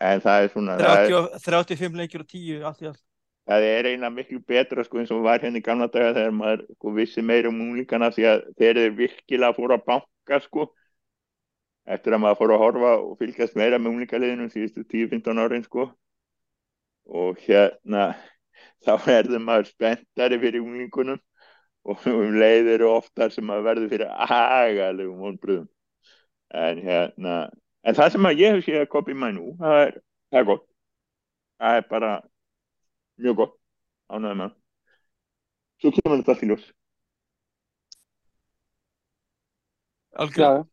En 0.00 0.20
það 0.24 0.42
er 0.44 0.50
svona, 0.54 0.76
það 0.80 1.04
er, 1.04 1.12
30, 1.12 1.40
35 1.44 1.98
leikir 2.00 2.22
og 2.24 2.28
10 2.30 2.66
allt 2.70 2.82
í 2.82 2.88
allt. 2.88 3.02
það 3.50 3.64
er 3.68 3.88
eina 3.90 4.10
miklu 4.14 4.38
betra, 4.48 4.84
sko, 4.86 5.00
eins 5.00 5.10
og 5.12 5.24
var 5.26 5.42
henni 5.44 5.60
í 5.60 5.64
gamla 5.66 5.88
daga 5.92 6.14
þegar 6.16 6.36
maður, 6.36 6.62
sko, 6.78 6.92
vissi 6.96 7.24
meira 7.26 7.50
um 7.50 7.58
múlíkana 7.60 8.08
því 8.14 8.26
að 8.30 8.44
þeir 8.60 8.70
eru 8.84 8.94
virkilega 9.00 9.56
fóru 9.56 9.76
að 9.76 9.84
banka, 9.90 10.38
sko, 10.46 10.66
eftir 11.90 12.16
að 12.16 12.22
maður 12.24 12.38
fór 12.40 12.54
að 12.54 12.62
horfa 12.64 12.92
og 13.02 13.16
fylgjast 13.20 13.58
meira 13.60 13.80
með 13.80 13.96
múlíkaliðinu 13.96 14.48
síðustu 14.54 14.86
10-15 14.86 15.42
árin, 15.44 15.66
sko. 15.66 15.88
Og 17.10 17.42
hérna, 17.44 18.12
þá 18.86 18.94
verður 19.04 19.44
maður 19.44 19.68
spenntari 19.74 20.40
fyrir 20.40 20.64
múlíkunum 20.64 21.20
og 21.90 22.08
um 22.08 22.34
leið 22.40 22.74
eru 22.76 22.90
oftar 22.94 23.32
sem 23.34 23.44
maður 23.44 23.68
verður 23.68 23.92
fyrir 23.92 24.10
agalegum 24.30 25.20
vonbröðum. 25.26 25.68
En 26.50 26.80
hérna, 26.82 27.34
en 27.86 27.94
það 27.94 28.12
sem 28.14 28.26
að 28.26 28.40
ég 28.42 28.56
hef 28.56 28.64
séð 28.66 28.80
að 28.82 28.90
kopi 28.90 29.14
mæ 29.14 29.28
nú, 29.36 29.52
það 29.60 29.82
er, 29.84 29.96
það 30.30 30.40
er 30.40 30.48
gott. 30.48 30.66
Það 31.60 31.76
er 31.78 31.88
bara 31.90 32.12
mjög 33.20 33.36
gott. 33.42 33.56
Ánægði 34.10 34.38
með. 34.40 34.50
það. 34.50 34.56
Svo 35.80 35.92
kemur 35.96 36.22
þetta 36.24 36.44
í 36.44 36.50
ljós. 36.50 36.64
Algjörlega. 40.20 40.66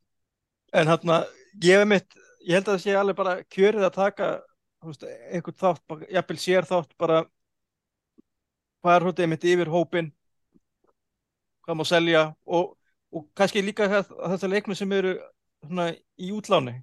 En 0.73 0.87
hann 0.91 1.11
ég 1.63 1.79
hef 1.79 1.87
mitt, 1.87 2.17
ég 2.45 2.57
held 2.57 2.67
að 2.67 2.73
það 2.75 2.83
sé 2.83 2.95
alveg 2.97 3.17
bara 3.17 3.35
kjörið 3.53 3.85
að 3.87 3.95
taka 3.97 4.27
veist, 4.85 5.03
einhvern 5.03 5.57
þátt, 5.57 5.83
bara- 5.87 6.09
jafnvel 6.11 6.37
sér 6.41 6.67
þátt 6.67 6.97
bara 6.97 7.21
hvað 8.83 8.95
er 8.95 9.05
hóttið 9.07 9.29
mitt 9.31 9.43
yfir 9.43 9.71
hópin 9.71 10.11
hvað 11.65 11.79
má 11.79 11.85
selja 11.87 12.35
og, 12.45 12.77
og 13.11 13.27
kannski 13.35 13.63
líka 13.63 13.87
það- 13.89 14.13
þessar 14.33 14.53
leikmenn 14.53 14.77
sem 14.77 14.91
eru 14.91 15.15
svona, 15.69 15.87
í 16.19 16.29
útláni 16.35 16.75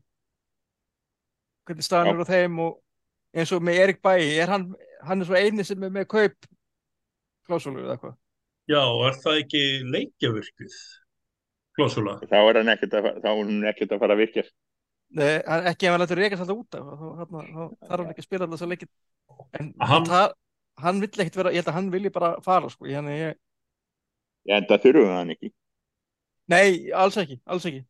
hvernig 1.64 1.86
staðan 1.86 2.10
Já. 2.10 2.12
eru 2.14 2.24
á 2.26 2.32
þeim 2.32 2.58
og 2.64 2.74
eins 3.34 3.52
og 3.56 3.62
með 3.64 3.78
Erik 3.84 4.02
Bæi 4.04 4.26
er 4.42 4.50
hann, 4.52 4.66
hann 5.06 5.22
er 5.24 5.28
svo 5.28 5.38
eini 5.38 5.64
sem 5.66 5.82
er 5.86 5.92
með 5.94 6.06
kaup 6.12 6.48
klásólu 7.48 7.82
eða 7.84 7.96
eitthvað 7.96 8.18
Já, 8.70 8.80
er 9.08 9.16
það 9.20 9.38
ekki 9.42 9.60
leikjavirkuð? 9.92 10.76
Klósula. 11.76 12.14
Þá 12.30 12.36
er 12.38 12.56
hann 12.60 12.70
ekkert 12.72 12.94
að, 12.96 13.06
þá 13.20 13.26
hann 13.34 13.64
ekkert 13.68 13.90
að 13.92 13.98
fara 14.00 14.14
að 14.14 14.20
virkja. 14.22 14.42
Nei, 15.18 15.42
hann- 15.44 15.66
ekki 15.68 15.88
ef 15.88 15.92
hann 15.92 16.00
lætur 16.00 16.20
reykast 16.22 16.44
alltaf 16.44 16.60
út 16.62 16.76
af 16.78 16.84
þá, 16.86 17.02
þá, 17.02 17.24
þá 17.34 17.88
þarf 17.90 17.98
hann 18.04 18.12
ekki 18.14 18.22
að 18.22 18.28
spila 18.28 18.46
alltaf 18.46 18.62
að 18.64 18.70
leikir 18.72 18.88
en 19.58 19.68
Hann- 19.82 20.08
hann, 20.14 20.32
hann, 20.86 21.00
vill 21.02 21.10
ekkert 21.24 21.36
vera, 21.42 21.50
ég 21.52 21.60
held 21.60 21.68
að 21.72 21.76
hann 21.80 21.90
vilji 21.92 22.12
bara 22.14 22.30
fara 22.46 22.70
sko, 22.72 22.86
ég, 22.88 23.10
ég, 23.18 23.36
En 24.48 24.64
það 24.70 24.82
þurfum 24.86 25.04
við 25.08 25.12
hann 25.18 25.34
ekki. 25.34 25.52
nei, 26.48 26.90
alls 26.92 27.16
ekki, 27.20 27.40
alls 27.46 27.66
ekki 27.68 27.84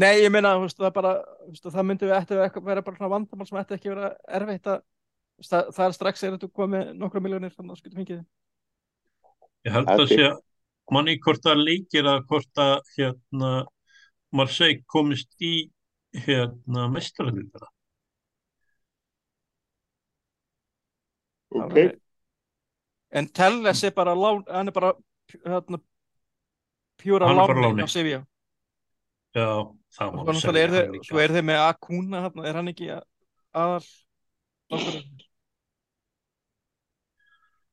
nei, 0.00 0.14
ég 0.24 0.32
meina, 0.32 0.56
þú 0.56 0.66
veist, 0.66 0.78
það 0.80 0.94
bara 0.96 1.14
þú 1.20 1.54
veist, 1.54 1.70
það 1.70 1.88
myndi 1.88 2.08
við 2.08 2.16
eftir 2.18 2.40
að 2.40 2.60
vera 2.68 2.84
bara 2.86 2.98
svona 2.98 3.12
vandamál 3.14 3.48
sem 3.48 3.60
ætti 3.60 3.76
ekki 3.76 3.90
að 3.90 3.96
vera 3.96 4.12
erfitt 4.40 4.70
að 4.70 4.78
þú 4.80 5.42
veist, 5.42 5.52
það, 5.54 5.72
það 5.78 5.86
er 5.86 5.96
strax 5.98 6.22
er 6.24 6.36
þetta 6.36 6.52
komið 6.60 6.76
með 6.76 6.94
nokkra 7.00 7.24
miljónir 7.24 7.56
þannig 7.56 7.74
að 7.76 7.82
skutum 7.82 8.00
fengið 8.00 8.22
Ég 9.68 9.76
held 9.76 9.90
að 9.92 10.06
sé 10.08 10.30
manni 10.90 11.18
hvort 11.20 11.44
það 11.44 11.66
leikir 11.66 12.08
að 12.08 12.22
hvort 12.30 12.62
að 12.62 12.78
hérna 12.96 13.50
Marseille 14.36 14.80
komist 14.90 15.34
í 15.42 15.70
hérna 16.14 16.86
mestrarlítara. 16.90 17.68
Ok. 21.50 21.76
En 23.10 23.26
Telles 23.34 23.84
er 23.84 23.94
bara 23.94 24.14
lán, 24.14 24.44
hann 24.46 24.70
er 24.70 24.74
bara 24.74 24.92
hérna, 25.44 25.80
pjúra 26.98 27.30
láni 27.34 27.82
á 27.82 27.88
Sevilla. 27.90 28.22
Já, 29.34 29.66
Svo, 29.90 30.06
er 30.54 30.70
líka. 30.92 31.18
er 31.18 31.34
þeir 31.34 31.46
með 31.48 31.60
Akuna 31.66 32.22
þarna, 32.28 32.46
er 32.46 32.58
hann 32.60 32.70
ekki 32.70 32.90
a- 32.94 33.04
aðal? 33.58 33.86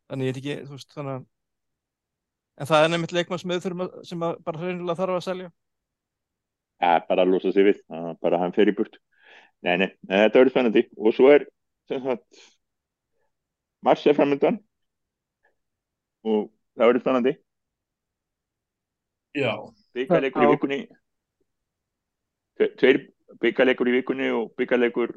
Þannig 0.08 0.30
ég 0.30 0.34
veit 0.34 0.40
ekki, 0.42 0.56
þú 0.66 0.78
veist, 0.78 0.94
þannig 0.96 1.14
að 1.18 1.26
en 2.58 2.70
það 2.72 2.84
er 2.84 2.92
nefnitt 2.94 3.14
leikmann 3.18 3.42
sem, 3.42 3.52
við 3.54 3.64
þurfum 3.66 3.84
að, 3.86 3.96
sem 4.10 4.24
að 4.26 4.38
bara 4.48 4.62
hreinilega 4.64 4.98
þarf 4.98 5.18
að 5.18 5.26
selja. 5.28 5.50
Ja, 6.82 6.94
bara 7.10 7.26
að 7.26 7.34
losa 7.34 7.52
sig 7.54 7.66
við. 7.68 7.82
Það 7.90 8.08
er 8.12 8.20
Bara 8.22 8.40
hann 8.42 8.54
fer 8.56 8.70
í 8.72 8.76
burt. 8.78 8.98
Nei, 9.66 9.76
nei, 9.82 9.88
nei, 10.06 10.18
þetta 10.24 10.40
verður 10.40 10.54
spennandi. 10.54 10.84
Og 10.98 11.14
svo 11.18 11.32
er, 11.34 11.46
Mars 13.86 14.06
er 14.10 14.18
framöndan. 14.18 14.58
Og 16.28 16.48
það 16.78 16.90
verður 16.92 17.04
spennandi. 17.06 17.34
Já, 19.38 19.54
Byggarleikur 19.94 20.42
í 20.42 20.48
Já. 20.48 20.54
vikunni. 20.56 20.80
Tve- 22.58 22.74
Tveir 22.80 23.00
byggarleikur 23.44 23.90
í 23.92 23.96
vikunni 24.00 24.30
og 24.34 24.52
byggarleikur, 24.58 25.16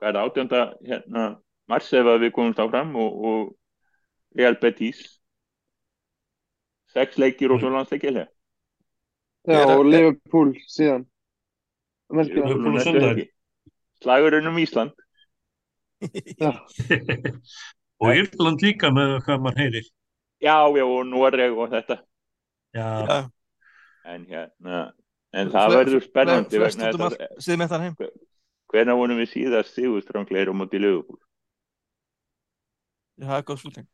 hvað 0.00 0.08
er 0.10 0.16
það, 0.18 0.30
átjönda, 0.30 0.62
hérna, 0.90 1.26
Mars 1.68 1.88
ef 1.98 2.06
að 2.06 2.20
við 2.26 2.32
komumst 2.36 2.60
áfram 2.62 2.92
og, 3.00 3.14
og 3.30 4.38
Real 4.38 4.56
Betis. 4.62 5.00
Sex 6.94 7.16
leikir 7.18 7.52
og 7.52 7.60
svo 7.60 7.70
landsleikir. 7.72 8.12
já, 8.20 8.26
Er- 9.48 9.72
og 9.78 9.84
Liverpool 9.86 10.52
síðan. 10.70 11.06
Liverpool 12.10 12.78
á 12.78 12.84
sunnudaginn. 12.84 13.32
Slagurinn 14.02 14.46
um 14.46 14.58
Ísland. 14.60 14.92
Já, 16.36 16.50
og 18.04 18.10
Írland 18.12 18.60
líka 18.60 18.90
með 18.92 19.14
hvað 19.24 19.38
maður 19.40 19.60
heyrir. 19.62 19.86
Já, 20.44 20.56
já, 20.76 20.84
og 20.84 21.06
Noreg 21.08 21.56
og 21.56 21.70
þetta. 21.72 21.96
Já, 22.76 22.88
Já, 23.08 23.16
En 24.04 24.26
hérna, 24.28 24.82
en 25.36 25.52
það 25.52 25.76
verður 25.76 26.04
spennandi 26.06 26.60
síðan 26.72 27.60
með 27.60 27.72
þann 27.72 27.84
heim. 27.86 27.96
hvenær 28.72 28.98
vonum 28.98 29.20
við 29.20 29.32
síðast 29.32 29.76
sigurstrangleir 29.76 30.50
á 30.50 30.54
móti. 30.56 30.80
Já, 33.16 33.26
það 33.30 33.38
er 33.38 33.46
góð 33.48 33.60
spurning. 33.62 33.88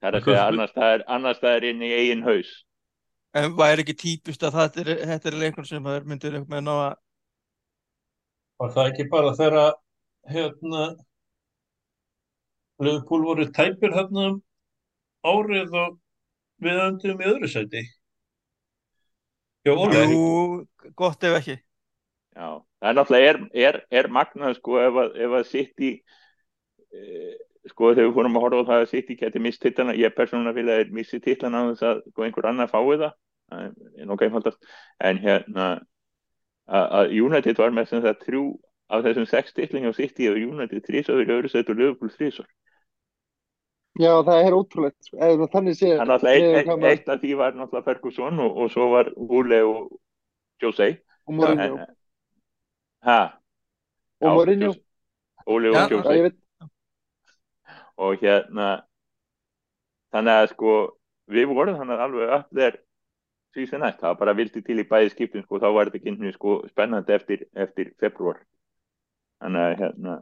Það 0.00 0.08
er 0.08 0.16
að 0.18 0.24
Hvað 0.26 0.34
segja 0.36 0.46
annars 0.50 1.04
annars 1.16 1.38
staðar 1.40 1.66
inn 1.70 1.82
í 1.82 1.92
eigin 1.96 2.24
haus. 2.26 2.52
En 3.36 3.56
væri 3.56 3.84
ekki 3.84 3.96
típist 4.00 4.44
að 4.44 4.56
þetta 4.60 4.82
er, 4.82 4.90
þetta 5.12 5.30
er 5.30 5.38
leikur 5.40 5.68
sem 5.68 5.84
það 5.84 6.08
myndir 6.08 6.38
með 6.44 6.64
ná 6.64 6.72
að 6.76 6.94
Var 8.56 8.72
það 8.72 8.90
ekki 8.90 9.04
bara 9.12 9.34
þegar 9.36 9.74
hérna 10.32 10.84
Liverpool 12.80 13.24
voru 13.24 13.46
tæpir 13.56 13.92
hérna 13.92 14.28
árið 15.24 15.76
og 15.80 15.98
við 16.64 16.80
öndum 16.86 17.20
í 17.20 17.28
öðru 17.28 17.50
sæti? 17.52 17.82
Jú, 19.66 20.66
gott 20.98 21.26
ef 21.26 21.40
ekki. 21.40 21.56
Já, 22.36 22.48
það 22.80 22.90
er 22.90 22.96
náttúrulega 22.98 23.32
er, 23.32 23.40
er, 23.66 23.80
er 24.02 24.08
magnað 24.12 24.56
sko 24.58 24.78
ef 24.82 25.00
að, 25.02 25.18
ef 25.24 25.36
að 25.38 25.46
sitt 25.48 25.82
í 25.82 25.90
e, 26.92 27.02
sko 27.72 27.92
þegar 27.94 28.10
við 28.10 28.16
fórum 28.18 28.38
að 28.38 28.46
horfa 28.46 28.62
á 28.62 28.68
það 28.70 28.84
að 28.84 28.90
sitt 28.92 29.10
í 29.10 29.18
geti 29.22 29.42
mist 29.42 29.62
titlana, 29.64 29.96
ég 29.96 30.14
persónulega 30.14 30.58
vil 30.58 30.74
að 30.74 30.92
missi 30.94 31.20
titlana 31.24 31.64
á 31.64 31.68
þess 31.72 31.88
að 31.90 32.02
sko, 32.10 32.26
einhver 32.26 32.50
annar 32.50 32.70
fái 32.70 32.98
það. 33.00 33.16
Það 33.46 33.64
er 33.66 34.08
nokkuð 34.10 34.26
einfaldast 34.26 34.72
en 35.06 35.20
hérna 35.22 35.66
að 36.66 36.94
að 37.00 37.12
United 37.22 37.58
var 37.62 37.74
með 37.74 37.90
sem 37.90 38.02
það 38.02 38.22
þrjú 38.26 38.44
af 38.90 39.04
þessum 39.06 39.26
sex 39.30 39.54
titlingi 39.54 39.90
á 39.90 39.94
sitt 39.94 40.18
í 40.18 40.28
og 40.30 40.38
United 40.38 40.82
þrísar 40.86 41.22
í 41.22 41.28
öðru 41.30 41.50
set 41.50 41.70
og 41.70 41.78
Liverpool 41.78 42.10
þrísar 42.10 42.48
Já, 43.96 44.12
það 44.26 44.38
er 44.46 44.54
ótrúlegt. 44.56 45.08
Eða 45.16 45.46
þannig 45.52 45.76
sé 45.78 45.92
Þannig 45.96 46.14
að 46.16 46.26
eitt, 46.30 46.68
eitt, 46.68 46.84
eitt 46.90 47.06
af 47.14 47.20
því 47.22 47.36
var 47.38 47.54
náttúrulega 47.56 47.86
Ferguson 47.86 48.40
og, 48.44 48.56
og 48.60 48.72
svo 48.74 48.88
var 48.92 49.08
Ule 49.16 49.60
og 49.64 49.86
Jose 50.62 50.88
og 51.26 51.34
Mourinho. 51.38 51.78
En- 51.80 51.94
ha, 53.06 53.20
Og 54.20 54.28
já, 54.28 54.34
Mourinho. 54.34 54.72
Ole 55.46 55.70
og 55.70 55.74
Já, 55.76 55.86
Já, 55.86 55.90
Jose 55.94 56.22
veit. 56.22 56.36
og 57.96 58.18
hérna 58.20 58.68
þannig 60.12 60.34
að 60.42 60.50
sko 60.52 60.72
við 61.32 61.48
vorum 61.54 61.78
þannig 61.78 62.02
alveg 62.04 62.34
upp 62.36 62.50
þér 62.58 62.76
síðan 63.56 63.80
nætt, 63.86 64.00
það 64.02 64.10
var 64.12 64.18
bara 64.20 64.34
vildi 64.36 64.60
til 64.66 64.76
í 64.82 64.84
bæði 64.84 65.10
skiptin 65.14 65.42
sko, 65.46 65.56
þá 65.62 65.70
var 65.72 65.88
þetta 65.88 66.02
kynni 66.04 66.32
sko 66.34 66.58
spennandi 66.68 67.14
eftir, 67.16 67.46
eftir 67.56 67.94
februar 68.00 68.42
þannig 69.40 69.62
að 69.70 69.78
hérna 69.80 70.16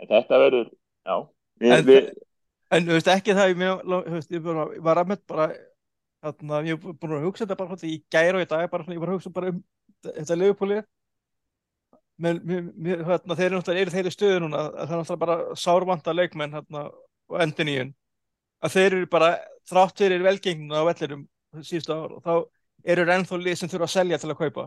en 0.00 0.08
þetta 0.08 0.38
verður, 0.40 0.70
já 1.04 1.16
við, 1.60 1.72
En- 1.76 1.84
við, 1.90 2.08
En 2.72 2.86
þú 2.86 2.96
veist 2.96 3.10
ekki 3.12 3.36
það, 3.36 3.52
ég, 3.52 3.62
ég 4.32 4.32
ég 4.32 4.82
var 4.86 5.02
að 5.02 5.12
með 5.12 5.22
bara, 5.28 5.46
þarna, 6.24 6.62
ég 6.64 6.78
hef 6.78 6.98
búin 7.02 7.18
að 7.18 7.26
hugsa 7.26 7.44
þetta 7.44 7.58
bara 7.60 7.76
svona 7.76 7.92
í 7.92 7.98
gæri 8.12 8.38
og 8.38 8.44
í 8.44 8.48
dag, 8.48 8.68
bara 8.72 8.94
ég 8.94 9.02
var 9.02 9.12
að 9.12 9.18
hugsa 9.18 9.32
bara 9.34 9.52
um 9.52 9.62
þetta 10.06 10.84
mér, 12.22 12.40
mér, 12.46 13.02
hérna, 13.06 13.36
þeir 13.36 13.48
eru 13.48 13.58
náttúrulega, 13.58 13.82
eru 13.82 13.94
þeir 13.94 14.08
í 14.08 14.14
stöðu 14.14 14.40
núna, 14.44 14.62
að 14.62 14.72
það 14.76 14.94
er 14.94 15.00
náttúrulega 15.00 15.22
bara 15.24 15.58
sárvanta 15.58 16.14
leikmenn, 16.14 16.56
hérna, 16.58 16.84
og 17.32 17.44
endin 17.44 17.70
í 17.72 17.76
hún. 17.80 17.92
Að 18.62 18.74
þeir 18.76 18.88
eru 18.88 19.10
bara, 19.12 19.30
þrátt 19.70 20.02
fyrir 20.02 20.26
velgengnuna 20.26 20.82
á 20.82 20.88
vellirum 20.90 21.24
síðustu 21.60 21.96
ár, 21.96 22.16
og 22.18 22.24
þá 22.26 22.34
eru 22.94 23.06
ennþá 23.16 23.40
lið 23.40 23.58
sem 23.58 23.72
þurfa 23.72 23.88
að 23.88 23.94
selja 23.96 24.20
til 24.22 24.30
að 24.32 24.40
kaupa. 24.42 24.66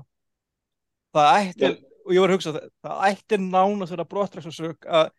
Það 1.16 1.32
ætti, 1.40 1.72
og 2.06 2.16
ég 2.16 2.24
var 2.24 2.34
að 2.34 2.38
hugsa 2.38 2.56
það, 2.56 2.68
það 2.86 3.06
ætti 3.10 3.42
nánast 3.46 3.94
þeirra 3.94 4.10
brottræksarsök 4.12 4.90
að 5.00 5.12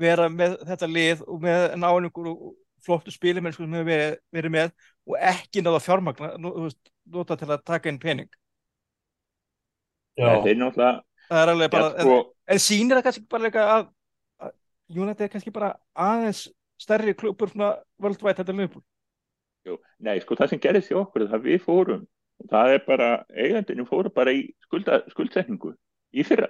vera 0.00 0.28
með 0.32 0.58
þetta 0.68 0.88
lið 0.88 1.24
og 1.26 1.40
með 1.42 1.64
náinningur 1.80 2.28
og 2.32 2.52
flottu 2.82 3.12
spilimenn 3.14 3.54
sem 3.54 3.70
við 3.70 3.86
verið, 3.86 4.14
verið 4.34 4.54
með 4.56 4.70
og 5.06 5.18
ekki 5.32 5.62
náða 5.62 5.82
fjármagna 5.84 6.30
nota 6.38 7.36
til 7.38 7.50
að 7.50 7.64
taka 7.66 7.90
inn 7.90 8.00
pening. 8.02 8.30
Já, 10.18 10.42
þeir 10.44 10.58
náttúrulega 10.60 11.02
það 11.28 11.42
er 11.42 11.52
alveg 11.52 11.70
bara, 11.72 11.90
sko, 11.94 12.16
en, 12.18 12.32
en 12.52 12.60
sýnir 12.60 12.98
það 12.98 13.06
kannski 13.06 13.22
bara 13.32 13.46
líka 13.46 13.66
að, 13.74 13.84
að 14.42 14.98
United 15.02 15.24
er 15.24 15.30
kannski 15.32 15.52
bara 15.54 15.70
aðeins 15.96 16.42
stærri 16.82 17.14
klubur 17.16 17.52
svona 17.52 17.70
worldwide 18.02 18.42
þetta 18.42 18.82
jú, 19.62 19.78
nei, 20.02 20.18
sko 20.20 20.36
það 20.36 20.50
sem 20.50 20.60
gerðist 20.60 20.92
í 20.92 20.98
okkur 20.98 21.28
það 21.30 21.46
við 21.46 21.62
fórum 21.64 22.02
það 22.50 22.74
er 22.76 22.84
bara, 22.86 23.08
eigandinu 23.30 23.86
fóru 23.86 24.10
bara 24.14 24.34
í 24.34 24.44
skulda, 24.66 25.02
skuldsetningu 25.12 25.74
í 26.12 26.24
fyrra. 26.26 26.48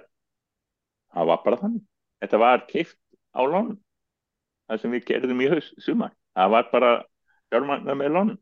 Það 1.13 1.29
var 1.29 1.41
bara 1.45 1.59
þannig. 1.61 1.83
Þetta 2.23 2.39
var 2.41 2.63
keift 2.69 2.97
á 3.33 3.41
lánum. 3.43 3.77
Það 4.69 4.79
sem 4.81 4.91
við 4.95 5.05
gerðum 5.09 5.41
í 5.43 5.49
haus 5.51 5.73
sumar. 5.83 6.13
Það 6.37 6.49
var 6.55 6.69
bara 6.71 6.91
fjármagnar 7.51 7.99
með 7.99 8.11
lánum. 8.17 8.37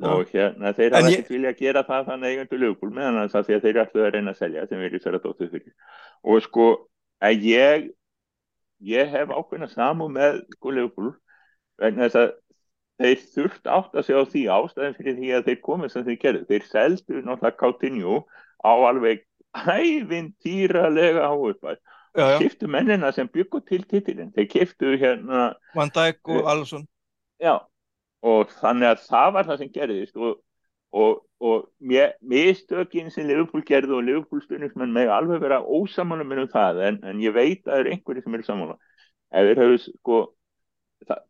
Já. 0.00 0.08
og 0.16 0.30
hérna 0.32 0.70
þeir 0.72 0.94
hafa 0.96 1.08
ég- 1.10 1.18
ekkert 1.18 1.28
vilja 1.28 1.50
að 1.52 1.58
gera 1.60 1.80
það 1.84 2.06
þannig 2.06 2.30
eigendur 2.30 2.60
lögból 2.62 2.88
meðan 2.96 3.18
að 3.20 3.32
það 3.34 3.42
því 3.46 3.54
að 3.56 3.64
þeir 3.66 3.80
ætlu 3.82 4.00
að 4.06 4.12
reyna 4.14 4.30
að 4.32 4.38
selja 4.38 4.62
sem 4.68 4.78
við 4.80 4.86
erum 4.86 5.00
sér 5.04 5.16
að 5.18 5.24
dóttu 5.26 5.48
fyrir. 5.50 5.72
Og 6.24 6.42
sko 6.42 6.68
að 7.20 7.42
ég 7.44 7.90
ég 8.80 9.10
hef 9.12 9.28
ákveðna 9.28 9.68
samu 9.68 10.08
með 10.08 10.38
sko 10.54 10.72
lögból 10.72 11.10
vegna 11.76 12.08
þess 12.08 12.16
að 12.16 12.32
þeir 13.00 13.20
þurft 13.34 13.68
átt 13.76 13.92
að 14.00 14.06
segja 14.08 14.22
á 14.24 14.30
því 14.32 14.42
ástæðin 14.56 14.96
fyrir 14.96 15.18
því 15.20 15.28
að 15.36 15.44
þeir 15.50 15.60
komið 15.68 15.92
sem 15.92 16.04
þeir 16.08 16.18
gerðu. 16.24 16.46
Þeir 16.48 16.64
seldu 16.70 17.20
náttúrulega 17.20 17.60
Coutinho 17.60 18.16
á 18.64 18.72
alveg 18.72 19.20
ævintýralega 19.52 21.28
já, 21.28 21.76
kiftu 22.14 22.68
mennina 22.70 23.12
sem 23.14 23.28
byggu 23.28 23.60
til 23.68 23.84
titilin 23.88 24.32
þeir 24.34 24.48
kiftu 24.50 24.94
hérna 24.98 25.50
Van 25.76 25.92
Dijk 25.94 26.28
og 26.28 26.48
Alisson. 26.50 26.86
já, 27.42 27.58
og 28.22 28.54
þannig 28.60 28.92
að 28.92 29.04
það 29.08 29.34
var 29.36 29.50
það 29.50 29.62
sem 29.62 29.72
gerðist 29.74 30.16
og, 30.16 30.40
og, 30.92 31.22
og 31.40 31.68
mér, 31.78 32.16
mistökin 32.20 33.12
sem 33.14 33.28
Liverpool 33.28 33.64
gerði 33.66 33.96
og 33.96 34.04
Liverpool 34.08 34.42
stundismenn 34.44 34.92
með 34.96 35.14
alveg 35.14 35.44
vera 35.44 35.62
ósamála 35.62 36.26
með 36.26 36.44
um 36.44 36.52
það 36.52 36.84
en, 36.88 37.00
en 37.04 37.22
ég 37.22 37.36
veit 37.36 37.62
að 37.64 37.72
það 37.72 37.80
eru 37.84 37.94
einhverjir 37.94 38.26
sem 38.26 38.38
eru 38.38 38.48
samála 38.48 38.78
ef 39.30 39.50
þeir 39.50 39.62
hefur 39.64 39.82
sko 39.86 40.20
að 41.08 41.24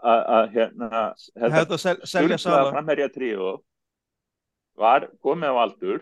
að, 0.00 0.46
hérna 0.54 0.90
að 1.00 1.66
selja 2.06 2.38
sturlaða 2.38 2.38
Sala 2.40 2.72
framherja 2.72 3.10
tríó 3.12 3.50
var 4.80 5.08
komið 5.24 5.52
á 5.52 5.56
aldur 5.64 6.00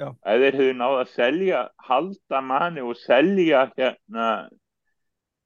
Ef 0.00 0.40
þeir 0.42 0.56
hefðu 0.56 0.74
náð 0.78 0.96
að 1.02 1.12
selja 1.12 1.60
halda 1.88 2.40
manni 2.40 2.84
og 2.84 2.96
selja 2.96 3.66
hérna 3.76 4.28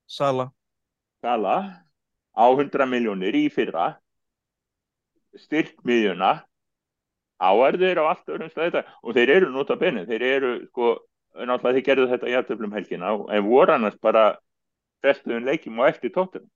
Sala. 0.06 0.50
Skala 1.18 1.56
á 2.36 2.44
100 2.52 2.86
miljónir 2.90 3.34
í 3.34 3.46
fyrra 3.50 3.94
styrkmiðjuna 5.40 6.32
á 7.42 7.50
er 7.66 7.78
þeir 7.80 8.00
á 8.02 8.04
allt 8.12 8.30
öðrum 8.30 8.52
stæði 8.52 8.70
þetta 8.70 8.98
og 9.02 9.16
þeir 9.16 9.32
eru 9.36 9.50
nota 9.50 9.76
benið, 9.80 10.10
þeir 10.12 10.24
eru 10.28 10.52
sko, 10.68 10.90
náttúrulega 11.34 11.78
þeir 11.78 11.86
gerðu 11.88 12.10
þetta 12.12 12.30
í 12.30 12.36
aðtöflum 12.38 12.76
helgina 12.76 13.14
en 13.34 13.46
voru 13.48 13.74
annars 13.74 13.98
bara 14.02 14.26
festuðum 15.02 15.48
leikjum 15.48 15.80
og 15.82 15.90
eftir 15.90 16.14
tóttunum 16.14 16.50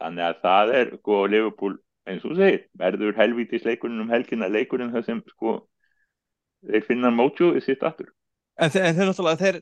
þannig 0.00 0.28
að 0.30 0.40
það 0.46 0.74
er 0.80 0.94
sko 0.98 1.20
Liverpool 1.28 1.76
eins 2.08 2.24
og 2.28 2.36
segir, 2.36 2.66
verður 2.76 3.16
helvítis 3.16 3.64
leikurinn 3.64 4.02
um 4.04 4.10
helgina 4.12 4.48
leikurinn 4.52 4.92
þar 4.92 5.06
sem 5.06 5.22
sko 5.34 5.58
þeir 6.70 6.86
finna 6.86 7.12
mótjú 7.14 7.52
í 7.58 7.62
sitt 7.64 7.84
aftur. 7.86 8.10
En, 8.58 8.70
þe 8.70 8.82
en 8.88 8.98
þeir 8.98 9.10
náttúrulega 9.10 9.40
þeir 9.42 9.60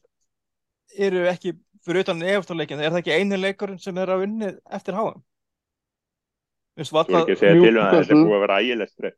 eru 1.08 1.26
ekki 1.30 1.54
fyrir 1.82 2.04
utan 2.04 2.24
eftirleikin, 2.34 2.80
er 2.80 2.92
það 2.92 3.02
ekki 3.02 3.16
eini 3.16 3.38
leikurinn 3.40 3.80
sem 3.82 3.96
er 3.98 4.12
að 4.12 4.26
unni 4.28 4.50
eftir 4.70 4.98
háa 4.98 5.14
Þú 6.72 6.80
veist, 6.80 6.92
þú 6.92 7.00
er 7.00 7.22
ekki 7.22 7.34
að 7.34 7.40
segja 7.40 7.54
til 7.56 7.72
um 7.72 7.80
að 7.82 7.96
þetta 7.96 8.14
er 8.14 8.20
búið 8.20 8.36
að 8.36 8.44
vera 8.44 8.58
ægilegt 8.62 8.92
streik 8.92 9.16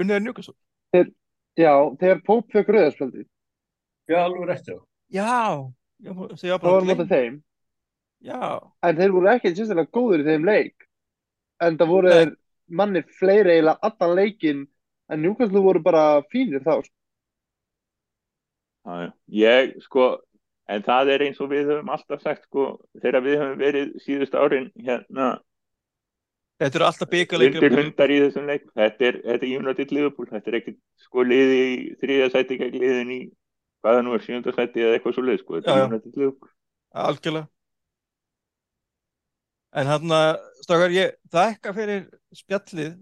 unnið 0.00 0.16
er 0.16 0.24
njúkast 0.24 1.12
Já, 1.54 1.70
þegar 2.00 2.22
Pope 2.26 2.50
fekk 2.50 2.70
rauðarspjaldi, 2.74 3.20
já, 4.10 4.16
alveg 4.24 4.48
rétt, 4.48 4.70
já. 4.72 4.78
Ég 6.02 6.64
var 6.64 6.86
mótið 6.88 7.12
þeim, 7.12 7.36
Já, 8.24 8.56
en 8.80 8.96
þeir 8.96 9.12
voru 9.12 9.28
ekki 9.34 9.52
sérstaklega 9.52 9.92
góður 9.92 10.22
í 10.22 10.28
þeim 10.30 10.46
leik. 10.48 10.86
En 11.62 11.76
það 11.80 11.90
voru 11.90 12.08
Nei. 12.08 12.14
þeir 12.16 12.30
manni 12.80 13.02
fleiri 13.18 13.52
eiginlega 13.52 13.90
allan 13.90 14.14
leikinn, 14.18 14.62
en 15.12 15.22
Newcastle 15.22 15.62
voru 15.64 15.82
bara 15.84 16.04
fínir 16.32 16.64
þá. 16.64 16.78
Já. 18.84 19.10
Ég, 19.40 19.74
sko, 19.84 20.10
en 20.70 20.84
það 20.84 21.12
er 21.14 21.24
eins 21.28 21.40
og 21.40 21.50
við 21.52 21.72
höfum 21.72 21.92
alltaf 21.94 22.22
sagt, 22.24 22.46
sko, 22.48 22.68
þegar 23.02 23.24
við 23.24 23.38
höfum 23.42 23.62
verið 23.62 23.94
síðust 24.04 24.36
árin 24.38 24.70
hérna 24.76 25.30
þetta 26.62 26.78
eru 26.78 26.88
alltaf 26.88 27.10
byggaleikur 27.10 27.64
undir 27.64 27.80
hundar 27.82 28.12
í 28.14 28.20
þessum 28.24 28.50
leik. 28.50 28.68
Þetta 28.78 29.08
er, 29.08 29.16
er 29.34 29.48
United 29.48 29.96
Liverpool, 29.96 30.28
þetta 30.30 30.52
er 30.52 30.58
ekki, 30.60 30.76
sko, 31.06 31.24
liði 31.26 31.62
í 31.64 31.80
þriðja 32.02 32.28
sæti 32.36 32.60
gegn 32.60 32.78
liðin 32.82 33.16
í, 33.16 33.22
hvaða 33.84 34.04
nú 34.06 34.14
er, 34.16 34.22
sjönda 34.24 34.54
sæti 34.54 34.84
eða 34.84 34.98
eitthvað 34.98 35.16
svo 35.18 35.26
leið, 35.26 35.42
sko, 35.42 35.58
þetta 35.58 35.74
er 35.74 35.88
United 35.88 36.20
Liverpool. 36.20 36.54
algjörlega 36.94 37.48
en 39.74 39.90
hann 39.90 40.14
að 40.14 40.30
stakar 40.62 40.94
ég 40.94 41.16
þakka 41.34 41.74
fyrir 41.76 42.04
spjallið 42.34 42.94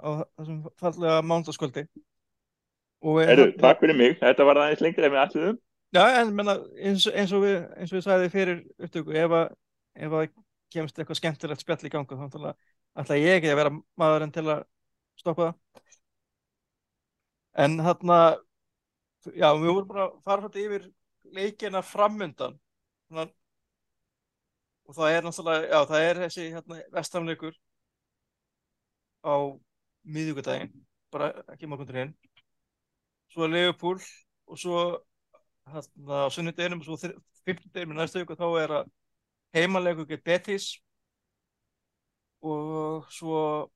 á 0.00 0.08
þessum 0.38 0.60
fallega 0.80 1.18
mándaskvöldi 1.26 1.84
hérna- 3.02 3.54
takk 3.60 3.80
fyrir 3.80 3.96
mig, 3.96 4.18
þetta 4.20 4.44
var 4.48 4.62
aðeins 4.64 4.82
lengra 4.84 5.06
en 5.06 5.12
við 5.14 5.22
alluðum. 5.22 5.58
já, 5.94 6.02
en 6.20 6.34
menna, 6.34 6.58
eins, 6.76 7.06
eins 7.06 7.32
og 7.32 7.44
við 7.44 7.56
eins 7.76 7.92
og 7.92 7.98
við 7.98 8.04
sagði 8.04 8.32
fyrir 8.34 8.58
upptöku 8.78 9.14
ef 9.16 9.36
að, 9.38 9.54
ef 9.96 10.12
að 10.18 10.26
kemst 10.74 10.98
eitthvað 10.98 11.20
skemmtilegt 11.20 11.64
spjall 11.64 11.86
í 11.86 11.92
gangu 11.92 12.18
þá 12.18 12.54
ætla, 12.98 13.16
ég 13.20 13.38
ekki 13.38 13.52
að 13.52 13.60
vera 13.60 13.74
maðurinn 14.00 14.34
til 14.34 14.44
að 14.48 14.64
stoppa 15.18 15.48
það. 15.48 15.84
En 17.58 17.78
hann 17.82 18.12
að 18.14 18.40
já, 19.34 19.48
við 19.58 19.72
vorum 19.72 19.88
bara 19.90 20.06
að 20.06 20.16
fara 20.26 20.46
þetta 20.46 20.64
yfir 20.64 20.88
leikina 21.34 21.82
framundan. 21.84 22.58
Svona, 23.08 23.28
og 24.88 24.96
það 24.96 25.14
er 25.14 25.26
náttúrulega, 25.26 25.68
já, 25.68 25.78
það 25.90 26.06
er 26.08 26.20
þessi 26.24 26.46
hérna, 26.54 26.80
vestamleikur 26.94 27.56
á 29.24 29.34
miðvíkudaginn, 30.08 30.72
bara 31.12 31.32
ekki 31.52 31.68
morgundurinn 31.68 32.14
svo 33.32 33.46
Liverpool 33.46 34.00
og 34.48 34.58
svo 34.58 34.82
hérna 35.68 36.26
á 36.26 36.28
sunnudeginum 36.32 36.80
og 36.80 36.86
svo 36.86 37.14
fymtudeginum 37.44 37.96
í 37.96 37.98
næstu 37.98 38.22
viku 38.22 38.36
þá 38.38 38.46
er 38.62 38.76
að 38.80 38.92
heimalega 39.56 40.06
get 40.08 40.24
Betis 40.24 40.76
og 42.42 43.08
svo 43.12 43.68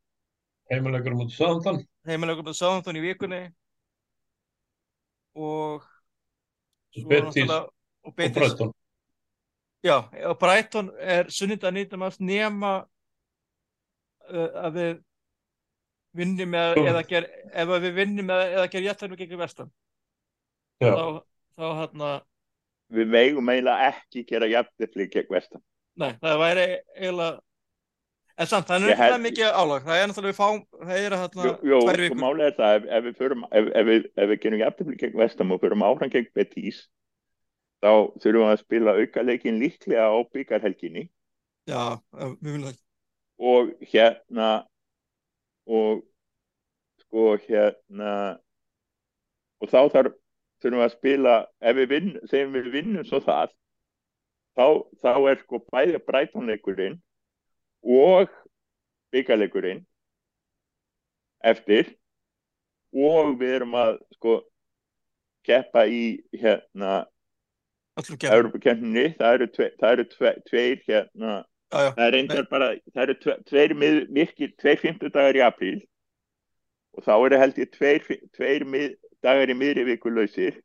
Heimilegur 0.70 1.16
mútið 1.18 1.36
Sáðan. 1.36 1.82
heimalega 2.08 2.44
með 2.46 2.56
Southampton 2.56 2.96
í 2.96 3.02
vikunni 3.04 3.42
og 5.36 5.84
svo 6.94 7.08
Betis 7.10 7.50
og 7.50 8.14
Brighton. 8.16 8.72
Já, 9.82 9.96
og 10.28 10.38
Brighton 10.38 10.90
er 10.98 11.30
sunnudag 11.30 11.74
19. 11.74 11.98
mars 11.98 12.20
nema 12.20 12.72
uh, 14.30 14.50
að 14.66 14.78
við 14.78 14.92
vinnum 16.16 16.54
eða 16.58 17.04
ger, 17.08 17.28
ef 17.52 17.72
við 17.72 17.94
vinnum 17.96 18.32
eða 18.34 18.66
ger 18.72 18.86
jættarnu 18.88 19.18
gegn 19.20 19.40
vestan 19.40 19.70
þá, 20.82 21.22
þá 21.56 21.66
hérna 21.80 22.12
Við 22.92 23.08
megum 23.08 23.48
eiginlega 23.48 23.88
ekki 23.88 24.26
gera 24.28 24.50
jafntefli 24.50 25.08
gegn 25.08 25.32
vestan. 25.32 25.62
nei, 25.96 26.12
það 26.20 26.42
væri 26.42 26.66
eiginlega 26.96 27.40
en 28.42 28.48
samt, 28.48 28.68
það 28.68 28.76
er 28.76 28.82
náttúrulega 28.82 29.22
mikið 29.26 29.56
álag. 29.60 29.86
Það 29.86 29.98
er 29.98 30.10
náttúrulega 30.10 30.32
við 30.32 30.38
fáum, 30.38 30.60
það 30.80 30.92
er 30.96 31.02
hérna 31.04 31.28
tvær 31.34 31.50
sko 31.60 31.80
vikur. 32.00 32.20
málið 32.22 32.46
er 32.46 32.54
það, 32.58 32.74
ef, 32.76 32.86
ef 32.96 33.06
við 33.06 33.18
förum, 33.20 33.44
ef, 33.50 33.70
ef 33.80 33.88
við, 33.88 34.08
ef 34.16 34.30
við 34.30 34.40
gerum 34.44 34.62
jafntefli 34.62 34.98
gegn 35.02 35.20
vestam 35.20 35.54
og 35.54 35.62
förum 35.62 35.84
áfram 35.86 36.12
gegn 36.12 36.30
Betis, 36.36 36.80
þá 37.82 37.90
þurfum 38.22 38.46
við 38.46 38.52
að 38.52 38.62
spila 38.62 38.96
aukaleikin 38.98 39.60
líklega 39.60 40.08
á 40.08 40.16
byggarhelginni 40.32 41.04
já, 41.68 41.82
við 42.16 42.48
viljum 42.48 42.66
það. 42.68 42.80
Og 43.52 43.72
hérna 43.92 44.50
og 45.66 46.02
sko 47.04 47.36
hérna 47.44 48.12
og 49.62 49.70
þá 49.70 49.80
þarf 49.94 50.14
þurfum 50.62 50.78
við 50.78 50.86
að 50.86 50.94
spila 50.94 51.34
ef 51.62 51.76
við 51.78 51.88
vinn, 51.90 52.12
þegar 52.30 52.54
við 52.56 52.70
vinnum 52.76 53.06
svo 53.06 53.20
það 53.22 53.52
þá, 54.56 54.66
þá 55.02 55.12
er 55.30 55.40
sko 55.42 55.60
bæði 55.72 56.02
brætonleikurinn 56.06 56.98
og 57.82 58.30
byggarleikurinn 59.12 59.82
eftir. 61.42 61.92
Og 62.92 63.38
við 63.40 63.54
erum 63.56 63.76
að 63.80 63.94
sko 64.18 64.34
keppa 65.48 65.86
í 65.88 66.20
hérna 66.36 67.06
kemur, 67.96 68.34
Európa-kemninni, 68.36 69.06
það 69.16 69.38
eru, 69.38 69.48
tve, 69.52 69.68
það 69.80 69.94
eru 69.96 70.04
tve, 70.12 70.32
tveir 70.48 70.82
hérna 70.86 71.38
já, 71.72 71.80
já, 71.82 71.92
Það 71.96 72.36
er 72.38 72.46
bara, 72.50 72.68
það 72.94 73.02
eru 73.06 73.14
tve, 73.22 73.36
tveir, 73.48 73.74
mið, 73.82 73.98
virkir, 74.18 74.52
tveir 74.60 74.80
fimmtudagar 74.82 75.38
í 75.38 75.42
apríl 75.46 75.80
og 76.92 77.04
þá 77.06 77.12
eru 77.26 77.38
held 77.40 77.58
ég 77.62 77.70
tveir, 77.72 78.04
tveir 78.36 78.64
mið, 78.68 78.94
dagar 79.24 79.48
í 79.52 79.56
miðri 79.56 79.84
viku 79.88 80.10
lausir 80.12 80.58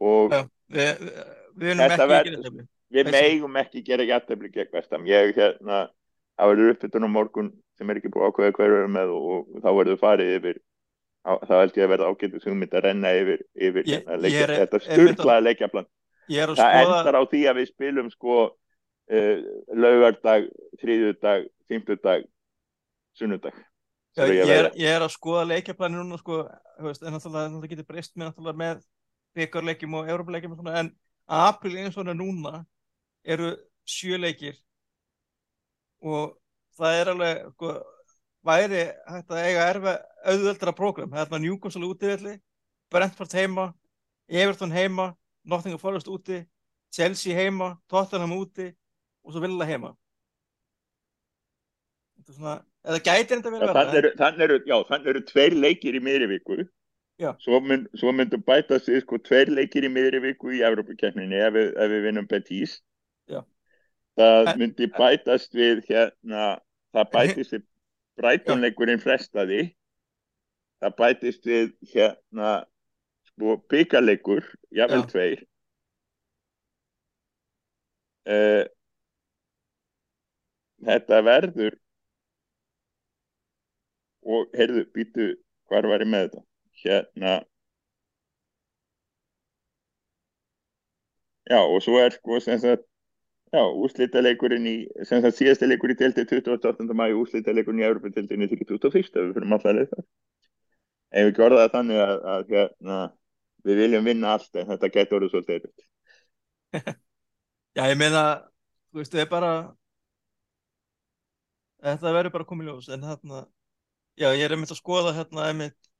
og 0.00 0.32
já 0.34 0.42
við, 0.70 1.00
við, 1.02 1.22
við 1.60 1.70
viljum 1.70 1.80
Þetta 1.82 2.04
ekki 2.04 2.10
ver- 2.10 2.28
gera 2.30 2.42
þetta 2.44 2.66
við 2.90 3.10
megum 3.14 3.56
ekki 3.60 3.82
gera 3.86 4.04
jættefli 4.06 4.48
gegn 4.54 4.72
vestam. 4.74 5.04
Ég 5.06 5.34
hérna, 5.36 5.80
það 6.38 6.48
verður 6.52 6.72
uppbytun 6.74 7.06
á 7.06 7.10
morgun 7.10 7.50
sem 7.78 7.90
er 7.92 8.00
ekki 8.00 8.10
búið 8.14 8.26
ákveða 8.30 8.54
hverju 8.56 8.78
er 8.84 8.90
með 8.90 9.12
og, 9.14 9.26
og 9.54 9.62
þá 9.64 9.68
verður 9.78 10.00
farið 10.00 10.32
yfir, 10.38 10.58
þá 11.26 11.52
held 11.60 11.76
ég 11.78 11.84
að 11.86 11.92
verða 11.94 12.08
ágættu 12.10 12.40
hugmynd 12.46 12.74
að 12.74 12.84
renna 12.88 13.12
yfir, 13.20 13.44
yfir 13.54 13.84
Ég- 13.86 13.92
hérna, 14.00 14.18
leikja, 14.24 14.40
ég 14.40 14.48
er- 14.48 14.56
þetta 14.64 14.80
sturglaða 14.86 15.44
leikjaplan. 15.46 15.88
Það 16.30 16.56
skoða 16.58 16.98
endar 17.00 17.18
á 17.18 17.22
því 17.30 17.40
að 17.50 17.56
við 17.60 17.68
spilum 17.70 18.10
sko 18.14 18.34
uh, 19.10 19.42
laugardag, 19.74 20.48
þriðjudag, 20.80 21.48
fimmtudag, 21.68 22.24
sunnudag. 23.18 23.58
Já, 24.16 24.24
ég, 24.26 24.48
er, 24.48 24.70
ég 24.74 24.90
er 24.90 25.04
að 25.04 25.14
skoða 25.14 25.46
leikjaplæni 25.52 26.00
núna 26.00 26.18
sko, 26.18 26.42
veist, 26.82 27.04
en 27.06 27.20
það 27.22 27.68
getur 27.70 27.86
breyst 27.86 28.16
með 28.18 28.40
með 28.58 28.82
byggarleikjum 29.38 29.94
og 30.00 30.10
európaleikjum 30.10 30.56
og 30.56 30.62
svona, 30.62 30.80
en 30.82 30.90
april 31.30 31.76
eins 31.78 31.98
og 32.00 32.10
núna 32.10 32.64
eru 33.22 33.52
sjö 33.86 34.18
leikir. 34.18 34.58
Og 36.02 36.34
það 36.74 36.98
er 36.98 37.12
alveg 37.12 37.42
sko, 37.54 37.74
væri 38.42 38.86
hægt 39.12 39.30
að 39.30 39.44
eiga 39.44 39.68
erfa 39.68 39.94
auðveldra 40.24 40.74
prógram, 40.74 41.12
það 41.12 41.22
er 41.22 41.30
þarna 41.30 41.44
Newcastle 41.44 41.92
útivelli, 41.92 42.34
Brentford 42.90 43.36
heima 43.38 43.70
Everton 44.30 44.70
heima, 44.70 45.14
Nottingham 45.44 45.78
Forest 45.78 46.08
úti 46.08 46.44
Chelsea 46.94 47.34
heima, 47.34 47.76
Tottenham 47.88 48.32
úti 48.38 48.70
og 49.30 49.36
svo 49.36 49.44
Villa 49.44 49.68
heima 49.68 49.94
þetta 52.18 52.32
er 52.34 52.36
svona 52.40 52.58
eða 52.90 53.00
gæti 53.06 53.36
þetta 53.36 53.52
verið 53.54 53.72
þannig 53.76 53.98
eru, 54.00 54.10
þannig 54.18 54.44
eru, 54.46 54.60
þannig 54.90 55.10
eru 55.12 55.24
tveir 55.28 55.56
leikir 55.56 55.96
í 55.96 56.04
miðri 56.04 56.28
viku. 56.30 56.60
Já. 57.20 57.34
Svo, 57.44 57.58
mynd, 57.60 57.88
svo 58.00 58.12
myndu 58.16 58.38
bætast 58.40 58.88
við 58.88 59.02
sko 59.04 59.18
tveir 59.20 59.50
leikir 59.52 59.84
í 59.84 59.90
miðri 59.92 60.22
viku 60.24 60.54
í 60.56 60.62
Evrópukeppninni 60.64 61.36
ef, 61.44 61.58
ef 61.76 61.92
við 61.92 62.06
vinnum 62.06 62.28
Betis. 62.30 62.78
Já. 63.28 63.42
Það 64.16 64.52
En- 64.54 64.62
myndi 64.62 64.88
bætast 64.94 65.52
við 65.56 65.84
hérna, 65.90 66.46
það 66.96 67.12
bætist 67.12 67.52
við 67.56 67.66
Brighton-leikurinn 68.20 69.04
frestaði. 69.04 69.60
Það 70.80 70.96
bætist 70.96 71.44
við 71.44 71.70
hérna, 71.92 72.56
sko, 73.28 73.58
byggarleikur, 73.68 74.48
jafnvel 74.72 75.04
Já. 75.04 75.08
tveir. 75.12 75.46
Uh, 78.30 78.64
þetta 80.86 81.20
verður 81.26 81.78
og 84.34 84.52
heyrðu, 84.56 84.84
býtu 84.94 85.30
hvar 85.70 85.88
var 85.88 86.04
ég 86.04 86.10
með 86.12 86.28
þetta 86.28 86.44
hérna 86.84 87.34
já 91.50 91.58
og 91.60 91.80
svo 91.84 91.98
er 92.00 92.14
sko 92.14 92.40
sem 92.40 92.60
sagt 92.62 92.86
já, 93.50 93.62
úrslitaleikurinn 93.64 94.68
í 94.70 94.76
sem 95.08 95.22
sagt 95.24 95.40
síðasti 95.40 95.68
leikur 95.68 95.92
í 95.94 95.98
delti 95.98 96.26
28. 96.28 96.86
mæg 96.96 97.16
úrslitaleikurinn 97.18 97.82
í 97.82 97.88
Európa-deltinni 97.88 98.50
31. 98.52 98.90
ef 98.90 99.00
við 99.00 99.34
fyrir 99.36 99.56
alltaf 99.56 99.76
leið 99.76 99.94
þar 99.94 100.04
ef 101.10 101.24
við 101.24 101.32
ekki 101.32 101.44
orðaði 101.46 101.72
þannig 101.74 102.02
að, 102.04 102.16
að 102.32 102.52
hérna, 102.54 102.98
við 103.66 103.82
viljum 103.82 104.06
vinna 104.06 104.34
allt 104.36 104.60
en 104.60 104.68
þetta 104.70 104.90
getur 104.94 105.18
orðið 105.18 105.32
svolítið. 105.34 105.86
Já, 107.76 107.82
ég 107.86 107.98
meina, 107.98 108.22
þú 108.90 109.02
veist, 109.02 109.14
það 109.14 109.24
er 109.24 109.30
bara 109.30 109.52
þetta 111.80 112.14
verður 112.16 112.34
bara 112.36 112.48
komið 112.48 112.70
ljós, 112.70 112.90
en 112.94 113.06
þarna 113.06 113.44
já, 114.20 114.28
ég 114.28 114.44
er 114.44 114.54
einmitt 114.56 114.74
að 114.74 114.80
skoða 114.80 115.14
hérna 115.16 115.48
einmitt 115.48 115.90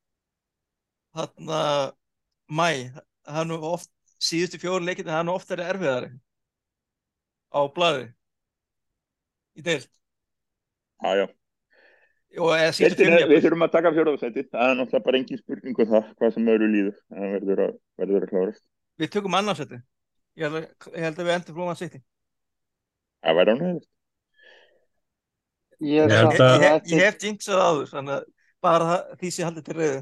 þarna 1.16 1.61
mæ, 2.51 2.69
það 3.27 3.55
er 3.57 3.66
oft 3.70 3.90
síðustu 4.20 4.61
fjóru 4.61 4.85
leikindi, 4.85 5.11
það 5.11 5.23
er 5.24 5.35
oft 5.35 5.52
verið 5.52 5.73
erfiðari 5.74 6.11
á 7.51 7.61
blaði 7.74 8.09
í 9.59 9.65
deild. 9.66 9.89
Já, 11.01 11.11
já. 11.16 11.27
og 12.39 12.52
fimm 12.77 13.15
er, 13.16 13.24
við 13.31 13.47
þurfum 13.47 13.66
að 13.66 13.73
taka 13.74 13.94
fjóraðsæti 13.97 14.44
það 14.51 14.66
er 14.66 14.77
náttúrulega 14.78 15.07
bara 15.07 15.20
engin 15.20 15.40
spurning 15.40 15.81
um 15.81 15.89
það 15.94 16.11
hvað 16.20 16.35
sem 16.36 16.51
öðru 16.55 16.69
líður 16.74 16.98
það 17.01 17.32
verður 17.36 17.65
að, 17.65 17.73
verður 18.02 18.27
að 18.27 18.35
klárast. 18.35 18.65
Við 19.01 19.12
tökum 19.16 19.39
annarsætti 19.39 19.81
ég 20.36 20.44
held 20.47 20.61
að, 20.61 20.69
ég 20.94 21.07
held 21.07 21.16
að 21.19 21.31
við 21.31 21.35
endur 21.39 21.57
flóman 21.57 21.81
sitt 21.81 21.97
það 23.24 23.40
væri 23.40 23.55
ánægilegt 23.57 23.89
Ég 25.81 25.89
Ég 25.89 26.11
ég, 26.11 26.40
að- 26.44 26.62
ég, 26.62 26.90
ég 26.93 27.01
hef 27.07 27.16
jinxað 27.24 27.78
þannig 27.89 28.15
að 28.19 28.24
bara 28.61 28.97
því 29.16 29.28
sé 29.32 29.44
haldið 29.47 29.65
til 29.65 29.77
reyðu 29.78 30.01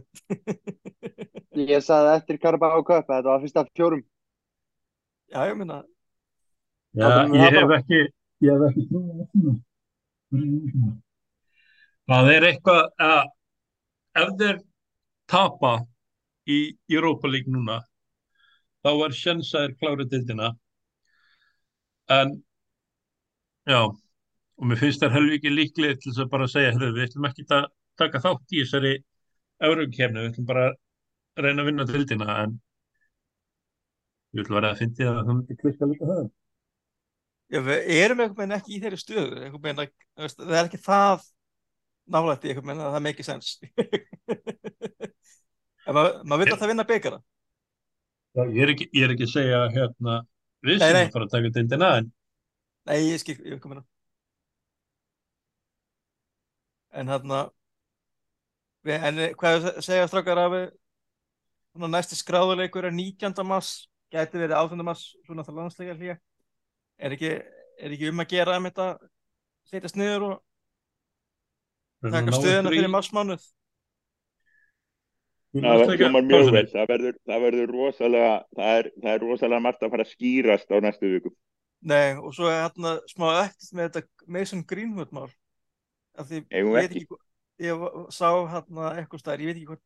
ég 1.72 1.82
sagði 1.86 2.14
eftir 2.18 2.38
Carabao 2.42 2.82
Cup 2.82 3.06
að 3.06 3.20
þetta 3.20 3.30
var 3.30 3.42
fyrst 3.44 3.60
af 3.62 3.68
fjórum. 3.78 4.02
já, 5.30 5.40
ég 5.46 5.56
meina, 5.60 5.76
Já, 6.98 7.04
Áfram 7.06 7.30
með 7.30 7.44
ég 7.44 7.56
hef 7.58 7.70
ekki, 7.78 8.00
ég 8.42 8.50
hef 8.54 8.62
ekki 8.68 8.84
á 8.88 9.00
það. 12.08 12.30
Er 12.34 12.46
eitthvað 12.48 12.82
að 13.04 13.22
ef 14.22 14.30
þeir 14.40 14.58
tapa 15.28 15.72
í 16.48 16.58
Europa 16.90 17.28
League 17.30 17.52
núna 17.52 17.78
þá 18.82 18.90
er 19.06 19.12
sjens 19.18 19.50
að 19.54 19.66
þeir 19.66 19.74
klára 19.82 20.06
dildina 20.08 20.48
en 22.18 22.28
já 23.68 23.80
og 24.58 24.66
mér 24.66 24.80
finnst 24.80 25.02
þær 25.02 25.14
helviki 25.14 25.52
líklega 25.52 25.98
til 25.98 26.10
þess 26.10 26.24
að 26.24 26.32
bara 26.32 26.48
segja 26.50 26.74
við 26.80 27.04
ætlum 27.04 27.28
ekki 27.28 27.46
að 27.54 27.68
taka 27.98 28.22
þátt 28.24 28.54
í 28.54 28.62
þessari 28.64 28.94
eurumkefni, 29.68 30.22
við 30.22 30.32
ætlum 30.32 30.48
bara 30.48 30.66
að 30.68 31.46
reyna 31.46 31.62
að 31.62 31.70
vinna 31.70 31.86
dildina 31.88 32.36
en 32.42 32.58
ég 34.34 34.42
vil 34.42 34.58
vera 34.58 34.72
að 34.72 34.82
fyndi 34.82 35.06
að 35.06 35.20
það 35.20 35.30
myndi 35.32 35.58
klikka 35.62 35.90
líka 35.90 36.10
það 36.10 36.28
Já, 37.48 37.62
við 37.64 37.90
erum 37.96 38.18
einhvern 38.20 38.38
veginn 38.42 38.56
ekki 38.58 38.74
í 38.76 38.80
þeirri 38.82 39.00
stöðu 39.00 39.38
einhvern 39.40 39.62
veginn 39.64 39.78
það 40.28 40.50
er 40.52 40.66
ekki 40.66 40.80
það 40.84 41.22
nálægt 42.12 42.44
í 42.44 42.50
einhvern 42.52 42.68
veginn 42.68 42.84
að 42.84 42.96
það 42.96 43.06
make 43.06 43.24
sense. 43.26 43.56
En 45.88 45.96
maður 45.96 46.18
mað 46.28 46.42
vil 46.42 46.52
alltaf 46.52 46.68
vinna 46.68 46.84
byggara 46.84 47.18
Já, 48.36 48.42
ég 48.44 48.58
er 48.60 48.72
ekki, 48.74 48.86
ég 48.92 49.06
er 49.06 49.14
ekki 49.14 49.24
að 49.24 49.30
segja 49.32 49.60
hérna 49.72 50.16
við 50.66 50.82
sem 50.82 50.92
nei. 50.92 51.06
að 51.06 51.14
fara 51.14 51.28
að 51.28 51.32
taka 51.32 51.52
dildina 51.54 51.88
en 52.02 52.10
nei, 52.90 52.98
ég 53.06 53.22
skil, 53.22 53.38
ég 53.40 53.62
kom 53.62 53.72
inn 53.72 53.80
á 53.80 53.84
en 56.98 57.12
þarna 57.14 57.44
Við- 58.86 59.04
En 59.08 59.16
hvað 59.40 59.64
segja 59.82 60.06
við 60.08 60.68
svona 61.74 61.90
næsti 61.92 62.16
skráðuleikur 62.18 62.86
er 62.88 62.94
19. 62.94 63.44
mars 63.46 63.88
gæti 64.12 64.38
verið 64.40 64.56
18. 64.56 64.84
mars 64.86 65.02
svona 65.26 65.44
það 65.44 65.58
landsleika 65.58 65.96
hlýja 65.98 66.16
er 66.98 67.14
ekki, 67.16 67.32
er 67.78 67.94
ekki 67.94 68.10
um 68.12 68.22
að 68.22 68.30
gera 68.32 68.56
um 68.56 68.68
þetta 68.68 68.86
setjast 69.68 69.98
niður 69.98 70.28
og 70.30 70.36
taka 72.12 72.32
stöðuna 72.38 72.72
fyrir 72.72 72.92
marsmánuð 72.94 73.44
Það 75.58 75.90
hljómar 75.96 76.24
mjög 76.28 76.50
vel, 76.52 76.66
það 76.68 76.88
verður, 76.90 77.14
það 77.26 77.44
verður 77.46 77.70
rosalega, 77.72 78.32
það 78.54 78.72
er, 78.78 78.88
það 79.02 79.12
er 79.14 79.22
rosalega 79.24 79.64
margt 79.64 79.84
að 79.84 79.92
fara 79.94 80.04
að 80.04 80.10
skýrast 80.12 80.74
á 80.74 80.76
næstu 80.84 81.08
viku. 81.14 81.30
Nei, 81.88 82.18
og 82.20 82.34
svo 82.36 82.50
er 82.52 82.58
hérna 82.66 82.92
smá 83.08 83.28
eftir 83.46 83.78
með 83.78 83.88
þetta 83.88 84.28
Mason 84.36 84.64
Greenwood 84.68 85.14
mál 85.16 85.24
af 85.24 85.32
því 86.26 86.40
Eigum 86.50 86.74
ég 86.74 86.78
veit 86.78 86.96
ekki? 86.96 87.18
ég 87.58 87.86
sá 88.14 88.28
hérna 88.52 88.92
eitthvað 88.98 89.20
stær, 89.22 89.40
ég 89.40 89.46
veit 89.50 89.56
ekki 89.56 89.66
hvort 89.70 89.84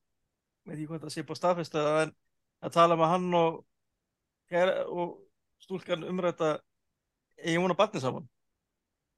veit 0.66 0.76
ekki 0.78 0.86
hvort 0.90 1.02
það 1.06 1.14
sé 1.16 1.22
på 1.28 1.34
staðfest 1.38 1.74
en 1.80 2.12
að 2.62 2.72
tala 2.76 2.96
með 2.96 3.12
hann 3.12 3.34
og 3.34 3.64
og 4.92 5.18
stúlkan 5.62 6.04
umræta 6.04 6.58
eigin 7.42 7.62
vona 7.64 7.74
barni 7.78 8.00
saman 8.00 8.28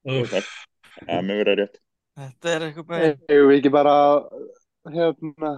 Það 0.05 1.23
með 1.27 1.39
vera 1.41 1.55
rétt. 1.59 1.79
þetta 2.19 2.51
er 2.55 2.65
eitthvað 2.69 2.91
með 2.93 3.07
Eigum 3.29 3.49
við 3.51 3.57
ekki 3.59 3.71
bara 3.75 3.95
hérna, 4.95 5.51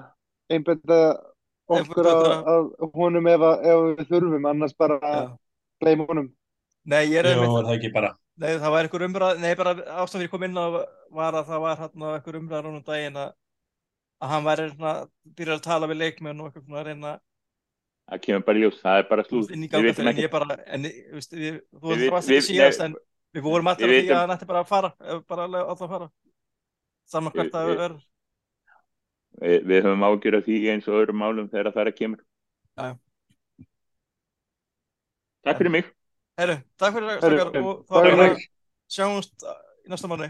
einbetta 0.48 0.98
okkur 1.68 2.06
að 2.08 2.70
honum 2.94 3.26
ef, 3.26 3.40
að- 3.50 3.64
ef 3.66 3.82
við 3.98 4.06
þurfum, 4.12 4.46
annars 4.48 4.72
bara 4.78 4.98
Já. 5.02 5.36
gleyma 5.82 6.06
honum. 6.08 6.28
Nei, 6.86 7.02
ég 7.10 7.18
er 7.18 7.26
já, 7.26 7.34
einmitt, 7.34 7.50
er 7.58 7.66
það 7.66 7.76
ekki 7.76 7.92
bara 7.96 8.10
nei, 8.36 8.50
það 8.62 8.70
var 8.74 8.86
einhver 8.86 9.04
umræð, 9.08 9.38
nei, 9.42 9.54
bara 9.58 9.72
ástæðan 9.74 10.12
fyrir 10.20 10.26
ég 10.28 10.32
kom 10.34 10.44
inn 10.46 10.58
á 10.60 10.66
var 11.16 11.38
að 11.40 11.48
það 11.50 11.62
var 11.64 11.80
hérna 11.82 12.10
einhver 12.14 12.38
umræð 12.40 12.62
rúnum 12.66 12.84
daginn 12.86 13.16
að, 13.22 13.32
að 14.22 14.32
hann 14.34 14.44
væri 14.46 14.66
hérna, 14.68 14.92
byrjar 15.38 15.58
að 15.58 15.64
tala 15.66 15.88
við 15.90 16.00
leikmenn 16.04 16.40
og 16.44 16.50
eitthvað 16.50 16.66
svona 16.68 16.82
að 16.82 16.90
reyna 16.90 17.14
Það 18.06 18.20
kemur 18.22 18.42
bara 18.46 18.58
í 18.58 18.62
ljós, 18.62 18.76
það 18.78 18.96
er 19.00 19.06
bara 19.10 19.22
slúð. 19.26 19.48
Við 19.50 19.72
veitum 19.82 20.08
ekki. 20.12 20.22
ég 20.22 20.30
bara, 20.30 20.56
en 20.76 20.84
veist, 21.16 21.32
við, 21.34 21.56
þú 21.74 21.88
Við- 21.90 22.02
veist, 22.04 22.12
það 22.12 22.28
við- 22.30 22.36
ekki 22.38 22.46
síðast, 22.52 22.82
en 22.84 22.92
við 23.34 23.42
vorum 23.42 23.70
að 23.72 23.80
því 23.82 23.96
að 24.04 24.20
hann 24.20 24.34
ætti 24.36 24.46
bara 24.46 24.60
að 24.62 24.68
fara, 24.70 24.90
ef 25.02 25.24
bara 25.26 25.46
að 25.48 25.56
láta 25.56 25.88
fara, 25.90 26.06
saman 27.10 27.34
hvert 27.34 27.56
að 27.58 27.66
við- 27.72 27.80
vera, 27.82 27.98
Við, 29.42 29.66
við 29.68 29.82
höfum 29.88 30.06
ágjör 30.06 30.36
af 30.38 30.46
því 30.46 30.60
eins 30.70 30.86
og 30.88 31.00
öðrum 31.00 31.18
málum 31.20 31.48
þegar 31.50 31.72
það 31.74 31.82
er 31.82 31.90
að 31.90 31.98
kemur. 31.98 32.20
Já, 32.78 32.84
já. 32.86 32.94
Takk 35.44 35.58
fyrir 35.58 35.74
mig. 35.74 35.90
Herru, 36.40 36.56
takk 36.80 36.94
fyrir 36.96 37.08
Herru, 37.22 37.38
stakar 37.38 37.62
og 37.62 37.78
takk 37.86 37.94
bara 37.96 38.10
fyrir. 38.16 38.44
sjáumst 38.96 39.46
í 39.86 39.92
næsta 39.92 40.10
mánu. 40.10 40.28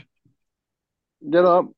Gerða 1.34 1.52
það. 1.56 1.72